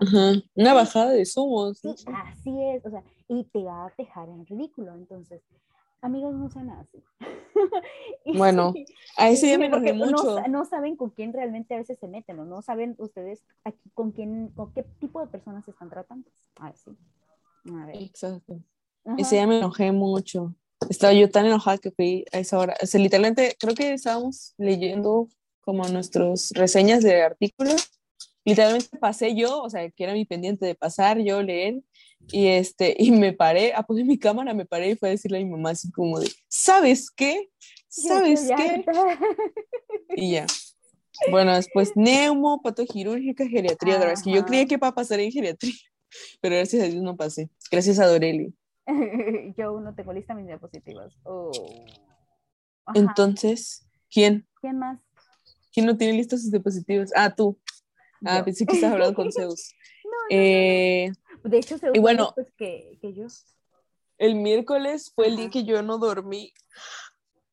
una 0.56 0.74
bajada 0.74 1.12
de 1.12 1.26
zumos. 1.26 1.80
Sí, 1.80 1.96
así 2.14 2.64
es, 2.64 2.86
o 2.86 2.90
sea, 2.90 3.04
y 3.28 3.44
te 3.46 3.64
va 3.64 3.86
a 3.86 3.94
dejar 3.98 4.30
en 4.30 4.46
ridículo, 4.46 4.94
entonces 4.94 5.42
amigos 6.02 6.36
no 6.36 6.50
sean 6.50 6.70
así. 6.70 7.04
bueno, 8.38 8.74
a 9.18 9.30
ese 9.30 9.48
día 9.48 9.58
me 9.58 9.68
enojé 9.68 9.94
mucho. 9.94 10.42
No, 10.48 10.66
saben 10.66 10.96
con 10.96 11.10
quién 11.12 11.34
realmente 11.34 11.74
a 11.74 11.78
veces 11.78 12.00
se 12.00 12.08
meten, 12.08 12.40
o 12.40 12.46
no 12.46 12.62
saben 12.62 12.96
ustedes 12.98 13.44
aquí 13.64 13.90
con 13.94 14.12
quién, 14.12 14.50
con 14.56 14.74
qué 14.74 14.84
tipo 15.00 15.22
de 15.22 15.28
personas 15.28 15.66
se 15.66 15.72
están 15.72 15.90
tratando. 15.90 16.30
A 16.60 17.86
ver. 17.86 18.02
Exacto. 18.02 18.60
Ese 19.18 19.36
día 19.36 19.48
me 19.48 19.58
enojé 19.58 19.92
mucho. 19.92 20.56
Estaba 20.90 21.14
yo 21.14 21.30
tan 21.30 21.46
enojada 21.46 21.78
que 21.78 21.92
fui 21.92 22.26
a 22.32 22.40
esa 22.40 22.58
hora. 22.58 22.76
O 22.82 22.86
sea, 22.86 23.02
literalmente 23.02 23.56
creo 23.60 23.76
que 23.76 23.94
estábamos 23.94 24.54
leyendo 24.58 25.28
como 25.62 25.84
nuestras 25.88 26.52
reseñas 26.52 27.04
de 27.04 27.22
artículos. 27.22 27.92
Literalmente 28.46 28.98
pasé 28.98 29.36
yo, 29.36 29.62
o 29.62 29.70
sea, 29.70 29.90
que 29.92 30.04
era 30.04 30.14
mi 30.14 30.26
pendiente 30.26 30.66
de 30.66 30.76
pasar, 30.76 31.20
yo 31.20 31.42
leer, 31.42 31.82
y, 32.32 32.48
este, 32.48 32.96
y 32.98 33.12
me 33.12 33.34
paré, 33.34 33.74
apagué 33.74 34.04
mi 34.04 34.18
cámara, 34.18 34.54
me 34.54 34.66
paré 34.66 34.92
y 34.92 34.96
fue 34.96 35.10
a 35.10 35.12
decirle 35.12 35.40
a 35.40 35.44
mi 35.44 35.50
mamá 35.50 35.72
así 35.72 35.92
como 35.92 36.20
de, 36.20 36.32
¿sabes 36.48 37.10
qué? 37.12 37.50
¿Sabes 37.88 38.50
qué? 38.56 38.86
Y 40.16 40.32
ya. 40.34 40.46
Bueno, 41.32 41.56
después 41.56 41.92
neumo, 41.96 42.62
patoquirúrgica, 42.62 43.48
geriatría, 43.48 43.98
otra 43.98 44.10
vez, 44.10 44.24
que 44.24 44.32
yo 44.32 44.46
creía 44.46 44.66
que 44.66 44.76
iba 44.76 44.88
a 44.88 44.96
pasar 44.96 45.20
en 45.20 45.32
geriatría, 45.32 45.74
pero 46.42 46.56
gracias 46.56 46.84
a 46.84 46.88
Dios 46.88 47.04
no 47.04 47.18
pasé. 47.18 47.50
Gracias 47.72 48.00
a 48.00 48.08
Doreli. 48.08 48.54
yo 49.58 49.80
no 49.80 49.94
tengo 49.96 50.14
lista 50.14 50.34
mis 50.34 50.48
diapositivas. 50.48 51.14
Oh. 51.24 51.52
Entonces, 52.94 53.88
¿quién? 54.10 54.48
¿Quién 54.62 54.80
más? 54.80 55.00
¿Quién 55.72 55.86
no 55.86 55.98
tiene 55.98 56.14
listas 56.14 56.42
sus 56.42 56.52
diapositivas? 56.52 57.12
Ah, 57.16 57.34
tú. 57.34 57.60
Ah, 58.26 58.44
pensé 58.44 58.66
que 58.66 58.76
estabas 58.76 58.94
hablando 58.94 59.16
con 59.16 59.32
Zeus. 59.32 59.74
eh, 60.30 61.12
de 61.44 61.58
hecho, 61.58 61.78
se 61.78 61.92
y 61.94 62.00
bueno, 62.00 62.34
que, 62.58 62.98
que 63.02 63.14
yo. 63.14 63.28
El 64.18 64.36
miércoles 64.36 65.12
fue 65.16 65.28
el 65.28 65.38
día 65.38 65.50
que 65.50 65.64
yo 65.64 65.82
no 65.82 65.98
dormí. 65.98 66.54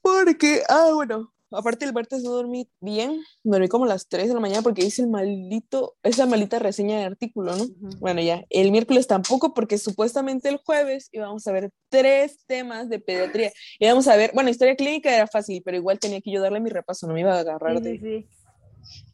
Porque, 0.02 0.62
ah, 0.68 0.90
bueno, 0.94 1.32
aparte 1.50 1.84
el 1.84 1.92
martes 1.92 2.22
no 2.22 2.30
dormí 2.30 2.68
bien, 2.80 3.22
dormí 3.44 3.68
como 3.68 3.84
a 3.84 3.88
las 3.88 4.08
3 4.08 4.28
de 4.28 4.34
la 4.34 4.40
mañana 4.40 4.62
porque 4.62 4.84
hice 4.84 5.02
el 5.02 5.08
maldito, 5.08 5.96
esa 6.02 6.26
maldita 6.26 6.58
reseña 6.58 6.98
de 6.98 7.04
artículo, 7.04 7.56
¿no? 7.56 7.66
Bueno, 7.98 8.20
ya, 8.20 8.44
el 8.50 8.72
miércoles 8.72 9.06
tampoco 9.06 9.54
porque 9.54 9.78
supuestamente 9.78 10.48
el 10.48 10.58
jueves 10.58 11.08
íbamos 11.12 11.46
a 11.46 11.52
ver 11.52 11.70
tres 11.88 12.44
temas 12.46 12.88
de 12.88 12.98
pediatría. 12.98 13.52
Y 13.78 13.86
vamos 13.86 14.08
a 14.08 14.16
ver, 14.16 14.32
bueno, 14.34 14.50
historia 14.50 14.76
clínica 14.76 15.14
era 15.14 15.26
fácil, 15.26 15.62
pero 15.64 15.76
igual 15.76 15.98
tenía 15.98 16.20
que 16.20 16.32
yo 16.32 16.40
darle 16.40 16.60
mi 16.60 16.70
repaso, 16.70 17.06
no 17.06 17.14
me 17.14 17.20
iba 17.20 17.34
a 17.34 17.40
agarrar 17.40 17.80
de... 17.80 17.98
Sí, 17.98 18.28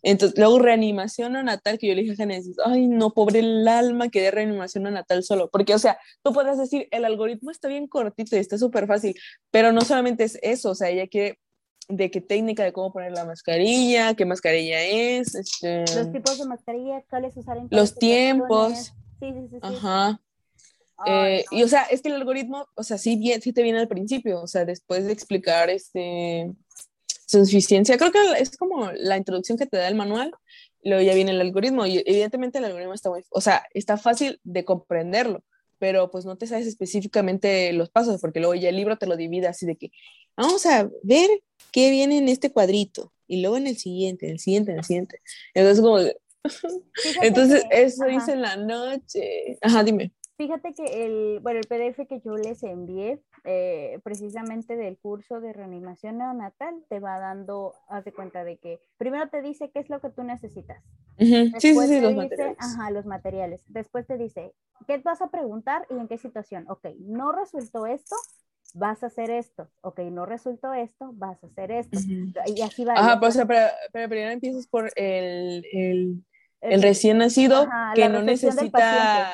entonces, 0.02 0.36
luego 0.38 0.58
reanimación 0.58 1.32
natal, 1.32 1.78
que 1.78 1.86
yo 1.86 1.94
le 1.94 2.02
dije 2.02 2.14
a 2.14 2.16
Genesis, 2.16 2.56
ay, 2.64 2.88
no, 2.88 3.10
pobre 3.10 3.38
el 3.38 3.66
alma 3.68 4.08
que 4.08 4.20
dé 4.20 4.30
reanimación 4.30 4.84
natal 4.84 5.22
solo, 5.22 5.48
porque, 5.50 5.74
o 5.74 5.78
sea, 5.78 5.98
tú 6.22 6.32
podrás 6.32 6.58
decir, 6.58 6.88
el 6.90 7.04
algoritmo 7.04 7.50
está 7.50 7.68
bien 7.68 7.86
cortito 7.86 8.36
y 8.36 8.40
está 8.40 8.58
súper 8.58 8.86
fácil, 8.86 9.14
pero 9.50 9.72
no 9.72 9.82
solamente 9.82 10.24
es 10.24 10.38
eso, 10.42 10.70
o 10.70 10.74
sea, 10.74 10.90
ella 10.90 11.06
quiere 11.06 11.38
de 11.88 12.10
qué 12.10 12.20
técnica 12.20 12.64
de 12.64 12.72
cómo 12.72 12.92
poner 12.92 13.12
la 13.12 13.24
mascarilla, 13.24 14.14
qué 14.14 14.24
mascarilla 14.24 14.82
es, 14.82 15.34
este... 15.34 15.84
los 15.94 16.12
tipos 16.12 16.38
de 16.38 16.46
mascarilla, 16.46 17.02
cuáles 17.08 17.36
usar 17.36 17.58
en 17.58 17.68
los 17.70 17.94
tiempos, 17.94 18.92
sí, 19.20 19.32
sí, 19.32 19.48
sí, 19.50 19.58
ajá. 19.60 20.20
Eh, 21.04 21.44
y 21.50 21.62
o 21.64 21.68
sea, 21.68 21.82
es 21.84 22.00
que 22.00 22.08
el 22.08 22.14
algoritmo, 22.14 22.66
o 22.76 22.82
sea, 22.84 22.98
sí, 22.98 23.16
bien, 23.16 23.40
sí 23.40 23.52
te 23.52 23.62
viene 23.62 23.80
al 23.80 23.88
principio, 23.88 24.40
o 24.40 24.46
sea, 24.46 24.64
después 24.64 25.04
de 25.04 25.12
explicar 25.12 25.68
este 25.68 26.52
suficiencia. 27.38 27.96
Creo 27.96 28.12
que 28.12 28.18
es 28.38 28.56
como 28.56 28.90
la 28.92 29.16
introducción 29.16 29.58
que 29.58 29.66
te 29.66 29.76
da 29.76 29.88
el 29.88 29.94
manual, 29.94 30.32
luego 30.82 31.02
ya 31.02 31.14
viene 31.14 31.32
el 31.32 31.40
algoritmo 31.40 31.86
y 31.86 32.02
evidentemente 32.06 32.58
el 32.58 32.64
algoritmo 32.64 32.94
está 32.94 33.10
muy, 33.10 33.22
o 33.30 33.40
sea, 33.40 33.64
está 33.74 33.96
fácil 33.96 34.40
de 34.44 34.64
comprenderlo, 34.64 35.44
pero 35.78 36.10
pues 36.10 36.24
no 36.24 36.36
te 36.36 36.46
sabes 36.46 36.66
específicamente 36.66 37.72
los 37.72 37.90
pasos 37.90 38.20
porque 38.20 38.40
luego 38.40 38.54
ya 38.54 38.68
el 38.68 38.76
libro 38.76 38.98
te 38.98 39.06
lo 39.06 39.16
divide 39.16 39.48
así 39.48 39.66
de 39.66 39.76
que 39.76 39.90
vamos 40.36 40.64
a 40.66 40.90
ver 41.02 41.30
qué 41.70 41.90
viene 41.90 42.18
en 42.18 42.28
este 42.28 42.52
cuadrito 42.52 43.12
y 43.26 43.40
luego 43.40 43.56
en 43.56 43.66
el 43.66 43.76
siguiente, 43.76 44.26
en 44.26 44.32
el 44.32 44.38
siguiente, 44.38 44.72
en 44.72 44.78
el 44.78 44.84
siguiente. 44.84 45.20
Entonces 45.54 45.82
como 45.82 45.98
entonces 47.22 47.64
eso 47.70 48.08
hice 48.08 48.32
en 48.32 48.42
la 48.42 48.56
noche. 48.56 49.58
Ajá, 49.60 49.84
dime. 49.84 50.12
Fíjate 50.42 50.74
que 50.74 51.04
el, 51.04 51.38
bueno, 51.38 51.60
el 51.60 51.68
PDF 51.68 52.04
que 52.08 52.18
yo 52.18 52.36
les 52.36 52.64
envié, 52.64 53.22
eh, 53.44 54.00
precisamente 54.02 54.74
del 54.74 54.98
curso 54.98 55.40
de 55.40 55.52
reanimación 55.52 56.18
neonatal, 56.18 56.82
te 56.88 56.98
va 56.98 57.20
dando, 57.20 57.74
haz 57.88 58.04
de 58.04 58.12
cuenta 58.12 58.42
de 58.42 58.56
que 58.56 58.80
primero 58.96 59.28
te 59.28 59.40
dice 59.40 59.70
qué 59.70 59.78
es 59.78 59.88
lo 59.88 60.00
que 60.00 60.10
tú 60.10 60.24
necesitas. 60.24 60.82
sí, 61.16 61.52
sí, 61.60 61.76
sí, 61.86 62.00
los 62.00 62.16
materiales. 62.16 62.56
Ajá, 62.58 62.90
los 62.90 63.06
materiales. 63.06 63.60
Después 63.68 64.04
te 64.04 64.18
dice, 64.18 64.52
¿qué 64.88 64.98
vas 64.98 65.22
a 65.22 65.30
preguntar 65.30 65.86
y 65.88 65.94
en 65.94 66.08
qué 66.08 66.18
situación? 66.18 66.64
Ok, 66.68 66.86
no 66.98 67.30
resultó 67.30 67.86
esto, 67.86 68.16
vas 68.74 69.04
a 69.04 69.06
hacer 69.06 69.30
esto. 69.30 69.70
Ok, 69.82 70.00
no 70.10 70.26
resultó 70.26 70.74
esto, 70.74 71.12
vas 71.14 71.40
a 71.44 71.46
hacer 71.46 71.70
esto. 71.70 72.00
Y 72.46 72.62
así 72.62 72.84
va. 72.84 72.94
Ajá, 72.94 73.20
pues, 73.20 73.40
pero, 73.46 73.68
pero, 73.92 74.08
primero 74.08 74.32
empiezas 74.32 74.66
por 74.66 74.90
el, 74.96 75.64
el, 75.72 76.24
el, 76.62 76.82
recién 76.82 77.18
nacido 77.18 77.68
que 77.94 78.08
no 78.08 78.22
necesita 78.22 79.30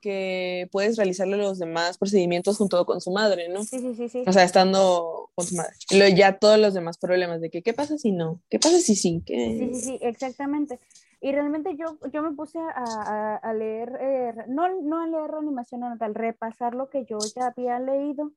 que 0.00 0.68
puedes 0.72 0.96
realizarle 0.96 1.36
los 1.36 1.58
demás 1.58 1.98
procedimientos 1.98 2.56
junto 2.56 2.84
con 2.86 3.00
su 3.00 3.10
madre, 3.10 3.48
¿no? 3.48 3.64
Sí, 3.64 3.78
sí, 3.78 3.94
sí, 3.94 4.08
sí. 4.08 4.24
O 4.26 4.32
sea, 4.32 4.44
estando 4.44 5.30
con 5.34 5.46
su 5.46 5.56
madre. 5.56 5.72
Luego 5.92 6.16
ya 6.16 6.38
todos 6.38 6.58
los 6.58 6.74
demás 6.74 6.98
problemas 6.98 7.40
de 7.40 7.50
que, 7.50 7.62
¿qué 7.62 7.72
pasa 7.72 7.98
si 7.98 8.12
no? 8.12 8.40
¿Qué 8.48 8.58
pasa 8.58 8.78
si 8.78 8.96
sí? 8.96 9.22
Sí, 9.26 9.58
sí, 9.58 9.74
sí, 9.74 9.98
exactamente. 10.02 10.80
Y 11.20 11.32
realmente 11.32 11.76
yo, 11.76 11.98
yo 12.12 12.22
me 12.22 12.32
puse 12.32 12.58
a, 12.58 13.36
a, 13.36 13.52
leer, 13.52 13.92
eh, 14.00 14.34
no, 14.48 14.68
no 14.80 15.02
a 15.02 15.06
leer 15.06 15.30
reanimación 15.30 15.80
natal, 15.80 16.14
repasar 16.14 16.74
lo 16.74 16.88
que 16.88 17.04
yo 17.04 17.18
ya 17.36 17.48
había 17.48 17.78
leído. 17.78 18.32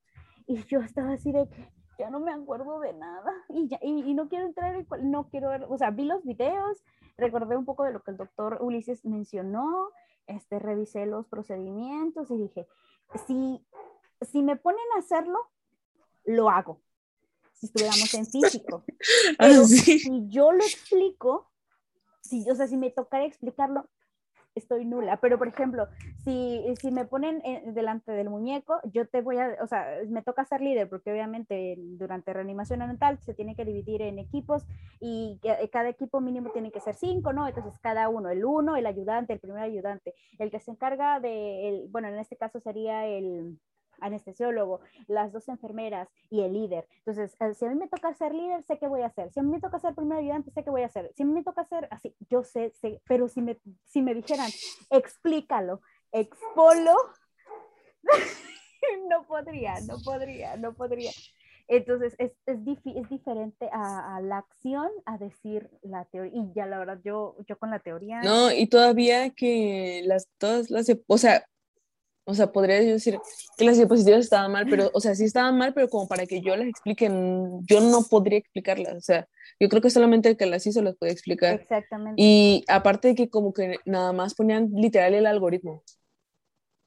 Y 0.47 0.61
yo 0.65 0.81
estaba 0.81 1.13
así 1.13 1.31
de 1.31 1.47
que 1.47 1.69
ya 1.97 2.09
no 2.09 2.19
me 2.19 2.33
acuerdo 2.33 2.81
de 2.81 2.93
nada. 2.93 3.31
Y, 3.47 3.69
ya, 3.69 3.79
y, 3.81 4.03
y 4.03 4.13
no 4.13 4.27
quiero 4.27 4.47
entrar 4.47 4.75
en, 4.75 4.85
no 5.09 5.29
quiero 5.29 5.49
ver, 5.49 5.65
o 5.69 5.77
sea, 5.77 5.91
vi 5.91 6.03
los 6.03 6.23
videos, 6.25 6.83
recordé 7.17 7.55
un 7.55 7.65
poco 7.65 7.85
de 7.85 7.93
lo 7.93 8.01
que 8.01 8.11
el 8.11 8.17
doctor 8.17 8.57
Ulises 8.61 9.05
mencionó 9.05 9.89
este, 10.27 10.59
revisé 10.59 11.05
los 11.05 11.27
procedimientos 11.27 12.29
y 12.31 12.37
dije, 12.37 12.67
si, 13.27 13.65
si 14.21 14.41
me 14.41 14.55
ponen 14.55 14.85
a 14.95 14.99
hacerlo, 14.99 15.39
lo 16.25 16.49
hago, 16.49 16.81
si 17.53 17.67
estuviéramos 17.67 18.13
en 18.13 18.25
físico. 18.25 18.83
Ah, 19.39 19.49
si 19.65 20.29
yo 20.29 20.51
lo 20.51 20.63
explico, 20.63 21.51
si, 22.21 22.49
o 22.49 22.55
sea, 22.55 22.67
si 22.67 22.77
me 22.77 22.89
tocara 22.89 23.25
explicarlo, 23.25 23.89
estoy 24.55 24.85
nula. 24.85 25.17
Pero, 25.17 25.37
por 25.37 25.47
ejemplo, 25.47 25.87
si, 26.23 26.63
si 26.79 26.91
me 26.91 27.05
ponen 27.05 27.41
delante 27.73 28.11
del 28.11 28.29
muñeco, 28.29 28.79
yo 28.91 29.07
te 29.07 29.21
voy 29.21 29.37
a, 29.37 29.57
o 29.61 29.67
sea, 29.67 29.85
me 30.07 30.21
toca 30.21 30.45
ser 30.45 30.61
líder, 30.61 30.89
porque 30.89 31.11
obviamente 31.11 31.75
durante 31.77 32.33
reanimación 32.33 32.79
mental 32.79 33.19
se 33.19 33.33
tiene 33.33 33.55
que 33.55 33.65
dividir 33.65 34.01
en 34.01 34.19
equipos 34.19 34.65
y 34.99 35.39
cada 35.71 35.89
equipo 35.89 36.21
mínimo 36.21 36.51
tiene 36.51 36.71
que 36.71 36.79
ser 36.79 36.95
cinco, 36.95 37.33
¿no? 37.33 37.47
Entonces, 37.47 37.73
cada 37.81 38.09
uno, 38.09 38.29
el 38.29 38.45
uno, 38.45 38.75
el 38.75 38.85
ayudante, 38.85 39.33
el 39.33 39.39
primer 39.39 39.63
ayudante, 39.63 40.13
el 40.39 40.51
que 40.51 40.59
se 40.59 40.71
encarga 40.71 41.19
de, 41.19 41.69
el, 41.69 41.87
bueno, 41.89 42.07
en 42.07 42.19
este 42.19 42.35
caso 42.35 42.59
sería 42.59 43.05
el 43.05 43.57
anestesiólogo, 43.99 44.81
las 45.07 45.31
dos 45.31 45.47
enfermeras 45.49 46.09
y 46.29 46.41
el 46.41 46.53
líder. 46.53 46.87
Entonces, 46.99 47.35
eh, 47.39 47.53
si 47.53 47.65
a 47.65 47.69
mí 47.69 47.75
me 47.75 47.87
toca 47.87 48.13
ser 48.13 48.33
líder, 48.33 48.63
sé 48.63 48.77
qué 48.77 48.87
voy 48.87 49.01
a 49.01 49.07
hacer. 49.07 49.31
Si 49.31 49.39
a 49.39 49.43
mí 49.43 49.49
me 49.49 49.59
toca 49.59 49.79
ser 49.79 49.95
primer 49.95 50.19
ayudante, 50.19 50.51
sé 50.51 50.63
qué 50.63 50.69
voy 50.69 50.83
a 50.83 50.87
hacer. 50.87 51.11
Si 51.15 51.23
a 51.23 51.25
mí 51.25 51.33
me 51.33 51.43
toca 51.43 51.65
ser 51.65 51.87
así, 51.91 52.15
yo 52.29 52.43
sé, 52.43 52.71
sé, 52.71 53.01
pero 53.07 53.27
si 53.27 53.41
me, 53.41 53.59
si 53.85 54.01
me 54.01 54.13
dijeran, 54.13 54.49
explícalo, 54.89 55.81
expolo, 56.11 56.95
no 59.09 59.23
podría, 59.23 59.79
no 59.81 59.97
podría, 60.03 60.57
no 60.57 60.73
podría. 60.73 61.11
Entonces, 61.67 62.13
es, 62.17 62.31
es, 62.45 62.59
es 62.65 63.09
diferente 63.09 63.69
a, 63.71 64.17
a, 64.17 64.21
la 64.21 64.39
acción 64.39 64.89
a 65.05 65.17
decir 65.17 65.69
la 65.81 66.05
teoría. 66.05 66.33
Y 66.35 66.51
ya, 66.53 66.65
la 66.65 66.77
verdad, 66.77 66.99
yo, 67.03 67.37
yo 67.47 67.57
con 67.57 67.71
la 67.71 67.79
teoría... 67.79 68.21
No, 68.21 68.51
y 68.51 68.67
todavía 68.67 69.29
que 69.29 70.01
las, 70.05 70.27
todas 70.37 70.69
las, 70.69 70.91
o 71.07 71.17
sea, 71.17 71.45
o 72.25 72.33
sea, 72.33 72.51
podría 72.51 72.79
decir 72.79 73.19
que 73.57 73.65
las 73.65 73.77
diapositivas 73.77 74.21
estaban 74.21 74.51
mal, 74.51 74.65
pero, 74.69 74.89
o 74.93 74.99
sea, 75.01 75.13
sí 75.13 75.25
estaban 75.25 75.57
mal, 75.57 75.73
pero 75.73 75.89
como 75.89 76.07
para 76.07 76.25
que 76.25 76.41
yo 76.41 76.55
las 76.55 76.67
explique, 76.67 77.07
yo 77.07 77.81
no 77.81 78.03
podría 78.09 78.37
explicarlas. 78.37 78.95
O 78.95 79.01
sea, 79.01 79.27
yo 79.59 79.67
creo 79.67 79.81
que 79.81 79.89
solamente 79.89 80.29
el 80.29 80.37
que 80.37 80.45
las 80.45 80.65
hizo 80.65 80.81
las 80.81 80.95
puede 80.95 81.11
explicar. 81.11 81.61
Exactamente. 81.61 82.15
Y 82.17 82.63
aparte 82.67 83.09
de 83.09 83.15
que 83.15 83.29
como 83.29 83.53
que 83.53 83.77
nada 83.85 84.13
más 84.13 84.35
ponían 84.35 84.71
literal 84.73 85.13
el 85.13 85.25
algoritmo. 85.25 85.83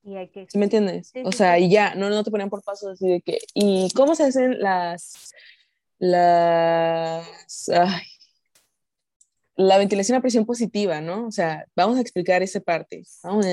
Y 0.02 0.16
hay 0.16 0.28
que... 0.28 0.46
¿Sí 0.48 0.56
me 0.56 0.64
entiendes? 0.64 1.12
o 1.24 1.32
sea, 1.32 1.58
y 1.58 1.68
ya, 1.68 1.94
no, 1.94 2.08
no 2.08 2.24
te 2.24 2.30
ponían 2.30 2.48
por 2.48 2.62
pasos 2.62 2.92
así 2.92 3.08
de 3.08 3.20
que, 3.20 3.38
¿y 3.52 3.90
cómo 3.94 4.14
se 4.14 4.24
hacen 4.24 4.58
las, 4.60 5.34
las, 5.98 7.68
ay, 7.68 8.06
la 9.56 9.78
ventilación 9.78 10.18
a 10.18 10.20
presión 10.20 10.44
positiva, 10.44 11.00
¿no? 11.00 11.26
O 11.26 11.30
sea, 11.30 11.66
vamos 11.74 11.96
a 11.96 12.02
explicar 12.02 12.42
esa 12.42 12.60
parte. 12.60 13.04
Vamos 13.22 13.46
a 13.46 13.50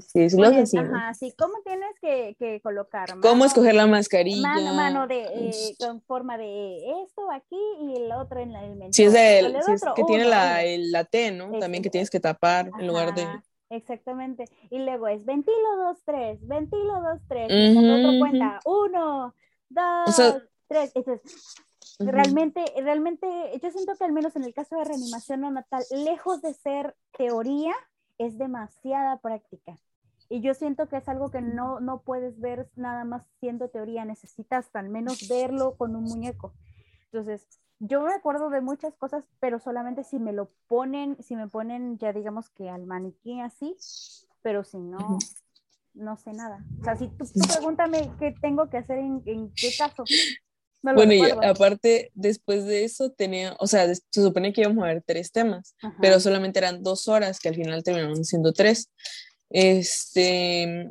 sí, 0.00 0.24
así, 0.24 0.78
Ajá, 0.78 1.14
sí, 1.14 1.34
¿cómo 1.36 1.54
tienes 1.62 1.90
que, 2.00 2.34
que 2.38 2.60
colocar? 2.62 3.20
¿Cómo 3.20 3.44
escoger 3.44 3.74
la 3.74 3.86
mascarilla? 3.86 4.48
Mano, 4.48 4.74
mano 4.74 5.06
de, 5.06 5.24
eh, 5.24 5.76
con 5.78 6.00
forma 6.02 6.38
de 6.38 6.78
esto 7.02 7.30
aquí 7.30 7.60
y 7.82 7.96
el 7.96 8.12
otro 8.12 8.40
en 8.40 8.54
el 8.56 8.70
mentón. 8.70 8.94
Si 8.94 9.04
es, 9.04 9.14
el, 9.14 9.54
si 9.62 9.72
es 9.72 9.82
que 9.94 10.04
tiene 10.04 10.24
la, 10.24 10.64
el, 10.64 10.90
la 10.90 11.04
T, 11.04 11.30
¿no? 11.32 11.58
También 11.58 11.82
que 11.82 11.90
tienes 11.90 12.08
que 12.08 12.20
tapar 12.20 12.70
en 12.78 12.86
lugar 12.86 13.14
de... 13.14 13.26
Exactamente. 13.68 14.44
Y 14.70 14.78
luego 14.78 15.08
es 15.08 15.24
ventilo 15.24 15.76
2, 15.88 15.98
3, 16.04 16.46
ventilo 16.46 17.00
2, 17.00 17.20
3. 17.28 17.46
Uh 17.46 17.80
-huh. 17.80 18.18
cuenta, 18.18 18.60
1, 18.64 19.34
2, 19.70 20.42
3. 20.68 20.92
Entonces, 20.94 21.20
Realmente, 22.04 22.64
realmente, 22.76 23.26
yo 23.62 23.70
siento 23.70 23.94
que 23.96 24.04
al 24.04 24.12
menos 24.12 24.36
en 24.36 24.44
el 24.44 24.54
caso 24.54 24.76
de 24.76 24.84
reanimación 24.84 25.42
neonatal, 25.42 25.82
lejos 25.90 26.42
de 26.42 26.54
ser 26.54 26.96
teoría, 27.16 27.74
es 28.18 28.38
demasiada 28.38 29.18
práctica. 29.20 29.78
Y 30.28 30.40
yo 30.40 30.54
siento 30.54 30.88
que 30.88 30.96
es 30.96 31.08
algo 31.08 31.30
que 31.30 31.42
no, 31.42 31.80
no 31.80 32.02
puedes 32.02 32.40
ver 32.40 32.70
nada 32.76 33.04
más 33.04 33.22
siendo 33.38 33.68
teoría, 33.68 34.04
necesitas 34.04 34.74
al 34.74 34.88
menos 34.88 35.28
verlo 35.28 35.76
con 35.76 35.94
un 35.94 36.04
muñeco. 36.04 36.54
Entonces, 37.12 37.46
yo 37.80 38.02
me 38.02 38.14
acuerdo 38.14 38.48
de 38.48 38.60
muchas 38.60 38.94
cosas, 38.94 39.24
pero 39.40 39.58
solamente 39.58 40.04
si 40.04 40.18
me 40.18 40.32
lo 40.32 40.50
ponen, 40.68 41.22
si 41.22 41.36
me 41.36 41.48
ponen 41.48 41.98
ya 41.98 42.12
digamos 42.12 42.48
que 42.48 42.70
al 42.70 42.86
maniquí 42.86 43.40
así, 43.40 43.76
pero 44.40 44.64
si 44.64 44.78
no, 44.78 45.18
no 45.92 46.16
sé 46.16 46.32
nada. 46.32 46.64
O 46.80 46.84
sea, 46.84 46.96
si 46.96 47.08
tú, 47.08 47.26
pregúntame 47.52 48.10
qué 48.18 48.34
tengo 48.40 48.70
que 48.70 48.78
hacer 48.78 48.98
en, 48.98 49.22
en 49.26 49.52
qué 49.54 49.70
caso, 49.76 50.04
bueno, 50.82 51.12
y 51.12 51.22
aparte, 51.44 52.10
después 52.14 52.64
de 52.64 52.84
eso 52.84 53.10
tenía, 53.10 53.56
o 53.58 53.66
sea, 53.66 53.92
se 53.94 54.22
supone 54.22 54.52
que 54.52 54.62
íbamos 54.62 54.84
a 54.84 54.88
ver 54.88 55.02
tres 55.06 55.30
temas, 55.30 55.76
pero 56.00 56.18
solamente 56.20 56.58
eran 56.58 56.82
dos 56.82 57.08
horas, 57.08 57.38
que 57.38 57.48
al 57.48 57.54
final 57.54 57.82
terminaron 57.82 58.24
siendo 58.24 58.52
tres. 58.52 58.90
Este, 59.50 60.90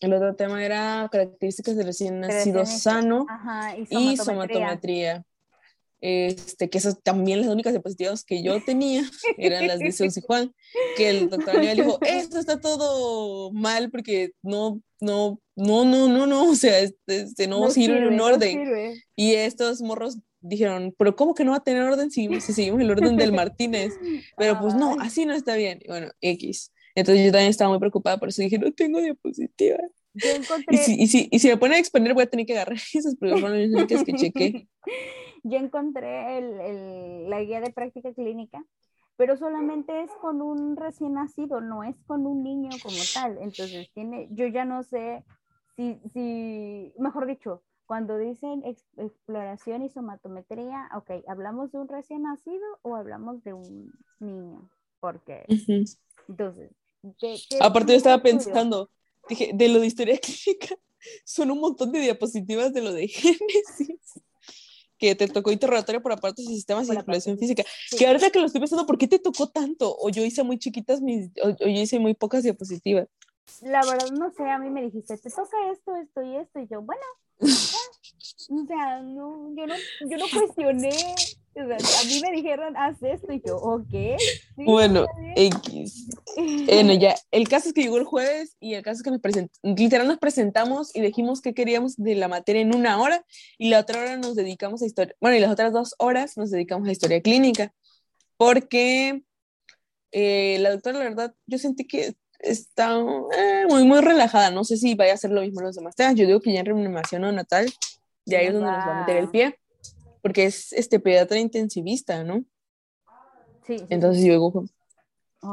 el 0.00 0.12
otro 0.12 0.34
tema 0.36 0.64
era 0.64 1.08
características 1.10 1.76
del 1.76 1.86
recién 1.86 2.20
nacido 2.20 2.64
sano 2.66 3.26
y 3.90 4.16
somatometría. 4.16 5.24
Este, 6.00 6.68
que 6.68 6.78
esas 6.78 7.02
también 7.02 7.40
las 7.40 7.48
únicas 7.48 7.72
diapositivas 7.72 8.22
que 8.22 8.42
yo 8.42 8.62
tenía 8.62 9.02
eran 9.38 9.66
las 9.66 9.78
de 9.78 9.92
Zeus 9.92 10.16
y 10.16 10.20
Juan, 10.20 10.54
que 10.96 11.08
el 11.08 11.30
doctor 11.30 11.56
Aníbal 11.56 11.76
dijo, 11.76 11.98
esto 12.02 12.38
está 12.38 12.60
todo 12.60 13.50
mal 13.52 13.90
porque 13.90 14.32
no, 14.42 14.80
no, 15.00 15.40
no, 15.56 15.84
no, 15.84 16.08
no, 16.08 16.26
no, 16.26 16.50
o 16.50 16.54
sea, 16.54 16.78
este, 16.80 17.22
este 17.22 17.46
no, 17.48 17.70
sirve, 17.70 17.98
en 17.98 18.06
un 18.08 18.20
orden. 18.20 18.94
y 19.14 19.32
estos 19.32 19.80
morros 19.80 20.18
dijeron, 20.40 20.94
pero 20.98 21.16
¿cómo 21.16 21.34
que 21.34 21.44
no 21.44 21.52
va 21.52 21.58
a 21.58 21.64
tener 21.64 21.82
orden 21.82 22.10
si, 22.10 22.28
seguimos 22.40 22.80
el 22.80 22.90
orden 22.90 23.16
del 23.16 23.32
Martínez? 23.32 23.94
Pero 24.36 24.58
pues 24.60 24.74
no, 24.74 24.96
así 25.00 25.26
no 25.26 25.34
está 25.34 25.56
bien. 25.56 25.80
Y 25.82 25.88
bueno, 25.88 26.08
X. 26.20 26.72
Entonces 26.94 27.26
yo 27.26 27.32
también 27.32 27.50
estaba 27.50 27.70
muy 27.70 27.78
preocupada, 27.78 28.18
por 28.18 28.28
eso 28.30 28.42
dije, 28.42 28.58
no 28.58 28.72
tengo 28.72 29.00
diapositiva. 30.16 30.64
Y, 30.70 30.76
si, 30.78 30.94
y, 31.02 31.06
si, 31.06 31.28
y 31.30 31.38
si 31.38 31.48
me 31.48 31.56
ponen 31.56 31.76
a 31.76 31.78
exponer, 31.78 32.14
voy 32.14 32.24
a 32.24 32.26
tener 32.26 32.46
que 32.46 32.54
agarrar 32.54 32.76
esas, 32.94 33.16
únicas 33.20 34.04
que 34.04 34.12
chequé. 34.14 34.68
yo 35.42 35.58
encontré 35.58 36.38
el, 36.38 37.30
la 37.30 37.42
guía 37.42 37.60
de 37.60 37.72
práctica 37.72 38.12
clínica, 38.12 38.64
pero 39.16 39.36
solamente 39.36 40.02
es 40.02 40.10
con 40.20 40.42
un 40.42 40.76
recién 40.76 41.14
nacido, 41.14 41.60
no 41.60 41.84
es 41.84 41.96
con 42.06 42.26
un 42.26 42.42
niño 42.42 42.70
como 42.82 42.98
tal. 43.14 43.38
Entonces, 43.40 43.90
tiene, 43.94 44.28
yo 44.30 44.46
ya 44.46 44.64
no 44.64 44.82
sé 44.82 45.24
si, 45.76 45.98
si 46.12 46.92
mejor 46.98 47.26
dicho, 47.26 47.62
cuando 47.86 48.18
dicen 48.18 48.62
exploración 48.96 49.82
y 49.82 49.88
somatometría, 49.88 50.88
ok, 50.94 51.24
¿hablamos 51.28 51.72
de 51.72 51.78
un 51.78 51.88
recién 51.88 52.22
nacido 52.22 52.64
o 52.82 52.96
hablamos 52.96 53.42
de 53.44 53.52
un 53.54 53.92
niño? 54.18 54.68
Porque, 55.00 55.44
entonces, 56.28 56.72
aparte 57.60 57.92
yo 57.92 57.96
estaba 57.96 58.22
pensando, 58.22 58.90
dije, 59.28 59.50
de 59.54 59.68
lo 59.68 59.80
de 59.80 59.86
historia 59.86 60.18
clínica, 60.20 60.76
son 61.24 61.50
un 61.50 61.60
montón 61.60 61.92
de 61.92 62.00
diapositivas 62.00 62.72
de 62.72 62.82
lo 62.82 62.92
de 62.92 63.08
génesis 63.08 64.22
que 64.98 65.14
te 65.14 65.28
tocó 65.28 65.52
interrogatorio 65.52 66.02
por 66.02 66.12
aparte 66.12 66.42
de 66.42 66.48
sistemas 66.48 66.88
y 66.88 66.92
exploración 66.92 67.38
física. 67.38 67.62
Que 67.98 68.06
ahorita 68.06 68.30
que 68.30 68.40
lo 68.40 68.46
estoy 68.46 68.60
pensando, 68.60 68.86
¿por 68.86 68.98
qué 68.98 69.06
te 69.06 69.18
tocó 69.18 69.48
tanto? 69.48 69.94
O 69.98 70.08
yo 70.08 70.24
hice 70.24 70.42
muy 70.42 70.58
chiquitas 70.58 71.00
mis, 71.00 71.30
o, 71.42 71.50
yo 71.50 71.66
hice 71.66 71.98
muy 71.98 72.14
pocas 72.14 72.42
diapositivas. 72.42 73.06
La 73.60 73.80
verdad 73.84 74.10
no 74.12 74.32
sé, 74.32 74.44
a 74.44 74.58
mí 74.58 74.70
me 74.70 74.82
dijiste, 74.82 75.16
te 75.18 75.30
toca 75.30 75.56
esto, 75.70 75.96
esto 75.96 76.22
y 76.22 76.36
esto, 76.36 76.60
y 76.60 76.66
yo, 76.68 76.82
bueno, 76.82 77.02
o 77.40 78.66
sea, 78.66 79.02
no, 79.02 79.54
yo 79.54 79.66
no, 79.66 79.74
yo 80.10 80.16
no 80.16 80.24
cuestioné 80.32 80.90
a 81.58 82.04
mí 82.06 82.20
me 82.20 82.32
dijeron, 82.32 82.76
haz 82.76 83.02
esto, 83.02 83.32
y 83.32 83.40
yo, 83.44 83.56
ok. 83.56 84.18
bueno, 84.56 85.06
X. 85.34 86.08
Bueno, 86.36 86.92
ya, 86.92 87.14
el 87.30 87.48
caso 87.48 87.68
es 87.68 87.74
que 87.74 87.82
llegó 87.82 87.96
el 87.96 88.04
jueves 88.04 88.56
y 88.60 88.74
el 88.74 88.82
caso 88.82 88.96
es 88.98 89.02
que 89.02 89.10
nos 89.10 89.20
presentamos, 89.20 89.58
literal 89.62 90.06
nos 90.06 90.18
presentamos 90.18 90.94
y 90.94 91.00
dijimos 91.00 91.40
qué 91.40 91.54
queríamos 91.54 91.96
de 91.96 92.14
la 92.14 92.28
materia 92.28 92.60
en 92.60 92.74
una 92.74 93.00
hora 93.00 93.24
y 93.56 93.70
la 93.70 93.80
otra 93.80 94.02
hora 94.02 94.16
nos 94.18 94.34
dedicamos 94.34 94.82
a 94.82 94.86
historia, 94.86 95.14
bueno, 95.18 95.38
y 95.38 95.40
las 95.40 95.50
otras 95.50 95.72
dos 95.72 95.94
horas 95.98 96.36
nos 96.36 96.50
dedicamos 96.50 96.86
a 96.88 96.92
historia 96.92 97.22
clínica, 97.22 97.72
porque 98.36 99.22
eh, 100.12 100.58
la 100.60 100.72
doctora, 100.72 100.98
la 100.98 101.04
verdad, 101.04 101.34
yo 101.46 101.56
sentí 101.56 101.86
que 101.86 102.14
está 102.38 102.98
eh, 102.98 103.64
muy, 103.70 103.84
muy 103.84 104.00
relajada, 104.00 104.50
no 104.50 104.64
sé 104.64 104.76
si 104.76 104.94
vaya 104.94 105.12
a 105.12 105.14
hacer 105.14 105.30
lo 105.30 105.40
mismo 105.40 105.62
los 105.62 105.76
demás 105.76 105.96
temas, 105.96 106.16
yo 106.16 106.26
digo 106.26 106.40
que 106.40 106.52
ya 106.52 106.60
en 106.60 106.66
reanimación 106.66 107.24
o 107.24 107.32
natal, 107.32 107.72
ya 108.26 108.40
ahí 108.40 108.48
es 108.48 108.52
donde 108.52 108.70
nos 108.72 108.86
va 108.86 108.98
a 108.98 109.00
meter 109.00 109.16
el 109.16 109.30
pie 109.30 109.58
porque 110.26 110.46
es 110.46 110.72
este 110.72 110.98
pediatra 110.98 111.38
intensivista, 111.38 112.24
¿no? 112.24 112.44
Sí. 113.64 113.76
Entonces 113.90 114.24
yo 114.24 114.32
digo, 114.32 114.64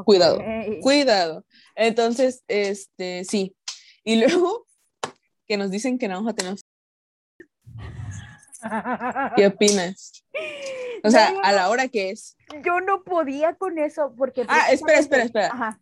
cuidado, 0.03 0.41
cuidado. 0.81 1.45
Entonces, 1.75 2.43
este, 2.47 3.23
sí. 3.23 3.55
Y 4.03 4.15
luego 4.25 4.65
que 5.45 5.57
nos 5.57 5.69
dicen 5.69 5.99
que 5.99 6.07
no 6.07 6.15
vamos 6.15 6.31
a 6.31 6.35
tener... 6.35 6.55
¿Qué 9.35 9.45
opinas? 9.45 10.25
O 11.03 11.11
sea, 11.11 11.35
a 11.43 11.51
la 11.51 11.69
hora 11.69 11.87
que 11.87 12.09
es. 12.09 12.35
Yo 12.65 12.81
no 12.81 13.03
podía 13.03 13.53
con 13.53 13.77
eso 13.77 14.15
porque... 14.17 14.43
Ah, 14.47 14.71
espera, 14.71 14.97
espera, 14.97 15.23
espera. 15.25 15.47
Ajá. 15.53 15.81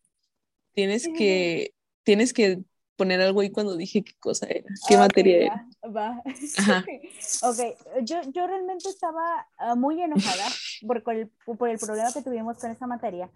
Tienes 0.74 1.08
que, 1.08 1.74
tienes 2.04 2.34
que 2.34 2.60
poner 2.96 3.22
algo 3.22 3.42
ahí 3.42 3.50
cuando 3.50 3.76
dije 3.76 4.04
qué 4.04 4.14
cosa 4.20 4.46
era, 4.48 4.68
qué 4.88 4.98
materia 4.98 5.38
era. 5.46 5.68
Va. 5.96 6.22
ok, 7.44 7.60
yo, 8.04 8.22
yo 8.34 8.48
realmente 8.48 8.90
estaba 8.90 9.48
ah, 9.58 9.76
muy 9.76 10.02
enojada 10.02 10.46
por, 10.86 11.04
por, 11.04 11.16
el, 11.16 11.30
por 11.58 11.70
el 11.70 11.80
problema 11.80 12.12
que 12.14 12.22
tuvimos 12.22 12.58
con 12.58 12.72
esa 12.72 12.88
materia, 12.88 13.30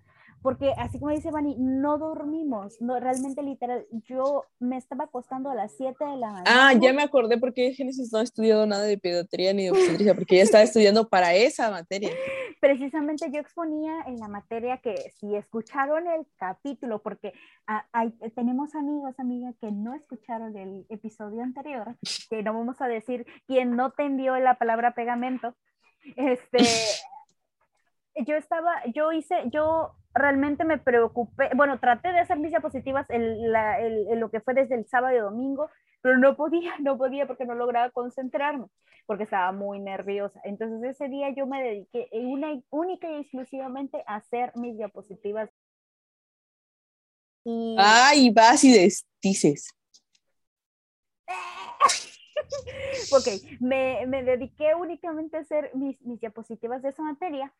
porque 0.46 0.74
así 0.78 1.00
como 1.00 1.10
dice 1.10 1.32
Vani, 1.32 1.56
no 1.58 1.98
dormimos, 1.98 2.80
no, 2.80 3.00
realmente 3.00 3.42
literal, 3.42 3.88
yo 4.04 4.46
me 4.60 4.78
estaba 4.78 5.06
acostando 5.06 5.50
a 5.50 5.56
las 5.56 5.76
7 5.76 6.06
de 6.06 6.18
la 6.18 6.28
mañana. 6.28 6.44
Ah, 6.46 6.74
ya 6.80 6.94
me 6.94 7.02
acordé 7.02 7.40
porque 7.40 7.74
Génesis 7.74 8.14
no 8.14 8.20
ha 8.20 8.22
estudiado 8.22 8.68
nada 8.68 8.84
de 8.84 9.00
pediatría 9.00 9.54
ni 9.54 9.64
de 9.64 9.72
obstetricia, 9.72 10.14
porque 10.14 10.36
ella 10.36 10.44
estaba 10.44 10.64
estudiando 10.64 11.10
para 11.10 11.34
esa 11.34 11.72
materia. 11.72 12.12
precisamente 12.60 13.32
yo 13.32 13.40
exponía 13.40 14.04
en 14.06 14.18
la 14.18 14.28
materia 14.28 14.78
que 14.78 15.12
si 15.16 15.36
escucharon 15.36 16.06
el 16.06 16.28
capítulo, 16.38 17.02
porque 17.02 17.34
hay, 17.92 18.12
tenemos 18.36 18.76
amigos, 18.76 19.16
amigas 19.18 19.56
que 19.60 19.72
no 19.72 19.96
escucharon 19.96 20.56
el 20.56 20.86
episodio 20.90 21.42
anterior, 21.42 21.96
que 22.30 22.44
no 22.44 22.54
vamos 22.54 22.80
a 22.84 22.88
decir 22.88 23.26
quién 23.48 23.76
no 23.76 23.90
te 23.90 24.04
envió 24.04 24.38
la 24.38 24.60
palabra 24.60 24.94
pegamento, 24.94 25.56
este, 26.16 26.60
yo 28.24 28.36
estaba, 28.36 28.82
yo 28.94 29.12
hice, 29.12 29.36
yo 29.52 29.96
realmente 30.14 30.64
me 30.64 30.78
preocupé, 30.78 31.50
bueno, 31.56 31.80
traté 31.80 32.12
de 32.14 32.20
hacer 32.20 32.38
mis 32.40 32.52
diapositivas 32.52 33.06
en, 33.10 33.52
lo 34.20 34.32
que 34.32 34.40
fue 34.40 34.54
desde 34.54 34.76
el 34.76 34.88
sábado 34.88 35.16
y 35.16 35.20
domingo, 35.20 35.70
pero 36.02 36.18
no 36.18 36.36
podía, 36.38 36.74
no 36.80 36.98
podía 36.98 37.28
porque 37.28 37.46
no 37.46 37.56
lograba 37.56 37.92
concentrarme, 37.92 38.68
porque 39.06 39.24
estaba 39.24 39.52
muy 39.52 39.80
nerviosa. 39.80 40.40
Entonces 40.44 40.82
ese 40.92 41.10
día 41.10 41.30
yo 41.36 41.46
me 41.46 41.62
dediqué 41.62 42.08
una, 42.14 42.58
única 42.70 43.10
y 43.12 43.16
exclusivamente 43.16 44.04
a 44.08 44.16
hacer 44.16 44.54
mis 44.56 44.78
diapositivas. 44.78 45.50
Y... 47.44 47.76
Ay, 47.78 48.32
vas 48.32 48.64
y 48.64 48.72
desdices. 48.72 49.70
ok, 53.12 53.28
me, 53.60 54.06
me, 54.08 54.24
dediqué 54.24 54.74
únicamente 54.74 55.38
a 55.38 55.42
hacer 55.42 55.72
mis, 55.76 56.02
mis 56.02 56.20
diapositivas 56.20 56.82
de 56.82 56.90
esa 56.90 57.04
materia 57.04 57.54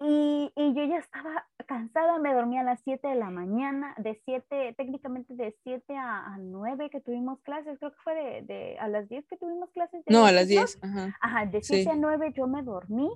y, 0.00 0.52
y, 0.56 0.74
yo 0.74 0.84
ya 0.84 0.98
estaba 0.98 1.46
cansada, 1.66 2.18
me 2.18 2.34
dormía 2.34 2.62
a 2.62 2.64
las 2.64 2.80
7 2.84 3.06
de 3.06 3.14
la 3.16 3.30
mañana, 3.30 3.94
de 3.98 4.20
7, 4.24 4.74
técnicamente 4.76 5.34
de 5.34 5.54
7 5.62 5.96
a, 5.96 6.36
9 6.38 6.90
que 6.90 7.00
tuvimos 7.00 7.40
clases, 7.42 7.78
creo 7.78 7.90
que 7.92 8.02
fue 8.02 8.14
de, 8.14 8.42
de 8.42 8.78
a 8.78 8.88
las 8.88 9.08
10 9.08 9.26
que 9.26 9.36
tuvimos 9.36 9.70
clases. 9.70 10.02
no, 10.06 10.24
a 10.24 10.32
las 10.32 10.48
10. 10.48 10.78
Ajá, 10.82 11.16
ajá 11.20 11.46
de 11.46 11.62
7 11.62 11.90
a 11.90 11.96
9 11.96 12.32
yo 12.34 12.46
me 12.46 12.62
dormí 12.62 13.10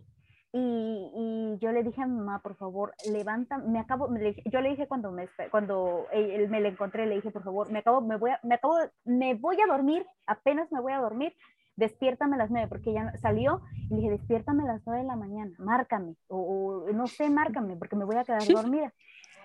y, 0.57 1.11
y, 1.17 1.59
yo 1.59 1.73
le 1.73 1.83
dije 1.83 2.01
a 2.01 2.07
mi 2.07 2.17
mamá, 2.17 2.41
por 2.41 2.55
favor, 2.57 2.95
levanta, 3.11 3.59
me 3.59 3.81
acabo, 3.81 4.07
me, 4.07 4.37
yo 4.45 4.61
le 4.61 4.69
dije 4.71 4.87
cuando 4.87 5.11
me, 5.11 5.29
cuando 5.51 6.07
él, 6.13 6.49
me 6.49 6.61
le 6.61 6.69
encontré, 6.69 7.07
le 7.07 7.17
dije, 7.17 7.33
por 7.33 7.43
favor, 7.43 7.73
me 7.73 7.81
acabo, 7.81 8.01
me 8.01 8.17
voy 8.17 8.31
a, 8.31 8.39
me 8.45 8.55
acabo, 8.55 8.77
me 9.05 9.35
voy 9.35 9.57
a 9.61 9.67
dormir, 9.67 10.07
apenas 10.27 10.71
me 10.71 10.81
voy 10.81 10.93
a 10.93 11.01
dormir, 11.01 11.35
despiértame 11.77 12.37
a 12.37 12.39
las 12.39 12.51
nueve, 12.51 12.69
porque 12.69 12.93
ya 12.93 13.17
salió 13.19 13.63
y 13.91 13.95
le 13.95 13.97
dije, 13.97 14.11
despiértame 14.11 14.63
a 14.63 14.75
las 14.75 14.83
nueve 14.87 15.03
de 15.03 15.09
la 15.09 15.17
mañana, 15.17 15.53
márcame, 15.59 16.17
o, 16.29 16.87
no 16.93 17.07
sé, 17.07 17.31
márcame, 17.31 17.77
porque 17.77 17.97
me 17.97 18.05
voy 18.05 18.17
a 18.17 18.25
quedar 18.25 18.47
dormida. 18.47 18.93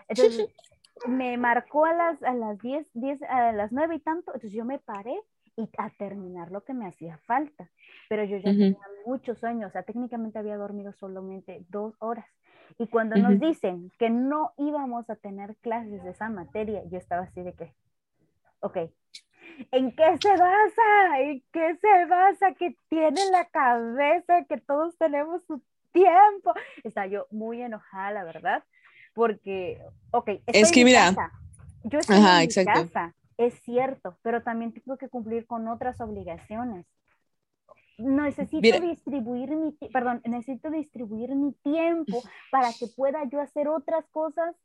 Entonces, 0.08 0.48
me 1.08 1.38
marcó 1.38 1.86
a 1.86 1.94
las, 1.94 2.22
a 2.24 2.34
las 2.34 2.60
diez, 2.60 2.90
diez, 2.94 3.22
a 3.24 3.52
las 3.52 3.72
nueve 3.72 3.96
y 3.96 4.00
tanto, 4.00 4.32
entonces 4.34 4.52
yo 4.52 4.66
me 4.66 4.80
paré 4.80 5.20
y 5.56 5.70
a 5.78 5.90
terminar 5.90 6.52
lo 6.52 6.64
que 6.64 6.74
me 6.74 6.88
hacía 6.88 7.18
falta, 7.20 7.70
pero 8.08 8.24
yo 8.24 8.38
ya 8.38 8.44
tenía 8.44 8.78
muchos 9.06 9.40
sueños, 9.40 9.70
o 9.70 9.72
sea, 9.72 9.84
técnicamente 9.84 10.40
había 10.40 10.58
dormido 10.58 10.94
solamente 10.94 11.66
dos 11.70 11.96
horas. 12.00 12.26
Y 12.78 12.88
cuando 12.88 13.16
nos 13.16 13.40
dicen 13.40 13.92
que 13.98 14.10
no 14.10 14.54
íbamos 14.58 15.10
a 15.10 15.16
tener 15.16 15.56
clases 15.58 16.04
de 16.04 16.12
esa 16.12 16.30
materia, 16.30 16.84
yo 16.86 16.98
estaba 16.98 17.24
así 17.24 17.42
de 17.42 17.54
que, 17.54 17.74
ok, 18.60 18.78
¿En 19.72 19.92
qué 19.92 20.18
se 20.22 20.32
basa? 20.32 21.20
¿En 21.20 21.44
qué 21.52 21.78
se 21.78 22.06
basa 22.06 22.54
que 22.54 22.76
tiene 22.90 23.20
la 23.32 23.46
cabeza 23.46 24.44
que 24.46 24.58
todos 24.58 24.98
tenemos 24.98 25.44
su 25.46 25.62
tiempo? 25.92 26.54
Está 26.84 27.08
yo 27.08 27.28
muy 27.32 27.62
enojada, 27.62 28.12
la 28.12 28.24
verdad, 28.24 28.64
porque, 29.14 29.82
ok, 30.12 30.30
es 30.48 30.72
que 30.72 30.86
mira, 30.86 31.14
yo 31.84 32.00
estoy 32.00 32.18
en 32.18 32.48
mi 32.48 32.66
casa, 32.66 33.14
es 33.38 33.54
cierto, 33.62 34.18
pero 34.22 34.44
también 34.44 34.74
tengo 34.74 34.98
que 34.98 35.10
cumplir 35.10 35.46
con 35.46 35.68
otras 35.68 36.00
obligaciones. 36.02 36.86
Necesito 37.98 38.80
distribuir 38.80 39.56
mi, 39.58 39.74
perdón, 39.92 40.22
necesito 40.24 40.70
distribuir 40.70 41.36
mi 41.36 41.52
tiempo 41.52 42.24
para 42.50 42.70
que 42.72 42.88
pueda 42.88 43.26
yo 43.26 43.42
hacer 43.42 43.68
otras 43.68 44.08
cosas 44.08 44.56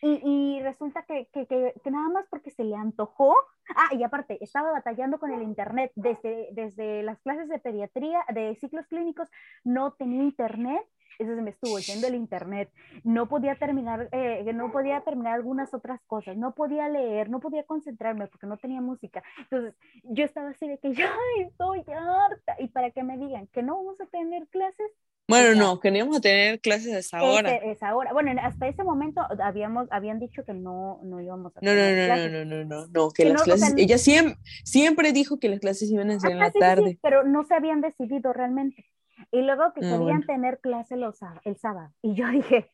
y, 0.00 0.60
resulta 0.62 1.04
que, 1.04 1.28
que, 1.32 1.46
que, 1.46 1.90
nada 1.90 2.08
más 2.08 2.26
porque 2.28 2.50
se 2.50 2.64
le 2.64 2.76
antojó. 2.76 3.34
Ah, 3.76 3.94
y 3.94 4.02
aparte, 4.02 4.38
estaba 4.42 4.72
batallando 4.72 5.18
con 5.18 5.32
el 5.32 5.42
internet 5.42 5.92
desde, 5.94 6.48
desde 6.52 7.02
las 7.02 7.20
clases 7.20 7.48
de 7.48 7.58
pediatría, 7.58 8.24
de 8.32 8.54
ciclos 8.56 8.86
clínicos, 8.86 9.28
no 9.64 9.92
tenía 9.92 10.22
internet. 10.22 10.82
Entonces 11.18 11.44
me 11.44 11.50
estuvo 11.50 11.78
yendo 11.78 12.06
el 12.06 12.14
internet, 12.14 12.72
no 13.04 13.28
podía 13.28 13.54
terminar, 13.56 14.08
eh, 14.12 14.50
no 14.54 14.72
podía 14.72 15.02
terminar 15.02 15.34
algunas 15.34 15.74
otras 15.74 16.00
cosas, 16.06 16.36
no 16.38 16.54
podía 16.54 16.88
leer, 16.88 17.28
no 17.28 17.38
podía 17.38 17.64
concentrarme 17.64 18.26
porque 18.28 18.46
no 18.46 18.56
tenía 18.56 18.80
música. 18.80 19.22
Entonces 19.38 19.74
yo 20.04 20.24
estaba 20.24 20.50
así 20.50 20.66
de 20.66 20.78
que 20.78 20.94
ya 20.94 21.14
estoy 21.38 21.84
harta 21.86 22.56
y 22.58 22.68
para 22.68 22.90
que 22.90 23.02
me 23.02 23.18
digan 23.18 23.46
que 23.48 23.62
no 23.62 23.76
vamos 23.76 24.00
a 24.00 24.06
tener 24.06 24.48
clases, 24.48 24.90
bueno, 25.32 25.58
no, 25.58 25.80
queríamos 25.80 26.20
tener 26.20 26.60
clases 26.60 26.92
a 26.92 26.98
esa 26.98 27.22
hora. 27.22 27.54
esa 27.56 27.94
hora. 27.94 28.12
Bueno, 28.12 28.32
hasta 28.42 28.68
ese 28.68 28.84
momento 28.84 29.20
habíamos, 29.42 29.88
habían 29.90 30.18
dicho 30.18 30.44
que 30.44 30.52
no, 30.52 31.00
no 31.02 31.20
íbamos 31.20 31.56
a 31.56 31.60
no, 31.60 31.70
tener 31.70 31.98
no, 31.98 32.06
clases. 32.06 32.32
No, 32.32 32.44
no, 32.44 32.64
no, 32.64 32.64
no, 32.64 32.86
no, 32.86 33.10
que, 33.10 33.24
las 33.24 33.42
clases, 33.42 33.74
ella 33.76 33.98
siempre, 33.98 34.36
siempre 34.64 35.12
dijo 35.12 35.38
que 35.38 35.48
las 35.48 35.60
clases 35.60 35.90
iban 35.90 36.10
a 36.10 36.20
ser 36.20 36.32
en 36.32 36.38
la 36.38 36.50
tarde. 36.50 36.98
pero 37.02 37.24
no 37.24 37.44
se 37.44 37.54
habían 37.54 37.80
decidido 37.80 38.32
realmente. 38.32 38.84
Y 39.30 39.42
luego 39.42 39.72
que 39.72 39.86
ah, 39.86 39.98
querían 39.98 40.24
tener 40.26 40.60
clase 40.60 40.96
los, 40.96 41.18
el 41.44 41.56
sábado. 41.56 41.92
Y 42.02 42.14
yo 42.14 42.28
dije, 42.28 42.70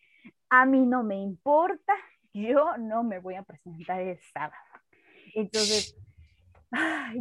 a 0.50 0.66
mí 0.66 0.84
no 0.86 1.02
me 1.02 1.16
importa, 1.16 1.94
yo 2.32 2.76
no 2.78 3.02
me 3.02 3.18
voy 3.18 3.34
a 3.34 3.42
presentar 3.42 4.00
el 4.00 4.18
sábado. 4.32 4.54
Entonces, 5.34 5.96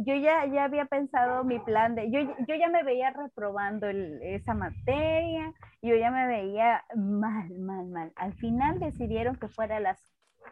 yo 0.04 0.14
ya, 0.14 0.46
ya 0.46 0.64
había 0.64 0.84
pensado 0.86 1.42
mi 1.44 1.58
plan 1.58 1.94
de, 1.94 2.10
yo, 2.10 2.20
yo 2.20 2.54
ya 2.54 2.68
me 2.68 2.82
veía 2.82 3.10
reprobando 3.10 3.88
esa 3.88 4.54
materia, 4.54 5.54
yo 5.82 5.96
ya 5.96 6.10
me 6.10 6.26
veía 6.26 6.84
mal, 6.94 7.50
mal, 7.58 7.86
mal. 7.86 8.12
Al 8.16 8.34
final 8.34 8.78
decidieron 8.78 9.36
que 9.36 9.48
fuera 9.48 9.76
a 9.76 9.80
las 9.80 9.98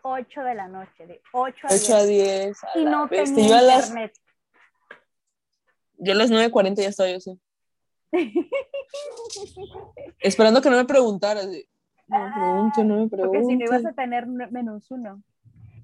8 0.02 0.42
de 0.42 0.54
la 0.54 0.68
noche, 0.68 1.06
de 1.06 1.20
8 1.32 1.66
a 1.94 2.02
10. 2.02 2.58
y 2.76 2.84
no 2.84 3.08
tenía 3.08 3.60
internet. 3.60 4.14
Yo 5.98 6.12
a 6.12 6.16
las 6.16 6.30
9.40 6.30 6.76
ya 6.76 6.88
estaba 6.88 7.10
yo, 7.10 7.20
sí. 7.20 7.40
Esperando 10.20 10.60
que 10.60 10.70
no 10.70 10.76
me 10.76 10.84
preguntara. 10.84 11.42
No 11.44 12.18
me 12.18 12.32
pregunto, 12.32 12.84
no 12.84 12.96
me 12.96 13.08
pregunto. 13.08 13.32
Porque 13.32 13.44
si 13.44 13.56
no 13.56 13.64
ibas 13.64 13.84
a 13.84 13.92
tener 13.92 14.26
menos 14.26 14.90
uno. 14.90 15.22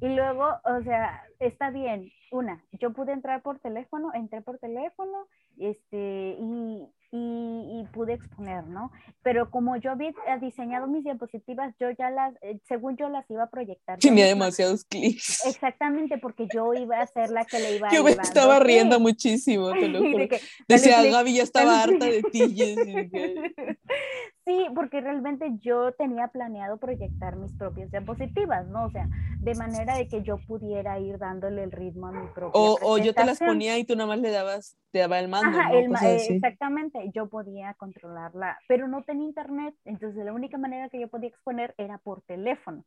Y 0.01 0.09
luego, 0.09 0.47
o 0.65 0.83
sea, 0.83 1.25
está 1.47 1.71
bien, 1.71 2.11
una, 2.31 2.65
yo 2.81 2.93
pude 2.93 3.13
entrar 3.13 3.43
por 3.43 3.59
teléfono, 3.59 4.11
entré 4.15 4.41
por 4.41 4.59
teléfono, 4.59 5.27
este, 5.59 6.37
y, 6.39 6.89
y, 7.11 7.85
pude 7.93 8.15
exponer, 8.15 8.67
¿no? 8.67 8.91
Pero 9.23 9.51
como 9.51 9.77
yo 9.77 9.91
había 9.91 10.13
diseñado 10.41 10.87
mis 10.87 11.05
diapositivas, 11.05 11.75
yo 11.79 11.91
ya 11.91 12.11
las, 12.11 12.35
eh, 12.41 12.59
según 12.67 12.97
yo 12.97 13.11
las 13.11 13.29
iba 13.31 13.43
a 13.43 13.51
proyectar. 13.51 13.99
Tenía 13.99 14.27
demasiados 14.27 14.85
clics. 14.85 15.45
Exactamente, 15.45 16.17
porque 16.17 16.49
yo 16.53 16.73
iba 16.73 17.01
a 17.01 17.07
ser 17.07 17.31
la 17.31 17.45
que 17.45 17.59
le 17.59 17.77
iba 17.77 17.89
a 17.89 17.93
Yo 17.93 18.03
me 18.03 18.13
estaba 18.13 18.59
riendo 18.61 18.99
muchísimo, 18.99 19.73
te 19.73 19.89
lo 19.89 19.99
juro. 20.11 20.27
Decía, 20.67 21.03
Gaby 21.03 21.35
ya 21.35 21.43
estaba 21.43 21.83
harta 21.83 22.07
de 22.07 22.23
ti. 22.23 22.41
Sí, 24.53 24.67
porque 24.75 25.01
realmente 25.01 25.51
yo 25.61 25.93
tenía 25.93 26.29
planeado 26.29 26.77
proyectar 26.77 27.37
mis 27.37 27.53
propias 27.53 27.91
diapositivas, 27.91 28.67
¿no? 28.69 28.85
O 28.85 28.91
sea, 28.91 29.09
de 29.39 29.55
manera 29.55 29.97
de 29.97 30.09
que 30.09 30.23
yo 30.23 30.37
pudiera 30.47 30.99
ir 30.99 31.17
dándole 31.17 31.63
el 31.65 31.73
ritmo 31.73 32.09
a 32.09 32.13
mi 32.13 32.27
propia 32.35 32.61
O, 32.61 32.79
o 32.83 32.99
yo 32.99 33.15
te 33.15 33.25
las 33.25 33.39
ponía 33.39 33.79
y 33.79 33.85
tú 33.85 33.97
nada 33.97 34.09
más 34.09 34.19
le 34.19 34.31
dabas, 34.31 34.77
te 34.91 34.99
daba 34.99 35.19
el 35.21 35.29
mando, 35.29 35.59
Ajá, 35.59 35.71
el, 35.73 35.91
exactamente, 36.29 37.11
yo 37.15 37.29
podía 37.29 37.73
controlarla, 37.75 38.59
pero 38.69 38.89
no 38.89 39.03
tenía 39.05 39.27
internet, 39.27 39.75
entonces 39.87 40.23
la 40.23 40.35
única 40.35 40.59
manera 40.59 40.91
que 40.91 41.01
yo 41.01 41.09
podía 41.09 41.31
exponer 41.31 41.75
era 41.79 41.97
por 41.97 42.21
teléfono. 42.21 42.85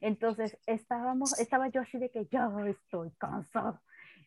Entonces 0.00 0.58
estábamos, 0.66 1.38
estaba 1.38 1.68
yo 1.68 1.82
así 1.82 1.98
de 1.98 2.10
que 2.10 2.26
ya 2.26 2.50
estoy 2.66 3.12
cansado. 3.18 3.80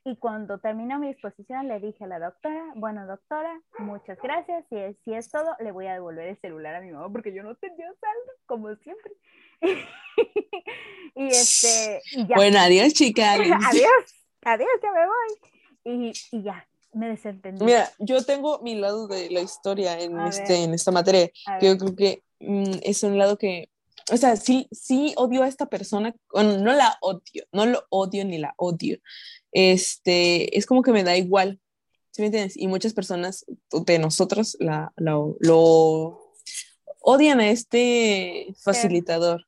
Y 0.07 0.15
cuando 0.15 0.57
terminó 0.57 0.99
mi 0.99 1.09
exposición, 1.09 1.67
le 1.67 1.81
dije 1.81 2.05
a 2.05 2.07
la 2.07 2.17
doctora, 2.17 2.71
bueno, 2.75 3.05
doctora, 3.05 3.61
muchas 3.79 4.17
gracias. 4.23 4.63
Si 4.69 4.77
es, 4.77 4.95
si 5.03 5.13
es 5.13 5.29
todo, 5.29 5.53
le 5.59 5.73
voy 5.73 5.87
a 5.87 5.95
devolver 5.95 6.29
el 6.29 6.39
celular 6.39 6.75
a 6.75 6.79
mi 6.79 6.91
mamá 6.91 7.11
porque 7.11 7.33
yo 7.33 7.43
no 7.43 7.55
tenía 7.55 7.87
saldo, 7.87 8.31
como 8.45 8.73
siempre. 8.77 9.11
y 11.15 11.27
este, 11.27 12.01
y 12.13 12.25
ya. 12.25 12.37
Bueno, 12.37 12.57
adiós, 12.57 12.93
chica. 12.93 13.33
adiós, 13.33 13.51
adiós, 14.45 14.69
ya 14.81 14.91
me 14.93 15.05
voy. 15.07 15.33
Y, 15.83 16.13
y 16.31 16.41
ya, 16.41 16.65
me 16.93 17.09
desentendí. 17.09 17.65
Mira, 17.65 17.91
yo 17.99 18.23
tengo 18.23 18.59
mi 18.59 18.75
lado 18.75 19.09
de 19.09 19.29
la 19.29 19.41
historia 19.41 19.99
en, 19.99 20.17
este, 20.21 20.63
en 20.63 20.73
esta 20.73 20.93
materia, 20.93 21.29
que 21.59 21.65
yo 21.65 21.77
creo 21.77 21.95
que 21.97 22.23
mm, 22.39 22.77
es 22.81 23.03
un 23.03 23.17
lado 23.17 23.37
que, 23.37 23.69
o 24.09 24.15
sea, 24.15 24.37
sí, 24.37 24.69
sí 24.71 25.13
odio 25.17 25.43
a 25.43 25.49
esta 25.49 25.65
persona, 25.65 26.15
bueno, 26.31 26.59
no 26.59 26.71
la 26.71 26.97
odio, 27.01 27.43
no 27.51 27.65
lo 27.65 27.83
odio 27.89 28.23
ni 28.23 28.37
la 28.37 28.53
odio, 28.55 28.99
este, 29.57 30.55
es 30.55 30.67
como 30.67 30.83
que 30.83 30.91
me 30.91 31.03
da 31.03 31.17
igual, 31.17 31.59
¿sí 32.11 32.21
me 32.21 32.27
entiendes? 32.27 32.55
Y 32.55 32.67
muchas 32.67 32.93
personas 32.93 33.43
de 33.71 33.97
nosotros 33.97 34.55
la, 34.59 34.93
lo 34.97 36.19
odian 37.01 37.39
a 37.39 37.49
este 37.49 38.53
facilitador. 38.61 39.47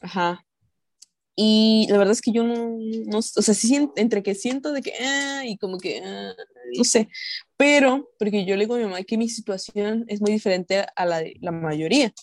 Ajá. 0.00 0.46
Y 1.36 1.86
la 1.90 1.98
verdad 1.98 2.12
es 2.12 2.22
que 2.22 2.32
yo 2.32 2.42
no, 2.42 2.78
no 3.06 3.18
o 3.18 3.22
sea, 3.22 3.52
sí 3.52 3.90
entre 3.96 4.22
que 4.22 4.34
siento 4.34 4.72
de 4.72 4.80
que, 4.80 4.94
ah, 4.98 5.42
y 5.44 5.58
como 5.58 5.76
que, 5.76 6.00
ah, 6.02 6.32
no 6.74 6.84
sé, 6.84 7.08
pero 7.58 8.08
porque 8.18 8.46
yo 8.46 8.56
le 8.56 8.64
digo 8.64 8.76
a 8.76 8.78
mi 8.78 8.84
mamá 8.84 9.02
que 9.02 9.18
mi 9.18 9.28
situación 9.28 10.06
es 10.08 10.22
muy 10.22 10.32
diferente 10.32 10.86
a 10.96 11.04
la 11.04 11.18
de 11.18 11.36
la 11.42 11.52
mayoría. 11.52 12.14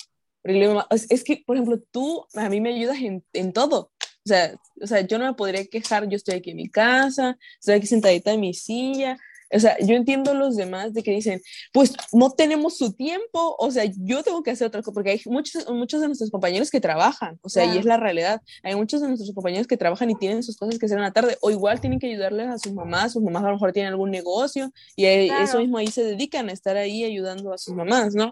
es, 0.89 1.23
que, 1.23 1.43
por 1.45 1.55
ejemplo, 1.55 1.79
tú 1.91 2.25
a 2.33 2.49
mí 2.49 2.61
me 2.61 2.73
ayudas 2.73 2.97
en, 2.97 3.23
en 3.33 3.53
todo. 3.53 3.91
O 4.25 4.27
sea, 4.27 4.55
o 4.81 4.87
sea, 4.87 5.01
yo 5.01 5.19
no 5.19 5.25
me 5.25 5.33
podría 5.35 5.65
quejar, 5.65 6.09
yo 6.09 6.15
estoy 6.15 6.35
aquí 6.35 6.51
en 6.51 6.57
mi 6.57 6.67
casa, 6.69 7.37
estoy 7.59 7.75
aquí 7.75 7.85
sentadita 7.85 8.31
en 8.31 8.39
mi 8.39 8.53
silla, 8.55 9.17
o 9.51 9.59
sea, 9.59 9.77
yo 9.79 9.95
entiendo 9.95 10.33
los 10.33 10.55
demás 10.55 10.93
de 10.93 11.03
que 11.03 11.11
dicen, 11.11 11.41
pues 11.71 11.93
no 12.11 12.31
tenemos 12.31 12.77
su 12.77 12.93
tiempo, 12.93 13.55
o 13.59 13.71
sea, 13.71 13.85
yo 13.85 14.23
tengo 14.23 14.43
que 14.43 14.51
hacer 14.51 14.67
otra 14.67 14.81
cosa, 14.81 14.93
porque 14.93 15.11
hay 15.11 15.21
muchos, 15.25 15.67
muchos 15.69 16.01
de 16.01 16.07
nuestros 16.07 16.31
compañeros 16.31 16.71
que 16.71 16.81
trabajan, 16.81 17.39
o 17.41 17.49
sea, 17.49 17.65
y 17.65 17.77
es 17.77 17.85
la 17.85 17.97
realidad. 17.97 18.41
Hay 18.63 18.75
muchos 18.75 19.01
de 19.01 19.07
nuestros 19.07 19.31
compañeros 19.33 19.67
que 19.67 19.77
trabajan 19.77 20.09
y 20.09 20.15
tienen 20.15 20.43
sus 20.43 20.57
cosas 20.57 20.79
que 20.79 20.85
hacer 20.85 20.97
en 20.97 21.03
la 21.03 21.11
tarde, 21.11 21.37
o 21.41 21.51
igual 21.51 21.79
tienen 21.79 21.99
que 21.99 22.07
ayudarles 22.07 22.47
a 22.47 22.57
sus 22.57 22.73
mamás, 22.73 23.13
sus 23.13 23.23
mamás 23.23 23.43
a 23.43 23.47
lo 23.47 23.53
mejor 23.53 23.71
tienen 23.71 23.91
algún 23.91 24.11
negocio, 24.11 24.71
y 24.95 25.05
eso 25.05 25.59
mismo 25.59 25.77
ahí 25.77 25.87
se 25.87 26.03
dedican 26.03 26.49
a 26.49 26.53
estar 26.53 26.77
ahí 26.77 27.03
ayudando 27.03 27.53
a 27.53 27.57
sus 27.57 27.73
mamás, 27.75 28.15
¿no? 28.15 28.31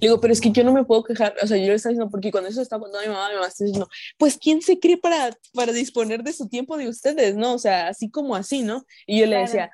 Le 0.00 0.08
digo, 0.08 0.20
pero 0.20 0.32
es 0.32 0.40
que 0.40 0.50
yo 0.50 0.64
no 0.64 0.72
me 0.72 0.84
puedo 0.84 1.04
quejar, 1.04 1.34
o 1.42 1.46
sea, 1.46 1.56
yo 1.56 1.66
le 1.66 1.74
estoy 1.74 1.92
diciendo, 1.92 2.10
porque 2.10 2.30
cuando 2.30 2.50
eso 2.50 2.62
está 2.62 2.78
contando 2.78 3.08
mi 3.08 3.14
mamá, 3.14 3.28
mi 3.28 3.34
mamá 3.34 3.48
está 3.48 3.64
diciendo, 3.64 3.88
pues, 4.18 4.38
¿quién 4.38 4.62
se 4.62 4.78
cree 4.78 4.96
para, 4.96 5.36
para 5.52 5.72
disponer 5.72 6.22
de 6.22 6.32
su 6.32 6.48
tiempo 6.48 6.76
de 6.76 6.88
ustedes, 6.88 7.34
no? 7.36 7.54
O 7.54 7.58
sea, 7.58 7.88
así 7.88 8.10
como 8.10 8.34
así, 8.36 8.62
¿no? 8.62 8.84
Y 9.06 9.20
yo 9.20 9.26
le 9.26 9.38
decía, 9.38 9.70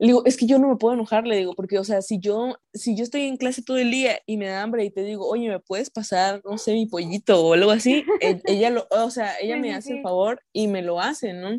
le 0.00 0.06
digo, 0.06 0.22
es 0.24 0.38
que 0.38 0.46
yo 0.46 0.58
no 0.58 0.68
me 0.68 0.76
puedo 0.76 0.94
enojar, 0.94 1.26
le 1.26 1.36
digo, 1.36 1.54
porque, 1.54 1.78
o 1.78 1.84
sea, 1.84 2.00
si 2.00 2.18
yo, 2.18 2.56
si 2.72 2.96
yo 2.96 3.04
estoy 3.04 3.24
en 3.24 3.36
clase 3.36 3.62
todo 3.62 3.76
el 3.76 3.90
día 3.90 4.18
y 4.24 4.38
me 4.38 4.46
da 4.46 4.62
hambre 4.62 4.82
y 4.82 4.90
te 4.90 5.04
digo, 5.04 5.28
oye, 5.28 5.50
¿me 5.50 5.60
puedes 5.60 5.90
pasar, 5.90 6.40
no 6.42 6.56
sé, 6.56 6.72
mi 6.72 6.86
pollito 6.86 7.44
o 7.44 7.52
algo 7.52 7.70
así? 7.70 8.02
E, 8.22 8.40
ella 8.46 8.70
lo, 8.70 8.86
o 8.90 9.10
sea, 9.10 9.38
ella 9.42 9.58
me 9.58 9.74
hace 9.74 9.98
el 9.98 10.02
favor 10.02 10.42
y 10.54 10.68
me 10.68 10.80
lo 10.80 11.00
hace, 11.00 11.34
¿no? 11.34 11.50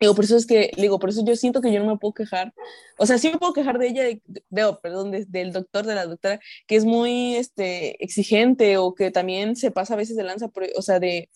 Digo, 0.00 0.14
por 0.14 0.24
eso 0.24 0.38
es 0.38 0.46
que, 0.46 0.70
digo, 0.78 0.98
por 0.98 1.10
eso 1.10 1.22
yo 1.22 1.36
siento 1.36 1.60
que 1.60 1.70
yo 1.70 1.80
no 1.80 1.86
me 1.86 1.98
puedo 1.98 2.14
quejar. 2.14 2.54
O 2.98 3.04
sea, 3.04 3.18
sí 3.18 3.30
me 3.30 3.38
puedo 3.38 3.52
quejar 3.52 3.78
de 3.78 3.88
ella, 3.88 4.04
de, 4.24 4.64
oh, 4.64 4.80
perdón, 4.80 5.10
del 5.10 5.52
doctor, 5.52 5.84
de 5.84 5.94
la 5.94 6.06
doctora, 6.06 6.40
que 6.66 6.76
es 6.76 6.86
muy 6.86 7.36
este, 7.36 8.02
exigente 8.02 8.78
o 8.78 8.94
que 8.94 9.10
también 9.10 9.54
se 9.54 9.70
pasa 9.70 9.92
a 9.92 9.98
veces 9.98 10.16
de 10.16 10.22
lanza, 10.22 10.50
o 10.76 10.82
sea, 10.82 10.98
de 10.98 11.28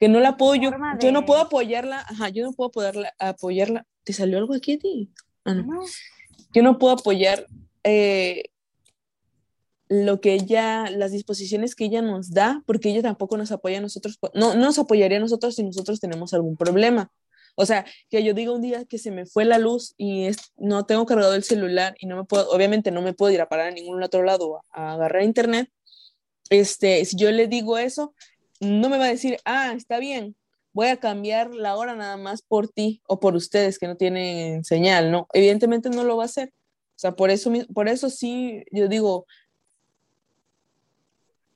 que 0.00 0.08
no 0.08 0.18
la 0.18 0.30
apoyo, 0.30 0.72
yo, 1.00 1.12
no 1.12 1.24
puedo 1.26 1.42
apoyarla, 1.42 2.00
ajá, 2.00 2.28
yo 2.30 2.42
no 2.42 2.52
puedo 2.54 2.70
apoyarla, 2.70 3.14
apoyarla. 3.20 3.86
¿Te 4.02 4.12
salió 4.12 4.38
algo 4.38 4.54
aquí 4.54 4.72
a 4.72 4.78
ti? 4.78 5.12
Yo 6.52 6.62
no 6.62 6.78
puedo 6.78 6.94
apoyar 6.94 7.46
eh, 7.84 8.44
lo 9.88 10.20
que 10.20 10.34
ella, 10.34 10.88
las 10.88 11.10
disposiciones 11.10 11.74
que 11.74 11.84
ella 11.84 12.00
nos 12.00 12.30
da, 12.30 12.62
porque 12.64 12.90
ella 12.90 13.02
tampoco 13.02 13.36
nos 13.36 13.50
apoya 13.50 13.78
a 13.78 13.80
nosotros, 13.80 14.18
no, 14.34 14.54
nos 14.54 14.78
apoyaría 14.78 15.18
a 15.18 15.20
nosotros 15.20 15.56
si 15.56 15.64
nosotros 15.64 15.98
tenemos 15.98 16.32
algún 16.32 16.56
problema. 16.56 17.10
O 17.56 17.66
sea, 17.66 17.84
que 18.08 18.22
yo 18.22 18.32
diga 18.32 18.52
un 18.52 18.62
día 18.62 18.84
que 18.84 18.98
se 18.98 19.10
me 19.10 19.26
fue 19.26 19.44
la 19.44 19.58
luz 19.58 19.94
y 19.98 20.28
no 20.56 20.86
tengo 20.86 21.06
cargado 21.06 21.34
el 21.34 21.42
celular 21.42 21.96
y 21.98 22.06
no 22.06 22.16
me 22.16 22.24
puedo, 22.24 22.48
obviamente 22.50 22.92
no 22.92 23.02
me 23.02 23.12
puedo 23.14 23.32
ir 23.32 23.40
a 23.40 23.48
parar 23.48 23.66
a 23.66 23.70
ningún 23.72 24.00
otro 24.02 24.22
lado 24.22 24.62
a, 24.70 24.94
agarrar 24.94 25.24
internet. 25.24 25.68
Este, 26.50 27.04
si 27.04 27.16
yo 27.16 27.30
le 27.32 27.48
digo 27.48 27.76
eso, 27.76 28.14
no 28.60 28.88
me 28.88 28.96
va 28.98 29.06
a 29.06 29.10
decir, 29.10 29.38
ah, 29.44 29.72
está 29.76 29.98
bien, 29.98 30.36
voy 30.72 30.88
a 30.88 30.98
cambiar 30.98 31.54
la 31.54 31.76
hora 31.76 31.94
nada 31.94 32.16
más 32.16 32.42
por 32.42 32.68
ti 32.68 33.02
o 33.06 33.20
por 33.20 33.34
ustedes 33.34 33.78
que 33.78 33.86
no 33.86 33.96
tienen 33.96 34.64
señal, 34.64 35.10
¿no? 35.10 35.26
Evidentemente 35.32 35.90
no 35.90 36.04
lo 36.04 36.16
va 36.16 36.24
a 36.24 36.26
hacer. 36.26 36.48
O 36.48 37.00
sea, 37.00 37.12
por 37.12 37.30
eso, 37.30 37.50
por 37.72 37.88
eso 37.88 38.10
sí, 38.10 38.62
yo 38.70 38.88
digo, 38.88 39.26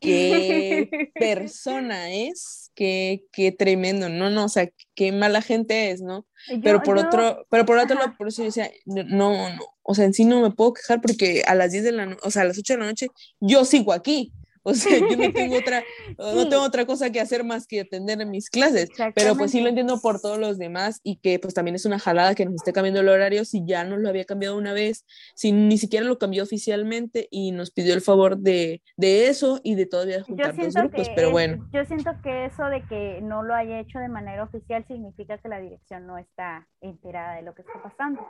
qué 0.01 0.89
persona 1.15 2.13
es, 2.13 2.71
qué, 2.75 3.25
qué 3.33 3.53
tremendo, 3.53 4.09
no, 4.09 4.31
no, 4.31 4.47
o 4.47 4.49
sea, 4.49 4.69
qué 4.95 5.13
mala 5.13 5.43
gente 5.43 5.91
es, 5.91 6.01
¿no? 6.01 6.27
pero 6.63 6.83
por 6.83 6.99
otro, 6.99 7.47
pero 7.51 7.65
por 7.65 7.79
otro 7.79 7.97
lado, 7.97 8.15
por 8.19 8.29
eso 8.29 8.43
yo 8.43 8.47
decía, 8.47 8.71
no, 8.85 9.05
no, 9.05 9.59
o 9.83 9.95
sea, 9.95 10.05
en 10.05 10.15
sí 10.15 10.25
no 10.25 10.41
me 10.41 10.51
puedo 10.51 10.75
quejar 10.75 11.01
porque 11.01 11.43
a 11.47 11.55
las 11.55 11.73
10 11.73 11.85
de 11.85 11.93
la 11.93 12.07
noche, 12.07 12.21
o 12.23 12.31
sea, 12.31 12.43
a 12.43 12.47
las 12.47 12.59
8 12.59 12.75
de 12.75 12.79
la 12.79 12.87
noche, 12.87 13.09
yo 13.41 13.65
sigo 13.65 13.93
aquí, 13.93 14.33
o 14.65 14.73
sea, 14.73 14.99
yo 14.99 15.17
no 15.17 15.33
tengo 15.33 15.57
otra, 15.59 15.83
no 16.19 16.49
tengo 16.49 16.63
otra 16.63 16.87
cosa 16.87 17.11
que 17.11 17.21
hacer 17.21 17.45
más 17.45 17.67
que 17.67 17.83
atender 17.83 18.27
mis 18.27 18.51
clases. 18.51 18.91
Pero 19.15 19.37
pues 19.37 19.51
sí 19.51 19.61
lo 19.61 19.69
entiendo 19.69 20.01
por 20.01 20.21
todos 20.21 20.39
los 20.39 20.59
demás 20.59 21.01
y 21.05 21.17
que 21.17 21.39
pues 21.39 21.55
también 21.55 21.75
es 21.75 21.85
una 21.85 21.99
jalada 21.99 22.35
que 22.35 22.47
nos 22.47 22.55
esté 22.55 22.73
cambiando 22.73 23.01
el 23.01 23.09
horario 23.09 23.45
si 23.45 23.65
ya 23.67 23.85
nos 23.85 24.01
lo 24.01 24.09
había 24.09 24.25
cambiado 24.25 24.57
una 24.57 24.73
vez, 24.73 25.05
si 25.35 25.53
ni 25.53 25.77
siquiera 25.77 26.07
lo 26.07 26.19
cambió 26.19 26.43
oficialmente 26.43 27.29
y 27.31 27.53
nos 27.53 27.71
pidió 27.71 27.95
el 27.95 28.01
favor 28.01 28.39
de, 28.39 28.83
de 28.97 29.29
eso 29.29 29.61
y 29.63 29.75
de 29.75 29.87
todavía 29.87 30.23
juntar 30.23 30.57
dos 30.57 30.75
grupos, 30.75 31.11
pero 31.15 31.31
bueno. 31.31 31.69
Yo 31.73 31.85
siento 31.85 32.11
que 32.23 32.47
eso 32.47 32.65
de 32.65 32.83
que 32.87 33.21
no 33.23 33.43
lo 33.43 33.55
haya 33.55 33.81
hecho 33.81 33.99
de 33.99 34.09
manera 34.09 34.45
oficial 34.45 34.85
significa 34.87 35.37
que 35.39 35.49
la 35.49 35.61
dirección 35.61 36.07
no 36.07 36.17
está 36.17 36.67
enterada 36.81 37.37
de 37.37 37.43
lo 37.43 37.55
que 37.55 37.63
está 37.63 37.83
pasando. 37.83 38.27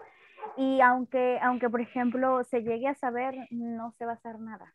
Y 0.57 0.81
aunque, 0.81 1.39
aunque 1.43 1.71
por 1.71 1.81
ejemplo 1.81 2.43
se 2.45 2.63
llegue 2.63 2.89
a 2.89 2.95
saber, 2.95 3.35
no 3.51 3.95
se 3.99 4.05
va 4.05 4.13
a 4.13 4.15
hacer 4.17 4.39
nada 4.41 4.75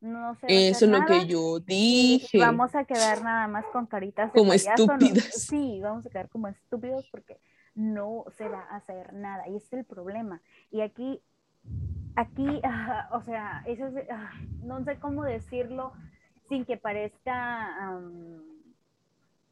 no 0.00 0.36
Eso 0.42 0.84
es 0.86 0.90
lo 0.90 1.04
que 1.04 1.26
yo 1.26 1.60
dije. 1.60 2.38
Vamos 2.38 2.74
a 2.74 2.84
quedar 2.84 3.22
nada 3.22 3.46
más 3.48 3.66
con 3.66 3.86
caritas 3.86 4.32
como 4.32 4.52
estúpidas. 4.52 5.24
sí, 5.48 5.78
vamos 5.82 6.06
a 6.06 6.10
quedar 6.10 6.28
como 6.28 6.48
estúpidos 6.48 7.06
porque 7.10 7.38
no 7.74 8.24
se 8.36 8.48
va 8.48 8.66
a 8.70 8.76
hacer 8.76 9.12
nada 9.12 9.46
y 9.48 9.56
ese 9.56 9.66
es 9.66 9.72
el 9.74 9.84
problema. 9.84 10.40
Y 10.70 10.80
aquí, 10.80 11.20
aquí, 12.16 12.62
o 13.12 13.22
sea, 13.22 13.62
eso 13.66 13.86
es, 13.86 14.06
no 14.62 14.82
sé 14.84 14.98
cómo 14.98 15.24
decirlo 15.24 15.92
sin 16.48 16.64
que 16.64 16.76
parezca, 16.76 17.98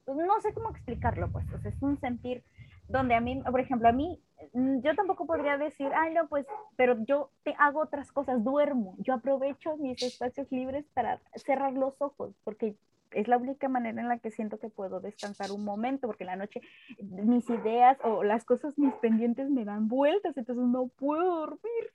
no 0.07 0.41
sé 0.41 0.53
cómo 0.53 0.71
explicarlo, 0.71 1.31
pues, 1.31 1.47
o 1.53 1.61
sea, 1.61 1.71
es 1.71 1.81
un 1.83 2.01
sentir 2.01 2.43
donde 2.89 3.15
a 3.15 3.21
mí, 3.21 3.43
por 3.43 3.61
ejemplo, 3.61 3.89
a 3.89 3.93
mí, 3.93 4.21
mm, 4.53 4.81
yo 4.81 4.95
tampoco 4.95 5.27
podría 5.27 5.59
decir, 5.59 5.91
ay, 5.95 6.15
no, 6.15 6.29
pues, 6.29 6.47
pero 6.77 6.97
yo 7.05 7.31
te 7.45 7.55
hago 7.59 7.81
otras 7.81 8.11
cosas, 8.13 8.43
duermo, 8.43 8.97
yo 8.99 9.15
aprovecho 9.15 9.77
mis 9.77 10.03
espacios 10.03 10.51
libres 10.51 10.87
para 10.95 11.21
cerrar 11.37 11.75
los 11.75 12.01
ojos, 12.01 12.35
porque 12.45 12.77
es 13.13 13.29
la 13.29 13.39
única 13.39 13.69
manera 13.69 14.01
en 14.01 14.09
la 14.09 14.19
que 14.19 14.31
siento 14.31 14.59
que 14.59 14.69
puedo 14.69 15.01
descansar 15.01 15.51
un 15.51 15.65
momento, 15.65 16.07
porque 16.07 16.25
la 16.25 16.37
noche 16.37 16.61
mis 17.01 17.49
ideas 17.49 17.99
o 18.05 18.23
las 18.23 18.45
cosas, 18.45 18.79
mis 18.79 18.95
pendientes 18.95 19.51
me 19.51 19.65
dan 19.65 19.89
vueltas, 19.89 20.37
entonces 20.37 20.65
no 20.65 20.89
puedo 20.89 21.41
dormir. 21.41 21.93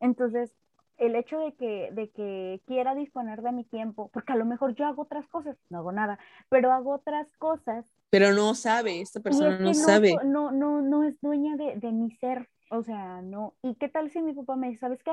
Entonces, 0.00 0.52
el 1.02 1.16
hecho 1.16 1.38
de 1.38 1.52
que, 1.54 1.90
de 1.92 2.10
que 2.10 2.60
quiera 2.66 2.94
disponer 2.94 3.42
de 3.42 3.50
mi 3.50 3.64
tiempo, 3.64 4.08
porque 4.12 4.32
a 4.32 4.36
lo 4.36 4.44
mejor 4.44 4.74
yo 4.74 4.86
hago 4.86 5.02
otras 5.02 5.26
cosas, 5.26 5.56
no 5.68 5.78
hago 5.78 5.90
nada, 5.90 6.18
pero 6.48 6.72
hago 6.72 6.94
otras 6.94 7.26
cosas. 7.38 7.84
Pero 8.10 8.32
no 8.32 8.54
sabe, 8.54 9.00
esta 9.00 9.20
persona 9.20 9.58
no, 9.58 9.74
sabe. 9.74 10.14
No, 10.24 10.52
no, 10.52 10.80
no 10.80 11.02
es 11.02 11.20
dueña 11.20 11.56
de, 11.56 11.76
de, 11.76 11.90
mi 11.90 12.12
ser, 12.12 12.48
o 12.70 12.82
sea, 12.82 13.20
no. 13.20 13.54
¿Y 13.62 13.74
qué 13.74 13.88
tal 13.88 14.10
si 14.10 14.22
mi 14.22 14.32
papá 14.32 14.54
me 14.54 14.68
dice, 14.68 14.80
sabes 14.80 15.02
qué? 15.02 15.12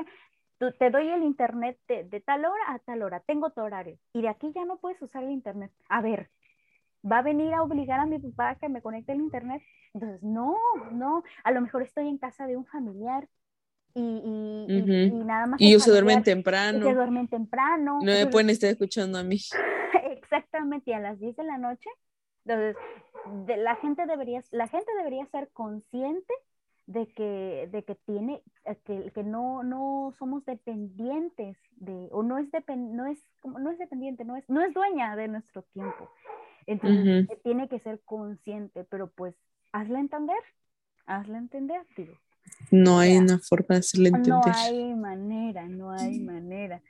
te 0.78 0.90
doy 0.90 1.08
el 1.08 1.22
internet 1.22 1.78
de, 1.88 2.04
de 2.04 2.20
tal 2.20 2.44
hora 2.44 2.62
a 2.68 2.78
tal 2.80 3.02
hora, 3.02 3.20
tengo 3.20 3.48
tu 3.48 3.62
horario, 3.62 3.98
y 4.12 4.20
de 4.20 4.28
aquí 4.28 4.52
ya 4.54 4.64
no 4.66 4.76
puedes 4.76 5.00
usar 5.02 5.24
el 5.24 5.30
internet. 5.30 5.72
A 5.88 6.02
ver, 6.02 6.30
¿va 7.02 7.18
a 7.18 7.22
venir 7.22 7.52
a 7.54 7.62
obligar 7.62 7.98
a 7.98 8.06
mi 8.06 8.18
papá 8.18 8.50
a 8.50 8.54
que 8.56 8.68
me 8.68 8.82
conecte 8.82 9.12
el 9.12 9.20
internet? 9.20 9.62
Entonces, 9.94 10.22
no, 10.22 10.56
no, 10.92 11.24
a 11.42 11.50
lo 11.50 11.62
mejor 11.62 11.82
estoy 11.82 12.08
en 12.08 12.18
casa 12.18 12.46
de 12.46 12.56
un 12.56 12.66
familiar 12.66 13.26
y, 13.94 14.00
y, 14.68 15.10
nada 15.24 15.46
más. 15.46 15.60
Y 15.60 15.68
ellos 15.68 15.84
se 15.84 15.90
duermen 15.90 16.22
temprano. 16.22 16.86
Se 16.86 16.94
duermen 16.94 17.28
temprano. 17.28 17.98
No 18.00 18.12
me 18.12 18.26
pueden 18.26 18.50
estar 18.50 18.70
escuchando 18.70 19.18
a 19.18 19.22
mí. 19.22 19.38
Exactamente, 20.10 20.94
a 20.94 21.00
las 21.00 21.18
10 21.18 21.36
de 21.36 21.44
la 21.44 21.58
noche. 21.58 21.88
Entonces, 22.44 22.76
de, 23.46 23.56
la, 23.56 23.76
gente 23.76 24.06
debería, 24.06 24.42
la 24.50 24.68
gente 24.68 24.90
debería 24.96 25.26
ser 25.26 25.50
consciente 25.52 26.32
de 26.86 27.06
que, 27.12 27.68
de 27.70 27.84
que 27.84 27.94
tiene, 27.94 28.42
eh, 28.64 28.76
que, 28.84 29.12
que 29.12 29.22
no, 29.22 29.62
no 29.62 30.14
somos 30.18 30.44
dependientes 30.44 31.56
de, 31.76 32.08
o 32.10 32.22
no 32.22 32.38
es, 32.38 32.50
depend, 32.50 32.94
no, 32.94 33.06
es, 33.06 33.18
no 33.44 33.70
es 33.70 33.78
dependiente, 33.78 34.24
no 34.24 34.36
es, 34.36 34.48
no 34.48 34.62
es 34.62 34.74
dueña 34.74 35.14
de 35.16 35.28
nuestro 35.28 35.62
tiempo. 35.62 36.10
Entonces, 36.66 37.28
tiene 37.42 37.68
que 37.68 37.80
ser 37.80 38.00
consciente, 38.04 38.84
pero 38.84 39.10
pues, 39.10 39.34
hazla 39.72 39.98
entender, 39.98 40.38
hazla 41.06 41.38
entender, 41.38 41.84
digo. 41.96 42.14
No 42.70 42.98
hay 42.98 43.16
una 43.16 43.38
forma 43.38 43.66
de 43.70 43.78
hacerle 43.78 44.08
entender. 44.10 44.32
No 44.34 44.52
hay 44.54 44.94
manera, 44.94 45.68
no 45.68 45.90
hay 45.90 46.20
manera. 46.20 46.82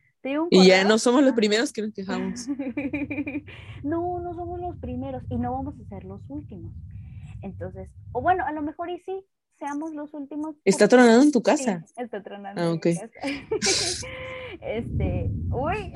Y 0.51 0.67
ya 0.67 0.85
no 0.85 0.99
somos 0.99 1.23
los 1.23 1.33
primeros 1.33 1.73
que 1.73 1.83
nos 1.83 1.95
quejamos. 1.95 2.47
no, 3.83 4.21
no 4.21 4.35
somos 4.35 4.61
los 4.61 4.77
primeros 4.77 5.23
y 5.31 5.37
no 5.37 5.53
vamos 5.53 5.75
a 5.81 5.89
ser 5.89 6.05
los 6.05 6.21
últimos. 6.29 6.73
Entonces, 7.43 7.89
o 8.13 8.21
bueno, 8.21 8.45
a 8.45 8.53
lo 8.53 8.61
mejor 8.61 8.91
y 8.91 8.99
sí, 9.01 9.25
seamos 9.59 9.95
los 9.95 10.13
últimos. 10.13 10.57
¿Está 10.65 10.89
tronando 10.89 11.23
en 11.23 11.33
tu 11.33 11.43
casa? 11.43 11.85
está 11.97 12.23
tronando. 12.23 12.61
Ah, 12.61 12.73
ok. 12.73 12.87
este, 14.61 15.31
uy. 15.51 15.93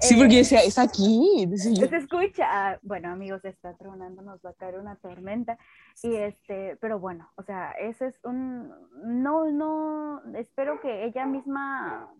Sí, 0.00 0.16
porque 0.16 0.36
decía, 0.38 0.60
es 0.60 0.78
aquí. 0.78 1.48
Se 1.56 1.96
escucha. 1.96 2.78
Bueno, 2.82 3.10
amigos, 3.10 3.44
está 3.44 3.74
tronando, 3.76 4.22
nos 4.22 4.40
va 4.44 4.50
a 4.50 4.54
caer 4.54 4.78
una 4.78 4.96
tormenta. 4.96 5.58
Y 6.02 6.14
este, 6.14 6.76
pero 6.80 6.98
bueno, 6.98 7.30
o 7.36 7.42
sea, 7.42 7.72
ese 7.72 8.08
es 8.08 8.14
un. 8.24 8.72
No, 9.22 9.50
no, 9.50 10.22
espero 10.34 10.80
que 10.80 11.04
ella 11.04 11.26
misma, 11.26 12.10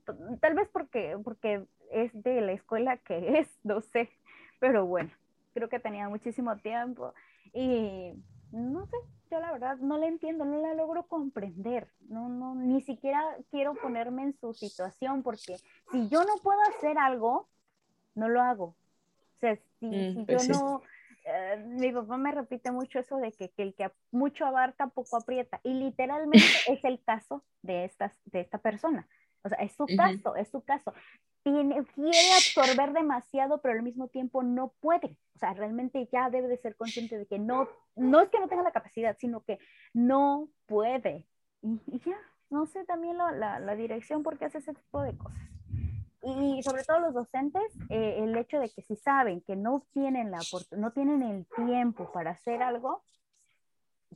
tal 0.41 0.55
vez 0.55 0.69
porque, 0.73 1.19
porque 1.23 1.67
es 1.91 2.11
de 2.23 2.41
la 2.41 2.53
escuela 2.53 2.97
que 2.99 3.39
es, 3.39 3.49
no 3.65 3.81
sé. 3.81 4.11
Pero 4.59 4.87
bueno, 4.87 5.11
creo 5.55 5.69
que 5.69 5.81
tenía 5.81 6.09
muchísimo 6.09 6.57
tiempo. 6.59 7.13
Y 7.53 8.13
no 8.53 8.87
sé, 8.87 8.97
yo 9.31 9.41
la 9.41 9.53
verdad 9.53 9.77
no 9.79 9.99
la 9.99 10.07
entiendo, 10.07 10.45
no 10.45 10.59
la 10.61 10.75
logro 10.75 11.07
comprender, 11.07 11.89
no, 12.09 12.29
no, 12.29 12.55
ni 12.55 12.81
siquiera 12.83 13.23
quiero 13.51 13.75
ponerme 13.75 14.23
en 14.23 14.39
su 14.39 14.55
situación 14.55 15.23
porque 15.23 15.57
si 15.91 16.09
yo 16.09 16.25
no 16.25 16.37
puedo 16.43 16.61
hacer 16.77 16.99
algo, 16.99 17.49
no 18.15 18.29
lo 18.29 18.41
hago. 18.41 18.65
O 18.65 19.39
sea, 19.41 19.57
si, 19.79 19.87
mm, 19.87 20.19
yo 20.21 20.27
pues 20.27 20.49
no, 20.49 20.83
eh, 21.25 21.63
mi 21.67 21.91
papá 21.93 22.17
me 22.17 22.33
repite 22.33 22.71
mucho 22.71 23.01
eso 23.01 23.17
de 23.17 23.33
que, 23.33 23.53
el 23.57 23.75
que 23.75 23.91
mucho 24.13 24.47
abarca, 24.47 24.87
poco 24.87 25.17
aprieta, 25.17 25.61
y 25.65 25.75
literalmente 25.75 26.39
es 26.69 26.85
el 26.85 27.03
caso 27.03 27.45
de, 27.63 27.85
estas, 27.85 28.19
de 28.27 28.41
esta 28.41 28.59
persona. 28.59 29.09
O 29.43 29.49
sea, 29.49 29.59
es 29.59 29.73
su 29.73 29.87
caso, 29.97 30.37
es 30.37 30.49
su 30.49 30.63
caso. 30.63 30.95
Quiere 31.47 32.33
absorber 32.35 32.93
demasiado, 32.93 33.61
pero 33.61 33.75
al 33.75 33.83
mismo 33.83 34.09
tiempo 34.09 34.43
no 34.43 34.73
puede. 34.81 35.17
O 35.37 35.39
sea, 35.39 35.55
realmente 35.55 36.09
ya 36.11 36.29
debe 36.29 36.49
de 36.49 36.57
ser 36.57 36.75
consciente 36.75 37.17
de 37.17 37.27
que 37.27 37.39
no, 37.39 37.69
no 37.95 38.21
es 38.21 38.31
que 38.31 38.41
no 38.41 38.49
tenga 38.49 38.65
la 38.65 38.73
capacidad, 38.73 39.17
sino 39.21 39.45
que 39.45 39.61
no 39.93 40.49
puede. 40.67 41.25
Y, 41.63 41.79
ya, 42.05 42.19
no 42.51 42.67
sé 42.67 42.85
también 42.85 43.17
la, 43.17 43.61
la, 43.61 43.77
dirección 43.77 44.25
por 44.25 44.39
qué 44.39 44.47
hace 44.47 44.59
ese 44.59 44.75
tipo 44.75 45.03
de 45.03 45.17
cosas. 45.17 45.39
Y 46.23 46.61
sobre 46.65 46.83
todo 46.83 46.99
los 46.99 47.15
docentes, 47.15 47.63
eh, 47.91 48.25
el 48.25 48.37
hecho 48.37 48.59
de 48.59 48.69
que 48.69 48.83
si 48.83 48.97
saben 48.97 49.41
que 49.43 49.55
no 49.55 49.87
tienen, 49.93 50.33
la 50.33 50.41
no 50.73 50.91
tienen 50.91 51.23
el 51.23 51.47
tiempo 51.55 52.11
para 52.11 52.33
hacer 52.33 52.61
algo, 52.61 53.05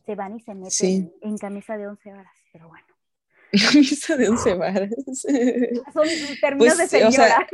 se 0.04 0.16
van 0.16 0.34
y 0.34 0.40
se 0.40 0.54
meten 0.56 1.12
en 1.20 1.38
camisa 1.38 1.76
de 1.76 1.86
once 1.86 2.12
horas. 2.12 2.34
Pero 2.52 2.66
bueno. 2.66 2.86
Camisa 3.72 4.16
de 4.16 4.28
once 4.28 4.54
varas. 4.54 4.90
Son 5.92 6.06
términos 6.40 6.78
de 6.78 6.86
señora. 6.86 7.48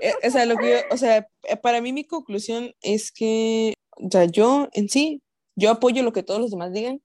Eh, 0.00 0.14
o 0.24 0.30
sea, 0.30 0.46
lo 0.46 0.56
que 0.56 0.84
o 0.90 0.96
sea, 0.96 1.28
para 1.62 1.80
mí 1.80 1.92
mi 1.92 2.04
conclusión 2.04 2.74
es 2.80 3.12
que, 3.12 3.74
o 3.90 4.08
sea, 4.10 4.24
yo 4.24 4.68
en 4.72 4.88
sí, 4.88 5.22
yo 5.54 5.70
apoyo 5.70 6.02
lo 6.02 6.12
que 6.12 6.22
todos 6.22 6.40
los 6.40 6.50
demás 6.50 6.72
digan, 6.72 7.00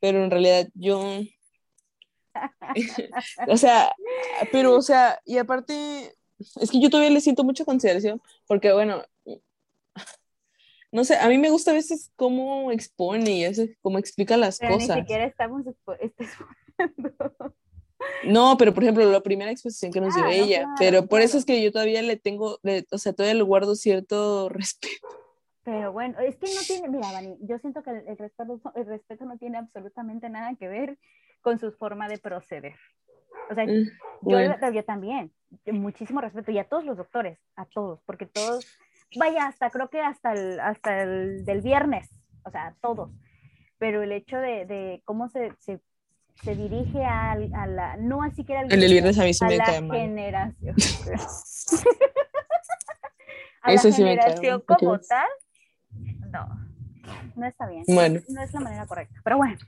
pero 0.00 0.22
en 0.24 0.30
realidad 0.30 0.68
yo, 0.74 1.20
o 3.48 3.56
sea, 3.56 3.92
pero, 4.52 4.76
o 4.76 4.82
sea, 4.82 5.20
y 5.24 5.38
aparte, 5.38 6.14
es 6.38 6.70
que 6.70 6.80
yo 6.80 6.90
todavía 6.90 7.10
le 7.10 7.20
siento 7.20 7.44
mucha 7.44 7.64
consideración, 7.64 8.20
porque 8.46 8.72
bueno, 8.72 9.04
no 10.92 11.04
sé, 11.04 11.16
a 11.16 11.28
mí 11.28 11.38
me 11.38 11.50
gusta 11.50 11.70
a 11.70 11.74
veces 11.74 12.10
cómo 12.16 12.72
expone 12.72 13.30
y 13.30 13.76
cómo 13.80 13.98
explica 13.98 14.36
las 14.36 14.58
cosas. 14.58 14.96
Ni 14.96 15.02
siquiera 15.02 15.24
estamos 15.24 15.64
No, 18.24 18.56
pero 18.56 18.74
por 18.74 18.82
ejemplo, 18.82 19.10
la 19.10 19.20
primera 19.20 19.50
exposición 19.50 19.92
que 19.92 20.00
nos 20.00 20.14
dio 20.14 20.24
ah, 20.24 20.32
ella, 20.32 20.68
pero 20.78 21.06
por 21.06 21.20
eso 21.20 21.38
es 21.38 21.44
que 21.44 21.62
yo 21.62 21.72
todavía 21.72 22.02
le 22.02 22.16
tengo, 22.16 22.58
o 22.90 22.98
sea, 22.98 23.12
todavía 23.12 23.34
le 23.34 23.42
guardo 23.42 23.74
cierto 23.74 24.48
respeto. 24.50 25.08
Pero 25.62 25.92
bueno, 25.92 26.18
es 26.20 26.36
que 26.36 26.46
no 26.46 26.60
tiene, 26.66 26.88
mira, 26.88 27.12
Vani, 27.12 27.36
yo 27.42 27.58
siento 27.58 27.82
que 27.82 27.90
el, 27.90 28.16
respeto, 28.16 28.60
el 28.74 28.86
respeto 28.86 29.24
no 29.26 29.36
tiene 29.36 29.58
absolutamente 29.58 30.28
nada 30.30 30.54
que 30.54 30.68
ver 30.68 30.98
con 31.42 31.58
su 31.58 31.70
forma 31.72 32.08
de 32.08 32.18
proceder. 32.18 32.74
O 33.50 33.54
sea, 33.54 33.66
mm, 33.66 33.88
yo, 34.22 34.70
yo, 34.72 34.84
también, 34.84 35.32
muchísimo 35.66 36.20
respeto, 36.20 36.50
y 36.50 36.58
a 36.58 36.68
todos 36.68 36.84
los 36.84 36.96
doctores, 36.96 37.38
a 37.56 37.66
todos, 37.66 38.00
porque 38.06 38.26
todos, 38.26 38.66
vaya, 39.16 39.46
hasta 39.46 39.70
creo 39.70 39.90
que 39.90 40.00
hasta 40.00 40.32
el, 40.32 40.60
hasta 40.60 41.02
el 41.02 41.44
del 41.44 41.60
viernes, 41.60 42.08
o 42.44 42.50
sea, 42.50 42.74
todos. 42.80 43.10
Pero 43.78 44.02
el 44.02 44.12
hecho 44.12 44.38
de, 44.38 44.66
de 44.66 45.02
cómo 45.04 45.28
se, 45.28 45.52
se 45.58 45.80
se 46.42 46.56
dirige 46.56 47.04
a, 47.04 47.32
a 47.32 47.66
la, 47.66 47.96
no 47.98 48.22
así 48.22 48.44
que 48.44 48.52
era 48.52 48.62
el, 48.62 48.72
el 48.72 48.92
viernes 48.92 49.18
a 49.18 49.24
mí 49.24 49.34
se 49.34 49.44
me 49.46 49.58
cae 49.58 49.80
mal. 49.80 49.98
generación. 49.98 50.74
a 53.62 53.72
Eso 53.72 53.88
la 53.88 53.94
sí 53.94 54.02
generación 54.02 54.62
me 54.66 54.76
como 54.76 54.98
tal, 55.00 55.28
no, 56.32 56.48
no 57.36 57.46
está 57.46 57.68
bien. 57.68 57.84
Bueno. 57.86 58.20
No 58.28 58.42
es 58.42 58.52
la 58.52 58.60
manera 58.60 58.86
correcta, 58.86 59.20
pero 59.22 59.36
bueno. 59.36 59.58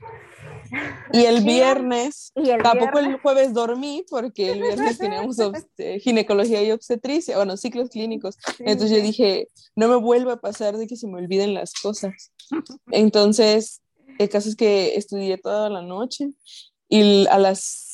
Y 1.11 1.25
el 1.25 1.43
viernes, 1.45 2.31
¿Y 2.35 2.49
el 2.49 2.63
tampoco 2.63 2.97
el 2.99 3.19
jueves 3.19 3.53
dormí 3.53 4.03
porque 4.09 4.51
el 4.53 4.61
viernes 4.61 4.97
teníamos 4.97 5.37
ginecología 6.01 6.63
y 6.63 6.71
obstetricia, 6.71 7.35
bueno, 7.37 7.55
ciclos 7.55 7.89
clínicos. 7.89 8.39
Entonces 8.59 8.97
yo 8.97 9.03
dije, 9.03 9.47
no 9.75 9.87
me 9.87 9.95
vuelva 9.97 10.33
a 10.33 10.41
pasar 10.41 10.77
de 10.77 10.87
que 10.87 10.95
se 10.95 11.07
me 11.07 11.17
olviden 11.17 11.53
las 11.53 11.73
cosas. 11.73 12.31
Entonces 12.91 13.82
el 14.19 14.29
caso 14.29 14.49
es 14.49 14.55
que 14.55 14.95
estudié 14.95 15.37
toda 15.37 15.69
la 15.69 15.81
noche 15.81 16.29
y 16.89 17.27
a 17.27 17.37
las 17.39 17.93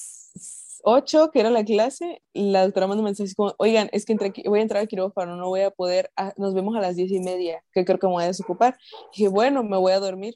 8, 0.83 1.31
que 1.31 1.39
era 1.39 1.49
la 1.49 1.63
clase, 1.63 2.21
la 2.33 2.63
doctora 2.63 2.87
mandó 2.87 3.01
un 3.01 3.05
mensaje 3.05 3.33
como, 3.35 3.53
oigan, 3.57 3.89
es 3.91 4.05
que 4.05 4.15
voy 4.45 4.59
a 4.59 4.61
entrar 4.61 4.81
al 4.81 4.87
quirófano, 4.87 5.35
no 5.35 5.47
voy 5.47 5.61
a 5.61 5.71
poder, 5.71 6.11
ah, 6.15 6.33
nos 6.37 6.53
vemos 6.53 6.75
a 6.75 6.81
las 6.81 6.95
10 6.95 7.11
y 7.11 7.19
media, 7.19 7.63
que 7.73 7.85
creo 7.85 7.99
que 7.99 8.07
me 8.07 8.13
voy 8.13 8.23
a 8.23 8.27
desocupar. 8.27 8.77
dije, 9.11 9.27
bueno, 9.27 9.63
me 9.63 9.77
voy 9.77 9.93
a 9.93 9.99
dormir. 9.99 10.35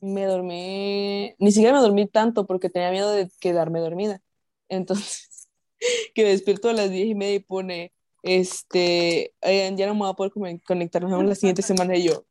Me 0.00 0.26
dormí, 0.26 1.34
ni 1.38 1.50
siquiera 1.50 1.74
me 1.74 1.80
dormí 1.80 2.06
tanto 2.06 2.46
porque 2.46 2.68
tenía 2.68 2.90
miedo 2.90 3.10
de 3.10 3.30
quedarme 3.40 3.80
dormida. 3.80 4.20
Entonces, 4.68 5.48
que 6.14 6.24
despierto 6.24 6.68
a 6.68 6.74
las 6.74 6.90
10 6.90 7.08
y 7.08 7.14
media 7.14 7.36
y 7.36 7.40
pone, 7.40 7.92
este, 8.22 9.34
ya 9.42 9.86
no 9.86 9.94
me 9.94 10.00
voy 10.00 10.10
a 10.10 10.14
poder 10.14 10.32
conectar, 10.64 11.02
nos 11.02 11.10
vemos 11.10 11.26
la 11.26 11.34
siguiente 11.34 11.62
semana 11.62 11.96
y 11.96 12.04
yo. 12.04 12.24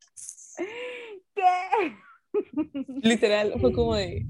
¿Qué? 1.35 2.02
Literal, 3.01 3.53
fue 3.59 3.73
como 3.73 3.95
de, 3.95 4.25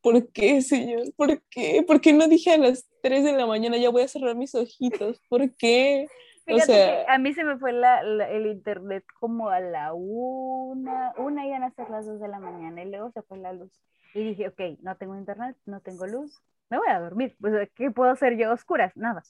¿por 0.00 0.30
qué, 0.32 0.62
señor? 0.62 1.12
¿Por 1.16 1.42
qué? 1.50 1.84
¿Por 1.86 2.00
qué 2.00 2.12
no 2.12 2.28
dije 2.28 2.52
a 2.52 2.58
las 2.58 2.88
3 3.02 3.24
de 3.24 3.32
la 3.32 3.46
mañana 3.46 3.76
ya 3.76 3.90
voy 3.90 4.02
a 4.02 4.08
cerrar 4.08 4.36
mis 4.36 4.54
ojitos? 4.54 5.20
¿Por 5.28 5.54
qué? 5.56 6.06
o 6.48 6.58
sea, 6.58 7.04
a 7.08 7.18
mí 7.18 7.32
se 7.34 7.44
me 7.44 7.56
fue 7.56 7.70
el 7.70 8.46
internet 8.46 9.04
como 9.20 9.48
a 9.48 9.60
la 9.60 9.92
una, 9.94 11.12
una 11.16 11.46
iban 11.46 11.62
a 11.62 11.70
ser 11.70 11.88
las 11.88 12.06
2 12.06 12.20
de 12.20 12.28
la 12.28 12.40
mañana 12.40 12.82
y 12.82 12.90
luego 12.90 13.10
se 13.12 13.22
fue 13.22 13.38
la 13.38 13.52
luz. 13.52 13.72
Y 14.14 14.24
dije, 14.24 14.48
ok, 14.48 14.80
no 14.80 14.96
tengo 14.96 15.16
internet, 15.16 15.56
no 15.64 15.80
tengo 15.80 16.06
luz, 16.06 16.42
me 16.68 16.78
voy 16.78 16.88
a 16.88 17.00
dormir. 17.00 17.36
Pues, 17.40 17.70
¿qué 17.74 17.90
puedo 17.90 18.10
hacer 18.10 18.36
yo 18.36 18.50
a 18.50 18.54
oscuras? 18.54 18.96
Nada. 18.96 19.22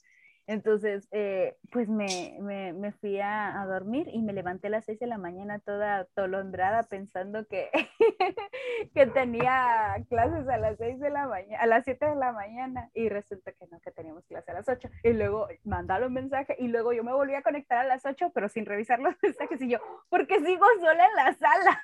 Entonces, 0.45 1.07
eh, 1.11 1.55
pues 1.71 1.87
me, 1.87 2.37
me, 2.41 2.73
me 2.73 2.91
fui 2.91 3.17
a, 3.19 3.61
a, 3.61 3.65
dormir 3.65 4.09
y 4.11 4.21
me 4.21 4.33
levanté 4.33 4.67
a 4.67 4.71
las 4.71 4.85
6 4.85 4.99
de 4.99 5.07
la 5.07 5.17
mañana 5.17 5.59
toda 5.59 6.05
tolondrada 6.15 6.83
pensando 6.83 7.45
que, 7.47 7.69
que 8.93 9.05
tenía 9.07 9.95
clases 10.09 10.47
a 10.49 10.57
las 10.57 10.77
6 10.77 10.99
de 10.99 11.09
la 11.11 11.27
mañana, 11.27 11.63
a 11.63 11.65
las 11.65 11.85
7 11.85 12.05
de 12.05 12.15
la 12.15 12.33
mañana 12.33 12.89
y 12.93 13.07
resulta 13.07 13.53
que 13.53 13.67
no, 13.71 13.79
que 13.79 13.91
teníamos 13.91 14.25
clase 14.25 14.51
a 14.51 14.55
las 14.55 14.67
8. 14.67 14.89
Y 15.03 15.13
luego 15.13 15.47
mandaron 15.63 16.07
un 16.07 16.13
mensaje 16.13 16.57
y 16.59 16.67
luego 16.67 16.91
yo 16.91 17.05
me 17.05 17.13
volví 17.13 17.35
a 17.35 17.41
conectar 17.41 17.77
a 17.77 17.85
las 17.85 18.05
8, 18.05 18.31
pero 18.33 18.49
sin 18.49 18.65
revisar 18.65 18.99
los 18.99 19.15
mensajes 19.23 19.61
y 19.61 19.69
yo, 19.69 19.79
porque 20.09 20.39
sigo 20.39 20.65
sola 20.81 21.05
en 21.07 21.15
la 21.15 21.33
sala. 21.35 21.83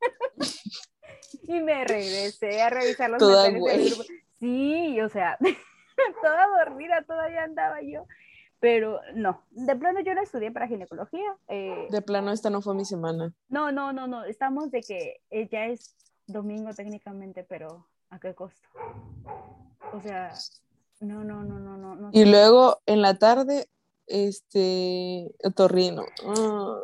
y 1.44 1.60
me 1.60 1.84
regresé 1.84 2.62
a 2.62 2.70
revisar 2.70 3.10
los 3.10 3.22
mensajes. 3.22 4.08
Sí, 4.40 5.00
o 5.00 5.08
sea... 5.08 5.38
toda 6.20 6.46
dormida, 6.64 7.02
todavía 7.06 7.44
andaba 7.44 7.80
yo. 7.82 8.06
Pero 8.60 9.00
no, 9.14 9.42
de 9.50 9.74
plano 9.74 10.00
yo 10.00 10.14
no 10.14 10.22
estudié 10.22 10.52
para 10.52 10.68
ginecología. 10.68 11.36
Eh, 11.48 11.88
de 11.90 12.02
plano 12.02 12.30
esta 12.30 12.48
no 12.48 12.62
fue 12.62 12.74
mi 12.74 12.84
semana. 12.84 13.34
No, 13.48 13.72
no, 13.72 13.92
no, 13.92 14.06
no, 14.06 14.24
estamos 14.24 14.70
de 14.70 14.82
que 14.82 15.20
eh, 15.30 15.48
ya 15.50 15.66
es 15.66 15.96
domingo 16.28 16.72
técnicamente, 16.72 17.42
pero 17.42 17.88
¿a 18.10 18.20
qué 18.20 18.34
costo? 18.34 18.68
O 19.92 20.00
sea, 20.00 20.32
no, 21.00 21.24
no, 21.24 21.42
no, 21.42 21.58
no, 21.58 21.96
no. 21.96 22.10
y 22.12 22.24
luego 22.24 22.80
en 22.86 23.02
la 23.02 23.18
tarde, 23.18 23.68
este, 24.06 25.34
torrino. 25.56 26.04
Ah. 26.24 26.78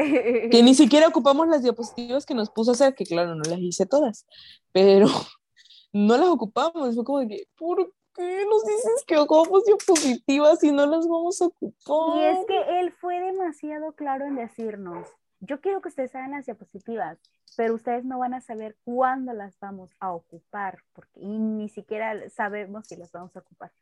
que 0.50 0.62
ni 0.62 0.74
siquiera 0.74 1.08
ocupamos 1.08 1.48
las 1.48 1.62
diapositivas 1.62 2.24
que 2.24 2.34
nos 2.34 2.50
puso 2.50 2.70
a 2.70 2.74
hacer, 2.74 2.94
que 2.94 3.04
claro, 3.04 3.34
no 3.34 3.42
las 3.48 3.58
hice 3.58 3.86
todas, 3.86 4.26
pero 4.72 5.06
no 5.92 6.16
las 6.16 6.28
ocupamos. 6.28 6.94
Fue 6.94 7.04
como 7.04 7.18
de 7.20 7.28
que, 7.28 7.44
¿por 7.56 7.92
qué 8.20 8.46
nos 8.46 8.64
dices 8.64 9.04
que 9.06 9.16
ocupamos 9.16 9.64
diapositivas 9.64 10.62
y 10.62 10.72
no 10.72 10.86
las 10.86 11.08
vamos 11.08 11.40
a 11.40 11.46
ocupar? 11.46 12.16
Y 12.18 12.24
es 12.24 12.46
que 12.46 12.80
él 12.80 12.92
fue 12.92 13.20
demasiado 13.20 13.92
claro 13.92 14.26
en 14.26 14.36
decirnos, 14.36 15.08
yo 15.40 15.60
quiero 15.60 15.80
que 15.80 15.88
ustedes 15.88 16.14
hagan 16.14 16.32
las 16.32 16.46
diapositivas, 16.46 17.18
pero 17.56 17.74
ustedes 17.74 18.04
no 18.04 18.18
van 18.18 18.34
a 18.34 18.40
saber 18.40 18.76
cuándo 18.84 19.32
las 19.32 19.58
vamos 19.58 19.90
a 19.98 20.12
ocupar, 20.12 20.82
porque 20.92 21.20
y 21.20 21.38
ni 21.38 21.68
siquiera 21.68 22.28
sabemos 22.30 22.86
si 22.86 22.96
las 22.96 23.10
vamos 23.10 23.34
a 23.36 23.40
ocupar. 23.40 23.72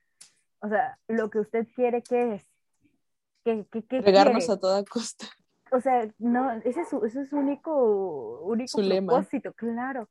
O 0.61 0.69
sea, 0.69 0.99
lo 1.09 1.31
que 1.31 1.41
usted 1.41 1.67
quiere 1.75 2.03
que 2.03 2.35
es 2.35 2.47
que, 3.45 4.03
pegarnos 4.03 4.49
a 4.51 4.59
toda 4.59 4.85
costa. 4.85 5.27
O 5.71 5.81
sea, 5.81 6.09
no, 6.19 6.53
ese 6.65 6.83
es 6.83 6.89
su, 6.89 7.05
ese 7.05 7.23
es 7.23 7.29
su 7.29 7.37
único, 7.37 8.41
único 8.43 8.79
propósito, 8.79 9.53
claro. 9.53 10.09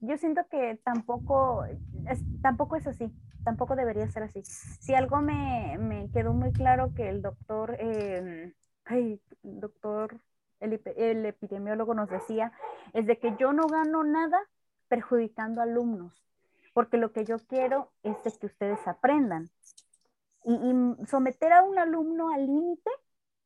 Yo 0.00 0.16
siento 0.18 0.46
que 0.48 0.78
tampoco 0.84 1.64
es, 1.64 2.22
tampoco 2.42 2.76
es 2.76 2.86
así, 2.86 3.12
tampoco 3.44 3.76
debería 3.76 4.08
ser 4.08 4.24
así. 4.24 4.42
Si 4.44 4.94
algo 4.94 5.20
me, 5.20 5.76
me 5.78 6.10
quedó 6.10 6.32
muy 6.32 6.52
claro 6.52 6.92
que 6.94 7.08
el 7.08 7.22
doctor, 7.22 7.76
ay, 8.84 9.20
doctor, 9.42 10.20
el, 10.60 10.80
el, 10.96 11.26
epidemiólogo 11.26 11.94
nos 11.94 12.08
decía, 12.08 12.52
es 12.92 13.06
de 13.06 13.18
que 13.18 13.36
yo 13.38 13.52
no 13.52 13.66
gano 13.66 14.04
nada 14.04 14.38
perjudicando 14.88 15.60
alumnos, 15.60 16.24
porque 16.72 16.96
lo 16.96 17.12
que 17.12 17.24
yo 17.24 17.36
quiero 17.38 17.92
es 18.02 18.38
que 18.38 18.46
ustedes 18.46 18.86
aprendan. 18.86 19.50
Y 20.44 21.06
someter 21.06 21.52
a 21.52 21.62
un 21.62 21.78
alumno 21.78 22.30
al 22.30 22.46
límite 22.46 22.90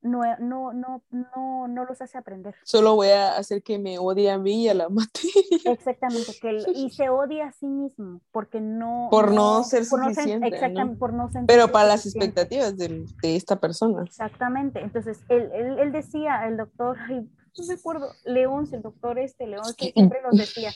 no, 0.00 0.22
no, 0.38 0.72
no, 0.72 1.02
no, 1.10 1.68
no 1.68 1.84
los 1.84 2.00
hace 2.00 2.18
aprender. 2.18 2.54
Solo 2.64 2.94
voy 2.94 3.08
a 3.08 3.36
hacer 3.36 3.62
que 3.62 3.78
me 3.78 3.98
odie 3.98 4.30
a 4.30 4.38
mí 4.38 4.64
y 4.64 4.68
a 4.68 4.74
la 4.74 4.88
materia. 4.88 5.72
Exactamente, 5.72 6.32
que 6.40 6.62
y 6.74 6.90
se 6.90 7.08
odia 7.08 7.48
a 7.48 7.52
sí 7.52 7.66
mismo 7.66 8.20
porque 8.30 8.60
no... 8.60 9.08
Por 9.10 9.32
no, 9.32 9.64
ser 9.64 9.84
suficiente. 9.84 10.48
exactamente, 10.48 10.98
por 10.98 11.12
no 11.12 11.28
Pero 11.46 11.72
para 11.72 11.88
las 11.88 12.06
expectativas 12.06 12.76
de, 12.76 13.04
de, 13.22 13.36
esta 13.36 13.56
persona. 13.56 14.02
Exactamente, 14.04 14.80
entonces 14.80 15.20
él, 15.28 15.50
él, 15.52 15.78
él 15.78 15.92
decía, 15.92 16.46
el 16.46 16.56
doctor, 16.56 16.96
ay, 17.08 17.28
no 17.58 17.64
recuerdo, 17.68 18.12
León, 18.24 18.68
el 18.72 18.82
doctor 18.82 19.18
este, 19.18 19.46
León, 19.46 19.64
siempre 19.76 20.20
nos 20.22 20.36
decía, 20.36 20.70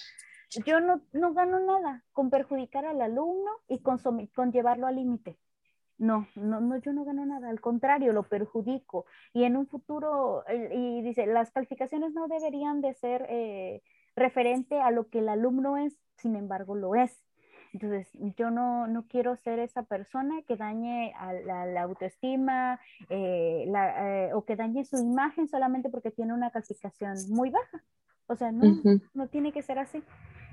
yo 0.67 0.81
no, 0.81 1.01
no 1.13 1.33
gano 1.33 1.61
nada 1.61 2.05
con 2.13 2.31
perjudicar 2.31 2.85
al 2.85 3.01
alumno 3.01 3.51
y 3.69 3.81
con, 3.81 3.99
con 4.35 4.53
llevarlo 4.53 4.87
al 4.87 4.97
límite. 4.97 5.39
No, 6.03 6.27
no, 6.35 6.61
no, 6.61 6.79
yo 6.79 6.93
no 6.93 7.05
gano 7.05 7.25
nada, 7.25 7.49
al 7.49 7.61
contrario, 7.61 8.13
lo 8.13 8.25
perjudico. 8.25 9.07
Y 9.33 9.45
en 9.45 9.57
un 9.57 9.69
futuro, 9.69 10.43
y 10.51 11.01
dice, 11.01 11.27
las 11.27 11.53
calificaciones 11.53 12.13
no 12.13 12.27
deberían 12.27 12.81
de 12.81 12.93
ser 12.95 13.25
eh, 13.29 13.83
referente 14.17 14.81
a 14.81 14.91
lo 14.91 15.09
que 15.11 15.21
el 15.21 15.29
alumno 15.29 15.77
es, 15.77 15.97
sin 16.17 16.35
embargo 16.35 16.75
lo 16.75 16.97
es. 16.97 17.25
Entonces, 17.73 18.09
yo 18.37 18.51
no, 18.51 18.89
no 18.89 19.07
quiero 19.07 19.37
ser 19.37 19.61
esa 19.61 19.85
persona 19.85 20.43
que 20.49 20.57
dañe 20.57 21.15
a 21.15 21.33
la, 21.35 21.83
autoestima 21.83 22.81
eh, 23.09 23.73
eh, 23.73 24.31
o 24.35 24.45
que 24.45 24.57
dañe 24.57 24.85
su 24.85 24.97
imagen 24.97 25.47
solamente 25.47 25.89
porque 25.89 26.11
tiene 26.11 26.35
una 26.35 26.51
calificación 26.51 27.15
muy 27.31 27.51
baja. 27.51 27.81
O 28.33 28.37
sea, 28.37 28.53
no, 28.53 28.81
no 29.15 29.29
tiene 29.29 29.53
que 29.53 29.63
ser 29.63 29.79
así. 29.79 30.03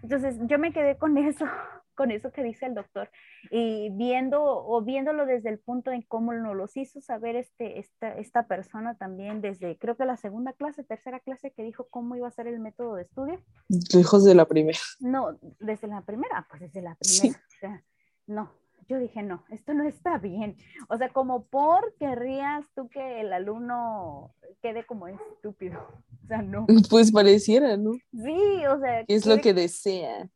Entonces 0.01 0.38
yo 0.47 0.60
me 0.60 0.72
quedé 0.72 0.97
con 0.97 1.18
eso, 1.18 1.45
con 1.95 2.11
eso 2.11 2.31
que 2.31 2.43
dice 2.43 2.65
el 2.65 2.76
doctor, 2.76 3.10
y 3.51 3.89
viendo 3.91 4.41
o 4.41 4.81
viéndolo 4.81 5.26
desde 5.26 5.49
el 5.49 5.60
punto 5.60 5.91
en 5.91 6.01
cómo 6.03 6.34
nos 6.34 6.56
los 6.56 6.77
hizo 6.77 7.01
saber 7.01 7.35
este, 7.35 7.80
esta, 7.80 8.14
esta 8.14 8.47
persona 8.47 8.95
también 8.95 9.41
desde 9.41 9.77
creo 9.77 9.97
que 9.97 10.06
la 10.06 10.18
segunda 10.18 10.53
clase, 10.53 10.84
tercera 10.84 11.19
clase 11.19 11.51
que 11.51 11.64
dijo 11.64 11.88
cómo 11.89 12.15
iba 12.15 12.27
a 12.27 12.31
ser 12.31 12.47
el 12.47 12.60
método 12.60 12.95
de 12.95 13.03
estudio. 13.03 13.41
Hijos 13.69 14.23
de 14.23 14.35
la 14.35 14.45
primera. 14.45 14.80
No, 14.99 15.38
desde 15.60 15.88
la 15.88 16.01
primera, 16.01 16.47
pues 16.49 16.61
desde 16.61 16.81
la 16.81 16.95
primera. 16.95 17.39
O 17.39 17.60
sea, 17.60 17.84
no, 18.27 18.53
yo 18.88 18.99
dije, 18.99 19.23
no, 19.23 19.43
esto 19.49 19.73
no 19.73 19.84
está 19.84 20.18
bien. 20.18 20.57
O 20.88 20.97
sea, 20.97 21.10
como 21.10 21.45
por 21.45 21.93
querrías 21.95 22.65
tú 22.76 22.89
que 22.89 23.22
el 23.22 23.34
alumno 23.34 24.34
quede 24.61 24.85
como 24.85 25.07
estúpido. 25.07 25.88
O 26.23 26.27
sea, 26.27 26.41
no. 26.41 26.65
Pues 26.89 27.11
pareciera, 27.11 27.77
¿no? 27.77 27.93
Sí, 28.11 28.65
o 28.68 28.80
sea. 28.80 29.06
¿Qué 29.06 29.15
es 29.15 29.26
lo 29.26 29.38
que 29.39 29.53
desea? 29.53 30.30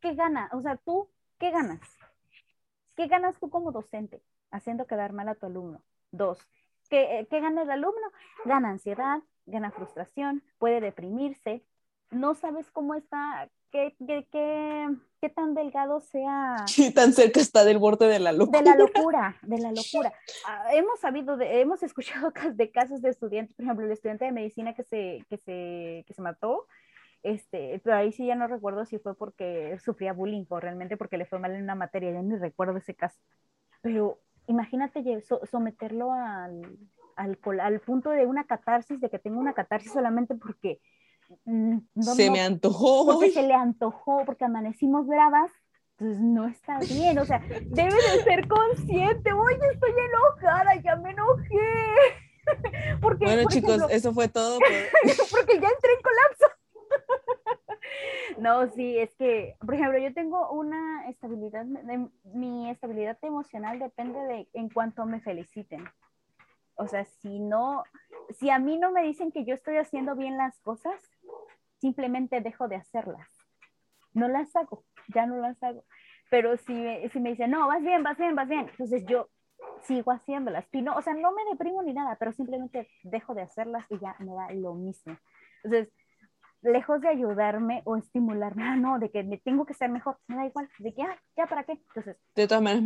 ¿Qué 0.00 0.14
gana? 0.14 0.48
O 0.52 0.62
sea, 0.62 0.76
tú, 0.76 1.08
¿qué 1.38 1.50
ganas? 1.50 1.80
¿Qué 2.96 3.06
ganas 3.06 3.38
tú 3.38 3.50
como 3.50 3.72
docente 3.72 4.22
haciendo 4.50 4.86
quedar 4.86 5.12
mal 5.12 5.28
a 5.28 5.34
tu 5.34 5.46
alumno? 5.46 5.82
Dos, 6.12 6.38
¿qué, 6.88 7.26
qué 7.30 7.40
gana 7.40 7.62
el 7.62 7.70
alumno? 7.70 8.10
Gana 8.44 8.70
ansiedad, 8.70 9.22
gana 9.46 9.70
frustración, 9.70 10.42
puede 10.58 10.80
deprimirse, 10.80 11.64
no 12.10 12.34
sabes 12.34 12.70
cómo 12.70 12.94
está, 12.94 13.48
qué, 13.70 13.94
qué, 14.06 14.26
qué, 14.30 14.88
qué 15.20 15.28
tan 15.28 15.54
delgado 15.54 16.00
sea. 16.00 16.56
Qué 16.76 16.90
tan 16.90 17.12
cerca 17.12 17.40
está 17.40 17.64
del 17.64 17.78
borde 17.78 18.06
de 18.06 18.18
la 18.18 18.32
locura. 18.32 18.60
De 18.60 18.64
la 18.64 18.76
locura, 18.76 19.36
de 19.42 19.58
la 19.58 19.72
locura. 19.72 20.12
Ah, 20.46 20.64
hemos 20.72 21.00
sabido, 21.00 21.36
de, 21.36 21.60
hemos 21.60 21.82
escuchado 21.82 22.32
de 22.54 22.70
casos 22.70 23.02
de 23.02 23.10
estudiantes, 23.10 23.54
por 23.54 23.64
ejemplo, 23.64 23.86
el 23.86 23.92
estudiante 23.92 24.24
de 24.24 24.32
medicina 24.32 24.74
que 24.74 24.84
se, 24.84 25.24
que 25.28 25.36
se, 25.38 26.04
que 26.06 26.14
se 26.14 26.22
mató, 26.22 26.66
este, 27.22 27.80
pero 27.84 27.96
ahí 27.96 28.12
sí 28.12 28.26
ya 28.26 28.34
no 28.34 28.46
recuerdo 28.46 28.86
si 28.86 28.98
fue 28.98 29.14
porque 29.14 29.78
sufría 29.84 30.14
bullying 30.14 30.46
o 30.48 30.58
realmente 30.58 30.96
porque 30.96 31.18
le 31.18 31.26
fue 31.26 31.38
mal 31.38 31.54
en 31.54 31.62
una 31.62 31.74
materia, 31.74 32.12
ya 32.12 32.22
ni 32.22 32.36
recuerdo 32.36 32.78
ese 32.78 32.94
caso. 32.94 33.18
Pero 33.82 34.20
imagínate 34.46 35.02
someterlo 35.50 36.12
al, 36.12 36.78
al, 37.16 37.38
al, 37.60 37.80
punto 37.80 38.10
de 38.10 38.24
una 38.24 38.44
catarsis, 38.44 39.00
de 39.00 39.10
que 39.10 39.18
tenga 39.18 39.38
una 39.38 39.52
catarsis 39.52 39.92
solamente 39.92 40.34
porque 40.34 40.80
Mm, 41.44 41.78
se 42.00 42.30
me 42.30 42.40
antojó. 42.40 43.06
Porque 43.06 43.30
se 43.30 43.42
le 43.42 43.54
antojó, 43.54 44.24
porque 44.24 44.44
amanecimos 44.44 45.06
bravas, 45.06 45.50
pues 45.96 46.18
no 46.18 46.46
está 46.46 46.78
bien, 46.78 47.18
o 47.18 47.24
sea, 47.24 47.38
debe 47.38 47.94
de 47.94 48.24
ser 48.24 48.48
consciente, 48.48 49.32
oye, 49.32 49.60
estoy 49.72 49.90
enojada, 49.90 50.74
ya 50.76 50.96
me 50.96 51.10
enojé. 51.10 51.46
Porque, 53.00 53.26
bueno, 53.26 53.48
chicos, 53.48 53.82
eso 53.90 54.12
fue 54.12 54.26
todo. 54.26 54.58
porque 55.30 55.60
ya 55.60 55.68
entré 55.68 55.92
en 55.92 56.02
colapso. 56.02 56.46
No, 58.38 58.68
sí, 58.70 58.96
es 58.98 59.14
que, 59.16 59.56
por 59.58 59.74
ejemplo, 59.74 59.98
yo 59.98 60.14
tengo 60.14 60.50
una 60.50 61.08
estabilidad, 61.08 61.66
mi 62.24 62.70
estabilidad 62.70 63.18
emocional 63.22 63.78
depende 63.78 64.18
de 64.20 64.48
en 64.54 64.68
cuanto 64.70 65.04
me 65.04 65.20
feliciten. 65.20 65.84
O 66.76 66.86
sea, 66.86 67.04
si 67.04 67.40
no, 67.40 67.84
si 68.38 68.50
a 68.50 68.58
mí 68.58 68.78
no 68.78 68.92
me 68.92 69.02
dicen 69.02 69.32
que 69.32 69.44
yo 69.44 69.54
estoy 69.54 69.76
haciendo 69.76 70.14
bien 70.14 70.36
las 70.36 70.58
cosas, 70.60 71.00
simplemente 71.78 72.40
dejo 72.40 72.68
de 72.68 72.76
hacerlas. 72.76 73.28
No 74.12 74.28
las 74.28 74.54
hago, 74.56 74.84
ya 75.14 75.26
no 75.26 75.36
las 75.36 75.62
hago. 75.62 75.84
Pero 76.30 76.56
si 76.58 76.72
me, 76.72 77.08
si 77.08 77.20
me 77.20 77.30
dicen, 77.30 77.50
no, 77.50 77.66
vas 77.66 77.82
bien, 77.82 78.02
vas 78.02 78.16
bien, 78.16 78.34
vas 78.36 78.48
bien, 78.48 78.68
entonces 78.68 79.04
yo 79.06 79.28
sigo 79.82 80.12
haciéndolas. 80.12 80.66
Y 80.72 80.82
no, 80.82 80.96
o 80.96 81.02
sea, 81.02 81.14
no 81.14 81.32
me 81.32 81.44
deprimo 81.50 81.82
ni 81.82 81.92
nada, 81.92 82.16
pero 82.18 82.32
simplemente 82.32 82.88
dejo 83.02 83.34
de 83.34 83.42
hacerlas 83.42 83.84
y 83.90 83.98
ya 83.98 84.14
me 84.20 84.32
da 84.34 84.52
lo 84.52 84.74
mismo. 84.74 85.16
Entonces, 85.64 85.92
lejos 86.62 87.00
de 87.00 87.08
ayudarme 87.08 87.82
o 87.84 87.96
estimularme, 87.96 88.62
ah, 88.64 88.76
no, 88.76 88.98
de 88.98 89.10
que 89.10 89.22
me 89.24 89.38
tengo 89.38 89.64
que 89.64 89.74
ser 89.74 89.90
mejor, 89.90 90.18
me 90.26 90.36
da 90.36 90.46
igual, 90.46 90.68
de 90.78 90.94
que, 90.94 91.02
ah, 91.02 91.18
ya 91.36 91.46
para 91.46 91.64
qué. 91.64 91.72
Entonces, 91.72 92.16
de 92.34 92.46
todas 92.46 92.62
maneras 92.62 92.84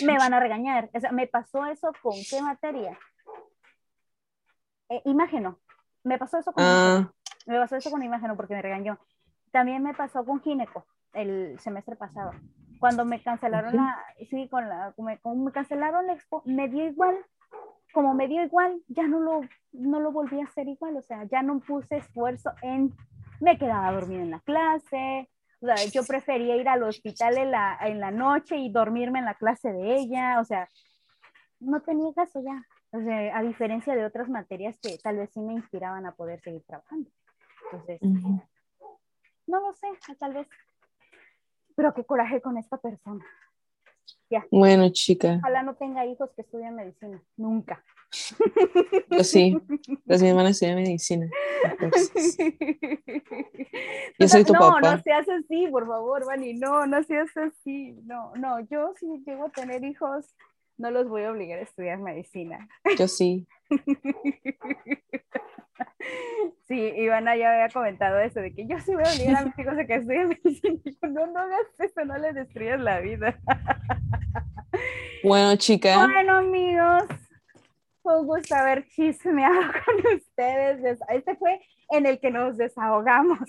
me, 0.00 0.06
me 0.12 0.18
van 0.18 0.34
a 0.34 0.40
regañar. 0.40 0.90
O 0.94 1.00
sea, 1.00 1.12
me 1.12 1.26
pasó 1.26 1.66
eso 1.66 1.92
con 2.02 2.14
qué 2.30 2.40
materia. 2.40 2.98
Eh, 4.88 5.02
imagino, 5.04 5.58
me 6.04 6.18
pasó 6.18 6.38
eso 6.38 6.52
con 6.52 6.64
ah. 6.64 7.12
Me 7.46 7.58
pasó 7.58 7.76
eso 7.76 7.90
con 7.90 8.02
imagen 8.02 8.36
porque 8.36 8.54
me 8.54 8.62
regañó. 8.62 8.98
También 9.52 9.82
me 9.82 9.94
pasó 9.94 10.24
con 10.24 10.40
gineco 10.40 10.84
el 11.12 11.58
semestre 11.60 11.96
pasado. 11.96 12.32
Cuando 12.78 13.04
me 13.04 13.22
cancelaron 13.22 13.74
la, 13.74 13.96
sí, 14.28 14.48
con 14.48 14.68
la, 14.68 14.92
como 15.22 15.44
me 15.44 15.52
cancelaron 15.52 16.06
la 16.06 16.14
expo, 16.14 16.42
me 16.44 16.68
dio 16.68 16.86
igual. 16.86 17.16
Como 17.92 18.12
me 18.14 18.28
dio 18.28 18.44
igual, 18.44 18.82
ya 18.88 19.06
no 19.06 19.20
lo, 19.20 19.40
no 19.72 20.00
lo 20.00 20.12
volví 20.12 20.40
a 20.40 20.44
hacer 20.44 20.68
igual. 20.68 20.96
O 20.96 21.02
sea, 21.02 21.24
ya 21.24 21.42
no 21.42 21.60
puse 21.60 21.96
esfuerzo 21.96 22.52
en, 22.60 22.94
me 23.40 23.56
quedaba 23.56 23.92
dormida 23.92 24.22
en 24.22 24.30
la 24.32 24.40
clase. 24.40 25.30
O 25.60 25.66
sea, 25.66 25.76
yo 25.86 26.04
prefería 26.04 26.56
ir 26.56 26.68
al 26.68 26.82
hospital 26.82 27.38
en 27.38 27.50
la, 27.52 27.78
en 27.80 28.00
la 28.00 28.10
noche 28.10 28.56
y 28.56 28.70
dormirme 28.70 29.20
en 29.20 29.24
la 29.24 29.34
clase 29.34 29.72
de 29.72 29.96
ella. 29.96 30.40
O 30.40 30.44
sea, 30.44 30.68
no 31.60 31.80
tenía 31.80 32.12
caso 32.14 32.42
ya. 32.44 32.62
O 32.96 33.00
sea, 33.02 33.36
a 33.36 33.42
diferencia 33.42 33.94
de 33.94 34.06
otras 34.06 34.28
materias 34.28 34.78
que 34.80 34.96
tal 34.98 35.18
vez 35.18 35.30
sí 35.32 35.40
me 35.40 35.52
inspiraban 35.52 36.06
a 36.06 36.14
poder 36.14 36.40
seguir 36.40 36.62
trabajando. 36.66 37.10
Entonces, 37.64 38.00
no 39.46 39.60
lo 39.60 39.72
sé, 39.74 39.88
tal 40.18 40.32
vez. 40.32 40.46
Pero 41.74 41.92
qué 41.92 42.04
coraje 42.04 42.40
con 42.40 42.56
esta 42.56 42.78
persona. 42.78 43.24
Ya. 44.30 44.46
Bueno, 44.50 44.88
chica. 44.90 45.36
Ojalá 45.38 45.62
no 45.62 45.74
tenga 45.74 46.06
hijos 46.06 46.30
que 46.34 46.42
estudien 46.42 46.74
medicina. 46.74 47.22
Nunca. 47.36 47.84
Pues 49.08 49.30
sí, 49.30 49.60
las 50.04 50.22
mi 50.22 50.28
hermana 50.28 50.50
estudian 50.50 50.76
medicina. 50.76 51.28
Yo 54.18 54.28
soy 54.28 54.44
tu 54.44 54.52
no, 54.52 54.60
papá. 54.60 54.80
No, 54.80 54.96
no 54.96 55.02
seas 55.02 55.28
así, 55.28 55.66
por 55.70 55.86
favor, 55.86 56.24
Vani. 56.24 56.54
No, 56.54 56.86
no 56.86 57.02
seas 57.02 57.36
así. 57.36 57.92
No, 58.04 58.32
no, 58.36 58.60
yo 58.60 58.94
si 58.98 59.06
llego 59.26 59.46
a 59.46 59.50
tener 59.50 59.84
hijos, 59.84 60.34
no 60.78 60.90
los 60.90 61.08
voy 61.08 61.22
a 61.22 61.30
obligar 61.30 61.58
a 61.58 61.62
estudiar 61.62 61.98
medicina. 61.98 62.68
Yo 62.98 63.08
sí. 63.08 63.46
Sí, 66.68 66.92
Ivana 66.96 67.36
ya 67.36 67.52
había 67.52 67.68
comentado 67.68 68.18
eso, 68.18 68.40
de 68.40 68.52
que 68.52 68.66
yo 68.66 68.78
sí 68.80 68.94
voy 68.94 69.04
a 69.04 69.12
obligar 69.12 69.36
a 69.36 69.44
mis 69.44 69.58
hijos 69.58 69.78
a 69.78 69.86
que 69.86 69.94
estudien 69.94 70.28
medicina. 70.28 70.80
no, 71.02 71.26
no 71.26 71.38
hagas 71.40 71.60
eso, 71.78 72.04
no 72.04 72.18
les 72.18 72.34
destruyas 72.34 72.80
la 72.80 73.00
vida. 73.00 73.38
Bueno, 75.22 75.56
chica. 75.56 76.06
Bueno, 76.06 76.36
amigos, 76.36 77.04
fue 78.02 78.20
un 78.20 78.26
gusto 78.26 78.54
haber 78.54 78.86
chismeado 78.88 79.60
con 79.84 80.14
ustedes. 80.16 80.98
Este 81.08 81.36
fue 81.36 81.60
en 81.90 82.06
el 82.06 82.20
que 82.20 82.30
nos 82.30 82.56
desahogamos. 82.56 83.48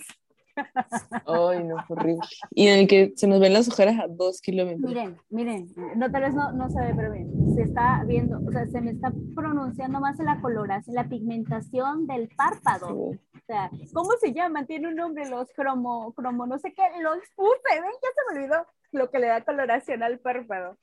Ay, 1.26 1.64
no, 1.64 1.76
horrible. 1.88 2.20
Y 2.50 2.68
en 2.68 2.80
el 2.80 2.88
que 2.88 3.12
se 3.16 3.26
nos 3.26 3.40
ven 3.40 3.52
las 3.52 3.68
ojeras 3.68 3.98
a 3.98 4.08
dos 4.08 4.40
kilómetros. 4.40 4.88
Miren, 4.88 5.16
miren, 5.30 5.68
no, 5.96 6.10
tal 6.10 6.22
vez 6.22 6.34
no, 6.34 6.52
no 6.52 6.70
se 6.70 6.80
ve, 6.80 6.92
pero 6.96 7.12
bien, 7.12 7.30
se 7.54 7.62
está 7.62 8.02
viendo, 8.06 8.40
o 8.46 8.50
sea, 8.50 8.66
se 8.66 8.80
me 8.80 8.92
está 8.92 9.12
pronunciando 9.34 10.00
más 10.00 10.18
la 10.18 10.40
coloración, 10.40 10.94
la 10.94 11.08
pigmentación 11.08 12.06
del 12.06 12.28
párpado. 12.28 12.94
O 12.96 13.16
sea, 13.46 13.70
¿cómo 13.92 14.10
se 14.20 14.32
llama? 14.32 14.66
Tiene 14.66 14.88
un 14.88 14.96
nombre, 14.96 15.28
los 15.28 15.50
cromo, 15.52 16.12
cromo, 16.12 16.46
no 16.46 16.58
sé 16.58 16.72
qué, 16.72 16.82
lo 17.00 17.14
expuse, 17.14 17.60
ven, 17.70 17.82
ya 17.82 18.08
se 18.14 18.34
me 18.34 18.40
olvidó 18.40 18.66
lo 18.92 19.10
que 19.10 19.18
le 19.18 19.28
da 19.28 19.44
coloración 19.44 20.02
al 20.02 20.18
párpado. 20.18 20.78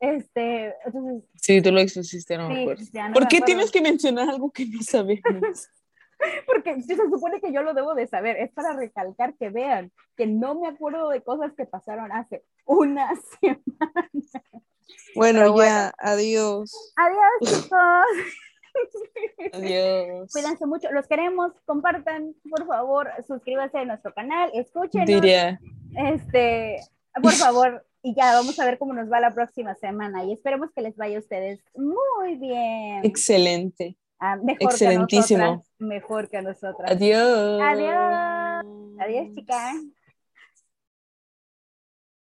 Este, 0.00 0.74
entonces. 0.84 1.24
Sí, 1.34 1.60
tú 1.60 1.72
lo 1.72 1.80
expusiste, 1.80 2.36
no 2.36 2.48
me 2.48 2.62
acuerdo. 2.62 2.84
¿Por 3.12 3.26
qué 3.28 3.40
tienes 3.40 3.70
que 3.70 3.80
mencionar 3.80 4.28
algo 4.28 4.50
que 4.50 4.66
no 4.66 4.80
sabemos? 4.82 5.22
Porque 6.46 6.80
se 6.82 6.96
supone 6.96 7.40
que 7.40 7.52
yo 7.52 7.62
lo 7.62 7.74
debo 7.74 7.94
de 7.94 8.06
saber. 8.06 8.36
Es 8.36 8.52
para 8.52 8.74
recalcar 8.74 9.34
que 9.34 9.50
vean 9.50 9.92
que 10.16 10.26
no 10.26 10.54
me 10.54 10.68
acuerdo 10.68 11.08
de 11.10 11.22
cosas 11.22 11.52
que 11.54 11.66
pasaron 11.66 12.12
hace 12.12 12.44
una 12.64 13.10
semana. 13.40 14.44
Bueno, 15.14 15.56
ya, 15.62 15.92
adiós. 15.98 16.92
Adiós, 16.96 17.62
chicos. 17.62 19.52
Adiós. 19.52 20.32
Cuídense 20.32 20.66
mucho, 20.66 20.90
los 20.92 21.06
queremos, 21.06 21.52
compartan, 21.64 22.34
por 22.48 22.66
favor, 22.66 23.10
suscríbanse 23.26 23.78
a 23.78 23.84
nuestro 23.84 24.14
canal, 24.14 24.50
escuchen. 24.54 25.04
Diría. 25.04 25.58
Este, 25.96 26.76
por 27.20 27.32
favor, 27.32 27.84
y 28.02 28.14
ya 28.14 28.32
vamos 28.34 28.58
a 28.58 28.64
ver 28.64 28.78
cómo 28.78 28.94
nos 28.94 29.10
va 29.10 29.20
la 29.20 29.34
próxima 29.34 29.74
semana 29.74 30.24
y 30.24 30.32
esperemos 30.32 30.70
que 30.74 30.82
les 30.82 30.96
vaya 30.96 31.16
a 31.16 31.20
ustedes 31.20 31.60
muy 31.74 32.36
bien. 32.36 33.04
Excelente. 33.04 33.96
Ah, 34.20 34.36
mejor 34.36 34.72
Excelentísimo. 34.72 35.64
Que 35.78 35.84
mejor 35.84 36.28
que 36.28 36.36
a 36.36 36.42
nosotras. 36.42 36.90
Adiós. 36.90 37.60
Adiós. 37.60 38.64
Adiós, 38.98 39.34
chicas. 39.34 39.97